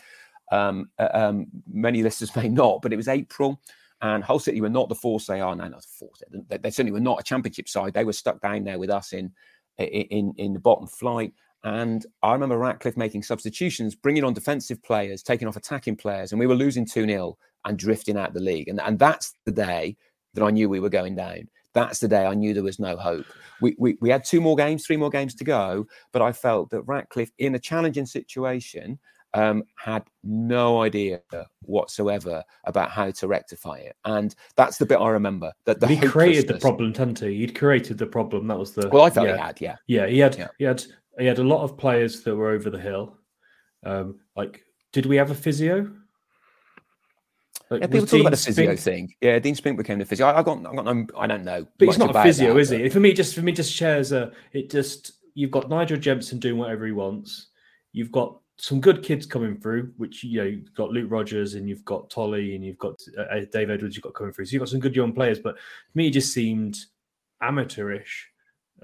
um, 0.51 0.89
uh, 0.99 1.09
um, 1.13 1.47
many 1.68 2.03
listeners 2.03 2.36
may 2.36 2.47
not, 2.47 2.82
but 2.82 2.93
it 2.93 2.97
was 2.97 3.07
April. 3.07 3.61
And 4.01 4.24
Hull 4.24 4.39
City 4.39 4.61
were 4.61 4.70
not 4.70 4.89
the 4.89 4.95
force 4.95 5.26
they 5.26 5.41
are 5.41 5.55
now. 5.55 5.68
Not 5.68 5.82
the 5.82 5.88
force. 5.88 6.22
They, 6.49 6.57
they 6.57 6.70
certainly 6.70 6.91
were 6.91 6.99
not 6.99 7.20
a 7.20 7.24
championship 7.24 7.68
side. 7.68 7.93
They 7.93 8.03
were 8.03 8.13
stuck 8.13 8.41
down 8.41 8.63
there 8.63 8.80
with 8.80 8.89
us 8.89 9.13
in 9.13 9.32
in 9.78 10.34
in 10.38 10.53
the 10.53 10.59
bottom 10.59 10.88
flight. 10.88 11.34
And 11.66 12.05
I 12.22 12.32
remember 12.32 12.59
Ratcliffe 12.59 12.95
making 12.95 13.24
substitutions, 13.24 13.95
bringing 13.95 14.24
on 14.24 14.34
defensive 14.34 14.82
players, 14.84 15.24
taking 15.24 15.47
off 15.47 15.57
attacking 15.57 15.95
players, 15.95 16.32
and 16.32 16.39
we 16.39 16.45
were 16.45 16.53
losing 16.53 16.86
2 16.86 17.07
0 17.07 17.38
and 17.66 17.78
drifting 17.78 18.18
out 18.18 18.36
the 18.36 18.39
league. 18.39 18.68
And, 18.68 18.80
and 18.80 18.99
that's 18.99 19.34
the 19.45 19.51
day 19.51 19.97
that 20.36 20.43
I 20.43 20.51
knew 20.51 20.70
we 20.70 20.80
were 20.80 20.89
going 20.89 21.16
down. 21.16 21.49
that's 21.74 21.99
the 21.99 22.07
day 22.07 22.26
I 22.26 22.36
knew 22.36 22.53
there 22.53 22.61
was 22.61 22.80
no 22.80 22.95
hope. 22.95 23.26
We, 23.61 23.76
we, 23.80 23.97
we 23.99 24.11
had 24.11 24.24
two 24.24 24.41
more 24.41 24.55
games, 24.55 24.86
three 24.86 24.95
more 24.95 25.09
games 25.09 25.34
to 25.36 25.43
go, 25.43 25.88
but 26.11 26.22
I 26.22 26.32
felt 26.32 26.70
that 26.70 26.84
Ratcliffe, 26.84 27.32
in 27.39 27.55
a 27.55 27.59
challenging 27.59 28.05
situation, 28.05 28.99
um, 29.36 29.63
had 29.76 30.03
no 30.24 30.82
idea 30.82 31.20
whatsoever 31.63 32.43
about 32.63 32.91
how 32.91 33.11
to 33.11 33.28
rectify 33.28 33.78
it, 33.78 33.95
and 34.05 34.34
that's 34.55 34.78
the 34.78 34.86
bit 34.86 34.95
I 34.95 35.09
remember. 35.09 35.51
That 35.66 35.82
the 35.82 35.88
he 35.88 35.99
created 35.99 36.47
the 36.47 36.57
problem, 36.57 36.93
didn't 36.93 37.20
he? 37.20 37.39
He'd 37.39 37.53
created 37.53 37.97
the 37.97 38.05
problem. 38.05 38.47
That 38.47 38.57
was 38.57 38.72
the 38.72 38.88
well. 38.88 39.03
I 39.03 39.09
thought 39.09 39.28
yeah. 39.28 39.36
he 39.36 39.41
had, 39.41 39.61
yeah, 39.61 39.76
yeah. 39.88 40.07
He 40.07 40.20
had, 40.20 40.38
yeah. 40.38 40.47
he 40.57 40.63
had, 40.63 40.84
he 41.18 41.26
had 41.26 41.39
a 41.39 41.43
lot 41.43 41.63
of 41.63 41.78
players 41.78 42.22
that 42.24 42.36
were 42.36 42.49
over 42.49 42.70
the 42.70 42.80
hill. 42.80 43.18
Um, 43.86 44.20
like, 44.36 44.63
did 44.91 45.05
we 45.05 45.16
have 45.18 45.32
a 45.32 45.36
physio? 45.36 45.91
Like, 47.70 47.82
yeah, 47.82 47.88
people 47.88 48.05
talk 48.05 48.22
about 48.22 48.32
the 48.32 48.38
physio 48.38 48.76
Spink... 48.76 48.80
thing. 48.80 49.13
Yeah, 49.22 49.39
Dean 49.39 49.55
Spink 49.55 49.78
became 49.78 49.97
the 49.97 50.05
physio. 50.05 50.28
I, 50.28 50.39
I 50.39 50.43
got, 50.43 50.59
I 50.59 50.76
got 50.76 50.86
no, 50.86 51.07
I 51.18 51.28
don't 51.28 51.43
know. 51.43 51.66
But 51.78 51.88
he's 51.88 51.97
not 51.97 52.16
a 52.16 52.24
physio, 52.24 52.53
that, 52.53 52.59
is 52.59 52.70
but... 52.70 52.80
he? 52.80 52.89
For 52.89 52.99
me, 52.99 53.13
just 53.13 53.34
for 53.34 53.41
me, 53.41 53.51
just 53.51 53.74
shares 53.74 54.11
a. 54.11 54.32
It 54.53 54.70
just 54.70 55.13
you've 55.34 55.51
got 55.51 55.70
Nigel 55.70 55.97
Jemson 55.97 56.39
doing 56.39 56.57
whatever 56.57 56.86
he 56.86 56.91
wants. 56.91 57.47
You've 57.91 58.11
got 58.11 58.39
some 58.57 58.80
good 58.80 59.03
kids 59.03 59.26
coming 59.26 59.57
through, 59.57 59.93
which 59.97 60.24
you 60.24 60.38
know 60.38 60.45
you've 60.45 60.74
got 60.76 60.91
Luke 60.91 61.11
Rogers 61.11 61.55
and 61.55 61.68
you've 61.68 61.84
got 61.86 62.09
Tolly 62.09 62.55
and 62.55 62.63
you've 62.63 62.78
got 62.78 63.01
uh, 63.18 63.22
uh, 63.22 63.45
Dave 63.51 63.70
Edwards. 63.70 63.95
You've 63.95 64.03
got 64.03 64.13
coming 64.13 64.32
through, 64.32 64.45
so 64.45 64.53
you've 64.53 64.61
got 64.61 64.70
some 64.70 64.80
good 64.80 64.95
young 64.95 65.11
players. 65.11 65.39
But 65.39 65.57
me, 65.95 66.07
it 66.07 66.11
just 66.11 66.34
seemed 66.34 66.78
amateurish, 67.41 68.30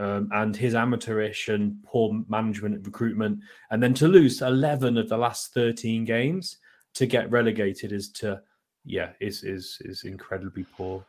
um, 0.02 0.30
and 0.32 0.56
his 0.56 0.74
amateurish 0.74 1.48
and 1.48 1.76
poor 1.84 2.24
management 2.28 2.76
and 2.76 2.86
recruitment, 2.86 3.40
and 3.70 3.82
then 3.82 3.94
to 3.96 4.08
lose 4.08 4.42
eleven 4.42 4.98
of 4.98 5.08
the 5.08 5.18
last 5.18 5.54
thirteen 5.54 6.04
games 6.04 6.58
to 6.96 7.06
get 7.06 7.30
relegated 7.30 7.92
is 7.92 8.10
to 8.10 8.42
yeah 8.84 9.12
is 9.20 9.44
is 9.44 9.78
is 9.82 10.04
incredibly 10.04 10.66
poor. 10.76 11.06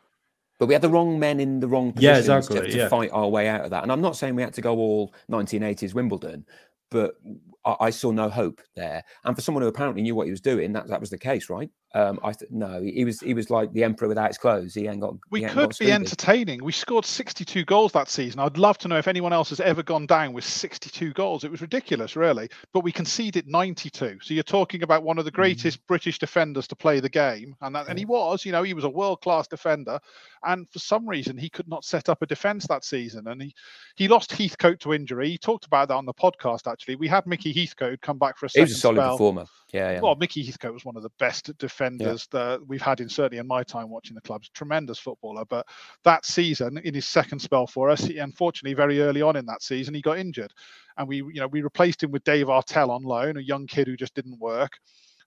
But 0.59 0.67
we 0.67 0.75
had 0.75 0.83
the 0.83 0.91
wrong 0.91 1.19
men 1.19 1.41
in 1.41 1.59
the 1.59 1.67
wrong 1.67 1.93
positions 1.93 2.29
yeah, 2.29 2.37
exactly, 2.37 2.61
to, 2.61 2.73
to 2.73 2.79
yeah. 2.79 2.89
fight 2.89 3.11
our 3.13 3.29
way 3.29 3.49
out 3.49 3.65
of 3.65 3.71
that. 3.71 3.83
And 3.83 3.91
I'm 3.91 4.03
not 4.03 4.17
saying 4.17 4.37
we 4.37 4.43
had 4.43 4.55
to 4.55 4.61
go 4.61 4.77
all 4.77 5.13
1980s 5.29 5.93
Wimbledon, 5.93 6.47
but 6.91 7.17
I, 7.65 7.91
saw 7.91 8.11
no 8.11 8.29
hope 8.29 8.61
there. 8.75 9.05
And 9.25 9.37
for 9.37 9.43
someone 9.43 9.63
who 9.63 9.69
apparently 9.69 10.03
knew 10.03 10.15
what 10.15 10.27
he 10.27 10.31
was 10.31 10.41
doing, 10.41 10.73
that 10.73 10.89
that 10.89 11.01
was 11.01 11.11
the 11.11 11.19
case, 11.19 11.49
right? 11.49 11.71
Um, 11.95 12.19
I 12.23 12.33
th- 12.33 12.51
no, 12.51 12.81
he 12.83 13.05
was 13.05 13.21
he 13.21 13.35
was 13.35 13.51
like 13.51 13.71
the 13.73 13.85
emperor 13.85 14.09
without 14.09 14.29
his 14.29 14.39
clothes. 14.39 14.75
He 14.75 14.89
ain't 14.89 15.01
got. 15.01 15.15
We 15.31 15.45
ain't 15.45 15.53
could 15.53 15.71
got 15.71 15.79
be 15.79 15.93
entertaining. 15.93 16.65
We 16.65 16.73
scored 16.73 17.05
62 17.05 17.67
goals 17.67 17.93
that 17.93 18.09
season. 18.09 18.41
I'd 18.41 18.57
love 18.57 18.79
to 18.79 18.89
know 18.89 18.97
if 18.97 19.09
anyone 19.09 19.35
else 19.35 19.51
has 19.51 19.61
ever 19.61 19.83
gone 19.83 20.07
down 20.07 20.33
with 20.33 20.45
62 20.45 21.13
goals. 21.13 21.45
It 21.45 21.51
was 21.51 21.61
ridiculous, 21.61 22.17
really. 22.17 22.49
But 22.73 22.81
we 22.81 22.93
conceded 22.93 23.47
92. 23.47 24.19
So 24.23 24.33
you're 24.33 24.43
talking 24.43 24.83
about 24.83 25.03
one 25.03 25.19
of 25.19 25.27
the 25.27 25.31
mm. 25.31 25.35
greatest 25.35 25.83
mm. 25.83 25.87
British 25.87 26.19
defenders 26.19 26.67
to 26.69 26.77
play 26.77 26.99
the 27.01 27.11
game, 27.11 27.55
and 27.61 27.75
that, 27.75 27.89
and 27.89 27.99
he 27.99 28.07
was. 28.07 28.47
You 28.47 28.53
know, 28.53 28.63
he 28.63 28.73
was 28.73 28.85
a 28.85 28.91
world 28.91 29.21
class 29.21 29.47
defender, 29.47 30.01
and 30.45 30.67
for 30.71 30.79
some 30.79 31.07
reason 31.07 31.37
he 31.37 31.51
could 31.51 31.69
not 31.69 31.85
set 31.85 32.09
up 32.09 32.23
a 32.23 32.27
defence 32.27 32.67
that 32.69 32.87
season, 32.87 33.29
and 33.29 33.43
he 33.43 33.55
he 33.97 34.09
lost 34.09 34.33
Heathcote 34.33 34.81
to 34.81 34.95
injury. 34.95 35.29
He 35.29 35.37
talked 35.37 35.67
about 35.67 35.89
that 35.89 35.95
on 35.95 36.07
the 36.07 36.15
podcast. 36.15 36.71
Actually, 36.71 36.97
we 36.97 37.09
had 37.09 37.27
Mickey 37.27 37.52
Heathcote 37.53 38.01
come 38.01 38.19
back 38.19 38.37
for 38.37 38.47
a 38.47 38.49
second. 38.49 38.67
He 38.67 38.71
was 38.71 38.77
a 38.77 38.81
solid 38.81 38.97
spell. 38.97 39.13
performer. 39.13 39.45
Yeah, 39.73 39.93
yeah. 39.93 40.01
Well, 40.01 40.15
Mickey 40.17 40.45
Heathcote 40.45 40.75
was 40.75 40.85
one 40.85 40.97
of 40.97 41.03
the 41.03 41.11
best 41.19 41.57
defenders 41.59 42.29
yeah. 42.33 42.39
that 42.39 42.67
we've 42.67 42.83
had 42.83 43.01
in 43.01 43.09
certainly 43.09 43.39
in 43.39 43.47
my 43.47 43.63
time 43.63 43.89
watching 43.89 44.15
the 44.15 44.21
clubs. 44.21 44.51
Tremendous 44.51 44.99
footballer, 44.99 45.45
but 45.47 45.67
that 46.05 46.27
season 46.27 46.79
in 46.79 46.95
his 46.95 47.07
second 47.07 47.39
spell 47.39 47.67
for 47.67 47.89
us, 47.89 48.05
he, 48.05 48.19
unfortunately, 48.19 48.75
very 48.75 49.01
early 49.01 49.23
on 49.23 49.37
in 49.37 49.47
that 49.47 49.63
season, 49.63 49.95
he 49.95 50.03
got 50.03 50.19
injured, 50.19 50.53
and 50.99 51.09
we, 51.09 51.17
you 51.17 51.41
know, 51.41 51.47
we 51.47 51.63
replaced 51.63 52.03
him 52.03 52.11
with 52.11 52.25
Dave 52.25 52.47
Artell 52.47 52.91
on 52.91 53.03
loan, 53.03 53.37
a 53.37 53.41
young 53.41 53.67
kid 53.67 53.87
who 53.87 53.97
just 53.97 54.15
didn't 54.15 54.39
work. 54.39 54.73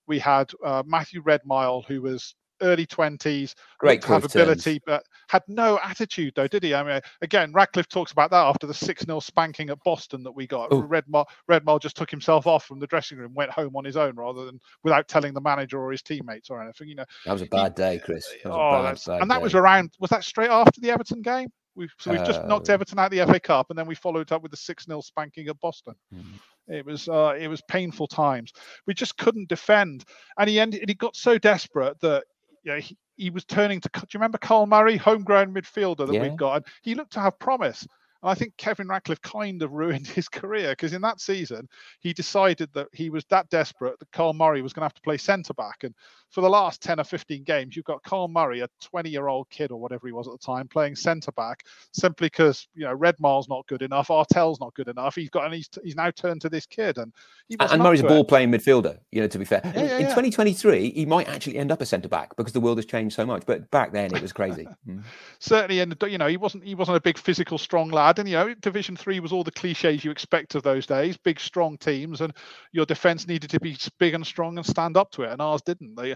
We 0.08 0.20
had 0.20 0.52
uh, 0.64 0.84
Matthew 0.86 1.24
Redmile, 1.24 1.84
who 1.86 2.04
was 2.04 2.36
early 2.62 2.86
20s, 2.86 3.56
great 3.80 4.04
have 4.04 4.26
ability, 4.26 4.82
but 4.86 5.04
had 5.30 5.44
no 5.48 5.80
attitude 5.84 6.34
though, 6.36 6.48
did 6.48 6.64
he? 6.64 6.74
I 6.74 6.84
mean, 6.84 7.02
again, 7.22 7.52
Ratcliffe 7.54 7.88
talks 7.88 8.12
about 8.12 8.32
that 8.32 8.46
after 8.46 8.68
the 8.68 8.74
6 8.74 9.06
0 9.06 9.20
spanking 9.20 9.70
at 9.70 9.84
Boston 9.84 10.24
that 10.24 10.32
we 10.32 10.48
got. 10.48 10.70
Redmile, 10.70 11.26
Redmile 11.50 11.82
just 11.82 11.96
took 11.96 12.12
himself 12.12 12.48
off 12.48 12.66
from 12.66 12.80
the 12.80 12.88
dressing 12.88 13.18
room, 13.18 13.34
went 13.34 13.52
home 13.52 13.76
on 13.76 13.86
his 13.86 13.98
own 13.98 14.16
rather 14.16 14.46
than 14.46 14.60
without 14.84 15.08
telling 15.08 15.34
the 15.34 15.42
manager 15.42 15.80
or 15.80 15.92
his 15.92 16.02
teammates 16.02 16.50
or 16.50 16.62
anything. 16.62 16.88
You 16.88 16.96
know, 16.96 17.06
that 17.26 17.34
was 17.34 17.42
a 17.42 17.48
bad 17.48 17.76
day, 17.76 18.00
Chris. 18.04 18.28
That 18.44 18.52
oh, 18.52 18.84
bad, 18.84 19.00
bad 19.06 19.22
and 19.22 19.32
that 19.32 19.38
day. 19.38 19.44
was 19.44 19.56
around, 19.56 19.92
was 20.00 20.10
that 20.10 20.24
straight 20.24 20.50
after 20.50 20.82
the 20.82 20.92
Everton 20.92 21.22
game? 21.22 21.50
We've, 21.76 21.94
so 22.00 22.12
we've 22.12 22.24
just 22.24 22.40
uh, 22.42 22.48
knocked 22.48 22.70
Everton 22.70 23.00
out 23.00 23.12
of 23.14 23.18
the 23.20 23.34
FA 23.34 23.40
Cup, 23.40 23.68
and 23.70 23.78
then 23.78 23.86
we 23.86 23.96
followed 23.96 24.32
up 24.32 24.42
with 24.42 24.52
the 24.52 24.58
six 24.58 24.86
0 24.86 25.02
spanking 25.02 25.50
at 25.50 25.60
Boston. 25.60 25.94
Mm-hmm. 26.14 26.74
It 26.74 26.86
was 26.86 27.08
uh, 27.08 27.36
it 27.38 27.48
was 27.48 27.62
painful 27.68 28.08
times. 28.08 28.54
We 28.88 28.94
just 28.94 29.18
couldn't 29.18 29.50
defend, 29.50 30.06
and 30.40 30.50
he 30.50 30.60
ended. 30.60 30.86
He 30.88 30.96
got 30.96 31.16
so 31.16 31.38
desperate 31.38 32.00
that 32.00 32.24
know, 32.72 32.80
he, 32.80 32.98
he 33.16 33.30
was 33.30 33.46
turning 33.46 33.80
to. 33.82 33.90
Do 33.90 34.00
you 34.02 34.18
remember 34.20 34.38
Carl 34.38 34.66
Murray, 34.66 34.98
homegrown 34.98 35.54
midfielder 35.54 36.08
that 36.08 36.14
yeah. 36.14 36.22
we've 36.22 36.38
got? 36.38 36.58
And 36.58 36.66
He 36.82 36.96
looked 36.96 37.14
to 37.14 37.22
have 37.22 37.40
promise. 37.40 37.88
And 38.26 38.32
I 38.32 38.34
think 38.34 38.58
Kevin 38.58 38.88
Ratcliffe 38.88 39.22
kind 39.22 39.62
of 39.62 39.72
ruined 39.72 40.08
his 40.16 40.28
career 40.28 40.72
because 40.72 40.94
in 40.94 41.02
that 41.02 41.22
season 41.22 41.70
he 42.00 42.12
decided 42.12 42.72
that 42.74 42.88
he 42.92 43.12
was 43.12 43.24
that 43.26 43.48
desperate 43.52 44.00
that 44.00 44.12
Carl 44.12 44.34
Murray 44.34 44.64
was 44.64 44.74
going 44.74 44.82
to 44.82 44.86
have 44.86 44.96
to 44.96 45.02
play 45.02 45.18
centre 45.18 45.54
back. 45.54 45.84
And 45.84 45.94
for 46.32 46.42
the 46.42 46.50
last 46.50 46.82
10 46.82 47.00
or 47.00 47.04
15 47.04 47.44
games, 47.44 47.76
you've 47.76 47.86
got 47.86 48.02
Carl 48.04 48.28
Murray, 48.28 48.62
a 48.62 48.68
20 48.82 49.12
year 49.12 49.28
old 49.28 49.48
kid 49.52 49.72
or 49.72 49.80
whatever 49.80 50.08
he 50.08 50.12
was 50.12 50.28
at 50.28 50.32
the 50.32 50.40
time, 50.40 50.68
playing 50.68 50.96
centre 50.96 51.32
back 51.34 51.64
simply 51.94 52.26
because, 52.26 52.68
you 52.74 52.84
know, 52.84 52.94
Redmile's 52.94 53.48
not 53.48 53.68
good 53.68 53.84
enough, 53.84 54.08
Artell's 54.08 54.60
not 54.60 54.74
good 54.74 54.88
enough. 54.88 55.16
He's 55.16 55.30
got, 55.30 55.46
and 55.46 55.54
he's, 55.54 55.70
he's 55.84 55.96
now 55.96 56.10
turned 56.10 56.42
to 56.42 56.50
this 56.50 56.66
kid. 56.66 56.98
And 56.98 57.14
and 57.60 57.84
Murray's 57.84 58.02
a 58.02 58.08
ball 58.08 58.26
playing 58.26 58.52
midfielder, 58.52 58.98
you 59.12 59.22
know, 59.22 59.28
to 59.28 59.38
be 59.38 59.46
fair. 59.46 59.62
Yeah, 59.64 59.72
yeah, 59.76 59.96
in 59.98 60.02
yeah. 60.02 60.10
2023, 60.10 60.92
he 60.92 61.06
might 61.06 61.30
actually 61.30 61.58
end 61.58 61.72
up 61.72 61.80
a 61.80 61.86
centre 61.86 62.10
back 62.10 62.36
because 62.36 62.54
the 62.54 62.60
world 62.60 62.80
has 62.80 62.86
changed 62.86 63.16
so 63.16 63.26
much. 63.26 63.44
But 63.46 63.70
back 63.70 63.92
then 63.92 64.16
it 64.16 64.22
was 64.22 64.34
crazy. 64.34 64.68
mm. 64.88 65.04
Certainly. 65.40 65.80
And, 65.80 65.96
you 66.08 66.18
know, 66.18 66.28
he 66.28 66.38
wasn't, 66.38 66.64
he 66.64 66.74
wasn't 66.74 66.98
a 66.98 67.02
big 67.02 67.20
physical, 67.20 67.60
strong 67.60 67.92
lad. 67.92 68.15
And, 68.20 68.28
you 68.30 68.36
know, 68.36 68.54
Division 68.56 68.96
Three 68.96 69.20
was 69.20 69.32
all 69.32 69.44
the 69.44 69.52
cliches 69.52 70.04
you 70.04 70.12
expect 70.12 70.56
of 70.56 70.64
those 70.64 70.86
days 70.86 71.18
big, 71.18 71.40
strong 71.40 71.78
teams. 71.78 72.22
And 72.22 72.34
your 72.72 72.86
defence 72.86 73.28
needed 73.28 73.50
to 73.52 73.60
be 73.60 73.78
big 74.00 74.14
and 74.14 74.26
strong 74.26 74.58
and 74.58 74.66
stand 74.66 74.98
up 74.98 75.12
to 75.12 75.24
it. 75.24 75.32
And 75.32 75.42
ours 75.42 75.62
didn't. 75.62 75.96
They, 75.96 76.16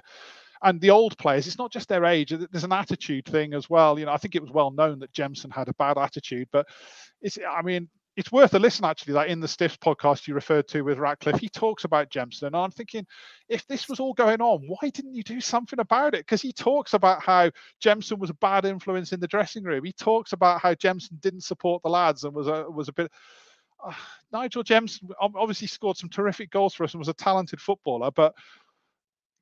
and 0.62 0.82
the 0.82 0.90
old 0.90 1.18
players, 1.18 1.48
it's 1.48 1.58
not 1.58 1.72
just 1.72 1.88
their 1.88 2.06
age. 2.06 2.34
There's 2.52 2.64
an 2.66 2.74
attitude 2.74 3.26
thing 3.26 3.54
as 3.54 3.70
well. 3.70 3.98
You 3.98 4.06
know, 4.06 4.12
I 4.12 4.18
think 4.18 4.36
it 4.36 4.42
was 4.42 4.52
well 4.52 4.72
known 4.72 5.00
that 5.00 5.14
Jemson 5.14 5.52
had 5.52 5.70
a 5.70 5.74
bad 5.76 5.98
attitude, 5.98 6.50
but 6.52 6.68
it's, 7.22 7.38
I 7.50 7.62
mean, 7.62 7.90
it's 8.20 8.34
worth 8.34 8.54
a 8.54 8.60
listen 8.60 8.84
actually. 8.84 9.14
Like 9.14 9.30
in 9.30 9.40
the 9.40 9.48
Stiffs 9.48 9.78
podcast 9.78 10.28
you 10.28 10.34
referred 10.34 10.68
to 10.68 10.82
with 10.82 11.00
Ratcliffe, 11.00 11.40
he 11.40 11.48
talks 11.48 11.86
about 11.86 12.10
Jemson, 12.10 12.48
and 12.48 12.56
I'm 12.56 12.70
thinking, 12.70 13.08
if 13.48 13.66
this 13.66 13.88
was 13.88 14.02
all 14.02 14.14
going 14.14 14.42
on, 14.42 14.66
why 14.68 14.90
didn't 14.90 15.16
you 15.16 15.24
do 15.24 15.40
something 15.40 15.80
about 15.80 16.14
it? 16.14 16.26
Because 16.26 16.42
he 16.42 16.52
talks 16.52 16.94
about 16.94 17.24
how 17.24 17.50
Jemson 17.80 18.20
was 18.20 18.30
a 18.30 18.34
bad 18.34 18.66
influence 18.66 19.14
in 19.14 19.22
the 19.22 19.28
dressing 19.28 19.64
room. 19.64 19.86
He 19.86 19.94
talks 19.94 20.34
about 20.34 20.60
how 20.62 20.76
Jemson 20.76 21.18
didn't 21.22 21.46
support 21.46 21.82
the 21.82 21.90
lads 21.90 22.26
and 22.26 22.34
was 22.36 22.48
a 22.48 22.70
was 22.70 22.90
a 22.90 22.94
bit. 22.94 23.10
Uh, 23.82 23.94
Nigel 24.34 24.64
Jemson 24.64 25.08
obviously 25.22 25.68
scored 25.68 25.96
some 25.96 26.10
terrific 26.10 26.52
goals 26.52 26.74
for 26.74 26.84
us 26.84 26.94
and 26.94 27.00
was 27.00 27.08
a 27.08 27.14
talented 27.14 27.62
footballer, 27.62 28.12
but 28.12 28.36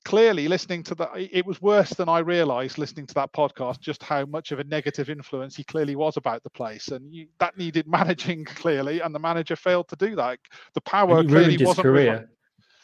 clearly 0.08 0.48
listening 0.48 0.82
to 0.82 0.96
that 0.96 1.10
it 1.16 1.46
was 1.46 1.62
worse 1.62 1.90
than 1.90 2.08
i 2.08 2.20
realized 2.20 2.78
listening 2.78 3.06
to 3.06 3.14
that 3.14 3.32
podcast 3.34 3.82
just 3.82 4.02
how 4.02 4.24
much 4.26 4.54
of 4.54 4.60
a 4.60 4.64
negative 4.64 5.10
influence 5.10 5.54
he 5.54 5.66
clearly 5.66 5.98
was 5.98 6.16
about 6.16 6.42
the 6.44 6.50
place 6.50 6.88
and 6.88 7.14
you, 7.14 7.28
that 7.40 7.58
needed 7.58 7.86
managing 8.00 8.46
clearly 8.46 9.02
and 9.02 9.14
the 9.14 9.20
manager 9.20 9.58
failed 9.58 9.86
to 9.90 9.98
do 9.98 10.16
that 10.16 10.40
the 10.76 10.82
power 10.82 11.26
clearly 11.26 11.58
wasn't 11.58 11.84
career. 11.84 12.30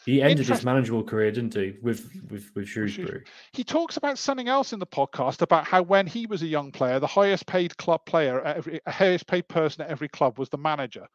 He 0.04 0.20
ended 0.20 0.48
his 0.48 0.66
manageable 0.66 1.02
career, 1.02 1.30
didn't 1.30 1.54
he, 1.54 1.76
with 1.80 2.10
with 2.28 2.50
with 2.54 2.68
Shrewsbury? 2.68 3.24
He 3.52 3.64
talks 3.64 3.96
about 3.96 4.18
something 4.18 4.48
else 4.48 4.74
in 4.74 4.78
the 4.78 4.86
podcast 4.86 5.40
about 5.40 5.66
how 5.66 5.80
when 5.80 6.06
he 6.06 6.26
was 6.26 6.42
a 6.42 6.46
young 6.46 6.72
player, 6.72 7.00
the 7.00 7.06
highest 7.06 7.46
paid 7.46 7.74
club 7.78 8.04
player, 8.04 8.42
every 8.42 8.80
highest 8.86 9.26
paid 9.26 9.48
person 9.48 9.82
at 9.82 9.88
every 9.88 10.08
club 10.08 10.38
was 10.38 10.50
the 10.50 10.58
manager. 10.58 11.06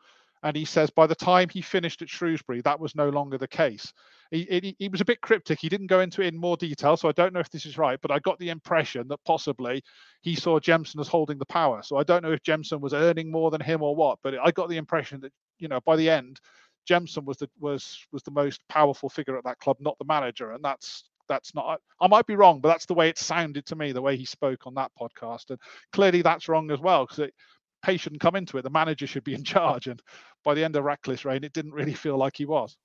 And 0.41 0.57
he 0.57 0.65
says 0.65 0.89
by 0.89 1.05
the 1.05 1.13
time 1.13 1.49
he 1.49 1.61
finished 1.61 2.01
at 2.01 2.09
Shrewsbury, 2.09 2.61
that 2.61 2.79
was 2.79 2.95
no 2.95 3.09
longer 3.09 3.37
the 3.37 3.47
case. 3.47 3.93
He, 4.31 4.43
he, 4.43 4.75
he, 4.77 4.89
was 4.89 5.01
a 5.01 5.05
bit 5.05 5.21
cryptic. 5.21 5.59
He 5.59 5.69
didn't 5.69 5.87
go 5.87 6.01
into 6.01 6.21
it 6.21 6.33
in 6.33 6.39
more 6.39 6.55
detail, 6.55 6.97
so 6.97 7.09
I 7.09 7.13
don't 7.13 7.33
know 7.33 7.39
if 7.39 7.49
this 7.49 7.65
is 7.65 7.77
right, 7.77 7.99
but 8.01 8.11
I 8.11 8.19
got 8.19 8.37
the 8.37 8.49
impression 8.49 9.07
that 9.07 9.23
possibly 9.25 9.81
he 10.21 10.35
saw 10.35 10.59
Jemson 10.59 10.99
as 10.99 11.07
holding 11.07 11.39
the 11.39 11.45
power. 11.45 11.81
So 11.81 11.97
I 11.97 12.03
don't 12.03 12.21
know 12.21 12.31
if 12.31 12.43
Jemson 12.43 12.79
was 12.79 12.93
earning 12.93 13.31
more 13.31 13.49
than 13.49 13.61
him 13.61 13.81
or 13.81 13.95
what, 13.95 14.19
but 14.21 14.35
I 14.37 14.51
got 14.51 14.69
the 14.69 14.77
impression 14.77 15.21
that 15.21 15.33
you 15.57 15.67
know 15.67 15.79
by 15.85 15.95
the 15.95 16.09
end, 16.09 16.39
Jemson 16.87 17.25
was 17.25 17.37
the 17.37 17.49
was 17.59 18.05
was 18.11 18.23
the 18.23 18.31
most 18.31 18.61
powerful 18.69 19.09
figure 19.09 19.37
at 19.37 19.43
that 19.45 19.59
club, 19.59 19.77
not 19.79 19.97
the 19.97 20.05
manager, 20.05 20.51
and 20.51 20.63
that's 20.63 21.09
that's 21.27 21.55
not 21.55 21.81
I 21.99 22.07
might 22.07 22.27
be 22.27 22.35
wrong, 22.35 22.61
but 22.61 22.69
that's 22.69 22.85
the 22.85 22.93
way 22.93 23.09
it 23.09 23.17
sounded 23.17 23.65
to 23.67 23.75
me, 23.75 23.91
the 23.91 24.01
way 24.01 24.15
he 24.15 24.25
spoke 24.25 24.67
on 24.67 24.75
that 24.75 24.91
podcast, 24.99 25.49
and 25.49 25.59
clearly 25.91 26.21
that's 26.21 26.47
wrong 26.47 26.69
as 26.71 26.79
well 26.79 27.05
because 27.05 27.19
it 27.19 27.33
Pay 27.81 27.97
shouldn't 27.97 28.21
come 28.21 28.35
into 28.35 28.57
it. 28.57 28.63
The 28.63 28.69
manager 28.69 29.07
should 29.07 29.23
be 29.23 29.33
in 29.33 29.43
charge, 29.55 29.87
and 29.87 30.01
by 30.43 30.53
the 30.53 30.63
end 30.63 30.75
of 30.75 30.83
Ratcliffe's 30.83 31.25
reign, 31.25 31.43
it 31.43 31.53
didn't 31.53 31.73
really 31.73 31.93
feel 31.93 32.17
like 32.17 32.37
he 32.37 32.45
was. 32.45 32.77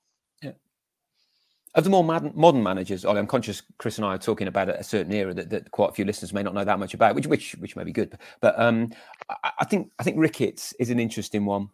Of 1.75 1.83
the 1.83 1.91
more 1.91 2.05
modern 2.05 2.63
managers, 2.63 3.05
I'm 3.05 3.27
conscious 3.27 3.61
Chris 3.79 3.99
and 3.99 4.07
I 4.07 4.15
are 4.15 4.19
talking 4.19 4.47
about 4.47 4.69
a 4.69 4.85
certain 4.85 5.13
era 5.13 5.35
that, 5.35 5.51
that 5.51 5.73
quite 5.73 5.91
a 5.91 5.93
few 5.93 6.05
listeners 6.05 6.33
may 6.33 6.43
not 6.43 6.55
know 6.55 6.65
that 6.65 6.79
much 6.79 6.95
about, 6.95 7.17
which 7.17 7.27
which 7.27 7.57
which 7.59 7.75
may 7.75 7.83
be 7.83 7.91
good. 7.91 8.17
But 8.41 8.57
um, 8.61 8.93
I, 9.29 9.51
I, 9.59 9.65
think 9.65 9.91
I 9.99 10.05
think 10.05 10.17
Ricketts 10.17 10.73
is 10.79 10.91
an 10.91 11.01
interesting 11.01 11.45
one. 11.45 11.71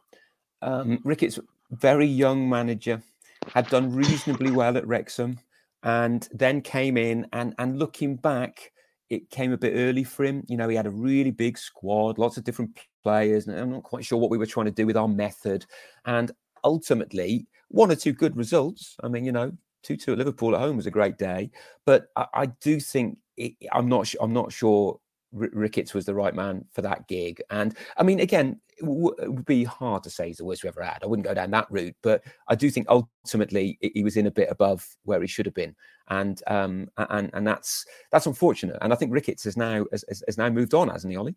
Um, 0.62 1.00
Ricketts, 1.04 1.38
very 1.70 2.06
young 2.06 2.48
manager, 2.48 3.02
had 3.48 3.68
done 3.68 3.94
reasonably 3.94 4.50
well 4.50 4.78
at 4.78 4.86
Wrexham, 4.86 5.38
and 5.82 6.26
then 6.32 6.62
came 6.62 6.96
in 6.96 7.26
and 7.34 7.54
and 7.58 7.78
looking 7.78 8.16
back, 8.16 8.72
it 9.10 9.28
came 9.28 9.52
a 9.52 9.58
bit 9.58 9.74
early 9.76 10.04
for 10.04 10.24
him. 10.24 10.44
You 10.48 10.56
know, 10.56 10.70
he 10.70 10.76
had 10.76 10.86
a 10.86 10.90
really 10.90 11.30
big 11.30 11.58
squad, 11.58 12.16
lots 12.16 12.38
of 12.38 12.44
different 12.44 12.78
players, 13.02 13.48
and 13.48 13.58
I'm 13.58 13.70
not 13.70 13.82
quite 13.82 14.06
sure 14.06 14.18
what 14.18 14.30
we 14.30 14.38
were 14.38 14.46
trying 14.46 14.66
to 14.66 14.72
do 14.72 14.86
with 14.86 14.96
our 14.96 15.08
method. 15.08 15.66
And 16.06 16.30
ultimately, 16.64 17.46
one 17.68 17.90
or 17.90 17.96
two 17.96 18.14
good 18.14 18.34
results. 18.34 18.96
I 19.02 19.08
mean, 19.08 19.26
you 19.26 19.32
know, 19.32 19.52
two 19.82 19.96
two 19.96 20.12
at 20.12 20.18
Liverpool 20.18 20.54
at 20.54 20.60
home 20.60 20.76
was 20.76 20.86
a 20.86 20.90
great 20.90 21.18
day, 21.18 21.50
but 21.86 22.08
I, 22.16 22.26
I 22.34 22.46
do 22.46 22.80
think 22.80 23.18
it, 23.36 23.54
I'm 23.72 23.88
not 23.88 24.12
I'm 24.20 24.32
not 24.32 24.52
sure 24.52 24.98
Ricketts 25.32 25.94
was 25.94 26.04
the 26.04 26.14
right 26.14 26.34
man 26.34 26.64
for 26.72 26.82
that 26.82 27.06
gig. 27.08 27.40
And 27.50 27.76
I 27.96 28.02
mean, 28.02 28.20
again, 28.20 28.60
it, 28.78 28.84
w- 28.84 29.14
it, 29.22 29.32
would 29.32 29.44
be 29.44 29.64
hard 29.64 30.02
to 30.02 30.10
say 30.10 30.28
he's 30.28 30.38
the 30.38 30.44
worst 30.44 30.62
we 30.62 30.68
ever 30.68 30.82
had. 30.82 31.02
I 31.02 31.06
wouldn't 31.06 31.26
go 31.26 31.34
down 31.34 31.50
that 31.52 31.70
route, 31.70 31.94
but 32.02 32.22
I 32.48 32.54
do 32.54 32.70
think 32.70 32.88
ultimately 32.88 33.78
he 33.80 34.02
was 34.02 34.16
in 34.16 34.26
a 34.26 34.30
bit 34.30 34.48
above 34.50 34.86
where 35.04 35.20
he 35.20 35.28
should 35.28 35.46
have 35.46 35.54
been, 35.54 35.74
and 36.08 36.42
um, 36.46 36.88
and 36.96 37.30
and 37.32 37.46
that's 37.46 37.86
that's 38.10 38.26
unfortunate. 38.26 38.78
And 38.80 38.92
I 38.92 38.96
think 38.96 39.12
Ricketts 39.12 39.44
has 39.44 39.56
now 39.56 39.86
has, 39.92 40.04
has 40.26 40.38
now 40.38 40.48
moved 40.48 40.74
on, 40.74 40.88
hasn't 40.88 41.12
he, 41.12 41.16
Ollie? 41.16 41.36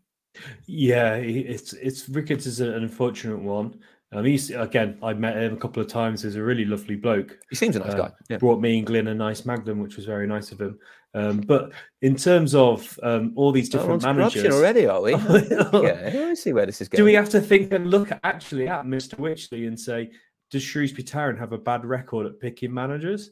Yeah, 0.65 1.15
it's 1.15 1.73
it's 1.73 2.09
Ricketts 2.09 2.47
is 2.47 2.59
an 2.59 2.73
unfortunate 2.73 3.39
one. 3.39 3.79
Um, 4.13 4.25
he's 4.25 4.51
again, 4.51 4.97
I 5.01 5.13
met 5.13 5.37
him 5.37 5.53
a 5.53 5.57
couple 5.57 5.81
of 5.81 5.87
times. 5.87 6.21
He's 6.23 6.35
a 6.35 6.43
really 6.43 6.65
lovely 6.65 6.95
bloke. 6.95 7.37
He 7.49 7.55
seems 7.55 7.75
a 7.75 7.79
nice 7.79 7.93
uh, 7.93 7.97
guy. 7.97 8.11
Yeah. 8.29 8.37
Brought 8.37 8.61
me 8.61 8.77
and 8.77 8.85
Glyn 8.87 9.07
a 9.07 9.13
nice 9.13 9.45
Magnum, 9.45 9.79
which 9.79 9.95
was 9.95 10.05
very 10.05 10.27
nice 10.27 10.51
of 10.51 10.61
him. 10.61 10.77
Um, 11.15 11.41
but 11.41 11.71
in 12.01 12.15
terms 12.15 12.55
of 12.55 12.99
um, 13.03 13.33
all 13.35 13.51
these 13.51 13.69
different 13.69 14.03
oh, 14.03 14.13
managers 14.13 14.53
already, 14.53 14.87
are 14.87 15.01
we? 15.01 15.11
yeah, 15.11 16.27
I 16.29 16.33
see 16.33 16.53
where 16.53 16.65
this 16.65 16.81
is 16.81 16.87
going. 16.87 16.97
Do 16.97 17.05
we 17.05 17.13
have 17.13 17.29
to 17.29 17.41
think 17.41 17.71
and 17.71 17.89
look 17.89 18.09
actually 18.23 18.67
at 18.67 18.85
Mr. 18.85 19.15
Wycherley 19.15 19.67
and 19.67 19.79
say, 19.79 20.11
does 20.49 20.63
Shrewsbury 20.63 21.03
Town 21.03 21.37
have 21.37 21.51
a 21.51 21.57
bad 21.57 21.85
record 21.85 22.25
at 22.25 22.39
picking 22.39 22.73
managers? 22.73 23.31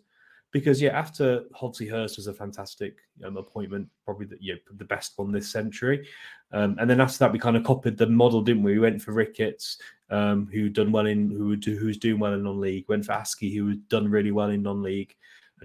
Because 0.51 0.81
yeah, 0.81 0.97
after 0.97 1.43
Hodsey 1.59 1.89
Hurst 1.89 2.17
was 2.17 2.27
a 2.27 2.33
fantastic 2.33 2.97
um, 3.25 3.37
appointment, 3.37 3.87
probably 4.05 4.25
the, 4.25 4.37
yeah, 4.41 4.55
the 4.77 4.85
best 4.85 5.13
one 5.15 5.31
this 5.31 5.49
century. 5.49 6.07
Um, 6.51 6.75
and 6.79 6.89
then 6.89 6.99
after 6.99 7.19
that, 7.19 7.31
we 7.31 7.39
kind 7.39 7.55
of 7.55 7.63
copied 7.63 7.97
the 7.97 8.07
model, 8.07 8.41
didn't 8.41 8.63
we? 8.63 8.73
We 8.73 8.79
went 8.79 9.01
for 9.01 9.13
Ricketts, 9.13 9.77
um, 10.11 10.47
who 10.51 10.69
done 10.69 10.91
well 10.91 11.07
in 11.07 11.31
who 11.31 11.55
who 11.55 11.85
was 11.87 11.97
doing 11.97 12.19
well 12.19 12.33
in 12.33 12.43
non-league. 12.43 12.85
Went 12.87 13.05
for 13.05 13.13
Askey, 13.13 13.55
who 13.55 13.69
had 13.69 13.89
done 13.89 14.07
really 14.07 14.31
well 14.31 14.49
in 14.49 14.61
non-league. 14.61 15.15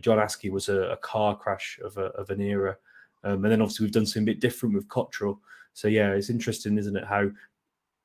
John 0.01 0.19
Askey 0.19 0.51
was 0.51 0.69
a, 0.69 0.91
a 0.91 0.97
car 0.99 1.37
crash 1.37 1.79
of, 1.83 1.97
a, 1.97 2.07
of 2.21 2.31
an 2.31 2.41
era. 2.41 2.77
Um, 3.25 3.45
and 3.45 3.53
then 3.53 3.63
obviously 3.63 3.85
we've 3.85 3.93
done 3.93 4.07
something 4.07 4.25
a 4.25 4.33
bit 4.33 4.41
different 4.41 4.75
with 4.75 4.89
Cotterill. 4.89 5.39
So 5.73 5.89
yeah, 5.89 6.13
it's 6.13 6.31
interesting, 6.31 6.79
isn't 6.79 6.97
it? 6.97 7.05
How 7.05 7.31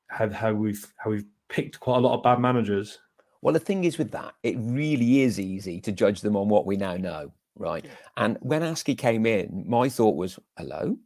how 0.08 0.28
how 0.30 0.52
we've 0.52 0.86
how 0.96 1.10
we've 1.10 1.26
picked 1.48 1.80
quite 1.80 1.98
a 1.98 2.00
lot 2.00 2.14
of 2.14 2.22
bad 2.22 2.40
managers. 2.40 2.98
Well, 3.42 3.52
the 3.52 3.60
thing 3.60 3.84
is 3.84 3.98
with 3.98 4.10
that, 4.12 4.34
it 4.42 4.56
really 4.58 5.22
is 5.22 5.38
easy 5.38 5.80
to 5.80 5.92
judge 5.92 6.20
them 6.20 6.36
on 6.36 6.48
what 6.48 6.66
we 6.66 6.76
now 6.76 6.96
know, 6.96 7.32
right? 7.56 7.84
And 8.16 8.38
when 8.40 8.62
Askey 8.62 8.96
came 8.96 9.26
in, 9.26 9.64
my 9.66 9.88
thought 9.88 10.16
was, 10.16 10.38
"Hello, 10.56 10.96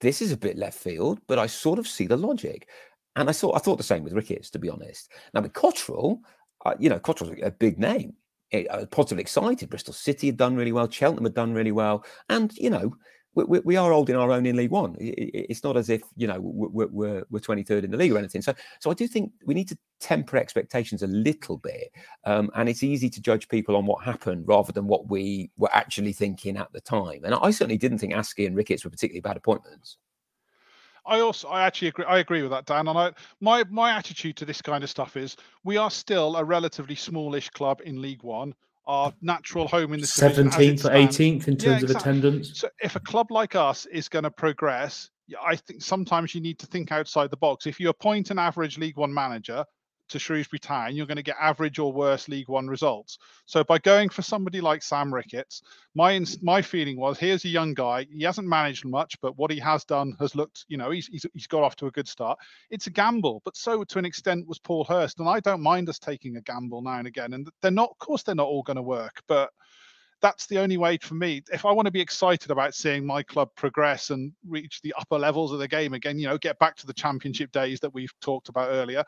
this 0.00 0.20
is 0.20 0.32
a 0.32 0.36
bit 0.36 0.58
left 0.58 0.78
field," 0.78 1.20
but 1.26 1.38
I 1.38 1.46
sort 1.46 1.78
of 1.78 1.88
see 1.88 2.06
the 2.06 2.16
logic. 2.16 2.68
And 3.16 3.28
I 3.28 3.32
thought 3.32 3.54
I 3.54 3.58
thought 3.58 3.76
the 3.76 3.82
same 3.82 4.04
with 4.04 4.14
Ricketts, 4.14 4.50
to 4.50 4.58
be 4.58 4.70
honest. 4.70 5.10
Now 5.34 5.42
with 5.42 5.52
Cotterill, 5.52 6.20
uh, 6.64 6.74
you 6.78 6.88
know, 6.88 6.98
Cotterill's 6.98 7.40
a 7.42 7.50
big 7.50 7.78
name, 7.78 8.14
I 8.52 8.66
was 8.76 8.86
positively 8.90 9.22
excited. 9.22 9.70
Bristol 9.70 9.94
City 9.94 10.26
had 10.26 10.36
done 10.36 10.56
really 10.56 10.72
well. 10.72 10.90
Cheltenham 10.90 11.24
had 11.24 11.34
done 11.34 11.54
really 11.54 11.72
well. 11.72 12.04
And, 12.28 12.52
you 12.56 12.70
know, 12.70 12.94
we, 13.34 13.60
we 13.60 13.76
are 13.76 13.92
holding 13.92 14.14
our 14.14 14.30
own 14.30 14.44
in 14.44 14.56
League 14.56 14.70
One. 14.70 14.94
It's 14.98 15.64
not 15.64 15.78
as 15.78 15.88
if, 15.88 16.02
you 16.16 16.26
know, 16.26 16.38
we're, 16.40 16.88
we're, 16.88 17.24
we're 17.30 17.40
23rd 17.40 17.84
in 17.84 17.90
the 17.90 17.96
league 17.96 18.12
or 18.12 18.18
anything. 18.18 18.42
So, 18.42 18.52
so 18.78 18.90
I 18.90 18.94
do 18.94 19.08
think 19.08 19.32
we 19.46 19.54
need 19.54 19.68
to 19.68 19.78
temper 20.00 20.36
expectations 20.36 21.02
a 21.02 21.06
little 21.06 21.56
bit. 21.56 21.92
Um, 22.24 22.50
and 22.54 22.68
it's 22.68 22.82
easy 22.82 23.08
to 23.08 23.22
judge 23.22 23.48
people 23.48 23.74
on 23.74 23.86
what 23.86 24.04
happened 24.04 24.46
rather 24.46 24.72
than 24.72 24.86
what 24.86 25.08
we 25.08 25.50
were 25.56 25.74
actually 25.74 26.12
thinking 26.12 26.58
at 26.58 26.72
the 26.74 26.80
time. 26.82 27.24
And 27.24 27.34
I 27.34 27.50
certainly 27.52 27.78
didn't 27.78 27.98
think 27.98 28.12
Askey 28.12 28.46
and 28.46 28.54
Ricketts 28.54 28.84
were 28.84 28.90
particularly 28.90 29.22
bad 29.22 29.38
appointments. 29.38 29.96
I 31.06 31.20
also 31.20 31.48
I 31.48 31.66
actually 31.66 31.88
agree 31.88 32.04
I 32.04 32.18
agree 32.18 32.42
with 32.42 32.50
that, 32.50 32.66
Dan. 32.66 32.88
And 32.88 32.98
I 32.98 33.12
my 33.40 33.64
my 33.70 33.90
attitude 33.90 34.36
to 34.36 34.44
this 34.44 34.62
kind 34.62 34.84
of 34.84 34.90
stuff 34.90 35.16
is 35.16 35.36
we 35.64 35.76
are 35.76 35.90
still 35.90 36.36
a 36.36 36.44
relatively 36.44 36.94
smallish 36.94 37.50
club 37.50 37.80
in 37.84 38.00
League 38.00 38.22
One. 38.22 38.54
Our 38.86 39.12
natural 39.22 39.68
home 39.68 39.94
in 39.94 40.00
the 40.00 40.06
seventeenth 40.06 40.84
or 40.84 40.92
eighteenth 40.92 41.48
in 41.48 41.56
terms 41.56 41.82
yeah, 41.82 41.88
exactly. 41.88 41.94
of 41.94 42.18
attendance. 42.18 42.60
So 42.60 42.68
if 42.82 42.96
a 42.96 43.00
club 43.00 43.30
like 43.30 43.54
us 43.54 43.86
is 43.86 44.08
going 44.08 44.24
to 44.24 44.30
progress, 44.30 45.08
I 45.44 45.56
think 45.56 45.82
sometimes 45.82 46.34
you 46.34 46.40
need 46.40 46.58
to 46.58 46.66
think 46.66 46.90
outside 46.90 47.30
the 47.30 47.36
box. 47.36 47.66
If 47.66 47.78
you 47.78 47.88
appoint 47.90 48.30
an 48.30 48.38
average 48.38 48.78
League 48.78 48.96
One 48.96 49.14
manager, 49.14 49.64
to 50.12 50.18
Shrewsbury 50.18 50.60
Town, 50.60 50.94
you're 50.94 51.06
going 51.06 51.16
to 51.16 51.22
get 51.22 51.36
average 51.40 51.78
or 51.78 51.92
worse 51.92 52.28
League 52.28 52.48
One 52.48 52.68
results. 52.68 53.18
So 53.46 53.64
by 53.64 53.78
going 53.78 54.08
for 54.08 54.22
somebody 54.22 54.60
like 54.60 54.82
Sam 54.82 55.12
Ricketts, 55.12 55.62
my 55.94 56.24
my 56.40 56.62
feeling 56.62 56.98
was 56.98 57.18
here's 57.18 57.44
a 57.44 57.48
young 57.48 57.74
guy. 57.74 58.06
He 58.10 58.24
hasn't 58.24 58.48
managed 58.48 58.84
much, 58.84 59.20
but 59.20 59.36
what 59.36 59.50
he 59.50 59.58
has 59.60 59.84
done 59.84 60.14
has 60.20 60.34
looked, 60.34 60.64
you 60.68 60.76
know, 60.76 60.90
he's, 60.90 61.08
he's, 61.08 61.26
he's 61.34 61.46
got 61.46 61.62
off 61.62 61.76
to 61.76 61.86
a 61.86 61.90
good 61.90 62.08
start. 62.08 62.38
It's 62.70 62.86
a 62.86 62.90
gamble, 62.90 63.42
but 63.44 63.56
so 63.56 63.84
to 63.84 63.98
an 63.98 64.04
extent 64.04 64.46
was 64.46 64.58
Paul 64.58 64.84
Hurst, 64.84 65.18
and 65.18 65.28
I 65.28 65.40
don't 65.40 65.62
mind 65.62 65.88
us 65.88 65.98
taking 65.98 66.36
a 66.36 66.42
gamble 66.42 66.82
now 66.82 66.98
and 66.98 67.06
again. 67.06 67.32
And 67.32 67.48
they're 67.60 67.70
not, 67.70 67.90
of 67.90 67.98
course, 67.98 68.22
they're 68.22 68.34
not 68.34 68.46
all 68.46 68.62
going 68.62 68.76
to 68.76 68.82
work, 68.82 69.22
but 69.26 69.50
that's 70.22 70.46
the 70.46 70.58
only 70.58 70.76
way 70.76 70.96
for 70.98 71.14
me. 71.14 71.42
If 71.52 71.66
I 71.66 71.72
want 71.72 71.86
to 71.86 71.92
be 71.92 72.00
excited 72.00 72.50
about 72.50 72.74
seeing 72.74 73.04
my 73.04 73.22
club 73.22 73.50
progress 73.56 74.10
and 74.10 74.32
reach 74.48 74.80
the 74.80 74.94
upper 74.98 75.18
levels 75.18 75.52
of 75.52 75.58
the 75.58 75.68
game 75.68 75.92
again, 75.92 76.18
you 76.18 76.28
know, 76.28 76.38
get 76.38 76.58
back 76.58 76.76
to 76.76 76.86
the 76.86 76.94
championship 76.94 77.50
days 77.52 77.80
that 77.80 77.92
we've 77.92 78.12
talked 78.20 78.48
about 78.48 78.70
earlier, 78.70 79.04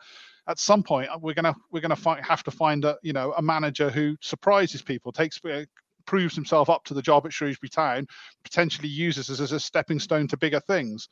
at 0.47 0.59
some 0.59 0.83
point 0.83 1.09
uh, 1.09 1.17
we're 1.19 1.33
gonna 1.33 1.55
we're 1.71 1.81
gonna 1.81 1.97
have 2.21 2.43
to 2.43 2.51
find 2.51 2.85
a 2.85 2.97
you 3.01 3.13
know 3.13 3.33
a 3.37 3.41
manager 3.41 3.89
who 3.89 4.15
surprises 4.21 4.81
people, 4.81 5.11
takes 5.11 5.39
uh, 5.45 5.65
proves 6.05 6.35
himself 6.35 6.69
up 6.69 6.83
to 6.83 6.93
the 6.93 7.01
job 7.01 7.25
at 7.25 7.33
Shrewsbury 7.33 7.69
Town, 7.69 8.05
potentially 8.43 8.89
uses 8.89 9.29
us 9.29 9.39
as 9.39 9.51
a 9.51 9.59
stepping 9.59 9.99
stone 9.99 10.27
to 10.27 10.37
bigger 10.37 10.59
things, 10.59 11.09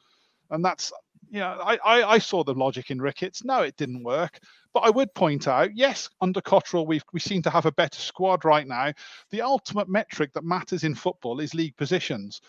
and 0.52 0.64
that's 0.64 0.92
you 1.30 1.40
know, 1.40 1.58
I, 1.64 1.78
I, 1.84 2.04
I, 2.12 2.18
saw 2.20 2.44
the 2.44 2.54
logic 2.54 2.92
in 2.92 3.02
Ricketts. 3.02 3.44
No, 3.44 3.62
it 3.62 3.76
didn't 3.76 4.04
work. 4.04 4.40
But 4.74 4.82
I 4.82 4.90
would 4.90 5.14
point 5.14 5.48
out, 5.48 5.76
yes, 5.76 6.10
under 6.22 6.42
Cotterill, 6.42 6.88
we 6.88 7.00
we 7.12 7.20
seem 7.20 7.42
to 7.44 7.50
have 7.50 7.66
a 7.66 7.72
better 7.72 8.00
squad 8.00 8.44
right 8.44 8.68
now. 8.68 8.94
The 9.30 9.42
ultimate 9.42 9.88
metric 9.88 10.32
that 10.34 10.44
matters 10.44 10.84
in 10.84 10.96
football 10.96 11.40
is 11.40 11.54
league 11.54 11.78
positions. 11.78 12.42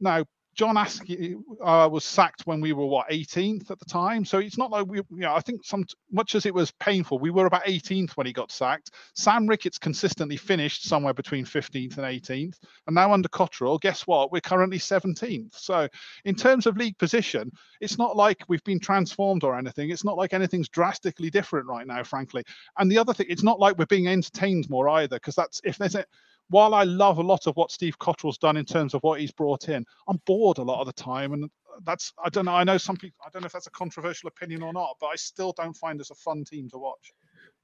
Now, 0.00 0.24
John 0.54 0.76
Askey 0.76 1.36
uh, 1.64 1.88
was 1.90 2.04
sacked 2.04 2.42
when 2.46 2.60
we 2.60 2.72
were 2.72 2.84
what 2.84 3.08
18th 3.08 3.70
at 3.70 3.78
the 3.78 3.86
time, 3.86 4.24
so 4.24 4.38
it's 4.38 4.58
not 4.58 4.70
like 4.70 4.86
we, 4.86 4.98
you 4.98 5.06
know, 5.20 5.34
I 5.34 5.40
think 5.40 5.64
some 5.64 5.84
much 6.10 6.34
as 6.34 6.44
it 6.44 6.52
was 6.52 6.70
painful, 6.72 7.18
we 7.18 7.30
were 7.30 7.46
about 7.46 7.64
18th 7.64 8.10
when 8.12 8.26
he 8.26 8.34
got 8.34 8.52
sacked. 8.52 8.90
Sam 9.14 9.46
Ricketts 9.46 9.78
consistently 9.78 10.36
finished 10.36 10.84
somewhere 10.84 11.14
between 11.14 11.46
15th 11.46 11.96
and 11.96 12.06
18th, 12.06 12.58
and 12.86 12.94
now 12.94 13.12
under 13.12 13.28
Cotterill, 13.28 13.80
guess 13.80 14.06
what? 14.06 14.30
We're 14.30 14.40
currently 14.40 14.78
17th. 14.78 15.54
So 15.54 15.88
in 16.26 16.34
terms 16.34 16.66
of 16.66 16.76
league 16.76 16.98
position, 16.98 17.50
it's 17.80 17.96
not 17.96 18.16
like 18.16 18.44
we've 18.48 18.64
been 18.64 18.80
transformed 18.80 19.44
or 19.44 19.56
anything. 19.56 19.90
It's 19.90 20.04
not 20.04 20.18
like 20.18 20.34
anything's 20.34 20.68
drastically 20.68 21.30
different 21.30 21.66
right 21.66 21.86
now, 21.86 22.02
frankly. 22.02 22.44
And 22.78 22.92
the 22.92 22.98
other 22.98 23.14
thing, 23.14 23.26
it's 23.30 23.42
not 23.42 23.58
like 23.58 23.78
we're 23.78 23.86
being 23.86 24.08
entertained 24.08 24.68
more 24.68 24.88
either, 24.90 25.16
because 25.16 25.34
that's 25.34 25.62
if 25.64 25.78
there's 25.78 25.94
a 25.94 26.04
while 26.52 26.74
I 26.74 26.84
love 26.84 27.16
a 27.16 27.22
lot 27.22 27.46
of 27.46 27.56
what 27.56 27.72
Steve 27.72 27.98
Cotterill's 27.98 28.36
done 28.36 28.58
in 28.58 28.66
terms 28.66 28.92
of 28.92 29.02
what 29.02 29.20
he's 29.20 29.32
brought 29.32 29.70
in, 29.70 29.84
I'm 30.06 30.20
bored 30.26 30.58
a 30.58 30.62
lot 30.62 30.80
of 30.80 30.86
the 30.86 30.92
time. 30.92 31.32
And 31.32 31.50
that's, 31.84 32.12
I 32.22 32.28
don't 32.28 32.44
know, 32.44 32.54
I 32.54 32.62
know 32.62 32.76
some 32.76 32.96
people, 32.96 33.24
I 33.26 33.30
don't 33.30 33.40
know 33.40 33.46
if 33.46 33.52
that's 33.52 33.66
a 33.66 33.72
controversial 33.72 34.28
opinion 34.28 34.62
or 34.62 34.72
not, 34.74 34.96
but 35.00 35.06
I 35.06 35.16
still 35.16 35.54
don't 35.56 35.76
find 35.76 35.98
this 35.98 36.10
a 36.10 36.14
fun 36.14 36.44
team 36.44 36.68
to 36.70 36.78
watch. 36.78 37.12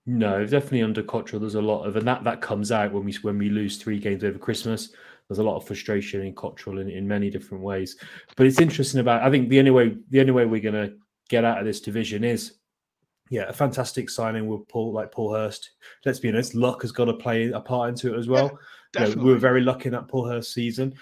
No, 0.06 0.42
definitely 0.46 0.84
under 0.84 1.02
Cotterill, 1.02 1.40
there's 1.40 1.54
a 1.54 1.60
lot 1.60 1.84
of, 1.84 1.96
and 1.96 2.08
that 2.08 2.24
that 2.24 2.40
comes 2.40 2.72
out 2.72 2.92
when 2.92 3.04
we 3.04 3.12
when 3.20 3.36
we 3.36 3.50
lose 3.50 3.76
three 3.76 3.98
games 3.98 4.24
over 4.24 4.38
Christmas. 4.38 4.92
There's 5.28 5.38
a 5.38 5.42
lot 5.42 5.56
of 5.56 5.66
frustration 5.66 6.22
in 6.22 6.34
Cotterill 6.34 6.80
in, 6.80 6.88
in 6.88 7.06
many 7.06 7.28
different 7.28 7.62
ways. 7.62 7.96
But 8.34 8.46
it's 8.46 8.58
interesting 8.58 9.00
about. 9.00 9.20
I 9.20 9.30
think 9.30 9.50
the 9.50 9.58
only 9.58 9.70
way 9.70 9.98
the 10.08 10.20
only 10.20 10.32
way 10.32 10.46
we're 10.46 10.62
going 10.62 10.88
to 10.88 10.94
get 11.28 11.44
out 11.44 11.58
of 11.58 11.66
this 11.66 11.82
division 11.82 12.24
is 12.24 12.54
yeah, 13.30 13.44
a 13.48 13.52
fantastic 13.52 14.08
signing 14.08 14.46
with 14.46 14.66
Paul, 14.68 14.92
like 14.92 15.12
Paul 15.12 15.34
Hurst. 15.34 15.72
Let's 16.04 16.18
be 16.18 16.28
honest, 16.28 16.54
luck 16.54 16.82
has 16.82 16.92
got 16.92 17.06
to 17.06 17.14
play 17.14 17.50
a 17.50 17.60
part 17.60 17.90
into 17.90 18.14
it 18.14 18.18
as 18.18 18.28
well. 18.28 18.58
Yeah, 18.94 19.06
you 19.06 19.16
know, 19.16 19.22
we 19.22 19.32
were 19.32 19.38
very 19.38 19.60
lucky 19.60 19.86
in 19.86 19.92
that 19.92 20.08
Paul 20.08 20.26
Hurst 20.26 20.52
season. 20.52 20.94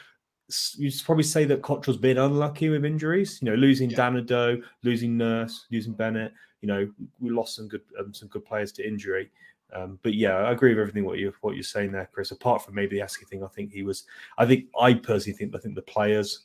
You 0.76 0.91
should 0.91 1.05
probably 1.05 1.24
say 1.24 1.45
that 1.45 1.62
Cotterill's 1.62 1.97
been 1.97 2.18
unlucky 2.18 2.68
with 2.68 2.84
injuries. 2.84 3.41
You 3.43 3.51
know, 3.51 3.57
losing 3.57 3.91
yeah. 3.91 3.99
Danado, 3.99 4.62
losing 4.82 5.16
Nurse, 5.16 5.66
losing 5.70 5.93
Bennett. 5.93 6.32
You 6.61 6.68
know, 6.68 6.91
we 7.20 7.30
lost 7.30 7.57
some 7.57 7.68
good 7.68 7.82
um, 7.99 8.14
some 8.14 8.28
good 8.28 8.45
players 8.45 8.72
to 8.72 8.87
injury. 8.87 9.30
Um, 9.72 9.99
but 10.03 10.14
yeah, 10.14 10.37
I 10.37 10.53
agree 10.53 10.70
with 10.70 10.80
everything 10.80 11.05
what 11.05 11.18
you 11.18 11.32
what 11.41 11.55
you're 11.55 11.62
saying 11.62 11.93
there, 11.93 12.09
Chris. 12.12 12.30
Apart 12.30 12.64
from 12.64 12.74
maybe 12.74 12.97
the 12.97 13.05
Askey 13.05 13.26
thing, 13.26 13.43
I 13.43 13.49
think 13.49 13.72
he 13.72 13.82
was. 13.82 14.05
I 14.39 14.47
think 14.47 14.66
I 14.80 14.95
personally 14.95 15.37
think 15.37 15.55
I 15.55 15.59
think 15.59 15.74
the 15.74 15.82
players, 15.82 16.45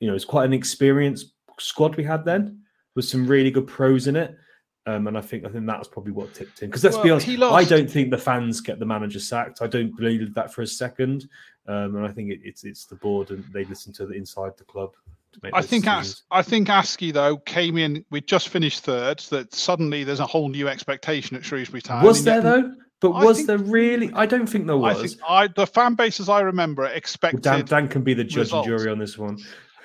you 0.00 0.08
know, 0.08 0.14
it's 0.14 0.24
quite 0.24 0.44
an 0.44 0.52
experienced 0.52 1.32
squad 1.58 1.96
we 1.96 2.04
had 2.04 2.24
then 2.24 2.60
with 2.94 3.06
some 3.06 3.26
really 3.26 3.50
good 3.50 3.66
pros 3.66 4.06
in 4.06 4.16
it. 4.16 4.36
Um, 4.88 5.08
and 5.08 5.18
I 5.18 5.20
think 5.20 5.44
I 5.44 5.48
think 5.48 5.66
that's 5.66 5.88
probably 5.88 6.12
what 6.12 6.32
tipped 6.32 6.60
him. 6.60 6.70
Because 6.70 6.84
let's 6.84 6.96
well, 6.96 7.04
be 7.04 7.10
honest, 7.10 7.28
I 7.42 7.64
don't 7.64 7.90
think 7.90 8.10
the 8.10 8.18
fans 8.18 8.60
get 8.60 8.78
the 8.78 8.86
manager 8.86 9.18
sacked. 9.18 9.60
I 9.60 9.66
don't 9.66 9.96
believe 9.96 10.32
that 10.34 10.54
for 10.54 10.62
a 10.62 10.66
second. 10.66 11.28
Um, 11.66 11.96
and 11.96 12.06
I 12.06 12.12
think 12.12 12.30
it, 12.30 12.40
it's 12.44 12.62
it's 12.62 12.86
the 12.86 12.94
board 12.94 13.30
and 13.30 13.44
they 13.52 13.64
listen 13.64 13.92
to 13.94 14.06
the 14.06 14.14
inside 14.14 14.52
the 14.56 14.64
club. 14.64 14.92
I 15.52 15.60
think 15.60 15.86
As, 15.86 16.22
I 16.30 16.40
think 16.42 16.68
Askey 16.68 17.12
though 17.12 17.36
came 17.36 17.76
in. 17.76 18.04
We 18.10 18.20
just 18.20 18.48
finished 18.48 18.84
third. 18.84 19.18
That 19.30 19.52
suddenly 19.52 20.04
there's 20.04 20.20
a 20.20 20.26
whole 20.26 20.48
new 20.48 20.68
expectation 20.68 21.36
at 21.36 21.44
Shrewsbury 21.44 21.82
Town. 21.82 22.04
Was 22.04 22.24
there 22.24 22.40
though? 22.40 22.72
But 23.00 23.10
I 23.10 23.24
was 23.24 23.38
think, 23.38 23.48
there 23.48 23.58
really? 23.58 24.10
I 24.14 24.24
don't 24.24 24.46
think 24.46 24.66
there 24.66 24.78
was. 24.78 24.96
I 24.96 25.06
think 25.06 25.20
I, 25.28 25.48
the 25.48 25.66
fan 25.66 25.94
base, 25.94 26.18
as 26.20 26.30
I 26.30 26.40
remember, 26.40 26.86
expected. 26.86 27.44
Well, 27.44 27.58
Dan, 27.58 27.66
Dan, 27.66 27.88
can 27.88 28.02
be 28.02 28.14
the 28.14 28.24
judge 28.24 28.46
results. 28.46 28.66
and 28.66 28.78
jury 28.78 28.90
on 28.90 28.98
this 28.98 29.18
one. 29.18 29.36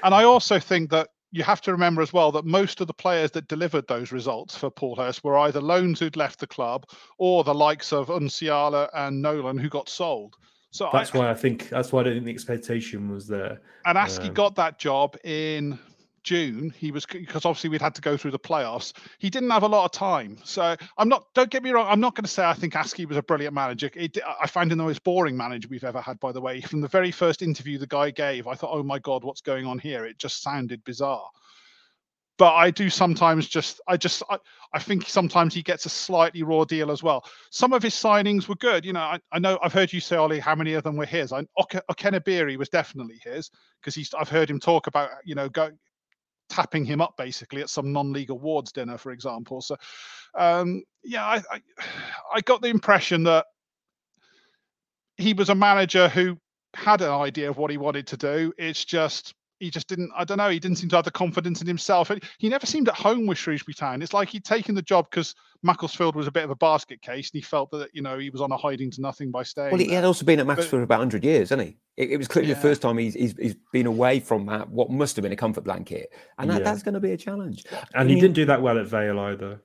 And 0.03 0.15
I 0.15 0.23
also 0.23 0.59
think 0.59 0.91
that 0.91 1.09
you 1.31 1.43
have 1.43 1.61
to 1.61 1.71
remember 1.71 2.01
as 2.01 2.11
well 2.11 2.31
that 2.33 2.45
most 2.45 2.81
of 2.81 2.87
the 2.87 2.93
players 2.93 3.31
that 3.31 3.47
delivered 3.47 3.87
those 3.87 4.11
results 4.11 4.57
for 4.57 4.69
Paul 4.69 4.95
Hurst 4.95 5.23
were 5.23 5.37
either 5.37 5.61
loans 5.61 5.99
who'd 5.99 6.17
left 6.17 6.39
the 6.39 6.47
club 6.47 6.85
or 7.17 7.43
the 7.43 7.53
likes 7.53 7.93
of 7.93 8.07
Nsiala 8.07 8.89
and 8.93 9.21
Nolan 9.21 9.57
who 9.57 9.69
got 9.69 9.87
sold. 9.87 10.35
So 10.71 10.89
that's 10.91 11.13
I, 11.15 11.17
why 11.17 11.29
I 11.29 11.33
think 11.33 11.69
that's 11.69 11.91
why 11.91 12.01
I 12.01 12.03
don't 12.03 12.13
think 12.13 12.25
the 12.25 12.31
expectation 12.31 13.09
was 13.11 13.27
there. 13.27 13.61
And 13.85 13.97
Askey 13.97 14.27
Um, 14.27 14.33
got 14.33 14.55
that 14.55 14.77
job 14.77 15.17
in 15.23 15.79
June. 16.23 16.73
He 16.77 16.91
was 16.91 17.05
because 17.05 17.45
obviously 17.45 17.69
we'd 17.69 17.81
had 17.81 17.95
to 17.95 18.01
go 18.01 18.17
through 18.17 18.31
the 18.31 18.39
playoffs. 18.39 18.93
He 19.19 19.29
didn't 19.29 19.49
have 19.49 19.63
a 19.63 19.67
lot 19.67 19.85
of 19.85 19.91
time. 19.91 20.37
So 20.43 20.75
I'm 20.97 21.09
not. 21.09 21.25
Don't 21.33 21.49
get 21.49 21.63
me 21.63 21.71
wrong. 21.71 21.87
I'm 21.89 21.99
not 21.99 22.15
going 22.15 22.25
to 22.25 22.29
say 22.31 22.45
I 22.45 22.53
think 22.53 22.73
Askey 22.73 23.07
was 23.07 23.17
a 23.17 23.23
brilliant 23.23 23.53
manager. 23.53 23.89
It, 23.95 24.17
I 24.39 24.47
find 24.47 24.71
him 24.71 24.77
the 24.77 24.83
most 24.83 25.03
boring 25.03 25.35
manager 25.37 25.67
we've 25.69 25.83
ever 25.83 26.01
had. 26.01 26.19
By 26.19 26.31
the 26.31 26.41
way, 26.41 26.61
from 26.61 26.81
the 26.81 26.87
very 26.87 27.11
first 27.11 27.41
interview 27.41 27.77
the 27.77 27.87
guy 27.87 28.11
gave, 28.11 28.47
I 28.47 28.55
thought, 28.55 28.71
oh 28.73 28.83
my 28.83 28.99
god, 28.99 29.23
what's 29.23 29.41
going 29.41 29.65
on 29.65 29.79
here? 29.79 30.05
It 30.05 30.17
just 30.17 30.41
sounded 30.41 30.83
bizarre. 30.83 31.27
But 32.37 32.55
I 32.55 32.71
do 32.71 32.89
sometimes 32.89 33.47
just, 33.47 33.81
I 33.87 33.97
just, 33.97 34.23
I, 34.27 34.39
I 34.73 34.79
think 34.79 35.07
sometimes 35.07 35.53
he 35.53 35.61
gets 35.61 35.85
a 35.85 35.89
slightly 35.89 36.41
raw 36.41 36.63
deal 36.63 36.89
as 36.89 37.03
well. 37.03 37.23
Some 37.51 37.71
of 37.71 37.83
his 37.83 37.93
signings 37.93 38.47
were 38.47 38.55
good. 38.55 38.83
You 38.83 38.93
know, 38.93 39.01
I, 39.01 39.19
I 39.31 39.37
know 39.37 39.59
I've 39.61 39.73
heard 39.73 39.93
you 39.93 39.99
say, 39.99 40.15
Ollie, 40.15 40.39
how 40.39 40.55
many 40.55 40.73
of 40.73 40.83
them 40.83 40.95
were 40.95 41.05
his. 41.05 41.31
I, 41.31 41.45
Oke- 41.57 41.85
Okenabirhie 41.91 42.57
was 42.57 42.69
definitely 42.69 43.19
his 43.23 43.51
because 43.79 43.93
he's. 43.93 44.11
I've 44.15 44.29
heard 44.29 44.49
him 44.49 44.59
talk 44.59 44.87
about, 44.87 45.11
you 45.23 45.35
know, 45.35 45.49
go, 45.49 45.69
tapping 46.51 46.83
him 46.83 46.99
up 46.99 47.15
basically 47.17 47.61
at 47.61 47.69
some 47.69 47.93
non-league 47.93 48.29
awards 48.29 48.71
dinner, 48.73 48.97
for 48.97 49.11
example. 49.11 49.61
So, 49.61 49.77
um, 50.37 50.83
yeah, 51.03 51.25
I, 51.25 51.41
I, 51.49 51.61
I 52.35 52.41
got 52.41 52.61
the 52.61 52.67
impression 52.67 53.23
that 53.23 53.45
he 55.17 55.33
was 55.33 55.49
a 55.49 55.55
manager 55.55 56.09
who 56.09 56.37
had 56.73 57.01
an 57.01 57.11
idea 57.11 57.49
of 57.49 57.57
what 57.57 57.71
he 57.71 57.77
wanted 57.77 58.07
to 58.07 58.17
do. 58.17 58.53
It's 58.57 58.83
just 58.83 59.33
he 59.61 59.69
just 59.69 59.87
didn't. 59.87 60.11
I 60.17 60.25
don't 60.25 60.37
know. 60.39 60.49
He 60.49 60.59
didn't 60.59 60.77
seem 60.79 60.89
to 60.89 60.95
have 60.97 61.05
the 61.05 61.11
confidence 61.11 61.61
in 61.61 61.67
himself. 61.67 62.11
He 62.39 62.49
never 62.49 62.65
seemed 62.65 62.89
at 62.89 62.95
home 62.95 63.27
with 63.27 63.37
Shrewsbury 63.37 63.75
Town. 63.75 64.01
It's 64.01 64.11
like 64.13 64.29
he'd 64.29 64.43
taken 64.43 64.73
the 64.73 64.81
job 64.81 65.07
because 65.11 65.35
Macclesfield 65.61 66.15
was 66.15 66.25
a 66.25 66.31
bit 66.31 66.43
of 66.43 66.49
a 66.49 66.55
basket 66.55 67.01
case, 67.03 67.29
and 67.31 67.37
he 67.37 67.41
felt 67.41 67.69
that 67.71 67.89
you 67.93 68.01
know 68.01 68.17
he 68.17 68.31
was 68.31 68.41
on 68.41 68.51
a 68.51 68.57
hiding 68.57 68.89
to 68.91 69.01
nothing 69.01 69.29
by 69.29 69.43
staying. 69.43 69.69
Well, 69.71 69.79
he 69.79 69.85
there. 69.87 69.97
had 69.97 70.05
also 70.05 70.25
been 70.25 70.39
at 70.39 70.47
Macclesfield 70.47 70.79
for 70.79 70.83
about 70.83 70.95
100 70.99 71.23
years, 71.23 71.49
hasn't 71.49 71.67
he? 71.69 71.77
It, 71.95 72.11
it 72.11 72.17
was 72.17 72.27
clearly 72.27 72.49
Yeah. 72.49 72.55
the 72.55 72.61
first 72.61 72.81
time 72.81 72.97
he's, 72.97 73.13
he's 73.13 73.35
he's 73.37 73.55
been 73.71 73.85
away 73.85 74.19
from 74.19 74.47
that 74.47 74.67
what 74.69 74.89
must 74.89 75.15
have 75.15 75.23
been 75.23 75.31
a 75.31 75.35
comfort 75.37 75.63
blanket, 75.63 76.11
and 76.39 76.49
that, 76.49 76.59
Yeah. 76.59 76.63
that's 76.63 76.81
going 76.81 76.95
to 76.95 76.99
be 76.99 77.11
a 77.11 77.17
challenge. 77.17 77.63
And 77.69 77.79
I 77.93 78.03
he 78.03 78.15
mean- 78.15 78.21
didn't 78.21 78.35
do 78.35 78.45
that 78.45 78.61
well 78.63 78.79
at 78.79 78.87
Vale 78.87 79.19
either. 79.19 79.61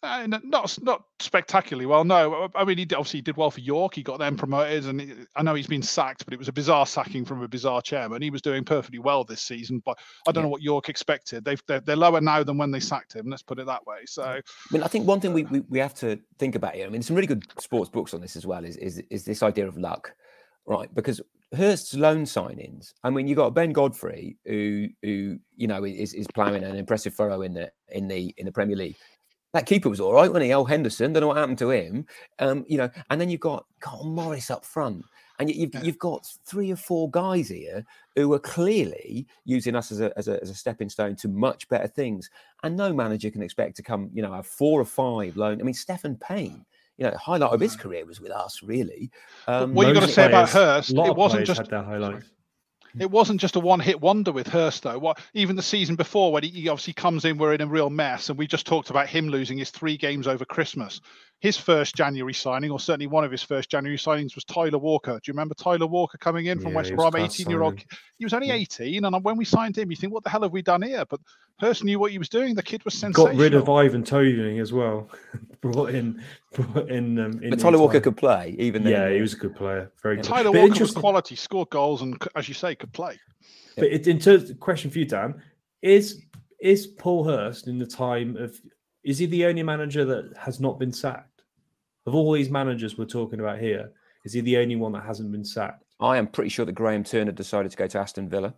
Uh, 0.00 0.28
not 0.44 0.78
not 0.80 1.02
spectacularly 1.18 1.84
well. 1.84 2.04
No, 2.04 2.48
I 2.54 2.64
mean 2.64 2.78
he 2.78 2.84
did, 2.84 2.94
obviously 2.94 3.20
did 3.20 3.36
well 3.36 3.50
for 3.50 3.58
York. 3.58 3.96
He 3.96 4.04
got 4.04 4.20
them 4.20 4.36
promoted, 4.36 4.86
and 4.86 5.00
he- 5.00 5.12
I 5.34 5.42
know 5.42 5.54
he's 5.54 5.66
been 5.66 5.82
sacked, 5.82 6.24
but 6.24 6.32
it 6.32 6.38
was 6.38 6.46
a 6.46 6.52
bizarre 6.52 6.86
sacking 6.86 7.24
from 7.24 7.42
a 7.42 7.48
bizarre 7.48 7.82
chairman. 7.82 8.22
He 8.22 8.30
was 8.30 8.40
doing 8.40 8.62
perfectly 8.64 9.00
well 9.00 9.24
this 9.24 9.42
season, 9.42 9.82
but 9.84 9.98
I 10.28 10.30
don't 10.30 10.44
know 10.44 10.48
what 10.50 10.62
York 10.62 10.88
expected. 10.88 11.44
They've 11.44 11.60
they're, 11.66 11.80
they're 11.80 11.96
lower 11.96 12.20
now 12.20 12.44
than 12.44 12.58
when 12.58 12.70
they 12.70 12.78
sacked 12.78 13.12
him. 13.12 13.28
Let's 13.28 13.42
put 13.42 13.58
it 13.58 13.66
that 13.66 13.86
way. 13.88 13.98
So 14.06 14.22
I 14.22 14.42
mean, 14.70 14.84
I 14.84 14.86
think 14.86 15.04
one 15.08 15.18
thing 15.20 15.32
we, 15.32 15.42
we, 15.44 15.60
we 15.68 15.80
have 15.80 15.94
to 15.94 16.20
think 16.38 16.54
about 16.54 16.76
here. 16.76 16.86
I 16.86 16.90
mean, 16.90 17.02
some 17.02 17.16
really 17.16 17.26
good 17.26 17.44
sports 17.60 17.90
books 17.90 18.14
on 18.14 18.20
this 18.20 18.36
as 18.36 18.46
well. 18.46 18.64
Is 18.64 18.76
is 18.76 19.02
is 19.10 19.24
this 19.24 19.42
idea 19.42 19.66
of 19.66 19.76
luck, 19.76 20.14
right? 20.64 20.94
Because 20.94 21.20
Hurst's 21.56 21.94
loan 21.94 22.22
signings. 22.22 22.92
I 23.02 23.10
mean, 23.10 23.26
you 23.26 23.34
got 23.34 23.52
Ben 23.52 23.72
Godfrey, 23.72 24.36
who 24.44 24.86
who 25.02 25.38
you 25.56 25.66
know 25.66 25.82
is 25.84 26.14
is 26.14 26.28
ploughing 26.28 26.62
an 26.62 26.76
impressive 26.76 27.14
furrow 27.14 27.42
in 27.42 27.52
the 27.54 27.72
in 27.88 28.06
the 28.06 28.32
in 28.36 28.46
the 28.46 28.52
Premier 28.52 28.76
League. 28.76 28.96
That 29.54 29.66
keeper 29.66 29.88
was 29.88 29.98
all 30.00 30.12
right, 30.12 30.28
wasn't 30.28 30.44
he? 30.44 30.50
El 30.50 30.64
Henderson. 30.66 31.12
Don't 31.12 31.22
know 31.22 31.28
what 31.28 31.38
happened 31.38 31.58
to 31.58 31.70
him. 31.70 32.04
Um, 32.38 32.64
you 32.68 32.76
know, 32.76 32.90
and 33.10 33.20
then 33.20 33.30
you've 33.30 33.40
got 33.40 33.64
Carl 33.80 34.04
Morris 34.04 34.50
up 34.50 34.64
front, 34.64 35.04
and 35.38 35.48
you- 35.48 35.62
you've 35.62 35.74
Yeah. 35.74 35.82
you've 35.82 35.98
got 35.98 36.26
three 36.44 36.70
or 36.70 36.76
four 36.76 37.10
guys 37.10 37.48
here 37.48 37.84
who 38.14 38.30
are 38.34 38.38
clearly 38.38 39.26
using 39.46 39.74
us 39.74 39.90
as 39.90 40.00
a, 40.00 40.12
as 40.18 40.28
a 40.28 40.40
as 40.42 40.50
a 40.50 40.54
stepping 40.54 40.90
stone 40.90 41.16
to 41.16 41.28
much 41.28 41.66
better 41.68 41.88
things. 41.88 42.28
And 42.62 42.76
no 42.76 42.92
manager 42.92 43.30
can 43.30 43.42
expect 43.42 43.76
to 43.76 43.82
come, 43.82 44.10
you 44.12 44.20
know, 44.22 44.32
have 44.34 44.46
four 44.46 44.80
or 44.80 44.84
five 44.84 45.36
loan. 45.36 45.60
I 45.60 45.64
mean, 45.64 45.72
Stefan 45.74 46.16
Payne, 46.16 46.66
you 46.98 47.04
know, 47.06 47.12
the 47.12 47.18
highlight 47.18 47.52
of 47.52 47.60
his 47.60 47.74
career 47.74 48.04
was 48.04 48.20
with 48.20 48.32
us, 48.32 48.62
really. 48.62 49.10
Um, 49.46 49.72
what 49.72 49.86
you 49.86 49.94
got 49.94 50.00
to 50.00 50.06
Most 50.08 50.14
say 50.14 50.26
about 50.26 50.48
players- 50.50 50.86
Hurst? 50.86 50.90
It 50.90 51.16
wasn't 51.16 51.46
just 51.46 51.58
had 51.60 51.70
their 51.70 51.82
highlights. 51.84 52.26
It 53.00 53.10
wasn't 53.10 53.40
just 53.40 53.56
a 53.56 53.60
one-hit 53.60 54.00
wonder 54.00 54.32
with 54.32 54.48
Hurst, 54.48 54.82
though. 54.82 54.98
What 54.98 55.18
even 55.34 55.56
the 55.56 55.62
season 55.62 55.96
before, 55.96 56.32
when 56.32 56.42
he, 56.42 56.50
he 56.50 56.68
obviously 56.68 56.92
comes 56.92 57.24
in, 57.24 57.38
we're 57.38 57.54
in 57.54 57.60
a 57.60 57.66
real 57.66 57.90
mess, 57.90 58.28
and 58.28 58.38
we 58.38 58.46
just 58.46 58.66
talked 58.66 58.90
about 58.90 59.08
him 59.08 59.28
losing 59.28 59.58
his 59.58 59.70
three 59.70 59.96
games 59.96 60.26
over 60.26 60.44
Christmas. 60.44 61.00
His 61.40 61.56
first 61.56 61.94
January 61.94 62.34
signing, 62.34 62.70
or 62.70 62.80
certainly 62.80 63.06
one 63.06 63.24
of 63.24 63.30
his 63.30 63.44
first 63.44 63.70
January 63.70 63.96
signings, 63.96 64.34
was 64.34 64.44
Tyler 64.44 64.78
Walker. 64.78 65.12
Do 65.12 65.20
you 65.26 65.32
remember 65.32 65.54
Tyler 65.54 65.86
Walker 65.86 66.18
coming 66.18 66.46
in 66.46 66.58
from 66.58 66.72
Yeah, 66.72 66.78
West 66.78 66.96
Brom, 66.96 67.14
eighteen-year-old? 67.14 67.80
He 68.18 68.24
was 68.24 68.34
only 68.34 68.50
eighteen, 68.50 69.04
and 69.04 69.24
when 69.24 69.36
we 69.36 69.44
signed 69.44 69.78
him, 69.78 69.90
you 69.90 69.96
think, 69.96 70.12
"What 70.12 70.24
the 70.24 70.30
hell 70.30 70.42
have 70.42 70.52
we 70.52 70.62
done 70.62 70.82
here?" 70.82 71.04
But 71.08 71.20
Hurst 71.60 71.84
knew 71.84 71.98
what 71.98 72.12
he 72.12 72.18
was 72.18 72.28
doing. 72.28 72.54
The 72.54 72.62
kid 72.62 72.84
was 72.84 72.94
sensational. 72.94 73.26
Got 73.32 73.36
rid 73.36 73.54
of 73.54 73.68
Ivan 73.68 74.04
Toney 74.04 74.58
as 74.58 74.72
well. 74.72 75.08
brought 75.60 75.90
in, 75.90 76.22
brought 76.52 76.88
in. 76.88 77.18
Um, 77.18 77.42
in 77.42 77.50
but 77.50 77.60
Tyler 77.60 77.78
Walker 77.78 77.94
time. 77.94 78.02
could 78.02 78.16
play, 78.16 78.56
even 78.58 78.82
then. 78.82 78.92
Yeah, 78.92 79.10
he 79.14 79.20
was 79.20 79.34
a 79.34 79.36
good 79.36 79.54
player. 79.54 79.92
Very 80.02 80.16
good. 80.16 80.24
Tyler 80.24 80.52
But 80.52 80.62
Walker 80.62 80.80
was 80.80 80.92
quality, 80.92 81.36
scored 81.36 81.70
goals, 81.70 82.02
and 82.02 82.16
as 82.34 82.48
you 82.48 82.54
say, 82.54 82.74
could 82.74 82.92
play. 82.92 83.18
But 83.76 83.86
it, 83.86 84.06
in 84.06 84.18
terms 84.18 84.50
of 84.50 84.58
question 84.58 84.90
for 84.90 84.98
you, 84.98 85.04
Dan, 85.04 85.40
is 85.82 86.22
is 86.60 86.86
Paul 86.86 87.24
Hurst 87.24 87.68
in 87.68 87.78
the 87.78 87.86
time 87.86 88.36
of 88.36 88.60
is 89.08 89.16
he 89.18 89.24
the 89.26 89.46
only 89.46 89.62
manager 89.62 90.04
that 90.04 90.36
has 90.36 90.60
not 90.60 90.78
been 90.78 90.92
sacked? 90.92 91.42
Of 92.06 92.14
all 92.14 92.32
these 92.32 92.50
managers 92.50 92.98
we're 92.98 93.06
talking 93.06 93.40
about 93.40 93.58
here, 93.58 93.90
is 94.24 94.34
he 94.34 94.42
the 94.42 94.58
only 94.58 94.76
one 94.76 94.92
that 94.92 95.02
hasn't 95.04 95.32
been 95.32 95.44
sacked? 95.44 95.82
I 95.98 96.18
am 96.18 96.26
pretty 96.26 96.50
sure 96.50 96.66
that 96.66 96.72
Graham 96.72 97.04
Turner 97.04 97.32
decided 97.32 97.70
to 97.70 97.76
go 97.76 97.86
to 97.86 97.98
Aston 97.98 98.28
Villa. 98.28 98.52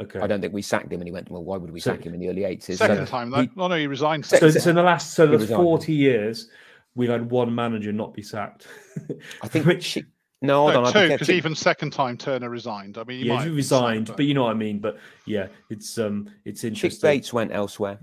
Okay. 0.00 0.20
I 0.20 0.26
don't 0.26 0.40
think 0.40 0.54
we 0.54 0.62
sacked 0.62 0.90
him, 0.90 1.00
and 1.02 1.06
he 1.06 1.12
went. 1.12 1.30
Well, 1.30 1.44
why 1.44 1.58
would 1.58 1.70
we 1.70 1.80
So- 1.80 1.90
sack 1.92 2.04
him 2.04 2.14
in 2.14 2.20
the 2.20 2.30
early 2.30 2.44
eighties? 2.44 2.78
Second 2.78 3.06
time 3.06 3.30
though. 3.30 3.42
he- 3.42 3.50
oh 3.58 3.68
no, 3.68 3.76
he 3.76 3.86
resigned. 3.86 4.24
so, 4.24 4.48
so 4.50 4.70
in 4.70 4.76
the 4.76 4.82
last 4.82 5.12
so 5.12 5.26
the 5.26 5.46
forty 5.46 5.92
years, 5.92 6.48
we've 6.94 7.10
had 7.10 7.30
one 7.30 7.54
manager 7.54 7.92
not 7.92 8.14
be 8.14 8.22
sacked. 8.22 8.66
I 9.42 9.48
think 9.48 9.66
Which 9.66 9.94
Chi- 9.96 10.04
no, 10.40 10.62
hold 10.62 10.72
No, 10.74 10.80
on. 10.80 10.86
I 10.86 10.92
two, 10.92 10.98
think 11.00 11.12
because 11.12 11.30
even 11.30 11.54
second 11.54 11.92
time 11.92 12.16
Turner 12.16 12.48
resigned. 12.48 12.96
I 12.96 13.04
mean, 13.04 13.20
he 13.20 13.26
yeah, 13.26 13.34
have 13.36 13.44
he 13.44 13.50
resigned, 13.50 14.08
sacked, 14.08 14.16
but 14.16 14.24
you 14.26 14.32
know 14.34 14.44
what 14.44 14.50
I 14.52 14.54
mean. 14.54 14.78
But 14.78 14.96
yeah, 15.26 15.48
it's 15.68 15.98
um, 15.98 16.30
it's 16.46 16.62
Chic 16.62 16.68
interesting. 16.72 17.08
Bates 17.08 17.32
went 17.34 17.52
elsewhere. 17.52 17.98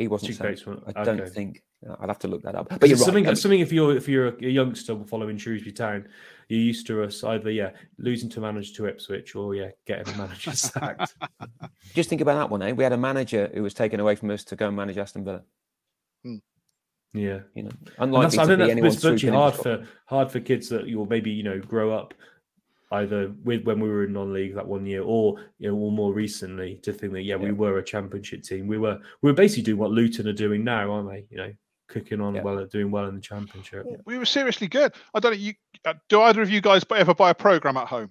He 0.00 0.08
wasn't. 0.08 0.28
Chic 0.28 0.36
sacked. 0.38 0.48
Bates 0.50 0.66
went- 0.66 0.82
I 0.86 1.04
don't 1.04 1.20
okay. 1.20 1.30
think. 1.30 1.62
I'll 2.00 2.08
have 2.08 2.18
to 2.20 2.28
look 2.28 2.42
that 2.42 2.54
up. 2.54 2.68
But 2.68 2.80
But 2.80 2.88
you're 2.88 2.98
right. 2.98 3.04
something, 3.04 3.26
I 3.26 3.30
mean, 3.30 3.36
something 3.36 3.60
if 3.60 3.72
you're 3.72 3.96
if 3.96 4.08
you're 4.08 4.28
a, 4.28 4.34
a 4.44 4.48
youngster 4.48 4.96
following 5.06 5.36
Shrewsbury 5.38 5.72
Town, 5.72 6.08
you're 6.48 6.60
used 6.60 6.86
to 6.88 7.02
us 7.02 7.22
either 7.24 7.50
yeah 7.50 7.70
losing 7.98 8.28
to 8.30 8.40
manager 8.40 8.74
to 8.74 8.86
Ipswich 8.86 9.34
or 9.34 9.54
yeah 9.54 9.70
getting 9.86 10.12
a 10.14 10.16
manager 10.18 10.52
sacked. 10.54 11.14
just 11.94 12.08
think 12.10 12.20
about 12.20 12.34
that 12.36 12.50
one. 12.50 12.62
Eh? 12.62 12.72
We 12.72 12.84
had 12.84 12.92
a 12.92 12.98
manager 12.98 13.50
who 13.54 13.62
was 13.62 13.74
taken 13.74 14.00
away 14.00 14.14
from 14.16 14.30
us 14.30 14.44
to 14.44 14.56
go 14.56 14.68
and 14.68 14.76
manage 14.76 14.98
Aston 14.98 15.24
Villa. 15.24 15.42
Yeah, 17.12 17.40
You 17.54 17.64
know, 17.64 17.70
and 17.98 18.14
unlikely 18.14 18.36
that's, 18.36 18.38
I 18.38 18.42
to 18.42 18.46
think 18.46 18.58
be 18.58 18.62
that's 18.62 18.70
anyone 18.70 18.92
it's 18.92 19.02
virtually 19.02 19.36
hard 19.36 19.54
for 19.54 19.86
hard 20.06 20.30
for 20.30 20.38
kids 20.38 20.68
that 20.68 20.86
you'll 20.86 21.06
maybe 21.06 21.30
you 21.32 21.42
know 21.42 21.58
grow 21.58 21.90
up 21.92 22.14
either 22.92 23.32
with 23.44 23.64
when 23.64 23.80
we 23.80 23.88
were 23.88 24.04
in 24.04 24.12
non-league 24.12 24.54
that 24.54 24.66
one 24.66 24.84
year 24.84 25.02
or 25.02 25.36
you 25.58 25.70
know 25.70 25.76
or 25.76 25.92
more 25.92 26.12
recently 26.12 26.76
to 26.82 26.92
think 26.92 27.12
that 27.12 27.22
yeah, 27.22 27.36
we 27.36 27.52
were 27.52 27.78
a 27.78 27.84
championship 27.84 28.42
team. 28.42 28.66
We 28.66 28.78
were 28.78 28.98
we 29.22 29.30
were 29.30 29.36
basically 29.36 29.62
doing 29.64 29.78
what 29.78 29.90
Luton 29.90 30.28
are 30.28 30.32
doing 30.32 30.64
now, 30.64 30.90
aren't 30.90 31.08
they? 31.08 31.26
You 31.30 31.36
know, 31.36 31.52
cooking 31.88 32.20
on 32.20 32.34
Yeah. 32.34 32.42
well, 32.42 32.64
doing 32.66 32.90
well 32.90 33.06
in 33.06 33.14
the 33.14 33.20
championship. 33.20 33.86
We 34.06 34.18
were 34.18 34.24
seriously 34.24 34.68
good. 34.68 34.92
I 35.14 35.20
don't 35.20 35.32
know. 35.32 35.38
You 35.38 35.54
uh, 35.84 35.94
do 36.08 36.20
either 36.22 36.42
of 36.42 36.50
you 36.50 36.60
guys 36.60 36.84
ever 36.94 37.14
buy 37.14 37.30
a 37.30 37.34
program 37.34 37.76
at 37.76 37.86
home? 37.86 38.10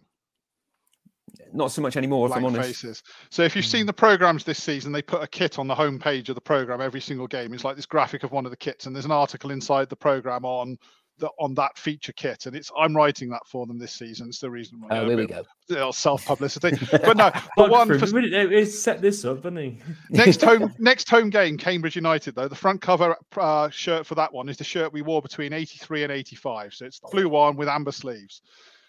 Not 1.53 1.71
so 1.71 1.81
much 1.81 1.97
anymore, 1.97 2.27
if 2.27 2.33
I'm 2.33 2.41
Blank 2.41 2.57
honest. 2.57 2.81
faces. 2.81 3.03
So 3.29 3.43
if 3.43 3.55
you've 3.55 3.65
seen 3.65 3.85
the 3.85 3.93
programs 3.93 4.43
this 4.43 4.61
season, 4.61 4.91
they 4.91 5.01
put 5.01 5.23
a 5.23 5.27
kit 5.27 5.59
on 5.59 5.67
the 5.67 5.75
home 5.75 5.99
page 5.99 6.29
of 6.29 6.35
the 6.35 6.41
program 6.41 6.81
every 6.81 7.01
single 7.01 7.27
game. 7.27 7.53
It's 7.53 7.63
like 7.63 7.75
this 7.75 7.85
graphic 7.85 8.23
of 8.23 8.31
one 8.31 8.45
of 8.45 8.51
the 8.51 8.57
kits, 8.57 8.85
and 8.85 8.95
there's 8.95 9.05
an 9.05 9.11
article 9.11 9.51
inside 9.51 9.89
the 9.89 9.95
program 9.95 10.45
on 10.45 10.77
the 11.19 11.29
on 11.39 11.53
that 11.55 11.77
feature 11.77 12.13
kit. 12.13 12.45
And 12.45 12.55
it's 12.55 12.71
I'm 12.77 12.95
writing 12.95 13.29
that 13.29 13.45
for 13.45 13.65
them 13.67 13.77
this 13.77 13.93
season. 13.93 14.27
It's 14.29 14.39
the 14.39 14.49
reason. 14.49 14.81
Oh, 14.89 15.07
there 15.07 15.17
we 15.17 15.27
go. 15.27 15.91
Self 15.91 16.25
publicity, 16.25 16.71
but 16.91 17.15
no. 17.17 17.31
But 17.55 17.69
one 17.69 17.87
for 17.87 17.97
him. 17.97 18.11
really- 18.15 18.57
He's 18.59 18.81
set 18.81 19.01
this 19.01 19.23
up, 19.25 19.37
hasn't 19.43 19.59
he? 19.59 19.79
next 20.09 20.41
home 20.41 20.73
next 20.79 21.09
home 21.09 21.29
game 21.29 21.57
cambridge 21.57 21.95
united 21.95 22.33
though 22.35 22.47
the 22.47 22.55
front 22.55 22.81
cover 22.81 23.15
uh, 23.37 23.69
shirt 23.69 24.05
for 24.05 24.15
that 24.15 24.33
one 24.33 24.49
is 24.49 24.57
the 24.57 24.63
shirt 24.63 24.91
we 24.91 25.01
wore 25.01 25.21
between 25.21 25.53
83 25.53 26.03
and 26.03 26.11
85 26.11 26.73
so 26.73 26.85
it's 26.85 26.99
the 26.99 27.07
blue 27.11 27.29
one 27.29 27.55
with 27.55 27.67
amber 27.67 27.91
sleeves 27.91 28.41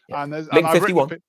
Yeah. 0.09 0.23
and 0.23 0.33
there's 0.33 0.47
Link 0.53 0.59
and 0.59 0.67
I've 0.67 0.75
written 0.83 0.97
a 0.97 1.01
51. 1.03 1.09
bit- 1.09 1.23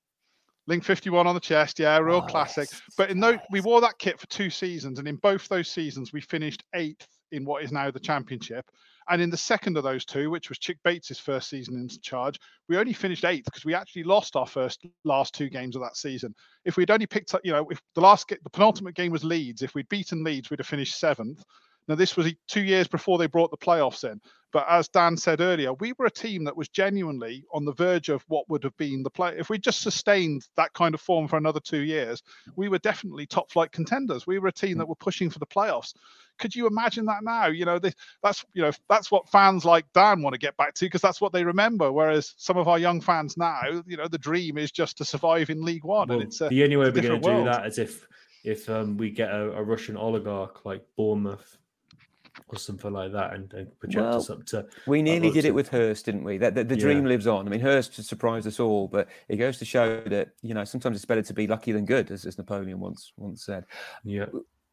link 0.68 0.84
51 0.84 1.26
on 1.26 1.34
the 1.34 1.40
chest 1.40 1.78
yeah 1.78 1.98
real 1.98 2.16
Oh, 2.16 2.22
classic 2.22 2.68
yes. 2.70 2.80
but 2.96 3.10
in 3.10 3.18
no 3.18 3.32
Oh, 3.32 3.38
we 3.50 3.60
wore 3.60 3.80
that 3.80 3.98
kit 3.98 4.18
for 4.20 4.26
two 4.28 4.48
seasons 4.50 4.98
and 4.98 5.08
in 5.08 5.16
both 5.16 5.48
those 5.48 5.68
seasons 5.68 6.12
we 6.12 6.20
finished 6.20 6.62
eighth 6.74 7.06
in 7.32 7.44
what 7.44 7.62
is 7.64 7.72
now 7.72 7.90
the 7.90 8.00
championship 8.00 8.64
and 9.08 9.22
in 9.22 9.30
the 9.30 9.36
second 9.36 9.76
of 9.76 9.84
those 9.84 10.04
two 10.04 10.30
which 10.30 10.48
was 10.48 10.58
chic 10.60 10.78
bates's 10.84 11.18
first 11.18 11.48
season 11.48 11.76
in 11.76 11.88
charge 12.00 12.38
we 12.68 12.76
only 12.76 12.92
finished 12.92 13.24
eighth 13.24 13.44
because 13.44 13.64
we 13.64 13.74
actually 13.74 14.04
lost 14.04 14.36
our 14.36 14.46
first 14.46 14.86
last 15.04 15.34
two 15.34 15.48
games 15.48 15.76
of 15.76 15.82
that 15.82 15.96
season 15.96 16.34
if 16.64 16.76
we'd 16.76 16.90
only 16.90 17.06
picked 17.06 17.34
up, 17.34 17.40
you 17.44 17.52
know, 17.52 17.66
if 17.70 17.80
the 17.94 18.00
last, 18.00 18.28
the 18.28 18.50
penultimate 18.50 18.94
game 18.94 19.12
was 19.12 19.24
Leeds, 19.24 19.62
if 19.62 19.74
we'd 19.74 19.88
beaten 19.88 20.22
Leeds, 20.22 20.50
we'd 20.50 20.60
have 20.60 20.66
finished 20.66 20.98
seventh. 20.98 21.42
Now, 21.88 21.94
this 21.94 22.16
was 22.16 22.32
two 22.46 22.62
years 22.62 22.88
before 22.88 23.18
they 23.18 23.26
brought 23.26 23.50
the 23.50 23.56
playoffs 23.56 24.10
in. 24.10 24.20
But 24.52 24.66
as 24.68 24.86
Dan 24.88 25.16
said 25.16 25.40
earlier, 25.40 25.72
we 25.72 25.94
were 25.94 26.04
a 26.04 26.10
team 26.10 26.44
that 26.44 26.56
was 26.56 26.68
genuinely 26.68 27.44
on 27.52 27.64
the 27.64 27.72
verge 27.72 28.10
of 28.10 28.22
what 28.28 28.48
would 28.50 28.62
have 28.64 28.76
been 28.76 29.02
the 29.02 29.10
play. 29.10 29.34
If 29.38 29.48
we 29.48 29.58
just 29.58 29.80
sustained 29.80 30.46
that 30.56 30.74
kind 30.74 30.94
of 30.94 31.00
form 31.00 31.26
for 31.26 31.38
another 31.38 31.58
two 31.58 31.80
years, 31.80 32.22
we 32.54 32.68
were 32.68 32.78
definitely 32.78 33.26
top 33.26 33.50
flight 33.50 33.72
contenders. 33.72 34.26
We 34.26 34.38
were 34.38 34.48
a 34.48 34.52
team 34.52 34.76
that 34.78 34.88
were 34.88 34.94
pushing 34.94 35.30
for 35.30 35.38
the 35.38 35.46
playoffs. 35.46 35.94
Could 36.38 36.54
you 36.54 36.66
imagine 36.66 37.06
that 37.06 37.24
now? 37.24 37.46
You 37.46 37.64
know, 37.64 37.78
they, 37.78 37.92
that's 38.22 38.44
you 38.52 38.62
know 38.62 38.72
that's 38.88 39.10
what 39.10 39.28
fans 39.28 39.64
like 39.64 39.86
Dan 39.94 40.22
want 40.22 40.34
to 40.34 40.38
get 40.38 40.56
back 40.56 40.74
to 40.74 40.84
because 40.84 41.02
that's 41.02 41.20
what 41.20 41.32
they 41.32 41.44
remember. 41.44 41.90
Whereas 41.90 42.34
some 42.36 42.58
of 42.58 42.68
our 42.68 42.78
young 42.78 43.00
fans 43.00 43.36
now, 43.36 43.82
you 43.86 43.96
know, 43.96 44.08
the 44.08 44.18
dream 44.18 44.58
is 44.58 44.70
just 44.70 44.98
to 44.98 45.04
survive 45.04 45.50
in 45.50 45.62
League 45.62 45.84
One, 45.84 46.08
well, 46.08 46.18
and 46.18 46.28
it's 46.28 46.40
a, 46.40 46.48
the 46.48 46.64
only 46.64 46.76
way 46.76 46.90
we're 46.90 47.02
going 47.02 47.20
to 47.22 47.36
do 47.36 47.44
that 47.44 47.66
is 47.66 47.78
if 47.78 48.06
if 48.44 48.68
um, 48.68 48.96
we 48.96 49.10
get 49.10 49.30
a, 49.30 49.52
a 49.52 49.62
Russian 49.62 49.96
oligarch 49.96 50.64
like 50.64 50.84
Bournemouth 50.96 51.58
or 52.52 52.58
something 52.58 52.92
like 52.92 53.12
that 53.12 53.32
and, 53.32 53.52
and 53.54 53.78
project 53.80 54.04
well, 54.04 54.16
us 54.16 54.30
up 54.30 54.44
to. 54.46 54.66
We 54.86 55.02
nearly 55.02 55.30
did 55.30 55.42
to... 55.42 55.48
it 55.48 55.54
with 55.54 55.68
Hurst, 55.68 56.04
didn't 56.04 56.24
we? 56.24 56.38
That 56.38 56.54
the, 56.54 56.64
the, 56.64 56.76
dream 56.76 57.02
yeah. 57.02 57.08
lives 57.08 57.26
on. 57.26 57.46
I 57.46 57.50
mean, 57.50 57.60
Hurst 57.60 57.94
surprised 58.04 58.46
us 58.46 58.60
all, 58.60 58.88
but 58.88 59.08
it 59.28 59.36
goes 59.36 59.58
to 59.58 59.64
show 59.64 60.00
that 60.06 60.30
you 60.42 60.54
know 60.54 60.64
sometimes 60.64 60.96
it's 60.96 61.04
better 61.04 61.22
to 61.22 61.34
be 61.34 61.46
lucky 61.46 61.72
than 61.72 61.86
good, 61.86 62.10
as, 62.10 62.26
as 62.26 62.38
Napoleon 62.38 62.78
once 62.78 63.12
once 63.16 63.44
said. 63.44 63.64
Yeah. 64.04 64.26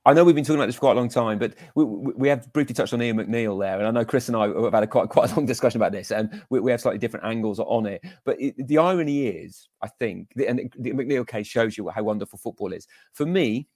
I 0.05 0.13
know 0.13 0.23
we've 0.23 0.33
been 0.33 0.45
talking 0.45 0.59
about 0.59 0.67
this 0.67 0.75
for 0.75 0.81
quite 0.81 0.93
a 0.93 0.99
long 0.99 1.09
time, 1.09 1.37
but 1.37 1.55
we, 1.75 1.83
we 1.83 2.29
have 2.29 2.51
briefly 2.53 2.73
touched 2.73 2.93
on 2.93 3.01
Ian 3.01 3.17
McNeill 3.17 3.59
there, 3.59 3.77
and 3.77 3.87
I 3.87 3.91
know 3.91 4.05
Chris 4.05 4.27
and 4.27 4.35
I 4.35 4.47
have 4.47 4.73
had 4.73 4.83
a 4.83 4.87
quite 4.87 5.09
quite 5.09 5.31
a 5.31 5.35
long 5.35 5.45
discussion 5.45 5.79
about 5.79 5.91
this, 5.91 6.11
and 6.11 6.43
we, 6.49 6.59
we 6.59 6.71
have 6.71 6.81
slightly 6.81 6.99
different 6.99 7.25
angles 7.25 7.59
on 7.59 7.85
it. 7.85 8.03
But 8.25 8.41
it, 8.41 8.67
the 8.67 8.77
irony 8.77 9.27
is, 9.27 9.67
I 9.81 9.87
think, 9.87 10.31
and 10.47 10.73
the 10.79 10.91
McNeill 10.91 11.27
case 11.27 11.47
shows 11.47 11.77
you 11.77 11.89
how 11.89 12.03
wonderful 12.03 12.39
football 12.39 12.73
is. 12.73 12.87
For 13.13 13.25
me, 13.25 13.67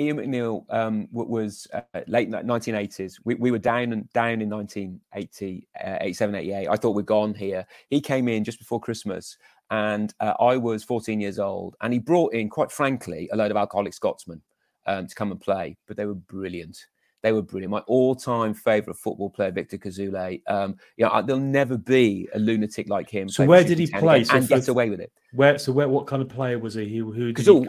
Ian 0.00 0.16
McNeill 0.16 0.64
um, 0.70 1.06
was 1.12 1.68
uh, 1.72 1.80
late 2.08 2.28
1980s. 2.28 3.20
We, 3.24 3.36
we, 3.36 3.50
were 3.52 3.58
down 3.58 3.92
and 3.92 4.12
down 4.12 4.42
in 4.42 4.50
1980, 4.50 5.68
uh, 5.84 5.98
87, 6.00 6.34
88. 6.34 6.68
I 6.68 6.76
thought 6.76 6.96
we'd 6.96 7.06
gone 7.06 7.32
here. 7.32 7.64
He 7.90 8.00
came 8.00 8.26
in 8.26 8.42
just 8.42 8.58
before 8.58 8.80
Christmas, 8.80 9.36
and 9.70 10.12
uh, 10.18 10.34
I 10.40 10.56
was 10.56 10.82
14 10.82 11.20
years 11.20 11.38
old. 11.38 11.76
And 11.80 11.92
he 11.92 12.00
brought 12.00 12.34
in, 12.34 12.48
quite 12.48 12.72
frankly, 12.72 13.28
a 13.32 13.36
load 13.36 13.52
of 13.52 13.56
alcoholic 13.56 13.94
Scotsmen 13.94 14.42
um, 14.86 15.06
to 15.06 15.14
come 15.14 15.30
and 15.30 15.40
play, 15.40 15.76
but 15.86 15.96
they 15.96 16.06
were 16.06 16.14
brilliant. 16.14 16.86
They 17.22 17.32
were 17.32 17.42
brilliant. 17.42 17.70
My 17.70 17.78
all-time 17.86 18.52
favourite 18.52 18.98
football 18.98 19.30
player, 19.30 19.50
Victor 19.50 19.78
Kasule. 19.78 20.42
Um, 20.46 20.76
you 20.96 21.06
know, 21.06 21.22
there'll 21.22 21.40
never 21.40 21.78
be 21.78 22.28
a 22.34 22.38
lunatic 22.38 22.90
like 22.90 23.08
him. 23.08 23.28
So 23.28 23.46
where 23.46 23.64
did 23.64 23.78
he 23.78 23.86
play? 23.86 24.24
So 24.24 24.36
and 24.36 24.48
get 24.48 24.68
away 24.68 24.90
with 24.90 25.00
it. 25.00 25.10
Where? 25.32 25.56
So 25.58 25.72
where? 25.72 25.88
What 25.88 26.06
kind 26.06 26.20
of 26.20 26.28
player 26.28 26.58
was 26.58 26.74
he? 26.74 26.98
Who? 26.98 27.12
who 27.12 27.32
did 27.32 27.46
he... 27.46 27.68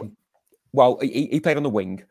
Well, 0.72 0.98
he, 1.00 1.28
he 1.32 1.40
played 1.40 1.56
on 1.56 1.62
the 1.62 1.70
wing. 1.70 2.02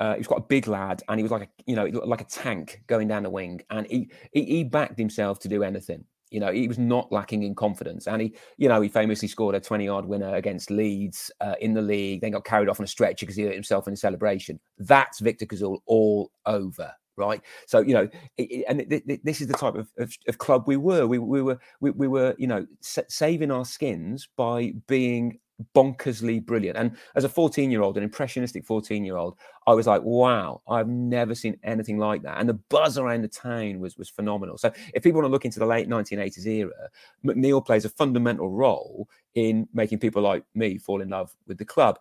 Uh, 0.00 0.14
he 0.14 0.18
was 0.18 0.26
quite 0.26 0.40
a 0.40 0.46
big 0.46 0.68
lad, 0.68 1.02
and 1.08 1.18
he 1.18 1.22
was 1.22 1.32
like 1.32 1.42
a 1.42 1.48
you 1.66 1.74
know 1.74 1.86
like 2.04 2.20
a 2.20 2.24
tank 2.24 2.82
going 2.86 3.08
down 3.08 3.24
the 3.24 3.30
wing, 3.30 3.60
and 3.70 3.86
he, 3.86 4.10
he, 4.32 4.44
he 4.44 4.64
backed 4.64 4.98
himself 4.98 5.38
to 5.40 5.48
do 5.48 5.62
anything. 5.62 6.04
You 6.30 6.40
know, 6.40 6.52
he 6.52 6.68
was 6.68 6.78
not 6.78 7.10
lacking 7.10 7.42
in 7.42 7.54
confidence, 7.54 8.06
and 8.06 8.22
he 8.22 8.34
you 8.58 8.68
know 8.68 8.80
he 8.80 8.88
famously 8.88 9.28
scored 9.28 9.54
a 9.54 9.60
twenty 9.60 9.86
yard 9.86 10.04
winner 10.04 10.34
against 10.34 10.70
Leeds 10.70 11.30
uh, 11.40 11.54
in 11.60 11.74
the 11.74 11.82
league. 11.82 12.20
Then 12.20 12.32
got 12.32 12.44
carried 12.44 12.68
off 12.68 12.80
on 12.80 12.84
a 12.84 12.88
stretcher 12.88 13.26
because 13.26 13.36
he 13.36 13.42
hurt 13.42 13.54
himself 13.54 13.88
in 13.88 13.94
a 13.94 13.96
celebration. 13.96 14.60
That's 14.78 15.20
Victor 15.20 15.46
Kasule 15.46 15.78
all 15.86 16.30
over. 16.46 16.92
Right, 17.16 17.42
so 17.66 17.80
you 17.80 17.94
know, 17.94 18.08
it, 18.36 18.64
and 18.68 18.80
it, 18.80 19.02
it, 19.08 19.24
this 19.24 19.40
is 19.40 19.48
the 19.48 19.54
type 19.54 19.74
of, 19.74 19.90
of, 19.98 20.16
of, 20.28 20.38
club 20.38 20.68
we 20.68 20.76
were. 20.76 21.04
We, 21.04 21.18
we 21.18 21.42
were, 21.42 21.58
we, 21.80 21.90
we 21.90 22.06
were, 22.06 22.36
you 22.38 22.46
know, 22.46 22.64
saving 22.80 23.50
our 23.50 23.64
skins 23.64 24.28
by 24.36 24.74
being 24.86 25.40
bonkersly 25.74 26.44
brilliant. 26.44 26.78
And 26.78 26.96
as 27.14 27.24
a 27.24 27.28
14 27.28 27.70
year 27.70 27.82
old, 27.82 27.96
an 27.96 28.02
impressionistic 28.02 28.64
14 28.64 29.04
year 29.04 29.16
old, 29.16 29.36
I 29.66 29.74
was 29.74 29.86
like, 29.86 30.02
wow, 30.02 30.62
I've 30.68 30.88
never 30.88 31.34
seen 31.34 31.58
anything 31.62 31.98
like 31.98 32.22
that. 32.22 32.38
And 32.38 32.48
the 32.48 32.54
buzz 32.54 32.98
around 32.98 33.22
the 33.22 33.28
town 33.28 33.80
was, 33.80 33.96
was 33.96 34.08
phenomenal. 34.08 34.58
So 34.58 34.72
if 34.94 35.02
people 35.02 35.20
want 35.20 35.28
to 35.28 35.32
look 35.32 35.44
into 35.44 35.58
the 35.58 35.66
late 35.66 35.88
1980s 35.88 36.46
era, 36.46 36.88
McNeill 37.24 37.64
plays 37.64 37.84
a 37.84 37.90
fundamental 37.90 38.50
role 38.50 39.08
in 39.34 39.68
making 39.72 39.98
people 39.98 40.22
like 40.22 40.44
me 40.54 40.78
fall 40.78 41.00
in 41.00 41.08
love 41.08 41.34
with 41.46 41.58
the 41.58 41.64
club. 41.64 41.98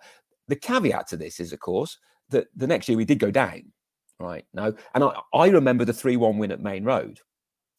The 0.47 0.55
caveat 0.55 1.07
to 1.07 1.17
this 1.17 1.39
is, 1.39 1.51
of 1.51 1.59
course, 1.59 1.97
that 2.29 2.47
the 2.55 2.67
next 2.67 2.87
year 2.87 2.97
we 2.97 3.05
did 3.05 3.19
go 3.19 3.31
down. 3.31 3.71
Right. 4.19 4.45
No. 4.53 4.73
And 4.95 5.03
I, 5.03 5.19
I 5.33 5.47
remember 5.49 5.85
the 5.85 5.93
3 5.93 6.17
1 6.17 6.37
win 6.37 6.51
at 6.51 6.61
Maine 6.61 6.83
Road 6.83 7.19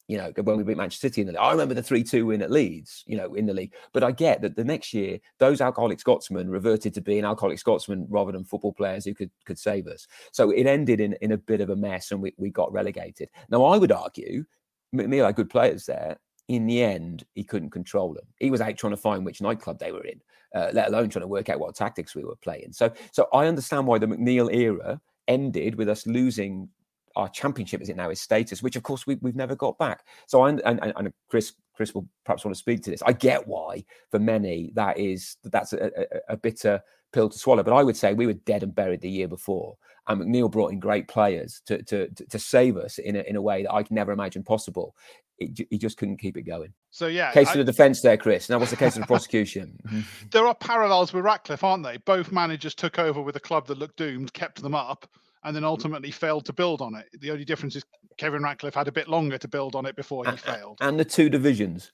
you 0.09 0.17
know, 0.17 0.33
when 0.41 0.57
we 0.57 0.63
beat 0.63 0.75
Manchester 0.75 1.07
City 1.07 1.21
in 1.21 1.27
the 1.27 1.33
league. 1.33 1.41
I 1.41 1.51
remember 1.51 1.75
the 1.75 1.83
3 1.83 2.03
2 2.03 2.25
win 2.25 2.41
at 2.41 2.49
Leeds, 2.49 3.03
you 3.05 3.15
know, 3.15 3.35
in 3.35 3.45
the 3.45 3.53
league. 3.53 3.73
But 3.93 4.03
I 4.03 4.11
get 4.11 4.41
that 4.41 4.55
the 4.55 4.63
next 4.63 4.91
year, 4.91 5.19
those 5.37 5.61
alcoholic 5.61 5.99
Scotsmen 5.99 6.49
reverted 6.49 6.95
to 6.95 7.01
being 7.01 7.23
alcoholic 7.23 7.59
Scotsmen 7.59 8.07
rather 8.09 8.31
than 8.31 8.43
football 8.43 8.73
players 8.73 9.05
who 9.05 9.13
could, 9.13 9.29
could 9.45 9.59
save 9.59 9.85
us. 9.85 10.07
So 10.31 10.49
it 10.49 10.65
ended 10.65 10.99
in, 10.99 11.13
in 11.21 11.33
a 11.33 11.37
bit 11.37 11.61
of 11.61 11.69
a 11.69 11.75
mess 11.75 12.11
and 12.11 12.23
we, 12.23 12.33
we 12.37 12.49
got 12.49 12.73
relegated. 12.73 13.29
Now, 13.49 13.65
I 13.65 13.77
would 13.77 13.91
argue 13.91 14.45
McNeill 14.95 15.27
had 15.27 15.35
good 15.35 15.51
players 15.51 15.85
there. 15.85 16.17
In 16.47 16.65
the 16.65 16.81
end, 16.81 17.23
he 17.35 17.43
couldn't 17.43 17.69
control 17.69 18.15
them. 18.15 18.25
He 18.39 18.49
was 18.49 18.61
out 18.61 18.77
trying 18.77 18.93
to 18.93 18.97
find 18.97 19.23
which 19.23 19.43
nightclub 19.43 19.77
they 19.77 19.91
were 19.91 20.05
in, 20.05 20.19
uh, 20.55 20.71
let 20.73 20.87
alone 20.87 21.09
trying 21.09 21.21
to 21.21 21.27
work 21.27 21.49
out 21.49 21.59
what 21.59 21.75
tactics 21.75 22.15
we 22.15 22.23
were 22.23 22.35
playing. 22.37 22.73
So, 22.73 22.91
so 23.11 23.27
I 23.31 23.45
understand 23.45 23.85
why 23.85 23.99
the 23.99 24.07
McNeill 24.07 24.51
era 24.51 24.99
ended 25.27 25.75
with 25.75 25.87
us 25.87 26.07
losing 26.07 26.67
our 27.15 27.29
championship 27.29 27.81
as 27.81 27.89
it 27.89 27.95
now 27.95 28.09
is 28.09 28.21
status, 28.21 28.63
which 28.63 28.75
of 28.75 28.83
course 28.83 29.05
we, 29.07 29.17
have 29.23 29.35
never 29.35 29.55
got 29.55 29.77
back. 29.77 30.05
So 30.27 30.41
I 30.41 30.49
and, 30.49 30.61
and, 30.65 30.93
and, 30.95 31.13
Chris 31.29 31.53
Chris 31.75 31.93
will 31.93 32.07
perhaps 32.25 32.43
want 32.43 32.55
to 32.55 32.59
speak 32.59 32.81
to 32.83 32.91
this. 32.91 33.01
I 33.03 33.13
get 33.13 33.47
why 33.47 33.83
for 34.11 34.19
many 34.19 34.71
that 34.75 34.97
is 34.97 35.37
that's 35.43 35.73
a, 35.73 35.85
a, 35.85 36.33
a, 36.33 36.37
bitter 36.37 36.81
pill 37.13 37.29
to 37.29 37.37
swallow. 37.37 37.63
But 37.63 37.73
I 37.73 37.83
would 37.83 37.97
say 37.97 38.13
we 38.13 38.27
were 38.27 38.33
dead 38.33 38.63
and 38.63 38.73
buried 38.73 39.01
the 39.01 39.09
year 39.09 39.27
before, 39.27 39.77
and 40.07 40.21
McNeill 40.21 40.51
brought 40.51 40.71
in 40.71 40.79
great 40.79 41.07
players 41.07 41.61
to 41.65 41.81
to 41.83 42.09
to 42.09 42.39
save 42.39 42.77
us 42.77 42.97
in 42.97 43.15
a, 43.15 43.19
in 43.21 43.35
a 43.35 43.41
way 43.41 43.63
that 43.63 43.73
I 43.73 43.83
could 43.83 43.91
never 43.91 44.11
imagine 44.11 44.43
possible. 44.43 44.95
It, 45.37 45.67
he 45.69 45.77
just 45.77 45.97
couldn't 45.97 46.17
keep 46.17 46.35
it 46.35 46.41
going. 46.41 46.73
So 46.91 47.07
yeah, 47.07 47.31
case 47.31 47.47
I, 47.47 47.51
of 47.51 47.57
the 47.59 47.71
defence 47.71 48.01
there, 48.01 48.17
Chris. 48.17 48.49
Now 48.49 48.59
what's 48.59 48.71
the 48.71 48.77
case 48.77 48.95
of 48.95 49.01
the 49.01 49.07
prosecution? 49.07 49.79
Mm-hmm. 49.89 50.27
there 50.31 50.45
are 50.45 50.53
parallels 50.53 51.13
with 51.13 51.23
Ratcliffe, 51.23 51.63
aren't 51.63 51.83
they? 51.83 51.97
Both 51.97 52.31
managers 52.31 52.75
took 52.75 52.99
over 52.99 53.21
with 53.21 53.37
a 53.37 53.39
club 53.39 53.65
that 53.67 53.77
looked 53.77 53.97
doomed, 53.97 54.33
kept 54.33 54.61
them 54.61 54.75
up 54.75 55.09
and 55.43 55.55
then 55.55 55.63
mm. 55.63 55.67
ultimately 55.67 56.11
failed 56.11 56.45
to 56.45 56.53
build 56.53 56.81
on 56.81 56.95
it. 56.95 57.07
The 57.19 57.31
only 57.31 57.45
difference 57.45 57.75
is 57.75 57.83
Kevin 58.17 58.43
Ratcliffe 58.43 58.75
had 58.75 58.87
a 58.87 58.91
bit 58.91 59.07
longer 59.07 59.37
to 59.37 59.47
build 59.47 59.75
on 59.75 59.85
it 59.85 59.95
before 59.95 60.25
he 60.25 60.31
and, 60.31 60.39
failed. 60.39 60.77
And 60.81 60.99
the 60.99 61.05
two 61.05 61.29
divisions. 61.29 61.91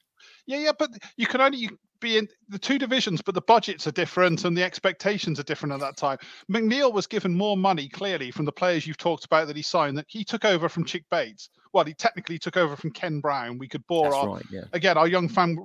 Yeah, 0.48 0.58
yeah, 0.58 0.72
but 0.78 0.90
you 1.18 1.28
can 1.28 1.42
only 1.42 1.70
be 2.00 2.18
in 2.18 2.28
the 2.50 2.60
two 2.60 2.78
divisions, 2.78 3.22
but 3.22 3.36
the 3.36 3.42
budgets 3.42 3.88
are 3.88 3.92
different 3.92 4.46
and 4.46 4.56
the 4.56 4.64
expectations 4.64 5.40
are 5.40 5.44
different 5.44 5.74
at 5.74 5.80
that 5.80 5.98
time. 5.98 6.18
McNeill 6.52 6.94
was 6.94 7.08
given 7.08 7.34
more 7.34 7.58
money 7.58 7.88
clearly 7.88 8.32
from 8.32 8.46
the 8.46 8.52
players 8.52 8.86
you've 8.86 8.98
talked 8.98 9.26
about 9.26 9.48
that 9.48 9.56
he 9.56 9.62
signed 9.62 9.98
that 9.98 10.06
he 10.08 10.24
took 10.24 10.46
over 10.46 10.70
from 10.70 10.86
Chic 10.86 11.04
Bates. 11.10 11.50
Well, 11.74 11.86
he 11.86 11.94
technically 11.94 12.38
took 12.38 12.58
over 12.58 12.76
from 12.76 12.92
Ken 12.92 13.20
Brown. 13.20 13.58
We 13.58 13.68
could 13.68 13.86
bore 13.88 14.06
That's 14.06 14.16
our 14.16 14.28
right, 14.36 14.46
yeah. 14.52 14.64
again 14.74 14.98
our 14.98 15.08
young 15.08 15.28
fan, 15.28 15.58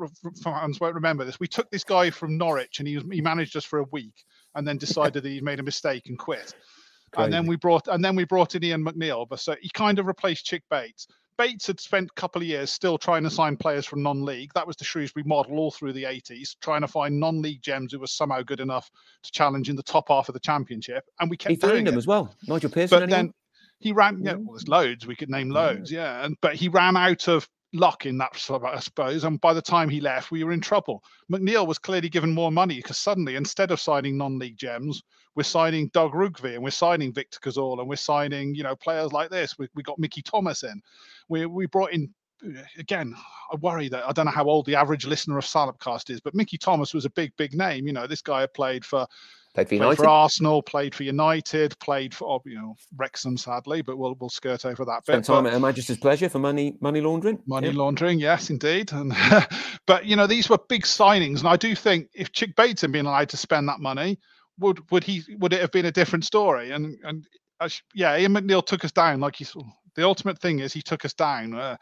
fans 0.42 0.80
won't 0.80 0.94
remember 0.94 1.24
this. 1.24 1.38
We 1.38 1.48
took 1.48 1.70
this 1.70 1.84
guy 1.84 2.10
from 2.10 2.38
Norwich 2.38 2.78
and 2.78 2.88
he 2.88 2.96
was, 2.96 3.04
he 3.10 3.20
managed 3.20 3.56
us 3.56 3.64
for 3.64 3.80
a 3.80 3.86
week 3.92 4.24
and 4.54 4.66
then 4.66 4.76
decided 4.76 5.22
that 5.22 5.28
he 5.28 5.40
made 5.40 5.60
a 5.60 5.64
mistake 5.64 6.04
and 6.06 6.18
quit. 6.18 6.54
Crazy. 7.12 7.24
And 7.24 7.32
then 7.32 7.46
we 7.46 7.56
brought 7.56 7.88
and 7.88 8.04
then 8.04 8.14
we 8.16 8.24
brought 8.24 8.54
in 8.54 8.64
Ian 8.64 8.84
McNeill, 8.84 9.28
but 9.28 9.40
so 9.40 9.56
he 9.60 9.70
kind 9.70 9.98
of 9.98 10.06
replaced 10.06 10.46
Chic 10.46 10.62
Bates. 10.70 11.06
Bates 11.36 11.66
had 11.66 11.80
spent 11.80 12.10
a 12.10 12.20
couple 12.20 12.42
of 12.42 12.46
years 12.46 12.70
still 12.70 12.98
trying 12.98 13.22
to 13.22 13.30
sign 13.30 13.56
players 13.56 13.86
from 13.86 14.02
non-league. 14.02 14.50
That 14.54 14.66
was 14.66 14.76
the 14.76 14.84
Shrewsbury 14.84 15.24
model 15.24 15.58
all 15.58 15.70
through 15.70 15.94
the 15.94 16.04
80s, 16.04 16.54
trying 16.60 16.82
to 16.82 16.86
find 16.86 17.18
non-league 17.18 17.62
gems 17.62 17.92
who 17.92 17.98
were 17.98 18.06
somehow 18.06 18.42
good 18.42 18.60
enough 18.60 18.90
to 19.22 19.30
challenge 19.32 19.70
in 19.70 19.76
the 19.76 19.82
top 19.82 20.08
half 20.08 20.28
of 20.28 20.34
the 20.34 20.40
championship. 20.40 21.02
And 21.18 21.30
we 21.30 21.38
kept 21.38 21.52
he 21.52 21.56
doing 21.56 21.86
them 21.86 21.94
it. 21.94 21.96
as 21.98 22.06
well. 22.06 22.34
Nigel 22.46 22.68
Pearson. 22.68 22.94
But 22.94 23.04
anyone? 23.04 23.26
then 23.26 23.34
he 23.78 23.92
ran. 23.92 24.22
Yeah, 24.22 24.34
well, 24.34 24.52
there's 24.52 24.68
loads. 24.68 25.06
We 25.06 25.16
could 25.16 25.30
name 25.30 25.48
loads. 25.48 25.90
Yeah, 25.90 26.22
and 26.24 26.36
but 26.42 26.56
he 26.56 26.68
ran 26.68 26.94
out 26.94 27.26
of 27.26 27.48
luck 27.72 28.06
in 28.06 28.18
that, 28.18 28.32
I 28.64 28.80
suppose. 28.80 29.24
And 29.24 29.40
by 29.40 29.52
the 29.52 29.62
time 29.62 29.88
he 29.88 30.00
left, 30.00 30.30
we 30.30 30.44
were 30.44 30.52
in 30.52 30.60
trouble. 30.60 31.02
McNeill 31.30 31.66
was 31.66 31.78
clearly 31.78 32.08
given 32.08 32.32
more 32.32 32.50
money 32.50 32.76
because 32.76 32.98
suddenly, 32.98 33.36
instead 33.36 33.70
of 33.70 33.80
signing 33.80 34.16
non-league 34.16 34.56
gems, 34.56 35.02
we're 35.36 35.44
signing 35.44 35.88
Doug 35.92 36.12
Rougvie 36.12 36.54
and 36.54 36.62
we're 36.62 36.70
signing 36.70 37.12
Victor 37.12 37.38
Kasule 37.40 37.78
and 37.78 37.88
we're 37.88 37.96
signing, 37.96 38.54
you 38.54 38.62
know, 38.62 38.74
players 38.76 39.12
like 39.12 39.30
this. 39.30 39.58
We, 39.58 39.68
we 39.74 39.82
got 39.82 39.98
Mickey 39.98 40.22
Thomas 40.22 40.64
in. 40.64 40.80
We 41.28 41.46
we 41.46 41.66
brought 41.66 41.92
in 41.92 42.12
again, 42.78 43.14
I 43.52 43.56
worry 43.56 43.88
that 43.88 44.04
I 44.06 44.12
don't 44.12 44.24
know 44.24 44.32
how 44.32 44.48
old 44.48 44.66
the 44.66 44.74
average 44.74 45.06
listener 45.06 45.38
of 45.38 45.44
Salopcast 45.44 46.10
is, 46.10 46.20
but 46.20 46.34
Mickey 46.34 46.58
Thomas 46.58 46.94
was 46.94 47.04
a 47.04 47.10
big, 47.10 47.32
big 47.36 47.54
name. 47.54 47.86
You 47.86 47.92
know, 47.92 48.06
this 48.06 48.22
guy 48.22 48.40
had 48.40 48.54
played 48.54 48.84
for 48.84 49.06
Played 49.54 49.68
for, 49.68 49.76
played 49.78 49.96
for 49.96 50.08
Arsenal, 50.08 50.62
played 50.62 50.94
for 50.94 51.02
United, 51.02 51.76
played 51.80 52.14
for 52.14 52.28
oh, 52.28 52.42
you 52.46 52.54
know 52.54 52.76
Wrexham, 52.96 53.36
sadly, 53.36 53.82
but 53.82 53.98
we'll 53.98 54.14
we'll 54.20 54.30
skirt 54.30 54.64
over 54.64 54.84
that 54.84 55.02
Spent 55.02 55.22
bit. 55.22 55.26
time 55.26 55.42
but, 55.42 55.48
at 55.48 55.54
Her 55.54 55.60
Majesty's 55.60 55.98
pleasure 55.98 56.28
for 56.28 56.38
money 56.38 56.76
money 56.80 57.00
laundering. 57.00 57.42
Money 57.46 57.70
yeah. 57.70 57.76
laundering, 57.76 58.20
yes, 58.20 58.48
indeed. 58.48 58.92
And 58.92 59.12
but 59.86 60.06
you 60.06 60.14
know 60.14 60.28
these 60.28 60.48
were 60.48 60.58
big 60.68 60.84
signings, 60.84 61.40
and 61.40 61.48
I 61.48 61.56
do 61.56 61.74
think 61.74 62.10
if 62.14 62.30
Chic 62.32 62.54
Bates 62.54 62.82
had 62.82 62.92
been 62.92 63.06
allowed 63.06 63.28
to 63.30 63.36
spend 63.36 63.68
that 63.68 63.80
money, 63.80 64.20
would 64.60 64.88
would 64.92 65.02
he 65.02 65.24
would 65.38 65.52
it 65.52 65.60
have 65.60 65.72
been 65.72 65.86
a 65.86 65.92
different 65.92 66.24
story? 66.24 66.70
And 66.70 66.96
and 67.02 67.26
uh, 67.58 67.68
yeah, 67.92 68.16
Ian 68.16 68.34
McNeill 68.34 68.64
took 68.64 68.84
us 68.84 68.92
down. 68.92 69.18
Like 69.18 69.34
he's 69.34 69.56
the 69.96 70.04
ultimate 70.04 70.38
thing 70.38 70.60
is 70.60 70.72
he 70.72 70.82
took 70.82 71.04
us 71.04 71.12
down. 71.12 71.54
Uh, 71.54 71.76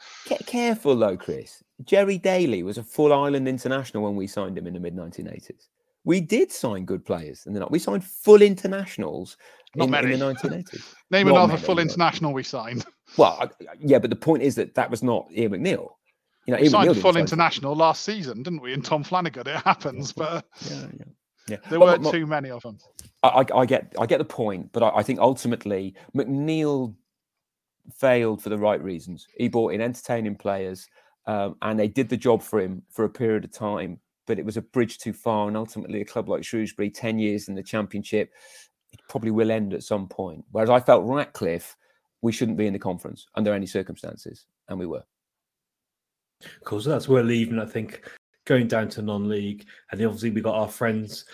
careful 0.47 0.97
though, 0.97 1.19
Chris. 1.19 1.62
Gerry 1.85 2.16
Daly 2.16 2.62
was 2.62 2.78
a 2.78 2.82
full 2.82 3.12
island 3.12 3.47
international 3.47 4.03
when 4.03 4.16
we 4.16 4.27
signed 4.27 4.57
him 4.57 4.66
in 4.66 4.73
the 4.73 4.81
mid 4.81 4.97
1980s 4.97 5.69
we 6.09 6.22
did 6.22 6.51
sign 6.51 6.86
good 6.86 7.05
players, 7.05 7.44
and 7.44 7.62
we 7.68 7.78
signed 7.78 8.02
full 8.02 8.40
internationals 8.40 9.36
Not 9.76 9.89
in, 9.89 10.10
in 10.12 10.18
the 10.18 10.24
1980s. 10.35 10.94
Name 11.10 11.26
Not 11.26 11.32
another 11.36 11.52
many, 11.52 11.64
full 11.66 11.78
international 11.78 12.32
we 12.32 12.43
signed. 12.43 12.85
Well, 13.16 13.39
I, 13.40 13.48
yeah, 13.80 13.98
but 13.98 14.10
the 14.10 14.16
point 14.16 14.43
is 14.43 14.55
that 14.56 14.74
that 14.74 14.90
was 14.90 15.02
not 15.02 15.28
Ian 15.35 15.52
McNeill. 15.52 15.89
You 16.47 16.52
know, 16.52 16.56
We 16.56 16.64
Ian 16.64 16.70
signed 16.70 16.90
McNeill 16.90 17.01
full 17.01 17.16
international 17.16 17.74
last 17.74 18.05
season, 18.05 18.43
didn't 18.43 18.60
we? 18.60 18.74
And 18.74 18.85
Tom 18.85 19.02
Flanagan. 19.02 19.47
It 19.48 19.56
happens, 19.56 20.12
but 20.12 20.44
Yeah, 20.70 20.86
yeah, 20.98 21.05
yeah. 21.48 21.56
there 21.70 21.80
Well, 21.80 21.89
weren't 21.89 22.02
well, 22.02 22.12
too 22.12 22.26
many 22.26 22.51
of 22.51 22.62
them. 22.62 22.76
I, 23.22 23.28
I- 23.28 23.59
I 23.60 23.64
get 23.66 23.94
I 23.98 24.05
get 24.05 24.18
the 24.18 24.26
point, 24.26 24.72
but 24.72 24.82
I, 24.82 24.98
I 24.98 25.02
think 25.02 25.20
ultimately 25.20 25.94
McNeill 26.14 26.94
failed 27.94 28.43
for 28.43 28.51
the 28.51 28.59
right 28.59 28.82
reasons. 28.82 29.26
He 29.39 29.48
brought 29.48 29.72
in 29.72 29.80
entertaining 29.80 30.36
players, 30.36 30.86
um, 31.26 31.56
and 31.62 31.78
they 31.80 31.89
did 31.89 32.10
the 32.10 32.16
job 32.18 32.43
for 32.43 32.60
him 32.60 32.82
for 32.90 33.05
a 33.06 33.10
period 33.10 33.44
of 33.44 33.52
time. 33.52 34.01
But 34.28 34.38
it 34.38 34.44
was 34.44 34.59
a 34.59 34.62
bridge 34.62 34.98
too 34.98 35.14
far, 35.14 35.48
and 35.48 35.56
ultimately, 35.56 36.02
a 36.02 36.05
club 36.05 36.28
like 36.28 36.44
Shrewsbury, 36.44 36.90
ten 36.90 37.18
years 37.18 37.48
in 37.48 37.55
the 37.55 37.62
Championship, 37.62 38.30
it 38.92 39.00
probably 39.09 39.30
will 39.30 39.50
end 39.50 39.72
at 39.72 39.82
some 39.82 40.06
point. 40.06 40.44
Whereas 40.52 40.68
I 40.68 40.80
felt 40.80 41.06
Ratcliffe, 41.06 41.74
we 42.20 42.30
shouldn't 42.30 42.59
be 42.59 42.66
in 42.66 42.74
the 42.74 42.78
conference 42.78 43.26
under 43.34 43.55
any 43.55 43.64
circumstances, 43.64 44.44
and 44.68 44.78
we 44.78 44.84
were. 44.84 45.02
Cool. 46.64 46.82
So 46.82 46.90
that's 46.90 47.09
where 47.09 47.24
leaving, 47.24 47.59
I 47.59 47.64
think, 47.64 48.06
going 48.44 48.68
down 48.68 48.90
to 48.90 49.02
non-league, 49.02 49.66
and 49.90 50.02
obviously 50.02 50.30
we 50.30 50.42
got 50.42 50.56
our 50.56 50.68
friends 50.68 51.24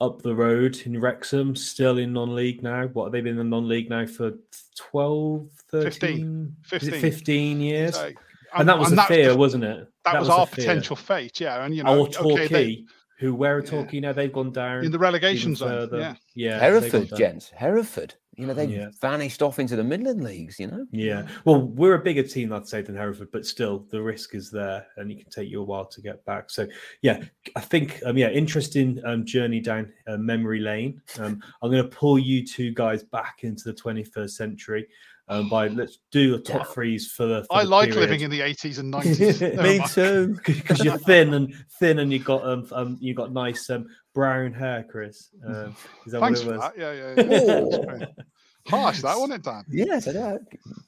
up 0.00 0.22
the 0.22 0.34
road 0.34 0.80
in 0.84 1.00
Wrexham, 1.00 1.56
still 1.56 1.98
in 1.98 2.12
non-league 2.12 2.62
now. 2.62 2.86
What 2.86 3.06
have 3.06 3.12
they 3.12 3.22
been 3.22 3.38
in 3.40 3.50
non-league 3.50 3.90
now 3.90 4.06
for 4.06 4.34
12, 4.76 5.48
13, 5.68 6.54
15. 6.62 6.88
Is 6.88 6.94
it 6.94 7.00
15 7.00 7.60
years? 7.60 7.94
So- 7.96 8.12
and 8.54 8.68
that 8.68 8.78
was 8.78 8.90
the 8.90 8.96
that's 8.96 9.08
fear, 9.08 9.28
the- 9.30 9.36
wasn't 9.36 9.64
it? 9.64 9.86
that, 10.04 10.18
was, 10.18 10.28
the 10.28 10.34
our 10.34 10.46
potential 10.46 10.96
fate. 10.96 11.40
Yeah, 11.40 11.64
and 11.64 11.74
you 11.74 11.82
know, 11.82 12.00
Or 12.00 12.08
Torquay, 12.08 12.44
okay, 12.44 12.48
they, 12.48 12.84
who 13.18 13.34
where 13.34 13.56
are 13.56 13.60
Yeah. 13.64 13.70
Torquay 13.70 14.00
now? 14.00 14.12
They've 14.12 14.32
gone 14.32 14.52
down 14.52 14.78
in 14.78 14.82
the 14.84 14.88
even 14.88 15.00
relegation 15.00 15.54
zone. 15.54 15.68
further. 15.68 15.98
Yeah, 15.98 16.14
yeah, 16.34 16.58
Hereford, 16.60 17.10
gents, 17.16 17.50
Hereford. 17.50 18.14
You 18.38 18.46
know, 18.46 18.52
they 18.52 18.66
Yeah. 18.66 18.90
vanished 19.00 19.40
off 19.40 19.58
into 19.58 19.76
the 19.76 19.82
Midland 19.82 20.22
leagues. 20.22 20.60
You 20.60 20.66
know. 20.66 20.86
Yeah. 20.92 21.26
Well, 21.46 21.62
we're 21.62 21.94
a 21.94 21.98
bigger 21.98 22.22
team, 22.22 22.52
I'd 22.52 22.68
say, 22.68 22.82
than 22.82 22.94
Hereford, 22.94 23.30
but 23.32 23.46
still 23.46 23.86
the 23.90 24.02
risk 24.02 24.34
is 24.34 24.50
there 24.50 24.86
and 24.98 25.10
it 25.10 25.20
can 25.22 25.30
take 25.30 25.48
you 25.50 25.62
a 25.62 25.64
while 25.64 25.86
to 25.86 26.02
get 26.02 26.22
back. 26.26 26.50
So, 26.50 26.66
yeah, 27.00 27.22
I 27.56 27.60
think, 27.60 28.02
um, 28.04 28.18
yeah, 28.18 28.28
interesting 28.28 29.00
um, 29.06 29.24
journey 29.24 29.60
down 29.60 29.90
uh, 30.06 30.18
memory 30.18 30.60
lane. 30.60 31.00
Um, 31.18 31.42
I'm 31.62 31.70
going 31.70 31.82
to 31.82 31.88
pull 31.88 32.18
you 32.18 32.46
two 32.46 32.72
guys 32.74 33.02
back 33.02 33.38
into 33.40 33.64
the 33.64 33.72
21st 33.72 34.30
century 34.32 34.86
um, 35.28 35.48
by 35.48 35.68
let's 35.68 35.98
do 36.12 36.34
a 36.36 36.38
top 36.38 36.66
Yeah. 36.66 36.72
threes 36.72 37.10
for 37.12 37.26
the. 37.26 37.44
For 37.44 37.56
I 37.56 37.64
the 37.64 37.68
like 37.70 37.90
period. 37.90 38.00
living 38.10 38.20
in 38.22 38.30
the 38.30 38.40
80s 38.40 38.78
and 38.78 38.92
90s. 38.94 39.62
Me 39.62 39.80
too. 39.88 40.38
because 40.44 40.84
you're 40.84 40.98
thin 40.98 41.34
and 41.34 41.54
thin 41.80 41.98
and 41.98 42.12
you 42.12 42.18
got 42.20 42.44
um, 42.46 42.66
um 42.72 42.96
you 43.00 43.14
got 43.14 43.32
nice 43.32 43.68
um 43.70 43.86
brown 44.14 44.52
hair, 44.52 44.84
Chris. 44.88 45.28
Um, 45.46 45.74
is 46.06 46.12
that 46.12 46.20
Thanks 46.20 46.44
what 46.44 46.48
for 46.48 46.54
it 46.54 46.58
was? 46.58 46.72
that. 47.16 47.56
Yeah, 47.78 47.92
yeah, 47.92 47.98
yeah. 47.98 48.06
Harsh, 48.68 49.00
that 49.02 49.16
wasn't 49.16 49.34
it, 49.34 49.42
Dan? 49.44 49.64
Yes, 49.70 50.08
I 50.08 50.12
know. 50.12 50.38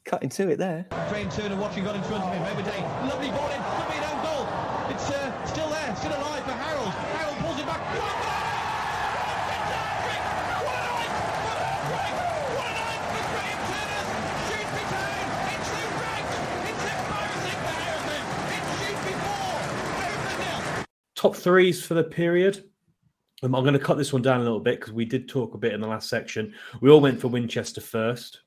Cutting 0.04 0.28
to 0.30 0.48
it 0.50 0.58
there. 0.58 0.84
Crane 1.10 1.28
Turner 1.30 1.54
watching 1.56 1.84
got 1.84 1.94
in 1.94 2.02
front 2.02 2.24
of 2.24 2.32
him. 2.32 2.42
Everday, 2.42 2.80
lovely 3.06 3.28
ball 3.30 3.46
in, 3.50 3.62
could 3.62 3.88
be 3.92 3.98
an 3.98 4.04
own 4.10 4.22
goal. 4.24 4.46
It's 4.90 5.08
uh, 5.10 5.44
still 5.46 5.68
there, 5.70 5.94
still 5.94 6.10
alive 6.10 6.42
for 6.42 6.50
Harold. 6.58 6.88
Harold 6.88 7.36
pulls 7.38 7.60
it 7.60 7.66
back. 7.66 7.78
Top 21.18 21.34
threes 21.34 21.84
for 21.84 21.94
the 21.94 22.04
period. 22.04 22.62
Um, 23.42 23.54
I'm 23.56 23.64
going 23.64 23.74
to 23.74 23.80
cut 23.80 23.98
this 23.98 24.12
one 24.12 24.22
down 24.22 24.40
a 24.40 24.44
little 24.44 24.60
bit 24.60 24.78
because 24.78 24.92
we 24.92 25.04
did 25.04 25.28
talk 25.28 25.54
a 25.54 25.58
bit 25.58 25.72
in 25.72 25.80
the 25.80 25.86
last 25.88 26.08
section. 26.08 26.54
We 26.80 26.90
all 26.90 27.00
went 27.00 27.20
for 27.20 27.26
Winchester 27.26 27.80
first. 27.80 28.40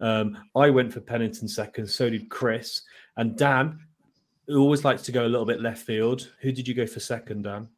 Um, 0.00 0.36
I 0.56 0.68
went 0.70 0.92
for 0.92 1.00
Pennington 1.00 1.46
second. 1.46 1.86
So 1.86 2.10
did 2.10 2.28
Chris 2.28 2.82
and 3.16 3.36
Dan. 3.36 3.78
Who 4.48 4.60
always 4.60 4.84
likes 4.84 5.02
to 5.02 5.12
go 5.12 5.26
a 5.26 5.28
little 5.28 5.46
bit 5.46 5.60
left 5.60 5.84
field. 5.84 6.30
Who 6.40 6.50
did 6.50 6.66
you 6.66 6.74
go 6.74 6.86
for 6.86 7.00
second, 7.00 7.42
Dan? 7.42 7.68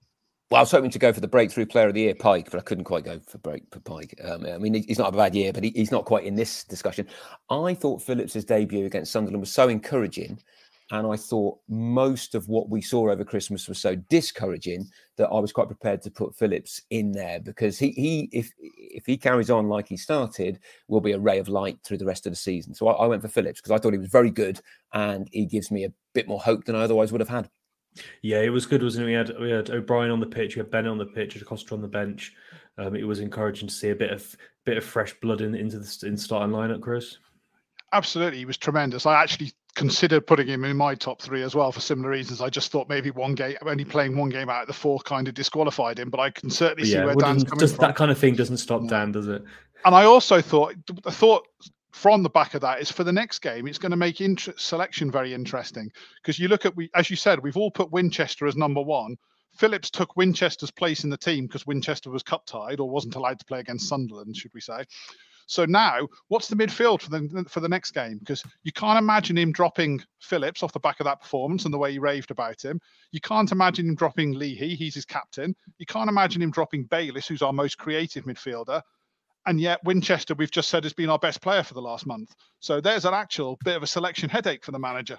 Well, 0.51 0.59
I 0.59 0.63
was 0.63 0.71
hoping 0.71 0.91
to 0.91 0.99
go 0.99 1.13
for 1.13 1.21
the 1.21 1.29
breakthrough 1.29 1.67
player 1.67 1.89
of 1.89 1.95
the 1.95 2.01
year, 2.01 2.15
Pike, 2.15 2.51
but 2.51 2.59
I 2.59 2.63
couldn't 2.63 2.85
quite 2.85 3.05
go 3.05 3.21
for 3.27 3.39
break 3.39 3.65
for 3.71 3.81
Pike. 3.81 4.19
Um, 4.25 4.47
I 4.47 4.57
mean, 4.57 4.75
he's 4.75 4.99
not 4.99 5.13
a 5.13 5.17
bad 5.17 5.35
year, 5.35 5.53
but 5.53 5.65
he, 5.65 5.71
he's 5.75 5.91
not 5.91 6.07
quite 6.07 6.25
in 6.25 6.35
this 6.35 6.65
discussion. 6.65 7.07
I 7.51 7.75
thought 7.75 8.03
Phillips's 8.03 8.45
debut 8.45 8.87
against 8.87 9.13
Sunderland 9.13 9.41
was 9.41 9.53
so 9.53 9.69
encouraging, 9.69 10.41
and 10.91 11.07
I 11.07 11.17
thought 11.17 11.59
most 11.69 12.35
of 12.35 12.49
what 12.49 12.69
we 12.69 12.81
saw 12.81 13.11
over 13.11 13.25
Christmas 13.25 13.69
was 13.69 13.79
so 13.79 13.95
discouraging 13.95 14.89
that 15.17 15.29
I 15.29 15.39
was 15.39 15.53
quite 15.53 15.69
prepared 15.69 16.03
to 16.03 16.11
put 16.11 16.35
Phillips 16.35 16.83
in 16.91 17.13
there 17.13 17.41
because 17.41 17.79
he, 17.79 17.91
he 17.91 18.29
if 18.33 18.53
if 18.59 19.07
he 19.07 19.17
carries 19.17 19.51
on 19.51 19.69
like 19.69 19.89
he 19.89 19.97
started, 19.97 20.59
will 20.89 21.01
be 21.01 21.13
a 21.13 21.19
ray 21.19 21.39
of 21.39 21.49
light 21.49 21.79
through 21.85 21.99
the 21.99 22.07
rest 22.07 22.27
of 22.27 22.33
the 22.33 22.37
season. 22.37 22.75
So 22.75 22.89
I, 22.89 23.05
I 23.05 23.07
went 23.07 23.23
for 23.23 23.29
Phillips 23.29 23.61
because 23.61 23.73
I 23.73 23.79
thought 23.79 23.93
he 23.93 23.99
was 23.99 24.09
very 24.09 24.31
good, 24.31 24.61
and 24.93 25.29
he 25.33 25.47
gives 25.47 25.71
me 25.71 25.85
a 25.85 25.93
bit 26.13 26.27
more 26.27 26.41
hope 26.41 26.65
than 26.65 26.75
I 26.75 26.83
otherwise 26.83 27.13
would 27.13 27.21
have 27.21 27.29
had. 27.29 27.49
Yeah, 28.23 28.41
it 28.41 28.51
was 28.51 28.67
good, 28.67 28.83
wasn't 28.83 29.05
it? 29.05 29.07
We 29.07 29.15
had 29.15 29.39
we 29.41 29.51
had 29.51 29.71
O'Brien 29.71 30.11
on 30.11 30.21
the 30.21 30.27
pitch, 30.27 30.57
we 30.57 30.61
had 30.61 30.71
Bennett 30.71 30.91
on 30.91 30.99
the 30.99 31.07
pitch, 31.07 31.37
Acosta 31.37 31.75
on 31.75 31.83
the 31.83 31.89
bench. 31.89 32.35
Um, 32.79 32.97
it 32.97 33.05
was 33.05 33.21
encouraging 33.21 33.69
to 33.69 33.75
see 33.75 33.91
a 33.91 33.97
bit 33.97 34.11
of 34.11 34.37
bit 34.65 34.77
of 34.77 34.85
fresh 34.85 35.15
blood 35.21 35.41
in 35.41 35.55
into 35.55 35.79
the 35.79 36.07
in 36.07 36.17
starting 36.17 36.55
lineup, 36.55 36.81
Chris. 36.81 37.19
Absolutely, 37.93 38.39
he 38.39 38.45
was 38.45 38.57
tremendous. 38.57 39.07
I 39.07 39.21
actually 39.21 39.53
considered 39.75 40.27
putting 40.27 40.47
him 40.49 40.65
in 40.65 40.77
my 40.77 40.95
top 40.95 41.21
three 41.23 41.43
as 41.43 41.55
well 41.55 41.71
for 41.73 41.81
similar 41.81 42.11
reasons. 42.11 42.41
I 42.41 42.49
just 42.51 42.71
thought 42.73 42.89
maybe 42.89 43.11
one 43.11 43.35
game, 43.35 43.57
only 43.65 43.85
playing 43.85 44.17
one 44.17 44.29
game 44.29 44.49
out 44.49 44.63
of 44.63 44.67
the 44.67 44.73
four, 44.73 44.99
kind 45.01 45.29
of 45.29 45.35
disqualified 45.35 45.99
him. 45.99 46.11
But 46.11 46.21
I 46.21 46.31
can 46.31 46.51
certainly 46.51 46.85
see 46.89 46.97
where 46.99 47.15
Dan's 47.15 47.45
coming 47.45 47.59
does- 47.61 47.75
from. 47.75 47.83
that 47.87 47.97
kind 47.97 48.11
of 48.11 48.19
thing 48.19 48.35
doesn't 48.35 48.59
stop. 48.59 48.87
Dan, 48.89 49.13
does 49.13 49.29
it? 49.29 49.43
And 49.85 49.95
I 49.95 50.05
also 50.05 50.41
thought 50.43 50.75
the 51.05 51.11
thought 51.11 51.47
from 51.93 52.23
the 52.23 52.31
back 52.31 52.55
of 52.55 52.61
that 52.61 52.81
is 52.81 52.91
for 52.91 53.05
the 53.05 53.13
next 53.13 53.41
game, 53.41 53.67
it's 53.67 53.79
going 53.79 53.91
to 53.91 53.97
make 53.97 54.21
inter- 54.21 54.55
selection 54.57 55.11
very 55.11 55.35
interesting 55.35 55.91
because 56.23 56.39
you 56.39 56.49
look 56.49 56.65
at 56.67 56.77
we, 56.77 56.91
as 56.95 57.11
you 57.11 57.17
said, 57.17 57.41
we've 57.43 57.57
all 57.57 57.71
put 57.71 57.91
Winchester 57.91 58.47
as 58.47 58.57
number 58.57 58.81
one. 58.83 59.17
Phillips 59.57 59.91
took 59.91 60.17
Winchester's 60.17 60.71
place 60.71 61.03
in 61.05 61.11
the 61.11 61.17
team 61.17 61.47
because 61.47 61.67
Winchester 61.67 62.09
was 62.11 62.23
cup 62.23 62.47
tied 62.47 62.79
or 62.81 62.89
wasn't 62.89 63.17
allowed 63.17 63.39
to 63.41 63.45
play 63.45 63.59
against 63.61 63.89
Sunderland, 63.89 64.37
should 64.37 64.53
we 64.55 64.61
say? 64.61 64.85
So 65.51 65.65
now, 65.65 66.07
what's 66.29 66.47
the 66.47 66.55
midfield 66.55 67.03
for 67.03 67.11
the 67.11 67.45
for 67.49 67.59
the 67.59 67.69
next 67.69 67.91
game? 67.91 68.19
Because 68.19 68.45
you 68.63 68.71
can't 68.71 69.01
imagine 69.01 69.37
him 69.37 69.51
dropping 69.51 70.01
Phillips 70.21 70.63
off 70.63 70.73
the 70.73 70.79
back 70.79 71.01
of 71.01 71.05
that 71.07 71.21
performance 71.21 71.65
and 71.65 71.75
the 71.75 71.79
way 71.79 71.91
he 71.91 71.99
raved 71.99 72.31
about 72.31 72.65
him. 72.65 72.81
You 73.11 73.21
can't 73.21 73.51
imagine 73.51 73.89
him 73.89 73.97
dropping 73.97 74.35
Leahy, 74.35 74.77
he's 74.77 74.95
his 74.95 75.05
captain. 75.05 75.57
You 75.79 75.87
can't 75.87 76.09
imagine 76.09 76.41
him 76.41 76.53
dropping 76.53 76.85
Bayliss, 76.85 77.27
who's 77.27 77.43
our 77.43 77.53
most 77.53 77.79
creative 77.79 78.27
midfielder 78.27 78.81
and 79.47 79.61
yet 79.61 79.83
Winchester, 79.85 80.35
we've 80.35 80.51
just 80.51 80.69
said, 80.69 80.85
has 80.85 80.93
been 80.93 81.09
our 81.09 81.19
best 81.19 81.41
player 81.41 81.63
for 81.63 81.75
the 81.75 81.83
last 81.83 82.07
month. 82.07 82.33
So 82.61 82.81
there's 82.81 83.05
an 83.05 83.15
actual 83.15 83.59
bit 83.65 83.75
of 83.75 83.83
a 83.83 83.87
selection 83.87 84.29
headache 84.29 84.65
for 84.65 84.71
the 84.71 84.79
manager. 84.79 85.19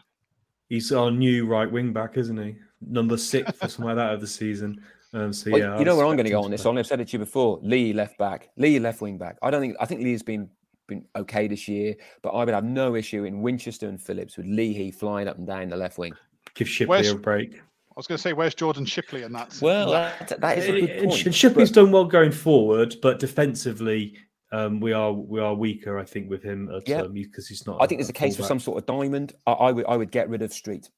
He's 0.70 0.92
our 0.94 1.12
new 1.12 1.46
right 1.46 1.70
wing 1.70 1.92
back, 1.92 2.18
isn't 2.18 2.38
he? 2.38 2.56
Number 2.80 3.18
six 3.18 3.50
or 3.50 3.68
something 3.68 3.86
like 3.86 3.96
that 3.98 4.14
of 4.14 4.22
the 4.22 4.28
season. 4.28 4.82
Um, 5.14 5.34
so 5.34 5.52
Well, 5.52 5.78
you 5.80 5.86
know 5.86 5.96
where 5.98 6.06
I'm 6.06 6.16
going 6.16 6.26
to 6.26 6.32
go 6.32 6.42
on 6.44 6.52
this. 6.52 6.62
play. 6.64 6.78
I've 6.78 6.88
said 6.88 7.02
it 7.02 7.10
to 7.10 7.14
you 7.14 7.20
before. 7.20 7.60
Lee 7.62 7.92
left 7.94 8.18
back, 8.18 8.50
Lee 8.58 8.80
left 8.80 9.02
wing 9.02 9.18
back. 9.18 9.38
I 9.42 9.52
don't 9.52 9.62
think 9.62 9.76
I 9.80 9.86
think 9.86 10.02
Lee's 10.02 10.24
been 10.24 10.50
been 10.88 11.06
okay 11.16 11.48
this 11.48 11.68
year, 11.68 11.96
but 12.22 12.30
I 12.30 12.44
would 12.46 12.54
have 12.54 12.64
no 12.64 12.96
issue 12.96 13.24
in 13.26 13.42
Winchester 13.42 13.88
and 13.90 14.02
Phillips 14.02 14.38
with 14.38 14.46
Leahy 14.46 14.92
flying 14.92 15.28
up 15.28 15.38
and 15.38 15.46
down 15.48 15.70
the 15.70 15.78
left 15.78 15.98
wing. 15.98 16.14
Give 16.56 16.68
Shipley 16.68 16.90
Where's- 16.90 17.12
a 17.12 17.16
break. 17.16 17.56
I 17.56 17.94
was 17.98 18.08
going 18.08 18.16
to 18.18 18.22
say, 18.22 18.32
where's 18.32 18.56
Jordan 18.56 18.86
Shipley 18.86 19.24
in 19.24 19.34
that? 19.34 19.58
Well, 19.62 19.92
that, 19.92 20.40
that 20.40 20.58
is 20.58 20.70
a 20.70 20.72
good 20.72 20.90
And 20.92 21.10
point. 21.10 21.34
Sh- 21.34 21.36
Shipley's 21.38 21.72
done 21.72 21.92
well 21.92 22.06
going 22.06 22.32
forward, 22.32 22.96
but 23.02 23.20
defensively, 23.20 24.16
um, 24.54 24.80
we 24.80 24.94
are 24.94 25.12
we 25.12 25.42
are 25.42 25.54
weaker. 25.54 26.00
I 26.00 26.06
think 26.06 26.30
with 26.30 26.42
him 26.42 26.70
at, 26.74 26.88
Yeah. 26.88 27.02
um, 27.02 27.12
because 27.14 27.50
he's 27.50 27.68
not. 27.68 27.82
I 27.82 27.88
think 27.88 28.00
there's 28.00 28.10
a 28.10 28.14
case 28.14 28.38
for 28.38 28.44
some 28.44 28.62
sort 28.62 28.78
of 28.78 28.86
diamond. 28.86 29.34
I, 29.46 29.52
I 29.52 29.72
would 29.74 29.86
I 29.88 29.98
would 29.98 30.10
get 30.10 30.30
rid 30.30 30.42
of 30.42 30.54
Street 30.54 30.90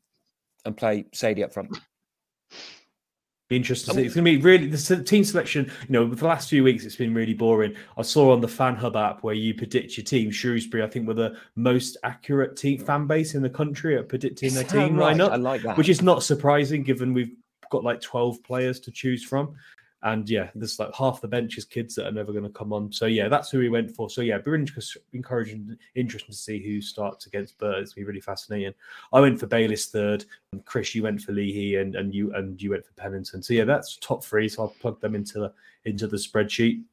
and 0.66 0.78
play 0.78 1.06
Saydee 1.16 1.44
up 1.44 1.52
front. 1.52 1.76
Be 3.54 3.58
interesting 3.58 3.94
to 3.94 4.00
see. 4.02 4.06
It's 4.08 4.16
going 4.16 4.26
to 4.26 4.32
be 4.32 4.38
really 4.38 4.66
the 4.66 5.04
team 5.04 5.24
selection. 5.24 5.66
You 5.88 5.94
know, 5.94 6.08
the 6.08 6.26
last 6.26 6.50
few 6.50 6.64
weeks, 6.64 6.86
it's 6.86 6.96
been 6.96 7.14
really 7.14 7.36
boring. 7.36 7.76
I 7.98 8.02
saw 8.02 8.34
on 8.34 8.42
the 8.42 8.48
Fan 8.48 8.76
Hub 8.76 8.96
app 8.96 9.22
where 9.24 9.36
you 9.36 9.54
predict 9.54 9.96
your 9.96 10.04
team. 10.06 10.32
Shrewsbury, 10.32 10.84
I 10.84 10.88
think, 10.88 11.08
were 11.08 11.14
the 11.14 11.38
most 11.56 11.98
accurate 12.04 12.58
team 12.58 12.80
fan 12.84 13.06
base 13.06 13.36
in 13.36 13.44
the 13.44 13.50
country 13.50 13.96
at 13.96 14.10
predicting 14.10 14.54
their 14.56 14.64
Is 14.64 14.72
that 14.72 14.88
team 14.88 14.98
right? 14.98 15.16
lineup. 15.16 15.30
I 15.30 15.36
like 15.36 15.62
that. 15.62 15.78
which 15.78 15.90
is 15.90 16.02
not 16.02 16.24
surprising 16.24 16.82
given 16.82 17.14
we've 17.14 17.36
got 17.70 17.84
like 17.84 18.02
12 18.02 18.44
players 18.44 18.80
to 18.80 18.92
choose 18.92 19.24
from. 19.24 19.56
And 20.04 20.30
yeah, 20.30 20.50
there's 20.54 20.80
like 20.80 20.94
half 20.94 21.22
the 21.22 21.30
bench 21.30 21.58
is 21.58 21.64
kids 21.64 21.96
that 21.96 22.08
are 22.08 22.12
never 22.12 22.34
going 22.34 22.44
to 22.44 22.50
come 22.50 22.74
on. 22.74 22.92
So 22.92 23.06
yeah, 23.06 23.30
that's 23.30 23.50
who 23.50 23.60
we 23.60 23.70
went 23.70 23.90
for. 23.96 24.10
So 24.10 24.20
yeah, 24.20 24.38
be 24.38 24.52
really 24.52 24.68
encouraging, 25.14 25.78
interesting 25.96 26.32
to 26.32 26.38
see 26.38 26.62
who 26.62 26.82
starts 26.82 27.26
against 27.26 27.58
Burt. 27.58 27.80
It's 27.80 27.94
be 27.94 28.04
really 28.04 28.20
fascinating. 28.20 28.74
I 29.14 29.22
went 29.22 29.40
for 29.40 29.48
Bayliss 29.48 29.88
third, 29.88 30.26
and 30.52 30.64
Chris, 30.66 30.94
you 30.94 31.04
went 31.04 31.22
for 31.22 31.32
Leahy, 31.32 31.78
and 31.78 31.96
and 31.96 32.14
you 32.14 32.34
and 32.36 32.62
you 32.62 32.72
went 32.72 32.86
for 32.86 32.92
Pennington. 32.94 33.42
So 33.42 33.54
yeah, 33.54 33.64
that's 33.64 33.96
top 33.98 34.26
three. 34.26 34.50
So 34.50 34.64
I'll 34.64 34.76
plug 34.82 35.00
them 35.00 35.16
into 35.16 35.40
the 35.40 35.54
into 35.86 36.08
the 36.08 36.18
spreadsheet. 36.18 36.84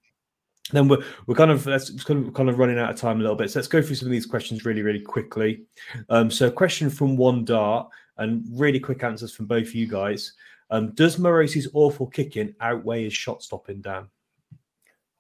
Then 0.71 0.87
we're 0.87 1.03
we're 1.27 1.35
kind 1.35 1.51
of 1.51 1.65
that's 1.65 2.05
kind 2.05 2.29
of 2.29 2.33
kind 2.33 2.49
of 2.49 2.61
running 2.61 2.79
out 2.79 2.91
of 2.91 2.97
time 2.97 3.19
a 3.19 3.23
little 3.23 3.35
bit. 3.35 3.51
So 3.51 3.59
let's 3.59 3.67
go 3.67 3.83
through 3.83 3.97
some 3.97 4.07
of 4.07 4.13
these 4.13 4.27
questions 4.27 4.65
really 4.65 4.83
really 4.83 5.01
quickly. 5.01 5.63
Um, 6.11 6.31
so 6.31 6.47
a 6.47 6.53
question 6.53 6.91
from 6.91 7.17
one 7.17 7.45
dart 7.45 7.89
and 8.19 8.45
really 8.53 8.79
quick 8.79 9.03
answers 9.03 9.35
from 9.35 9.47
both 9.47 9.75
you 9.75 9.89
guys. 9.89 10.35
Um, 10.71 10.93
does 10.93 11.17
Marosi's 11.17 11.69
awful 11.75 12.07
kicking 12.07 12.55
outweigh 12.61 13.05
his 13.05 13.13
shot 13.13 13.43
stopping, 13.43 13.81
Dan? 13.81 14.07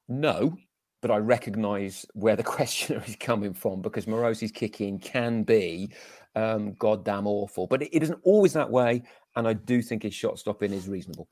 No, 0.08 0.56
but 1.00 1.10
I 1.10 1.16
recognise 1.16 2.06
where 2.14 2.36
the 2.36 2.42
questioner 2.56 3.02
is 3.06 3.16
coming 3.16 3.54
from 3.54 3.82
because 3.82 4.06
Marosi's 4.06 4.52
kicking 4.52 4.98
can 4.98 5.42
be 5.42 5.92
um, 6.36 6.74
goddamn 6.74 7.26
awful, 7.26 7.66
but 7.66 7.82
it, 7.82 7.90
it 7.92 8.02
isn't 8.02 8.20
always 8.22 8.52
that 8.52 8.70
way. 8.70 9.02
And 9.36 9.46
I 9.46 9.52
do 9.52 9.80
think 9.80 10.02
his 10.02 10.14
shot 10.14 10.38
stopping 10.38 10.72
is 10.72 10.88
reasonable. 10.88 11.28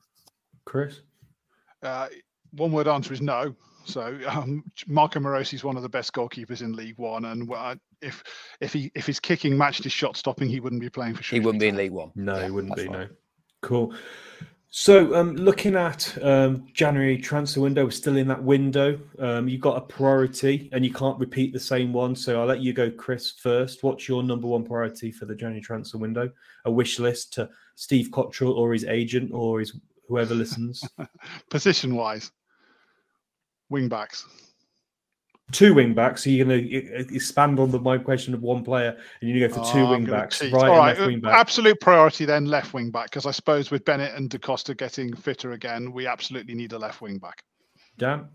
Chris? 0.65 1.01
Uh, 1.83 2.07
one 2.51 2.71
word 2.71 2.87
answer 2.87 3.13
is 3.13 3.21
no. 3.21 3.53
So 3.85 4.19
um, 4.27 4.63
Marko 4.87 5.19
Marosi 5.19 5.55
is 5.55 5.63
one 5.63 5.75
of 5.75 5.83
the 5.83 5.89
best 5.89 6.13
goalkeepers 6.13 6.61
in 6.61 6.73
League 6.73 6.97
One, 6.97 7.25
and 7.25 7.51
uh, 7.51 7.75
if 8.01 8.23
if 8.59 8.73
he 8.73 8.91
if 8.93 9.05
his 9.07 9.19
kicking 9.19 9.57
matched 9.57 9.83
his 9.83 9.93
shot 9.93 10.15
stopping, 10.15 10.47
he 10.47 10.59
wouldn't 10.59 10.81
be 10.81 10.89
playing 10.89 11.15
for. 11.15 11.23
Sure. 11.23 11.39
He 11.39 11.45
wouldn't 11.45 11.61
be 11.61 11.69
in 11.69 11.75
League 11.75 11.91
One. 11.91 12.11
No, 12.15 12.35
yeah, 12.35 12.45
he 12.45 12.51
wouldn't 12.51 12.75
be. 12.75 12.87
Right. 12.87 12.91
No. 12.91 13.07
Cool. 13.61 13.93
So, 14.71 15.15
um, 15.15 15.35
looking 15.35 15.75
at 15.75 16.15
um, 16.23 16.67
January 16.73 17.17
transfer 17.17 17.59
window, 17.59 17.85
we're 17.85 17.91
still 17.91 18.17
in 18.17 18.27
that 18.27 18.43
window. 18.43 18.99
Um, 19.17 19.49
you've 19.49 19.61
got 19.61 19.77
a 19.77 19.81
priority, 19.81 20.69
and 20.71 20.85
you 20.85 20.93
can't 20.93 21.19
repeat 21.19 21.53
the 21.53 21.59
same 21.59 21.91
one. 21.91 22.15
So, 22.15 22.39
I'll 22.39 22.45
let 22.45 22.59
you 22.59 22.71
go, 22.71 22.91
Chris, 22.91 23.31
first. 23.31 23.83
What's 23.83 24.07
your 24.07 24.21
number 24.21 24.47
one 24.47 24.63
priority 24.63 25.11
for 25.11 25.25
the 25.25 25.33
January 25.33 25.61
transfer 25.61 25.97
window? 25.97 26.29
A 26.65 26.71
wish 26.71 26.99
list 26.99 27.33
to 27.33 27.49
Steve 27.75 28.09
Cotterill 28.11 28.55
or 28.55 28.71
his 28.71 28.85
agent 28.85 29.31
or 29.33 29.59
his 29.59 29.75
whoever 30.07 30.35
listens. 30.35 30.87
Position 31.49 31.95
wise, 31.95 32.31
wing 33.69 33.89
backs 33.89 34.25
two 35.51 35.73
wing 35.73 35.93
backs. 35.93 36.23
So 36.23 36.29
you're 36.29 36.45
going 36.45 36.67
to 36.67 37.15
expand 37.15 37.59
on 37.59 37.71
the 37.71 37.79
my 37.79 37.97
question 37.97 38.33
of 38.33 38.41
one 38.41 38.63
player, 38.63 38.97
and 39.21 39.29
you're 39.29 39.39
going 39.39 39.51
to 39.51 39.57
go 39.57 39.63
for 39.65 39.73
two 39.73 39.85
oh, 39.85 39.91
wing 39.91 40.05
backs, 40.05 40.41
right, 40.41 40.53
All 40.53 40.77
right. 40.77 40.99
wing 40.99 41.19
back. 41.19 41.33
Absolute 41.33 41.79
priority 41.79 42.25
then 42.25 42.45
left 42.45 42.73
wing 42.73 42.91
back 42.91 43.05
because 43.05 43.25
I 43.25 43.31
suppose 43.31 43.71
with 43.71 43.85
Bennett 43.85 44.15
and 44.15 44.29
Da 44.29 44.37
Costa 44.37 44.75
getting 44.75 45.15
fitter 45.15 45.53
again, 45.53 45.91
we 45.91 46.07
absolutely 46.07 46.55
need 46.55 46.73
a 46.73 46.79
left 46.79 47.01
wing 47.01 47.17
back. 47.17 47.43
Dan. 47.97 48.27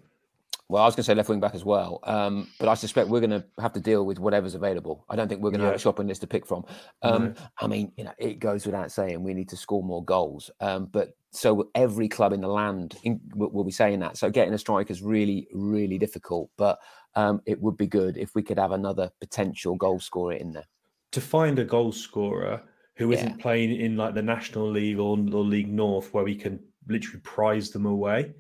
Well, 0.69 0.83
I 0.83 0.87
was 0.87 0.95
going 0.95 1.03
to 1.03 1.07
say 1.07 1.15
left 1.15 1.29
wing 1.29 1.41
back 1.41 1.55
as 1.55 1.65
well, 1.65 2.01
um, 2.05 2.49
but 2.59 2.69
I 2.69 2.75
suspect 2.75 3.09
we're 3.09 3.21
going 3.21 3.31
to 3.31 3.45
have 3.61 3.75
to 3.75 3.81
deal 3.81 4.07
with 4.07 4.19
whatever's 4.19 4.55
available. 4.55 5.05
I 5.11 5.17
don't 5.17 5.29
think 5.29 5.43
we're 5.43 5.51
going 5.51 5.61
to 5.61 5.67
yeah. 5.67 5.73
have 5.73 5.81
a 5.81 5.83
shopping 5.83 6.07
list 6.07 6.23
to 6.23 6.27
pick 6.27 6.47
from. 6.47 6.65
Um, 7.03 7.25
no. 7.25 7.35
I 7.61 7.67
mean, 7.67 7.93
you 7.99 8.05
know, 8.05 8.15
it 8.19 8.39
goes 8.39 8.65
without 8.65 8.91
saying 8.91 9.23
we 9.23 9.35
need 9.35 9.51
to 9.51 9.59
score 9.59 9.83
more 9.83 10.03
goals, 10.03 10.51
um, 10.61 10.87
but 10.87 11.11
so 11.35 11.69
every 11.75 12.09
club 12.09 12.33
in 12.33 12.41
the 12.41 12.49
land 12.49 12.97
in, 13.03 13.21
will, 13.35 13.65
be 13.65 13.73
saying 13.73 13.99
that. 14.01 14.17
So 14.17 14.31
getting 14.31 14.55
a 14.55 14.59
striker 14.59 14.93
is 14.93 15.03
really, 15.03 15.49
really 15.53 15.99
difficult. 15.99 16.49
But 16.57 16.79
um, 17.17 17.43
it 17.45 17.61
would 17.61 17.77
be 17.77 17.87
good 17.87 18.17
if 18.17 18.35
we 18.35 18.43
could 18.43 18.59
have 18.59 18.73
another 18.73 19.11
potential 19.21 19.75
goal 19.75 19.99
scorer 19.99 20.35
in 20.35 20.53
there. 20.53 20.67
To 21.13 21.21
find 21.21 21.59
a 21.59 21.65
goal 21.65 21.93
scorer 21.93 22.63
who 22.97 23.13
yeah. 23.13 23.29
not 23.29 23.39
playing 23.41 23.75
in 23.81 23.97
like 23.97 24.15
the 24.15 24.23
National 24.23 24.71
League 24.71 24.99
or, 24.99 25.19
or 25.19 25.45
League 25.45 25.73
North, 25.73 26.15
where 26.15 26.25
we 26.25 26.37
can 26.37 26.61
literally 26.87 27.21
prize 27.21 27.71
them 27.71 27.87
away, 27.87 28.33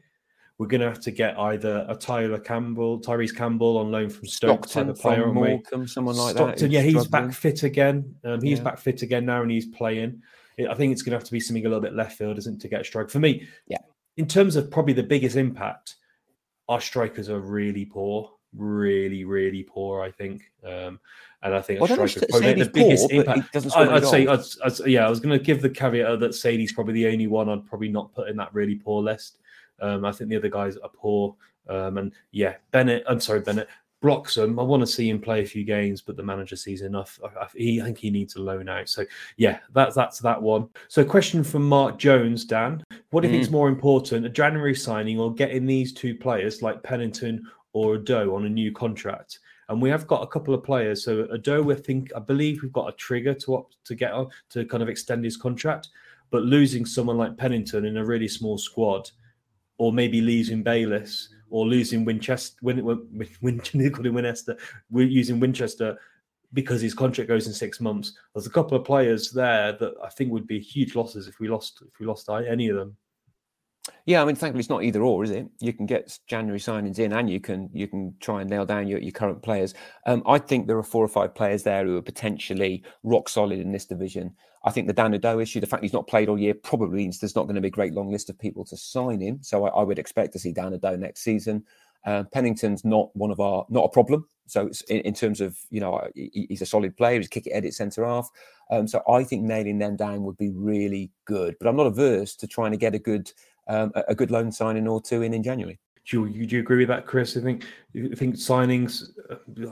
we're 0.59 0.67
going 0.67 0.81
to 0.81 0.89
have 0.89 1.01
to 1.01 1.11
get 1.11 1.39
either 1.39 1.85
a 1.89 1.97
Tyler 1.97 2.39
Campbell, 2.39 3.01
Tyrese 3.01 3.35
Campbell 3.35 3.77
on 3.79 3.91
loan 3.91 4.09
from 4.09 4.27
Stoke 4.27 4.69
Stockton, 4.69 4.95
player, 4.95 5.25
from 5.25 5.35
Morecambe, 5.35 5.89
someone 5.89 6.17
like 6.17 6.37
Stockton, 6.37 6.69
that. 6.69 6.75
Yeah, 6.75 6.83
he's 6.83 7.03
struggling. 7.03 7.29
back 7.29 7.37
fit 7.37 7.63
again. 7.65 8.15
Um, 8.25 8.41
he's 8.41 8.59
yeah. 8.59 8.65
back 8.65 8.79
fit 8.79 9.03
again 9.03 9.27
now, 9.27 9.43
and 9.43 9.51
he's 9.51 9.67
playing. 9.67 10.23
I 10.59 10.75
think 10.75 10.93
it's 10.93 11.03
going 11.03 11.11
to 11.11 11.17
have 11.17 11.25
to 11.25 11.33
be 11.33 11.41
something 11.41 11.67
a 11.67 11.69
little 11.69 11.83
bit 11.83 11.95
left 11.95 12.17
field, 12.17 12.39
isn't 12.39 12.57
it, 12.57 12.61
to 12.61 12.69
get 12.69 12.83
a 12.83 12.85
strike 12.85 13.11
for 13.11 13.19
me? 13.19 13.49
Yeah. 13.67 13.79
In 14.17 14.27
terms 14.27 14.55
of 14.55 14.71
probably 14.71 14.93
the 14.93 15.03
biggest 15.03 15.35
impact, 15.35 15.97
our 16.69 16.81
strikers 16.81 17.29
are 17.29 17.41
really 17.41 17.85
poor 17.85 18.31
really, 18.57 19.25
really 19.25 19.63
poor. 19.63 20.03
I 20.03 20.11
think, 20.11 20.43
um, 20.65 21.01
and 21.43 21.55
I 21.55 21.61
think 21.61 21.81
well, 21.81 21.89
striker 21.89 22.27
probably 22.31 22.55
the 22.55 22.71
biggest 22.71 23.11
poor, 23.11 23.21
impact. 23.21 23.57
I, 23.77 23.95
would 23.95 24.07
say, 24.07 24.27
I'd, 24.27 24.41
I'd, 24.65 24.87
yeah, 24.87 25.07
I 25.07 25.11
was 25.11 25.21
going 25.21 25.37
to 25.37 25.45
give 25.45 25.61
the 25.61 25.71
caveat 25.71 26.21
that 26.21 26.31
Saydee's 26.31 26.73
probably 26.73 26.95
the 26.95 27.09
only 27.09 27.27
one 27.27 27.49
I'd 27.49 27.67
probably 27.67 27.89
not 27.89 28.15
put 28.15 28.29
in 28.29 28.37
that 28.37 28.55
really 28.55 28.77
poor 28.77 29.03
list. 29.03 29.39
Um, 29.81 30.05
I 30.05 30.13
think 30.13 30.31
the 30.31 30.37
other 30.37 30.49
guys 30.49 30.77
are 30.77 30.91
poor, 30.95 31.37
um, 31.69 31.99
and 31.99 32.13
yeah, 32.31 32.55
Bennett. 32.71 33.05
I'm 33.09 33.21
sorry, 33.21 33.41
Bennett. 33.41 33.69
Bloxham, 34.03 34.59
I 34.59 34.63
want 34.63 34.83
to 34.83 34.87
see 34.87 35.09
him 35.09 35.19
play 35.19 35.41
a 35.41 35.47
few 35.47 35.65
games, 35.65 36.03
but 36.03 36.19
the 36.19 36.23
manager 36.23 36.57
sees 36.57 36.83
enough. 36.83 37.19
I, 37.25 37.45
I, 37.45 37.49
he, 37.57 37.81
I 37.81 37.85
think 37.85 37.97
he 37.97 38.11
needs 38.11 38.37
a 38.37 38.43
loan 38.43 38.69
out. 38.69 38.91
So 38.91 39.07
yeah, 39.39 39.61
that's 39.73 39.95
that's 39.95 40.19
that 40.19 40.41
one. 40.41 40.69
So 40.89 41.03
question 41.05 41.43
from 41.43 41.67
Mark 41.67 41.99
Jones, 41.99 42.45
Dan. 42.45 42.85
What 43.11 43.23
do 43.23 43.29
you 43.29 43.33
mm. 43.33 43.37
think 43.37 43.43
is 43.45 43.51
more 43.51 43.69
important, 43.69 44.27
a 44.27 44.29
January 44.29 44.75
signing 44.75 45.19
or 45.19 45.33
getting 45.33 45.65
these 45.65 45.95
two 45.95 46.15
players 46.15 46.61
like 46.61 46.83
Pennington 46.83 47.47
or 47.75 47.95
Ado 47.97 48.35
on 48.35 48.47
a 48.47 48.49
new 48.49 48.73
contract. 48.73 49.41
And 49.69 49.81
we 49.81 49.91
have 49.91 50.07
got 50.07 50.23
a 50.23 50.27
couple 50.27 50.55
of 50.55 50.65
players. 50.65 51.05
So 51.05 51.27
Ado, 51.31 51.71
I 51.71 51.75
think, 51.75 52.11
I 52.17 52.21
believe 52.21 52.63
we've 52.63 52.73
got 52.73 52.89
a 52.89 52.97
trigger 52.97 53.35
to 53.35 53.57
up 53.57 53.71
to 53.85 53.95
get 53.95 54.13
on 54.13 54.29
to 54.51 54.65
kind 54.65 54.83
of 54.83 54.89
extend 54.89 55.25
his 55.25 55.37
contract. 55.37 55.89
But 56.31 56.43
losing 56.43 56.85
someone 56.85 57.19
like 57.19 57.37
Pennington 57.37 57.85
in 57.85 57.99
a 57.99 58.05
really 58.05 58.29
small 58.29 58.59
squad, 58.59 59.11
or 59.79 59.93
maybe 59.93 60.21
losing 60.21 60.63
Bayliss 60.63 61.29
or 61.51 61.67
losing 61.67 62.05
Winchester, 62.05 62.57
Win, 62.63 62.85
Win, 62.85 63.07
Win, 63.43 63.63
Win, 63.73 64.15
Winchester, 64.15 64.57
we're 64.91 65.07
using 65.07 65.41
Winchester 65.41 65.99
because 66.53 66.81
his 66.81 66.95
contract 66.95 67.29
goes 67.29 67.47
in 67.47 67.53
six 67.53 67.81
months. 67.81 68.17
There's 68.33 68.47
a 68.47 68.51
couple 68.51 68.79
of 68.79 68.85
players 68.85 69.31
there 69.31 69.73
that 69.73 69.95
I 70.03 70.09
think 70.09 70.31
would 70.31 70.47
be 70.47 70.61
huge 70.61 70.95
losses 70.95 71.27
if 71.27 71.41
we 71.41 71.49
lost 71.49 71.83
if 71.87 71.99
we 71.99 72.07
lost 72.07 72.29
uh, 72.29 72.35
any 72.35 72.69
of 72.69 72.77
them. 72.77 72.97
Yeah, 74.07 74.23
I 74.23 74.25
mean, 74.25 74.35
thankfully 74.35 74.61
it's 74.61 74.71
not 74.71 74.83
either 74.83 75.03
or, 75.03 75.25
is 75.25 75.31
it? 75.31 75.47
You 75.61 75.73
can 75.73 75.87
get 75.87 76.19
January 76.27 76.59
signings 76.59 76.99
in, 76.99 77.13
and 77.13 77.29
you 77.29 77.41
can 77.41 77.69
you 77.73 77.87
can 77.87 78.15
try 78.21 78.41
and 78.41 78.49
nail 78.49 78.65
down 78.65 78.89
your, 78.89 78.99
your 78.99 79.13
current 79.13 79.43
players. 79.43 79.75
Um, 80.07 80.23
I 80.27 80.39
think 80.39 80.67
there 80.67 80.79
are 80.79 80.83
four 80.83 81.05
or 81.05 81.09
five 81.09 81.35
players 81.35 81.63
there 81.63 81.85
who 81.85 81.97
are 81.97 82.03
potentially 82.03 82.83
rock 83.03 83.29
solid 83.29 83.61
in 83.61 83.73
this 83.73 83.85
division. 83.85 84.35
I 84.65 84.71
think 84.71 84.87
the 84.87 84.95
Dan 84.95 85.13
Ado 85.13 85.41
issue, 85.41 85.61
the 85.61 85.67
fact 85.67 85.83
he's 85.83 85.93
not 85.93 86.07
played 86.07 86.31
all 86.31 86.39
year, 86.39 86.55
probably 86.55 86.97
means 86.97 87.19
there's 87.19 87.37
not 87.37 87.45
going 87.45 87.57
to 87.57 87.61
be 87.61 87.69
a 87.69 87.71
great 87.71 87.93
long 87.93 88.11
list 88.11 88.31
of 88.31 88.39
people 88.39 88.65
to 88.67 88.77
sign 88.77 89.21
him. 89.21 89.39
So 89.43 89.67
I, 89.67 89.81
I 89.81 89.83
would 89.83 89.99
expect 89.99 90.33
to 90.33 90.39
see 90.39 90.53
Dan 90.53 90.73
Ado 90.73 90.97
next 90.97 91.23
season. 91.23 91.65
Uh, 92.07 92.25
Pennington's 92.33 92.85
not 92.85 93.15
one 93.15 93.31
of 93.31 93.41
our 93.41 93.67
not 93.69 93.85
a 93.85 93.89
problem. 93.89 94.27
So 94.47 94.71
in, 94.89 95.01
in, 95.01 95.15
terms 95.15 95.41
of 95.41 95.59
you 95.71 95.81
know 95.81 96.07
he, 96.15 96.47
he's 96.49 96.63
a 96.63 96.67
solid 96.67 96.97
player. 96.97 97.19
He's 97.19 97.29
kick 97.29 97.47
it 97.47 97.53
edit 97.53 97.75
centre 97.75 98.05
half. 98.05 98.29
Um, 98.71 98.87
so 98.87 99.03
I 99.09 99.25
think 99.25 99.43
nailing 99.43 99.79
them 99.79 99.97
down 99.97 100.23
would 100.25 100.37
be 100.37 100.51
really 100.51 101.11
good. 101.25 101.57
But 101.59 101.69
I'm 101.69 101.77
not 101.77 101.87
averse 101.87 102.35
to 102.37 102.47
trying 102.47 102.73
to 102.73 102.79
get 102.79 102.95
a 102.95 102.99
good 102.99 103.31
um, 103.67 103.93
a 103.95 104.15
good 104.15 104.31
loan 104.31 104.53
signing 104.53 104.87
or 104.89 105.01
two 105.01 105.23
in 105.23 105.35
in 105.35 105.43
January. 105.43 105.79
Do 106.07 106.27
you, 106.27 106.47
do 106.47 106.57
you 106.57 106.61
agree 106.61 106.79
with 106.79 106.89
that, 106.89 107.07
Chris? 107.07 107.35
I 107.37 107.41
think 107.41 107.65
I 107.97 108.15
think 108.15 108.35
signings. 108.35 109.05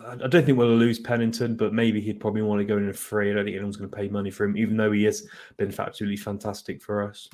I 0.08 0.28
don't 0.28 0.46
think 0.46 0.56
we'll 0.56 0.68
lose 0.68 0.98
Pennington, 0.98 1.56
but 1.56 1.74
maybe 1.74 2.00
he'd 2.00 2.20
probably 2.20 2.40
want 2.40 2.60
to 2.60 2.64
go 2.64 2.78
in 2.78 2.88
a 2.88 2.92
free. 2.92 3.30
I 3.30 3.34
don't 3.34 3.44
think 3.44 3.54
anyone's 3.54 3.76
going 3.76 3.90
to 3.90 3.96
pay 3.96 4.08
money 4.08 4.30
for 4.30 4.44
him, 4.44 4.56
even 4.56 4.78
though 4.78 4.92
he 4.92 5.04
has 5.04 5.28
been 5.58 5.74
absolutely 5.78 6.16
fantastic 6.16 6.80
for 6.82 7.06
us. 7.06 7.28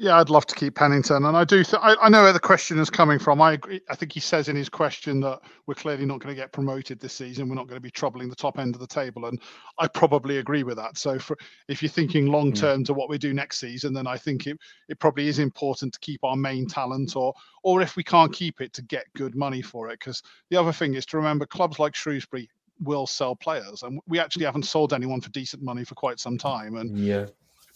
Yeah, 0.00 0.16
I'd 0.16 0.30
love 0.30 0.46
to 0.46 0.54
keep 0.54 0.76
Pennington, 0.76 1.24
and 1.24 1.36
I 1.36 1.42
do. 1.42 1.64
Th- 1.64 1.82
I, 1.82 1.96
I, 2.00 2.08
know 2.08 2.22
where 2.22 2.32
the 2.32 2.38
question 2.38 2.78
is 2.78 2.88
coming 2.88 3.18
from. 3.18 3.42
I 3.42 3.54
agree. 3.54 3.80
I 3.90 3.96
think 3.96 4.12
he 4.12 4.20
says 4.20 4.48
in 4.48 4.54
his 4.54 4.68
question 4.68 5.18
that 5.20 5.40
we're 5.66 5.74
clearly 5.74 6.06
not 6.06 6.20
going 6.20 6.32
to 6.32 6.40
get 6.40 6.52
promoted 6.52 7.00
this 7.00 7.14
season. 7.14 7.48
We're 7.48 7.56
not 7.56 7.66
going 7.66 7.78
to 7.78 7.82
be 7.82 7.90
troubling 7.90 8.28
the 8.28 8.36
top 8.36 8.60
end 8.60 8.76
of 8.76 8.80
the 8.80 8.86
table, 8.86 9.24
and 9.24 9.40
I 9.80 9.88
probably 9.88 10.38
agree 10.38 10.62
with 10.62 10.76
that. 10.76 10.98
So, 10.98 11.18
for, 11.18 11.36
if 11.66 11.82
you're 11.82 11.90
thinking 11.90 12.26
long 12.26 12.50
hmm. 12.50 12.54
term 12.54 12.80
yeah. 12.80 12.84
to 12.86 12.94
what 12.94 13.08
we 13.08 13.18
do 13.18 13.34
next 13.34 13.58
season, 13.58 13.92
then 13.92 14.06
I 14.06 14.16
think 14.16 14.46
it 14.46 14.56
it 14.88 15.00
probably 15.00 15.26
is 15.26 15.40
important 15.40 15.94
to 15.94 15.98
keep 15.98 16.22
our 16.22 16.36
main 16.36 16.68
talent, 16.68 17.16
or 17.16 17.34
or 17.64 17.82
if 17.82 17.96
we 17.96 18.04
can't 18.04 18.32
keep 18.32 18.60
it, 18.60 18.72
to 18.74 18.82
get 18.82 19.12
good 19.16 19.34
money 19.34 19.62
for 19.62 19.90
it. 19.90 19.98
Because 19.98 20.22
the 20.50 20.56
other 20.56 20.72
thing 20.72 20.94
is 20.94 21.06
to 21.06 21.16
remember, 21.16 21.44
clubs 21.44 21.80
like 21.80 21.96
Shrewsbury 21.96 22.48
will 22.84 23.08
sell 23.08 23.34
players, 23.34 23.82
and 23.82 23.98
we 24.06 24.20
actually 24.20 24.44
haven't 24.44 24.62
sold 24.62 24.92
anyone 24.92 25.20
for 25.20 25.30
decent 25.30 25.64
money 25.64 25.82
for 25.82 25.96
quite 25.96 26.20
some 26.20 26.38
time. 26.38 26.76
And 26.76 26.96
yeah 26.96 27.26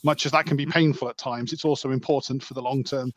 much 0.02 0.26
as 0.26 0.32
that 0.32 0.46
can 0.46 0.56
be 0.56 0.66
painful 0.66 1.08
at 1.08 1.18
times, 1.18 1.52
it's 1.52 1.64
also 1.64 1.90
important 1.90 2.42
for 2.42 2.54
the 2.54 2.62
long 2.62 2.84
term 2.84 3.12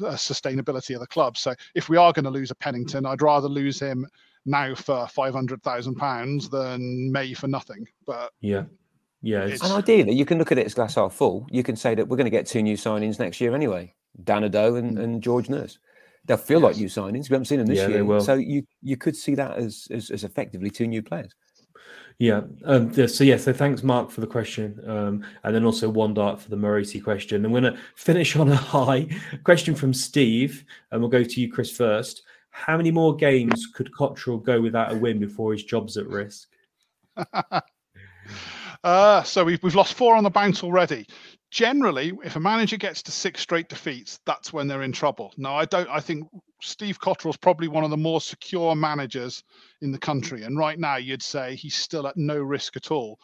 uh, 0.00 0.12
sustainability 0.12 0.94
of 0.94 1.00
the 1.00 1.06
club. 1.06 1.36
So 1.36 1.54
if 1.74 1.88
we 1.88 1.96
are 1.96 2.12
going 2.12 2.24
to 2.24 2.30
lose 2.30 2.50
a 2.50 2.54
Pennington, 2.54 3.06
I'd 3.06 3.22
rather 3.22 3.48
lose 3.48 3.80
him 3.80 4.06
now 4.44 4.74
for 4.74 5.06
five 5.08 5.34
hundred 5.34 5.62
thousand 5.62 5.96
pounds 5.96 6.48
than 6.48 7.10
May 7.10 7.34
for 7.34 7.48
nothing. 7.48 7.86
But 8.06 8.32
yeah. 8.40 8.64
Yeah, 9.22 9.46
and 9.46 9.72
ideally, 9.72 10.12
you 10.12 10.24
can 10.24 10.38
look 10.38 10.52
at 10.52 10.58
it 10.58 10.66
as 10.66 10.74
glass 10.74 10.94
half 10.94 11.12
full. 11.12 11.48
You 11.50 11.64
can 11.64 11.74
say 11.74 11.96
that 11.96 12.06
we're 12.06 12.18
going 12.18 12.26
to 12.26 12.30
get 12.30 12.46
two 12.46 12.62
new 12.62 12.76
signings 12.76 13.18
next 13.18 13.40
year 13.40 13.56
anyway, 13.56 13.92
Dan 14.22 14.44
Ado 14.44 14.76
and, 14.76 14.96
and 14.98 15.20
George 15.20 15.48
Nurse. 15.48 15.78
They'll 16.26 16.36
feel 16.36 16.60
yes. 16.60 16.64
like 16.64 16.76
new 16.76 16.86
signings. 16.86 17.28
We 17.28 17.34
haven't 17.34 17.46
seen 17.46 17.58
them 17.58 17.66
this 17.66 17.78
yeah, 17.78 17.88
year, 17.88 18.20
so 18.20 18.34
you 18.34 18.62
you 18.82 18.96
could 18.96 19.16
see 19.16 19.34
that 19.34 19.56
as, 19.56 19.88
as, 19.90 20.10
as 20.10 20.22
effectively 20.22 20.70
two 20.70 20.86
new 20.86 21.02
players. 21.02 21.34
Yeah. 22.18 22.42
Um, 22.64 22.92
so 23.08 23.24
yeah. 23.24 23.36
So 23.36 23.52
thanks, 23.52 23.82
Mark, 23.82 24.10
for 24.10 24.22
the 24.22 24.26
question, 24.26 24.80
um, 24.86 25.24
and 25.44 25.54
then 25.54 25.64
also 25.64 25.88
one 25.88 26.14
dart 26.14 26.40
for 26.40 26.48
the 26.48 26.56
Marosi 26.56 27.02
question. 27.02 27.44
I'm 27.44 27.52
going 27.52 27.64
to 27.64 27.78
finish 27.94 28.36
on 28.36 28.50
a 28.50 28.56
high 28.56 29.08
question 29.44 29.74
from 29.74 29.92
Steve, 29.92 30.64
and 30.90 31.00
we'll 31.00 31.10
go 31.10 31.24
to 31.24 31.40
you, 31.40 31.52
Chris, 31.52 31.70
first. 31.70 32.22
How 32.50 32.78
many 32.78 32.90
more 32.90 33.14
games 33.14 33.66
could 33.74 33.92
Cotterill 33.92 34.42
go 34.42 34.62
without 34.62 34.92
a 34.92 34.96
win 34.96 35.18
before 35.18 35.52
his 35.52 35.62
job's 35.62 35.98
at 35.98 36.06
risk? 36.06 36.48
uh, 38.84 39.22
so 39.22 39.44
we've 39.44 39.62
we've 39.62 39.74
lost 39.74 39.92
four 39.92 40.16
on 40.16 40.24
the 40.24 40.30
bounce 40.30 40.62
already 40.62 41.06
generally, 41.50 42.12
if 42.24 42.36
a 42.36 42.40
manager 42.40 42.76
gets 42.76 43.02
to 43.04 43.12
six 43.12 43.40
straight 43.40 43.68
defeats, 43.68 44.20
that's 44.26 44.52
when 44.52 44.66
they're 44.66 44.82
in 44.82 44.92
trouble. 44.92 45.32
Now, 45.36 45.56
I 45.56 45.64
don't. 45.64 45.88
I 45.88 46.00
think 46.00 46.28
Steve 46.62 47.00
Cotterill's 47.00 47.36
probably 47.36 47.68
one 47.68 47.84
of 47.84 47.90
the 47.90 47.96
more 47.96 48.20
secure 48.20 48.74
managers 48.74 49.42
in 49.82 49.92
the 49.92 49.98
country, 49.98 50.42
and 50.42 50.58
right 50.58 50.78
now, 50.78 50.96
you'd 50.96 51.22
say 51.22 51.54
he's 51.54 51.74
still 51.74 52.06
at 52.06 52.16
no 52.16 52.38
risk 52.38 52.76
at 52.76 52.90
all. 52.90 53.18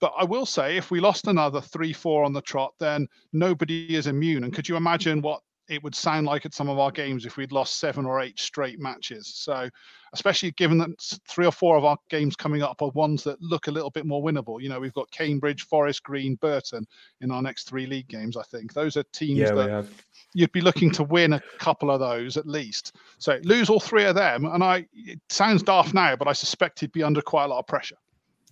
But 0.00 0.12
I 0.18 0.24
will 0.24 0.46
say, 0.46 0.76
if 0.76 0.90
we 0.90 1.00
lost 1.00 1.28
another 1.28 1.60
three, 1.60 1.92
four 1.92 2.24
on 2.24 2.32
the 2.32 2.42
trot, 2.42 2.74
then 2.78 3.06
nobody 3.32 3.94
is 3.94 4.06
immune. 4.06 4.44
And 4.44 4.52
could 4.52 4.68
you 4.68 4.76
imagine 4.76 5.22
what 5.22 5.40
it 5.68 5.82
would 5.82 5.94
sound 5.94 6.26
like 6.26 6.44
at 6.44 6.54
some 6.54 6.68
of 6.68 6.78
our 6.78 6.90
games 6.90 7.24
if 7.24 7.36
we'd 7.36 7.52
lost 7.52 7.78
seven 7.78 8.04
or 8.04 8.20
eight 8.20 8.38
straight 8.38 8.78
matches. 8.78 9.32
So, 9.34 9.68
especially 10.14 10.52
given 10.52 10.78
that 10.78 10.90
three 11.28 11.44
or 11.44 11.52
four 11.52 11.76
of 11.76 11.84
our 11.84 11.98
games 12.08 12.36
coming 12.36 12.62
up 12.62 12.80
are 12.80 12.88
ones 12.90 13.22
that 13.24 13.40
look 13.42 13.66
a 13.66 13.70
little 13.70 13.90
bit 13.90 14.06
more 14.06 14.22
winnable. 14.22 14.62
You 14.62 14.68
know, 14.68 14.80
we've 14.80 14.94
got 14.94 15.10
Cambridge, 15.10 15.66
Forest 15.66 16.02
Green, 16.04 16.36
Burton 16.36 16.86
in 17.20 17.30
our 17.30 17.42
next 17.42 17.68
three 17.68 17.86
league 17.86 18.08
games. 18.08 18.36
I 18.36 18.42
think 18.44 18.72
those 18.72 18.96
are 18.96 19.02
teams 19.12 19.40
Yeah, 19.40 19.52
that 19.54 19.86
you'd 20.32 20.52
be 20.52 20.60
looking 20.60 20.90
to 20.92 21.02
win 21.02 21.34
a 21.34 21.42
couple 21.58 21.90
of 21.90 22.00
those 22.00 22.36
at 22.36 22.46
least. 22.46 22.96
So 23.18 23.38
lose 23.42 23.68
all 23.68 23.80
three 23.80 24.04
of 24.04 24.14
them, 24.14 24.46
and 24.46 24.62
I 24.62 24.86
it 24.94 25.20
sounds 25.28 25.62
daft 25.62 25.92
now, 25.92 26.16
but 26.16 26.28
I 26.28 26.32
suspect 26.32 26.80
he'd 26.80 26.92
be 26.92 27.02
under 27.02 27.20
quite 27.20 27.44
a 27.44 27.48
lot 27.48 27.58
of 27.58 27.66
pressure. 27.66 27.98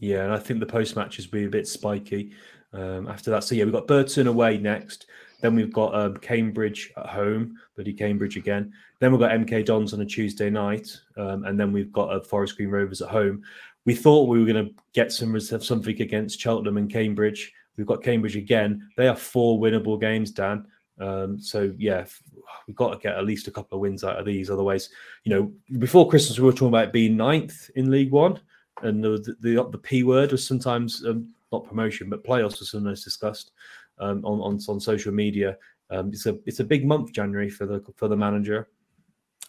Yeah, 0.00 0.24
and 0.24 0.32
I 0.32 0.38
think 0.38 0.60
the 0.60 0.66
post 0.66 0.96
matches 0.96 1.30
will 1.30 1.38
be 1.38 1.46
a 1.46 1.50
bit 1.50 1.68
spiky 1.68 2.32
um, 2.72 3.08
after 3.08 3.30
that. 3.30 3.44
So 3.44 3.54
yeah, 3.54 3.64
we've 3.64 3.72
got 3.72 3.86
Burton 3.86 4.26
away 4.26 4.58
next. 4.58 5.06
Then 5.42 5.56
we've 5.56 5.72
got 5.72 5.92
um, 5.94 6.16
Cambridge 6.18 6.92
at 6.96 7.06
home, 7.06 7.58
bloody 7.74 7.92
Cambridge 7.92 8.36
again. 8.36 8.72
Then 9.00 9.10
we've 9.10 9.20
got 9.20 9.32
MK 9.32 9.66
Dons 9.66 9.92
on 9.92 10.00
a 10.00 10.06
Tuesday 10.06 10.48
night, 10.48 10.88
um, 11.16 11.44
and 11.44 11.58
then 11.58 11.72
we've 11.72 11.92
got 11.92 12.10
uh, 12.10 12.20
Forest 12.20 12.56
Green 12.56 12.70
Rovers 12.70 13.02
at 13.02 13.10
home. 13.10 13.42
We 13.84 13.96
thought 13.96 14.28
we 14.28 14.38
were 14.38 14.50
going 14.50 14.68
to 14.68 14.74
get 14.92 15.10
some 15.10 15.38
something 15.40 16.00
against 16.00 16.40
Cheltenham 16.40 16.76
and 16.76 16.90
Cambridge. 16.90 17.52
We've 17.76 17.88
got 17.88 18.04
Cambridge 18.04 18.36
again. 18.36 18.88
They 18.96 19.08
are 19.08 19.16
four 19.16 19.58
winnable 19.58 20.00
games, 20.00 20.30
Dan. 20.30 20.64
Um, 21.00 21.40
so 21.40 21.74
yeah, 21.76 22.04
we've 22.68 22.76
got 22.76 22.92
to 22.92 22.98
get 22.98 23.16
at 23.16 23.24
least 23.24 23.48
a 23.48 23.50
couple 23.50 23.76
of 23.76 23.82
wins 23.82 24.04
out 24.04 24.20
of 24.20 24.24
these. 24.24 24.48
Otherwise, 24.48 24.90
you 25.24 25.34
know, 25.34 25.52
before 25.80 26.08
Christmas 26.08 26.38
we 26.38 26.46
were 26.46 26.52
talking 26.52 26.68
about 26.68 26.92
being 26.92 27.16
ninth 27.16 27.68
in 27.74 27.90
League 27.90 28.12
One, 28.12 28.38
and 28.82 29.02
the 29.02 29.34
the, 29.40 29.68
the 29.70 29.78
P 29.78 30.04
word 30.04 30.30
was 30.30 30.46
sometimes 30.46 31.04
um, 31.04 31.30
not 31.50 31.66
promotion, 31.66 32.08
but 32.08 32.24
playoffs 32.24 32.60
was 32.60 32.70
sometimes 32.70 33.02
discussed 33.02 33.50
um, 34.02 34.24
on, 34.24 34.40
on 34.40 34.58
on 34.68 34.80
social 34.80 35.12
media. 35.12 35.56
Um, 35.90 36.08
it's 36.08 36.26
a 36.26 36.38
it's 36.46 36.60
a 36.60 36.64
big 36.64 36.86
month 36.86 37.12
January 37.12 37.50
for 37.50 37.66
the 37.66 37.82
for 37.96 38.08
the 38.08 38.16
manager. 38.16 38.68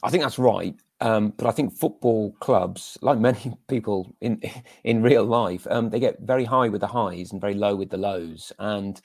I 0.04 0.10
think 0.10 0.24
that's 0.24 0.40
right. 0.40 0.76
Um, 1.00 1.34
but 1.38 1.48
I 1.48 1.52
think 1.52 1.74
football 1.74 2.34
clubs, 2.40 2.98
like 3.02 3.20
many 3.20 3.54
people 3.68 4.16
in 4.22 4.42
in 4.84 5.02
real 5.02 5.26
life, 5.26 5.66
um, 5.70 5.90
they 5.90 6.00
get 6.00 6.22
very 6.22 6.46
high 6.46 6.70
with 6.70 6.82
the 6.82 6.88
highs 6.88 7.32
and 7.32 7.42
very 7.42 7.56
low 7.56 7.76
with 7.76 7.90
the 7.90 7.98
lows. 7.98 8.52
And 8.60 9.02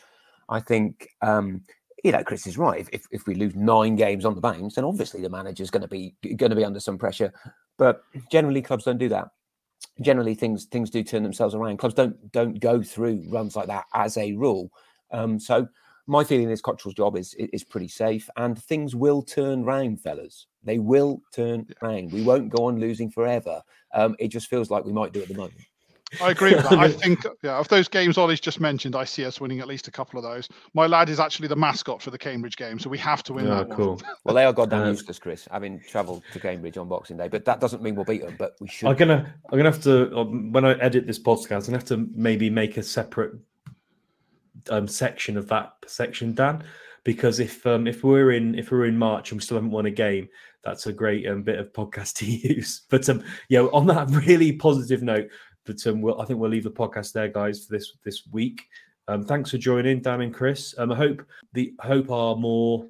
I 0.49 0.61
think 0.61 1.09
um, 1.23 1.63
you 2.05 2.13
know 2.13 2.23
Chris 2.25 2.47
is 2.47 2.59
right. 2.59 2.87
If, 2.93 3.07
if 3.11 3.27
we 3.27 3.35
lose 3.35 3.55
nine 3.55 3.97
games 3.97 4.25
on 4.25 4.35
the 4.35 4.41
bounce, 4.41 4.75
then 4.75 4.85
obviously 4.85 5.23
the 5.23 5.31
manager's 5.31 5.71
going 5.71 5.83
to 5.83 5.89
be 5.89 6.15
going 6.37 6.51
to 6.51 6.57
be 6.57 6.65
under 6.65 6.81
some 6.81 6.99
pressure. 6.99 7.33
But 7.79 8.03
generally, 8.31 8.63
clubs 8.63 8.85
don't 8.85 8.99
do 8.99 9.09
that. 9.11 9.29
Generally, 10.01 10.35
things 10.35 10.65
things 10.67 10.91
do 10.91 11.05
turn 11.05 11.23
themselves 11.23 11.55
around. 11.55 11.79
Clubs 11.79 11.95
don't 11.95 12.33
don't 12.33 12.61
go 12.61 12.83
through 12.83 13.25
runs 13.29 13.55
like 13.55 13.69
that 13.69 13.85
as 13.95 14.17
a 14.17 14.33
rule. 14.33 14.71
Um, 15.11 15.39
so 15.39 15.69
my 16.07 16.25
feeling 16.25 16.51
is 16.51 16.63
Cotterill's 16.63 16.95
job 16.95 17.17
is 17.17 17.35
is 17.35 17.65
pretty 17.65 17.89
safe, 17.89 18.29
and 18.37 18.63
things 18.63 18.95
will 18.95 19.23
turn 19.23 19.65
round, 19.65 20.01
fellas. 20.01 20.47
They 20.65 20.79
will 20.79 21.23
turn 21.33 21.67
round. 21.83 22.13
We 22.13 22.23
won't 22.23 22.51
go 22.51 22.65
on 22.67 22.79
losing 22.81 23.11
forever. 23.11 23.63
Um, 23.95 24.17
it 24.19 24.29
just 24.29 24.49
feels 24.49 24.71
like 24.71 24.85
we 24.85 24.93
might 24.93 25.13
do 25.13 25.23
at 25.23 25.29
the 25.29 25.35
moment. 25.35 25.61
I 26.23 26.31
agree 26.31 26.55
with 26.55 26.67
that. 26.71 26.79
I 26.79 26.89
think, 27.03 27.27
yeah, 27.43 27.59
of 27.59 27.69
those 27.69 27.87
games 27.87 28.17
Ollie's 28.17 28.41
just 28.41 28.61
mentioned, 28.61 28.97
I 28.97 29.05
see 29.05 29.27
us 29.27 29.43
winning 29.43 29.61
at 29.61 29.69
least 29.69 29.89
a 29.89 29.91
couple 29.91 30.19
of 30.19 30.25
those. 30.25 30.49
My 30.73 30.87
lad 30.87 31.11
is 31.11 31.21
actually 31.21 31.49
the 31.49 31.57
mascot 31.57 32.01
for 32.01 32.11
the 32.11 32.17
Cambridge 32.17 32.57
game, 32.57 32.79
so 32.79 32.89
we 32.89 32.97
have 32.97 33.23
to 33.25 33.35
win 33.35 33.47
Oh, 33.47 33.51
that 33.57 33.69
one. 33.69 33.77
cool. 33.77 34.03
Well, 34.25 34.35
they 34.35 34.47
are 34.47 34.55
goddamn 34.55 34.85
Um, 34.85 34.89
useless, 34.89 35.19
Chris, 35.19 35.47
having 35.51 35.81
travelled 35.87 36.23
to 36.33 36.41
Cambridge 36.41 36.79
on 36.79 36.89
Boxing 36.89 37.19
Day, 37.19 37.29
but 37.29 37.45
that 37.45 37.61
doesn't 37.61 37.83
mean 37.83 37.95
we'll 37.95 38.07
beat 38.07 38.23
them. 38.23 38.37
But 38.39 38.55
we 38.59 38.69
should. 38.69 38.89
I'm 38.89 38.97
gonna 38.97 39.35
I'm 39.51 39.59
gonna 39.59 39.71
have 39.71 39.83
to 39.83 40.17
um, 40.17 40.51
when 40.51 40.65
I 40.65 40.73
edit 40.79 41.07
this 41.07 41.19
podcast, 41.19 41.69
I'm 41.69 41.75
gonna 41.75 41.79
have 41.79 41.89
to 41.89 42.09
maybe 42.15 42.49
make 42.49 42.79
a 42.79 42.83
separate 42.83 43.35
um, 44.71 44.87
section 44.87 45.37
of 45.37 45.49
that 45.49 45.73
section, 45.87 46.35
Dan, 46.35 46.65
because 47.05 47.41
if 47.41 47.67
um, 47.67 47.87
if 47.87 48.05
we're 48.05 48.33
in 48.33 48.55
if 48.55 48.71
we're 48.71 48.87
in 48.87 48.97
March 48.97 49.31
and 49.31 49.41
we 49.41 49.45
still 49.45 49.57
haven't 49.57 49.71
won 49.71 49.87
a 49.87 49.91
game, 49.91 50.29
that's 50.65 50.87
a 50.87 50.93
great 50.93 51.27
um, 51.29 51.43
bit 51.43 51.59
of 51.59 51.73
podcast 51.73 52.15
to 52.17 52.27
use. 52.27 52.83
But 52.91 53.09
um, 53.09 53.25
yeah, 53.49 53.61
on 53.61 53.87
that 53.87 54.11
really 54.11 54.53
positive 54.53 55.03
note, 55.03 55.29
but 55.65 55.87
um, 55.87 56.01
we'll, 56.01 56.21
I 56.21 56.25
think 56.25 56.41
we'll 56.41 56.51
leave 56.51 56.65
the 56.65 56.71
podcast 56.71 57.13
there, 57.13 57.29
guys, 57.29 57.65
for 57.65 57.75
this 57.75 57.93
this 58.05 58.23
week. 58.31 58.63
Um, 59.07 59.25
thanks 59.25 59.51
for 59.51 59.59
joining, 59.59 60.03
Dan 60.03 60.21
and 60.21 60.35
Chris. 60.35 60.75
Um, 60.77 60.93
I 60.93 60.97
hope 60.97 61.25
the 61.55 61.73
hope 61.81 62.11
our 62.11 62.37
more 62.37 62.87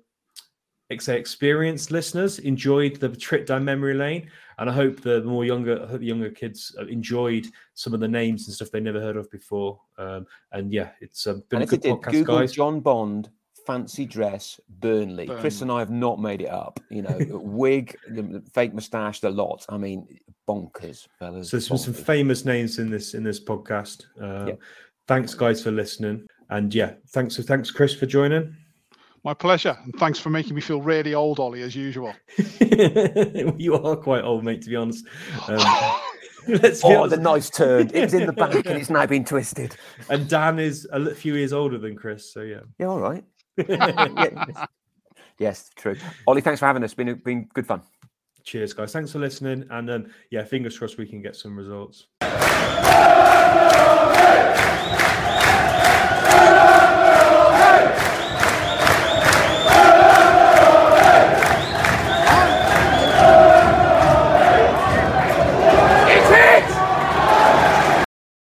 experienced 0.91 1.91
listeners 1.91 2.39
enjoyed 2.39 2.97
the 2.97 3.11
trip 3.11 3.47
down 3.47 3.65
memory 3.65 3.95
lane, 3.95 4.31
and 4.59 4.71
I 4.71 4.73
hope 4.73 5.01
the 5.01 5.23
more 5.23 5.45
younger 5.45 5.83
I 5.83 5.87
hope 5.87 6.01
the 6.01 6.07
younger 6.07 6.31
kids 6.31 6.75
uh, 6.79 6.87
enjoyed 6.87 7.47
some 7.75 7.95
of 7.95 8.01
the 8.01 8.09
names 8.09 8.47
and 8.47 8.55
stuff 8.55 8.71
they 8.71 8.81
never 8.81 9.01
heard 9.01 9.17
of 9.17 9.31
before. 9.31 9.81
Um, 9.99 10.27
and 10.53 10.73
yeah, 10.73 10.91
it's 11.01 11.27
um, 11.27 11.43
been 11.49 11.63
and 11.63 11.63
a 11.63 11.65
if 11.65 11.71
good 11.71 11.79
it 11.81 11.83
did, 11.83 11.95
podcast, 11.95 12.13
Google 12.13 12.39
guys. 12.39 12.53
John 12.53 12.81
Bond 12.81 13.31
fancy 13.67 14.07
dress 14.07 14.59
Burnley. 14.81 15.27
Chris 15.27 15.61
and 15.61 15.71
I 15.71 15.81
have 15.81 15.91
not 15.91 16.19
made 16.19 16.41
it 16.41 16.49
up. 16.49 16.81
You 16.89 17.03
know, 17.03 17.19
wig, 17.31 17.95
the 18.09 18.43
fake 18.55 18.73
moustache, 18.73 19.21
the 19.21 19.31
lot. 19.31 19.67
I 19.69 19.77
mean, 19.77 20.07
bonkers, 20.49 21.07
fellas. 21.19 21.51
So 21.51 21.59
there's 21.59 21.69
been 21.69 21.77
some 21.77 21.93
famous 21.93 22.47
names 22.47 22.79
in 22.79 22.91
this 22.91 23.13
in 23.13 23.23
this 23.23 23.39
podcast. 23.39 24.07
Um, 24.21 24.49
Yeah. 24.49 24.55
Thanks, 25.07 25.33
guys, 25.33 25.63
for 25.63 25.71
listening, 25.71 26.27
and 26.51 26.75
yeah, 26.75 26.93
thanks 27.09 27.37
thanks 27.37 27.71
Chris 27.71 27.95
for 27.95 28.05
joining. 28.05 28.55
My 29.25 29.35
pleasure. 29.35 29.77
And 29.85 29.95
thanks 29.97 30.19
for 30.19 30.31
making 30.31 30.55
me 30.55 30.61
feel 30.61 30.81
really 30.81 31.15
old, 31.15 31.39
Ollie, 31.41 31.63
as 31.63 31.75
usual. 31.77 32.15
you 32.61 33.75
are 33.75 33.97
quite 33.97 34.23
old, 34.25 34.45
mate. 34.45 34.63
To 34.63 34.71
be 34.71 34.77
honest. 34.77 35.05
Um, 35.49 35.59
let's 36.49 36.83
be 36.83 36.89
Oh, 36.89 37.03
honest. 37.03 37.17
the 37.17 37.23
nice 37.23 37.51
turn. 37.51 37.91
It 37.93 38.03
was 38.03 38.15
in 38.15 38.27
the 38.27 38.33
back 38.45 38.55
and 38.55 38.67
it's 38.79 38.91
now 38.91 39.05
been 39.07 39.25
twisted. 39.25 39.77
And 40.09 40.29
Dan 40.29 40.59
is 40.59 40.89
a 40.93 40.99
li- 40.99 41.15
few 41.15 41.35
years 41.35 41.53
older 41.53 41.79
than 41.79 41.97
Chris, 41.97 42.33
so 42.33 42.41
yeah. 42.43 42.61
Yeah, 42.79 42.87
all 42.87 43.01
right. 43.01 43.25
Yeah, 43.69 44.67
yes, 45.39 45.71
true. 45.77 45.97
Ollie, 46.27 46.41
thanks 46.41 46.61
for 46.61 46.67
having 46.67 46.85
us. 46.85 46.95
Been 46.95 47.15
been 47.25 47.49
good 47.55 47.67
fun. 47.67 47.83
Cheers, 48.45 48.73
guys. 48.73 48.93
Thanks 48.93 49.11
for 49.13 49.19
listening, 49.19 49.67
and 49.71 49.91
um, 49.91 50.07
yeah, 50.31 50.45
fingers 50.45 50.79
crossed 50.79 50.97
we 50.97 51.07
can 51.07 51.21
get 51.21 51.35
some 51.37 51.57
results. 51.57 52.07
Hey! 52.21 52.29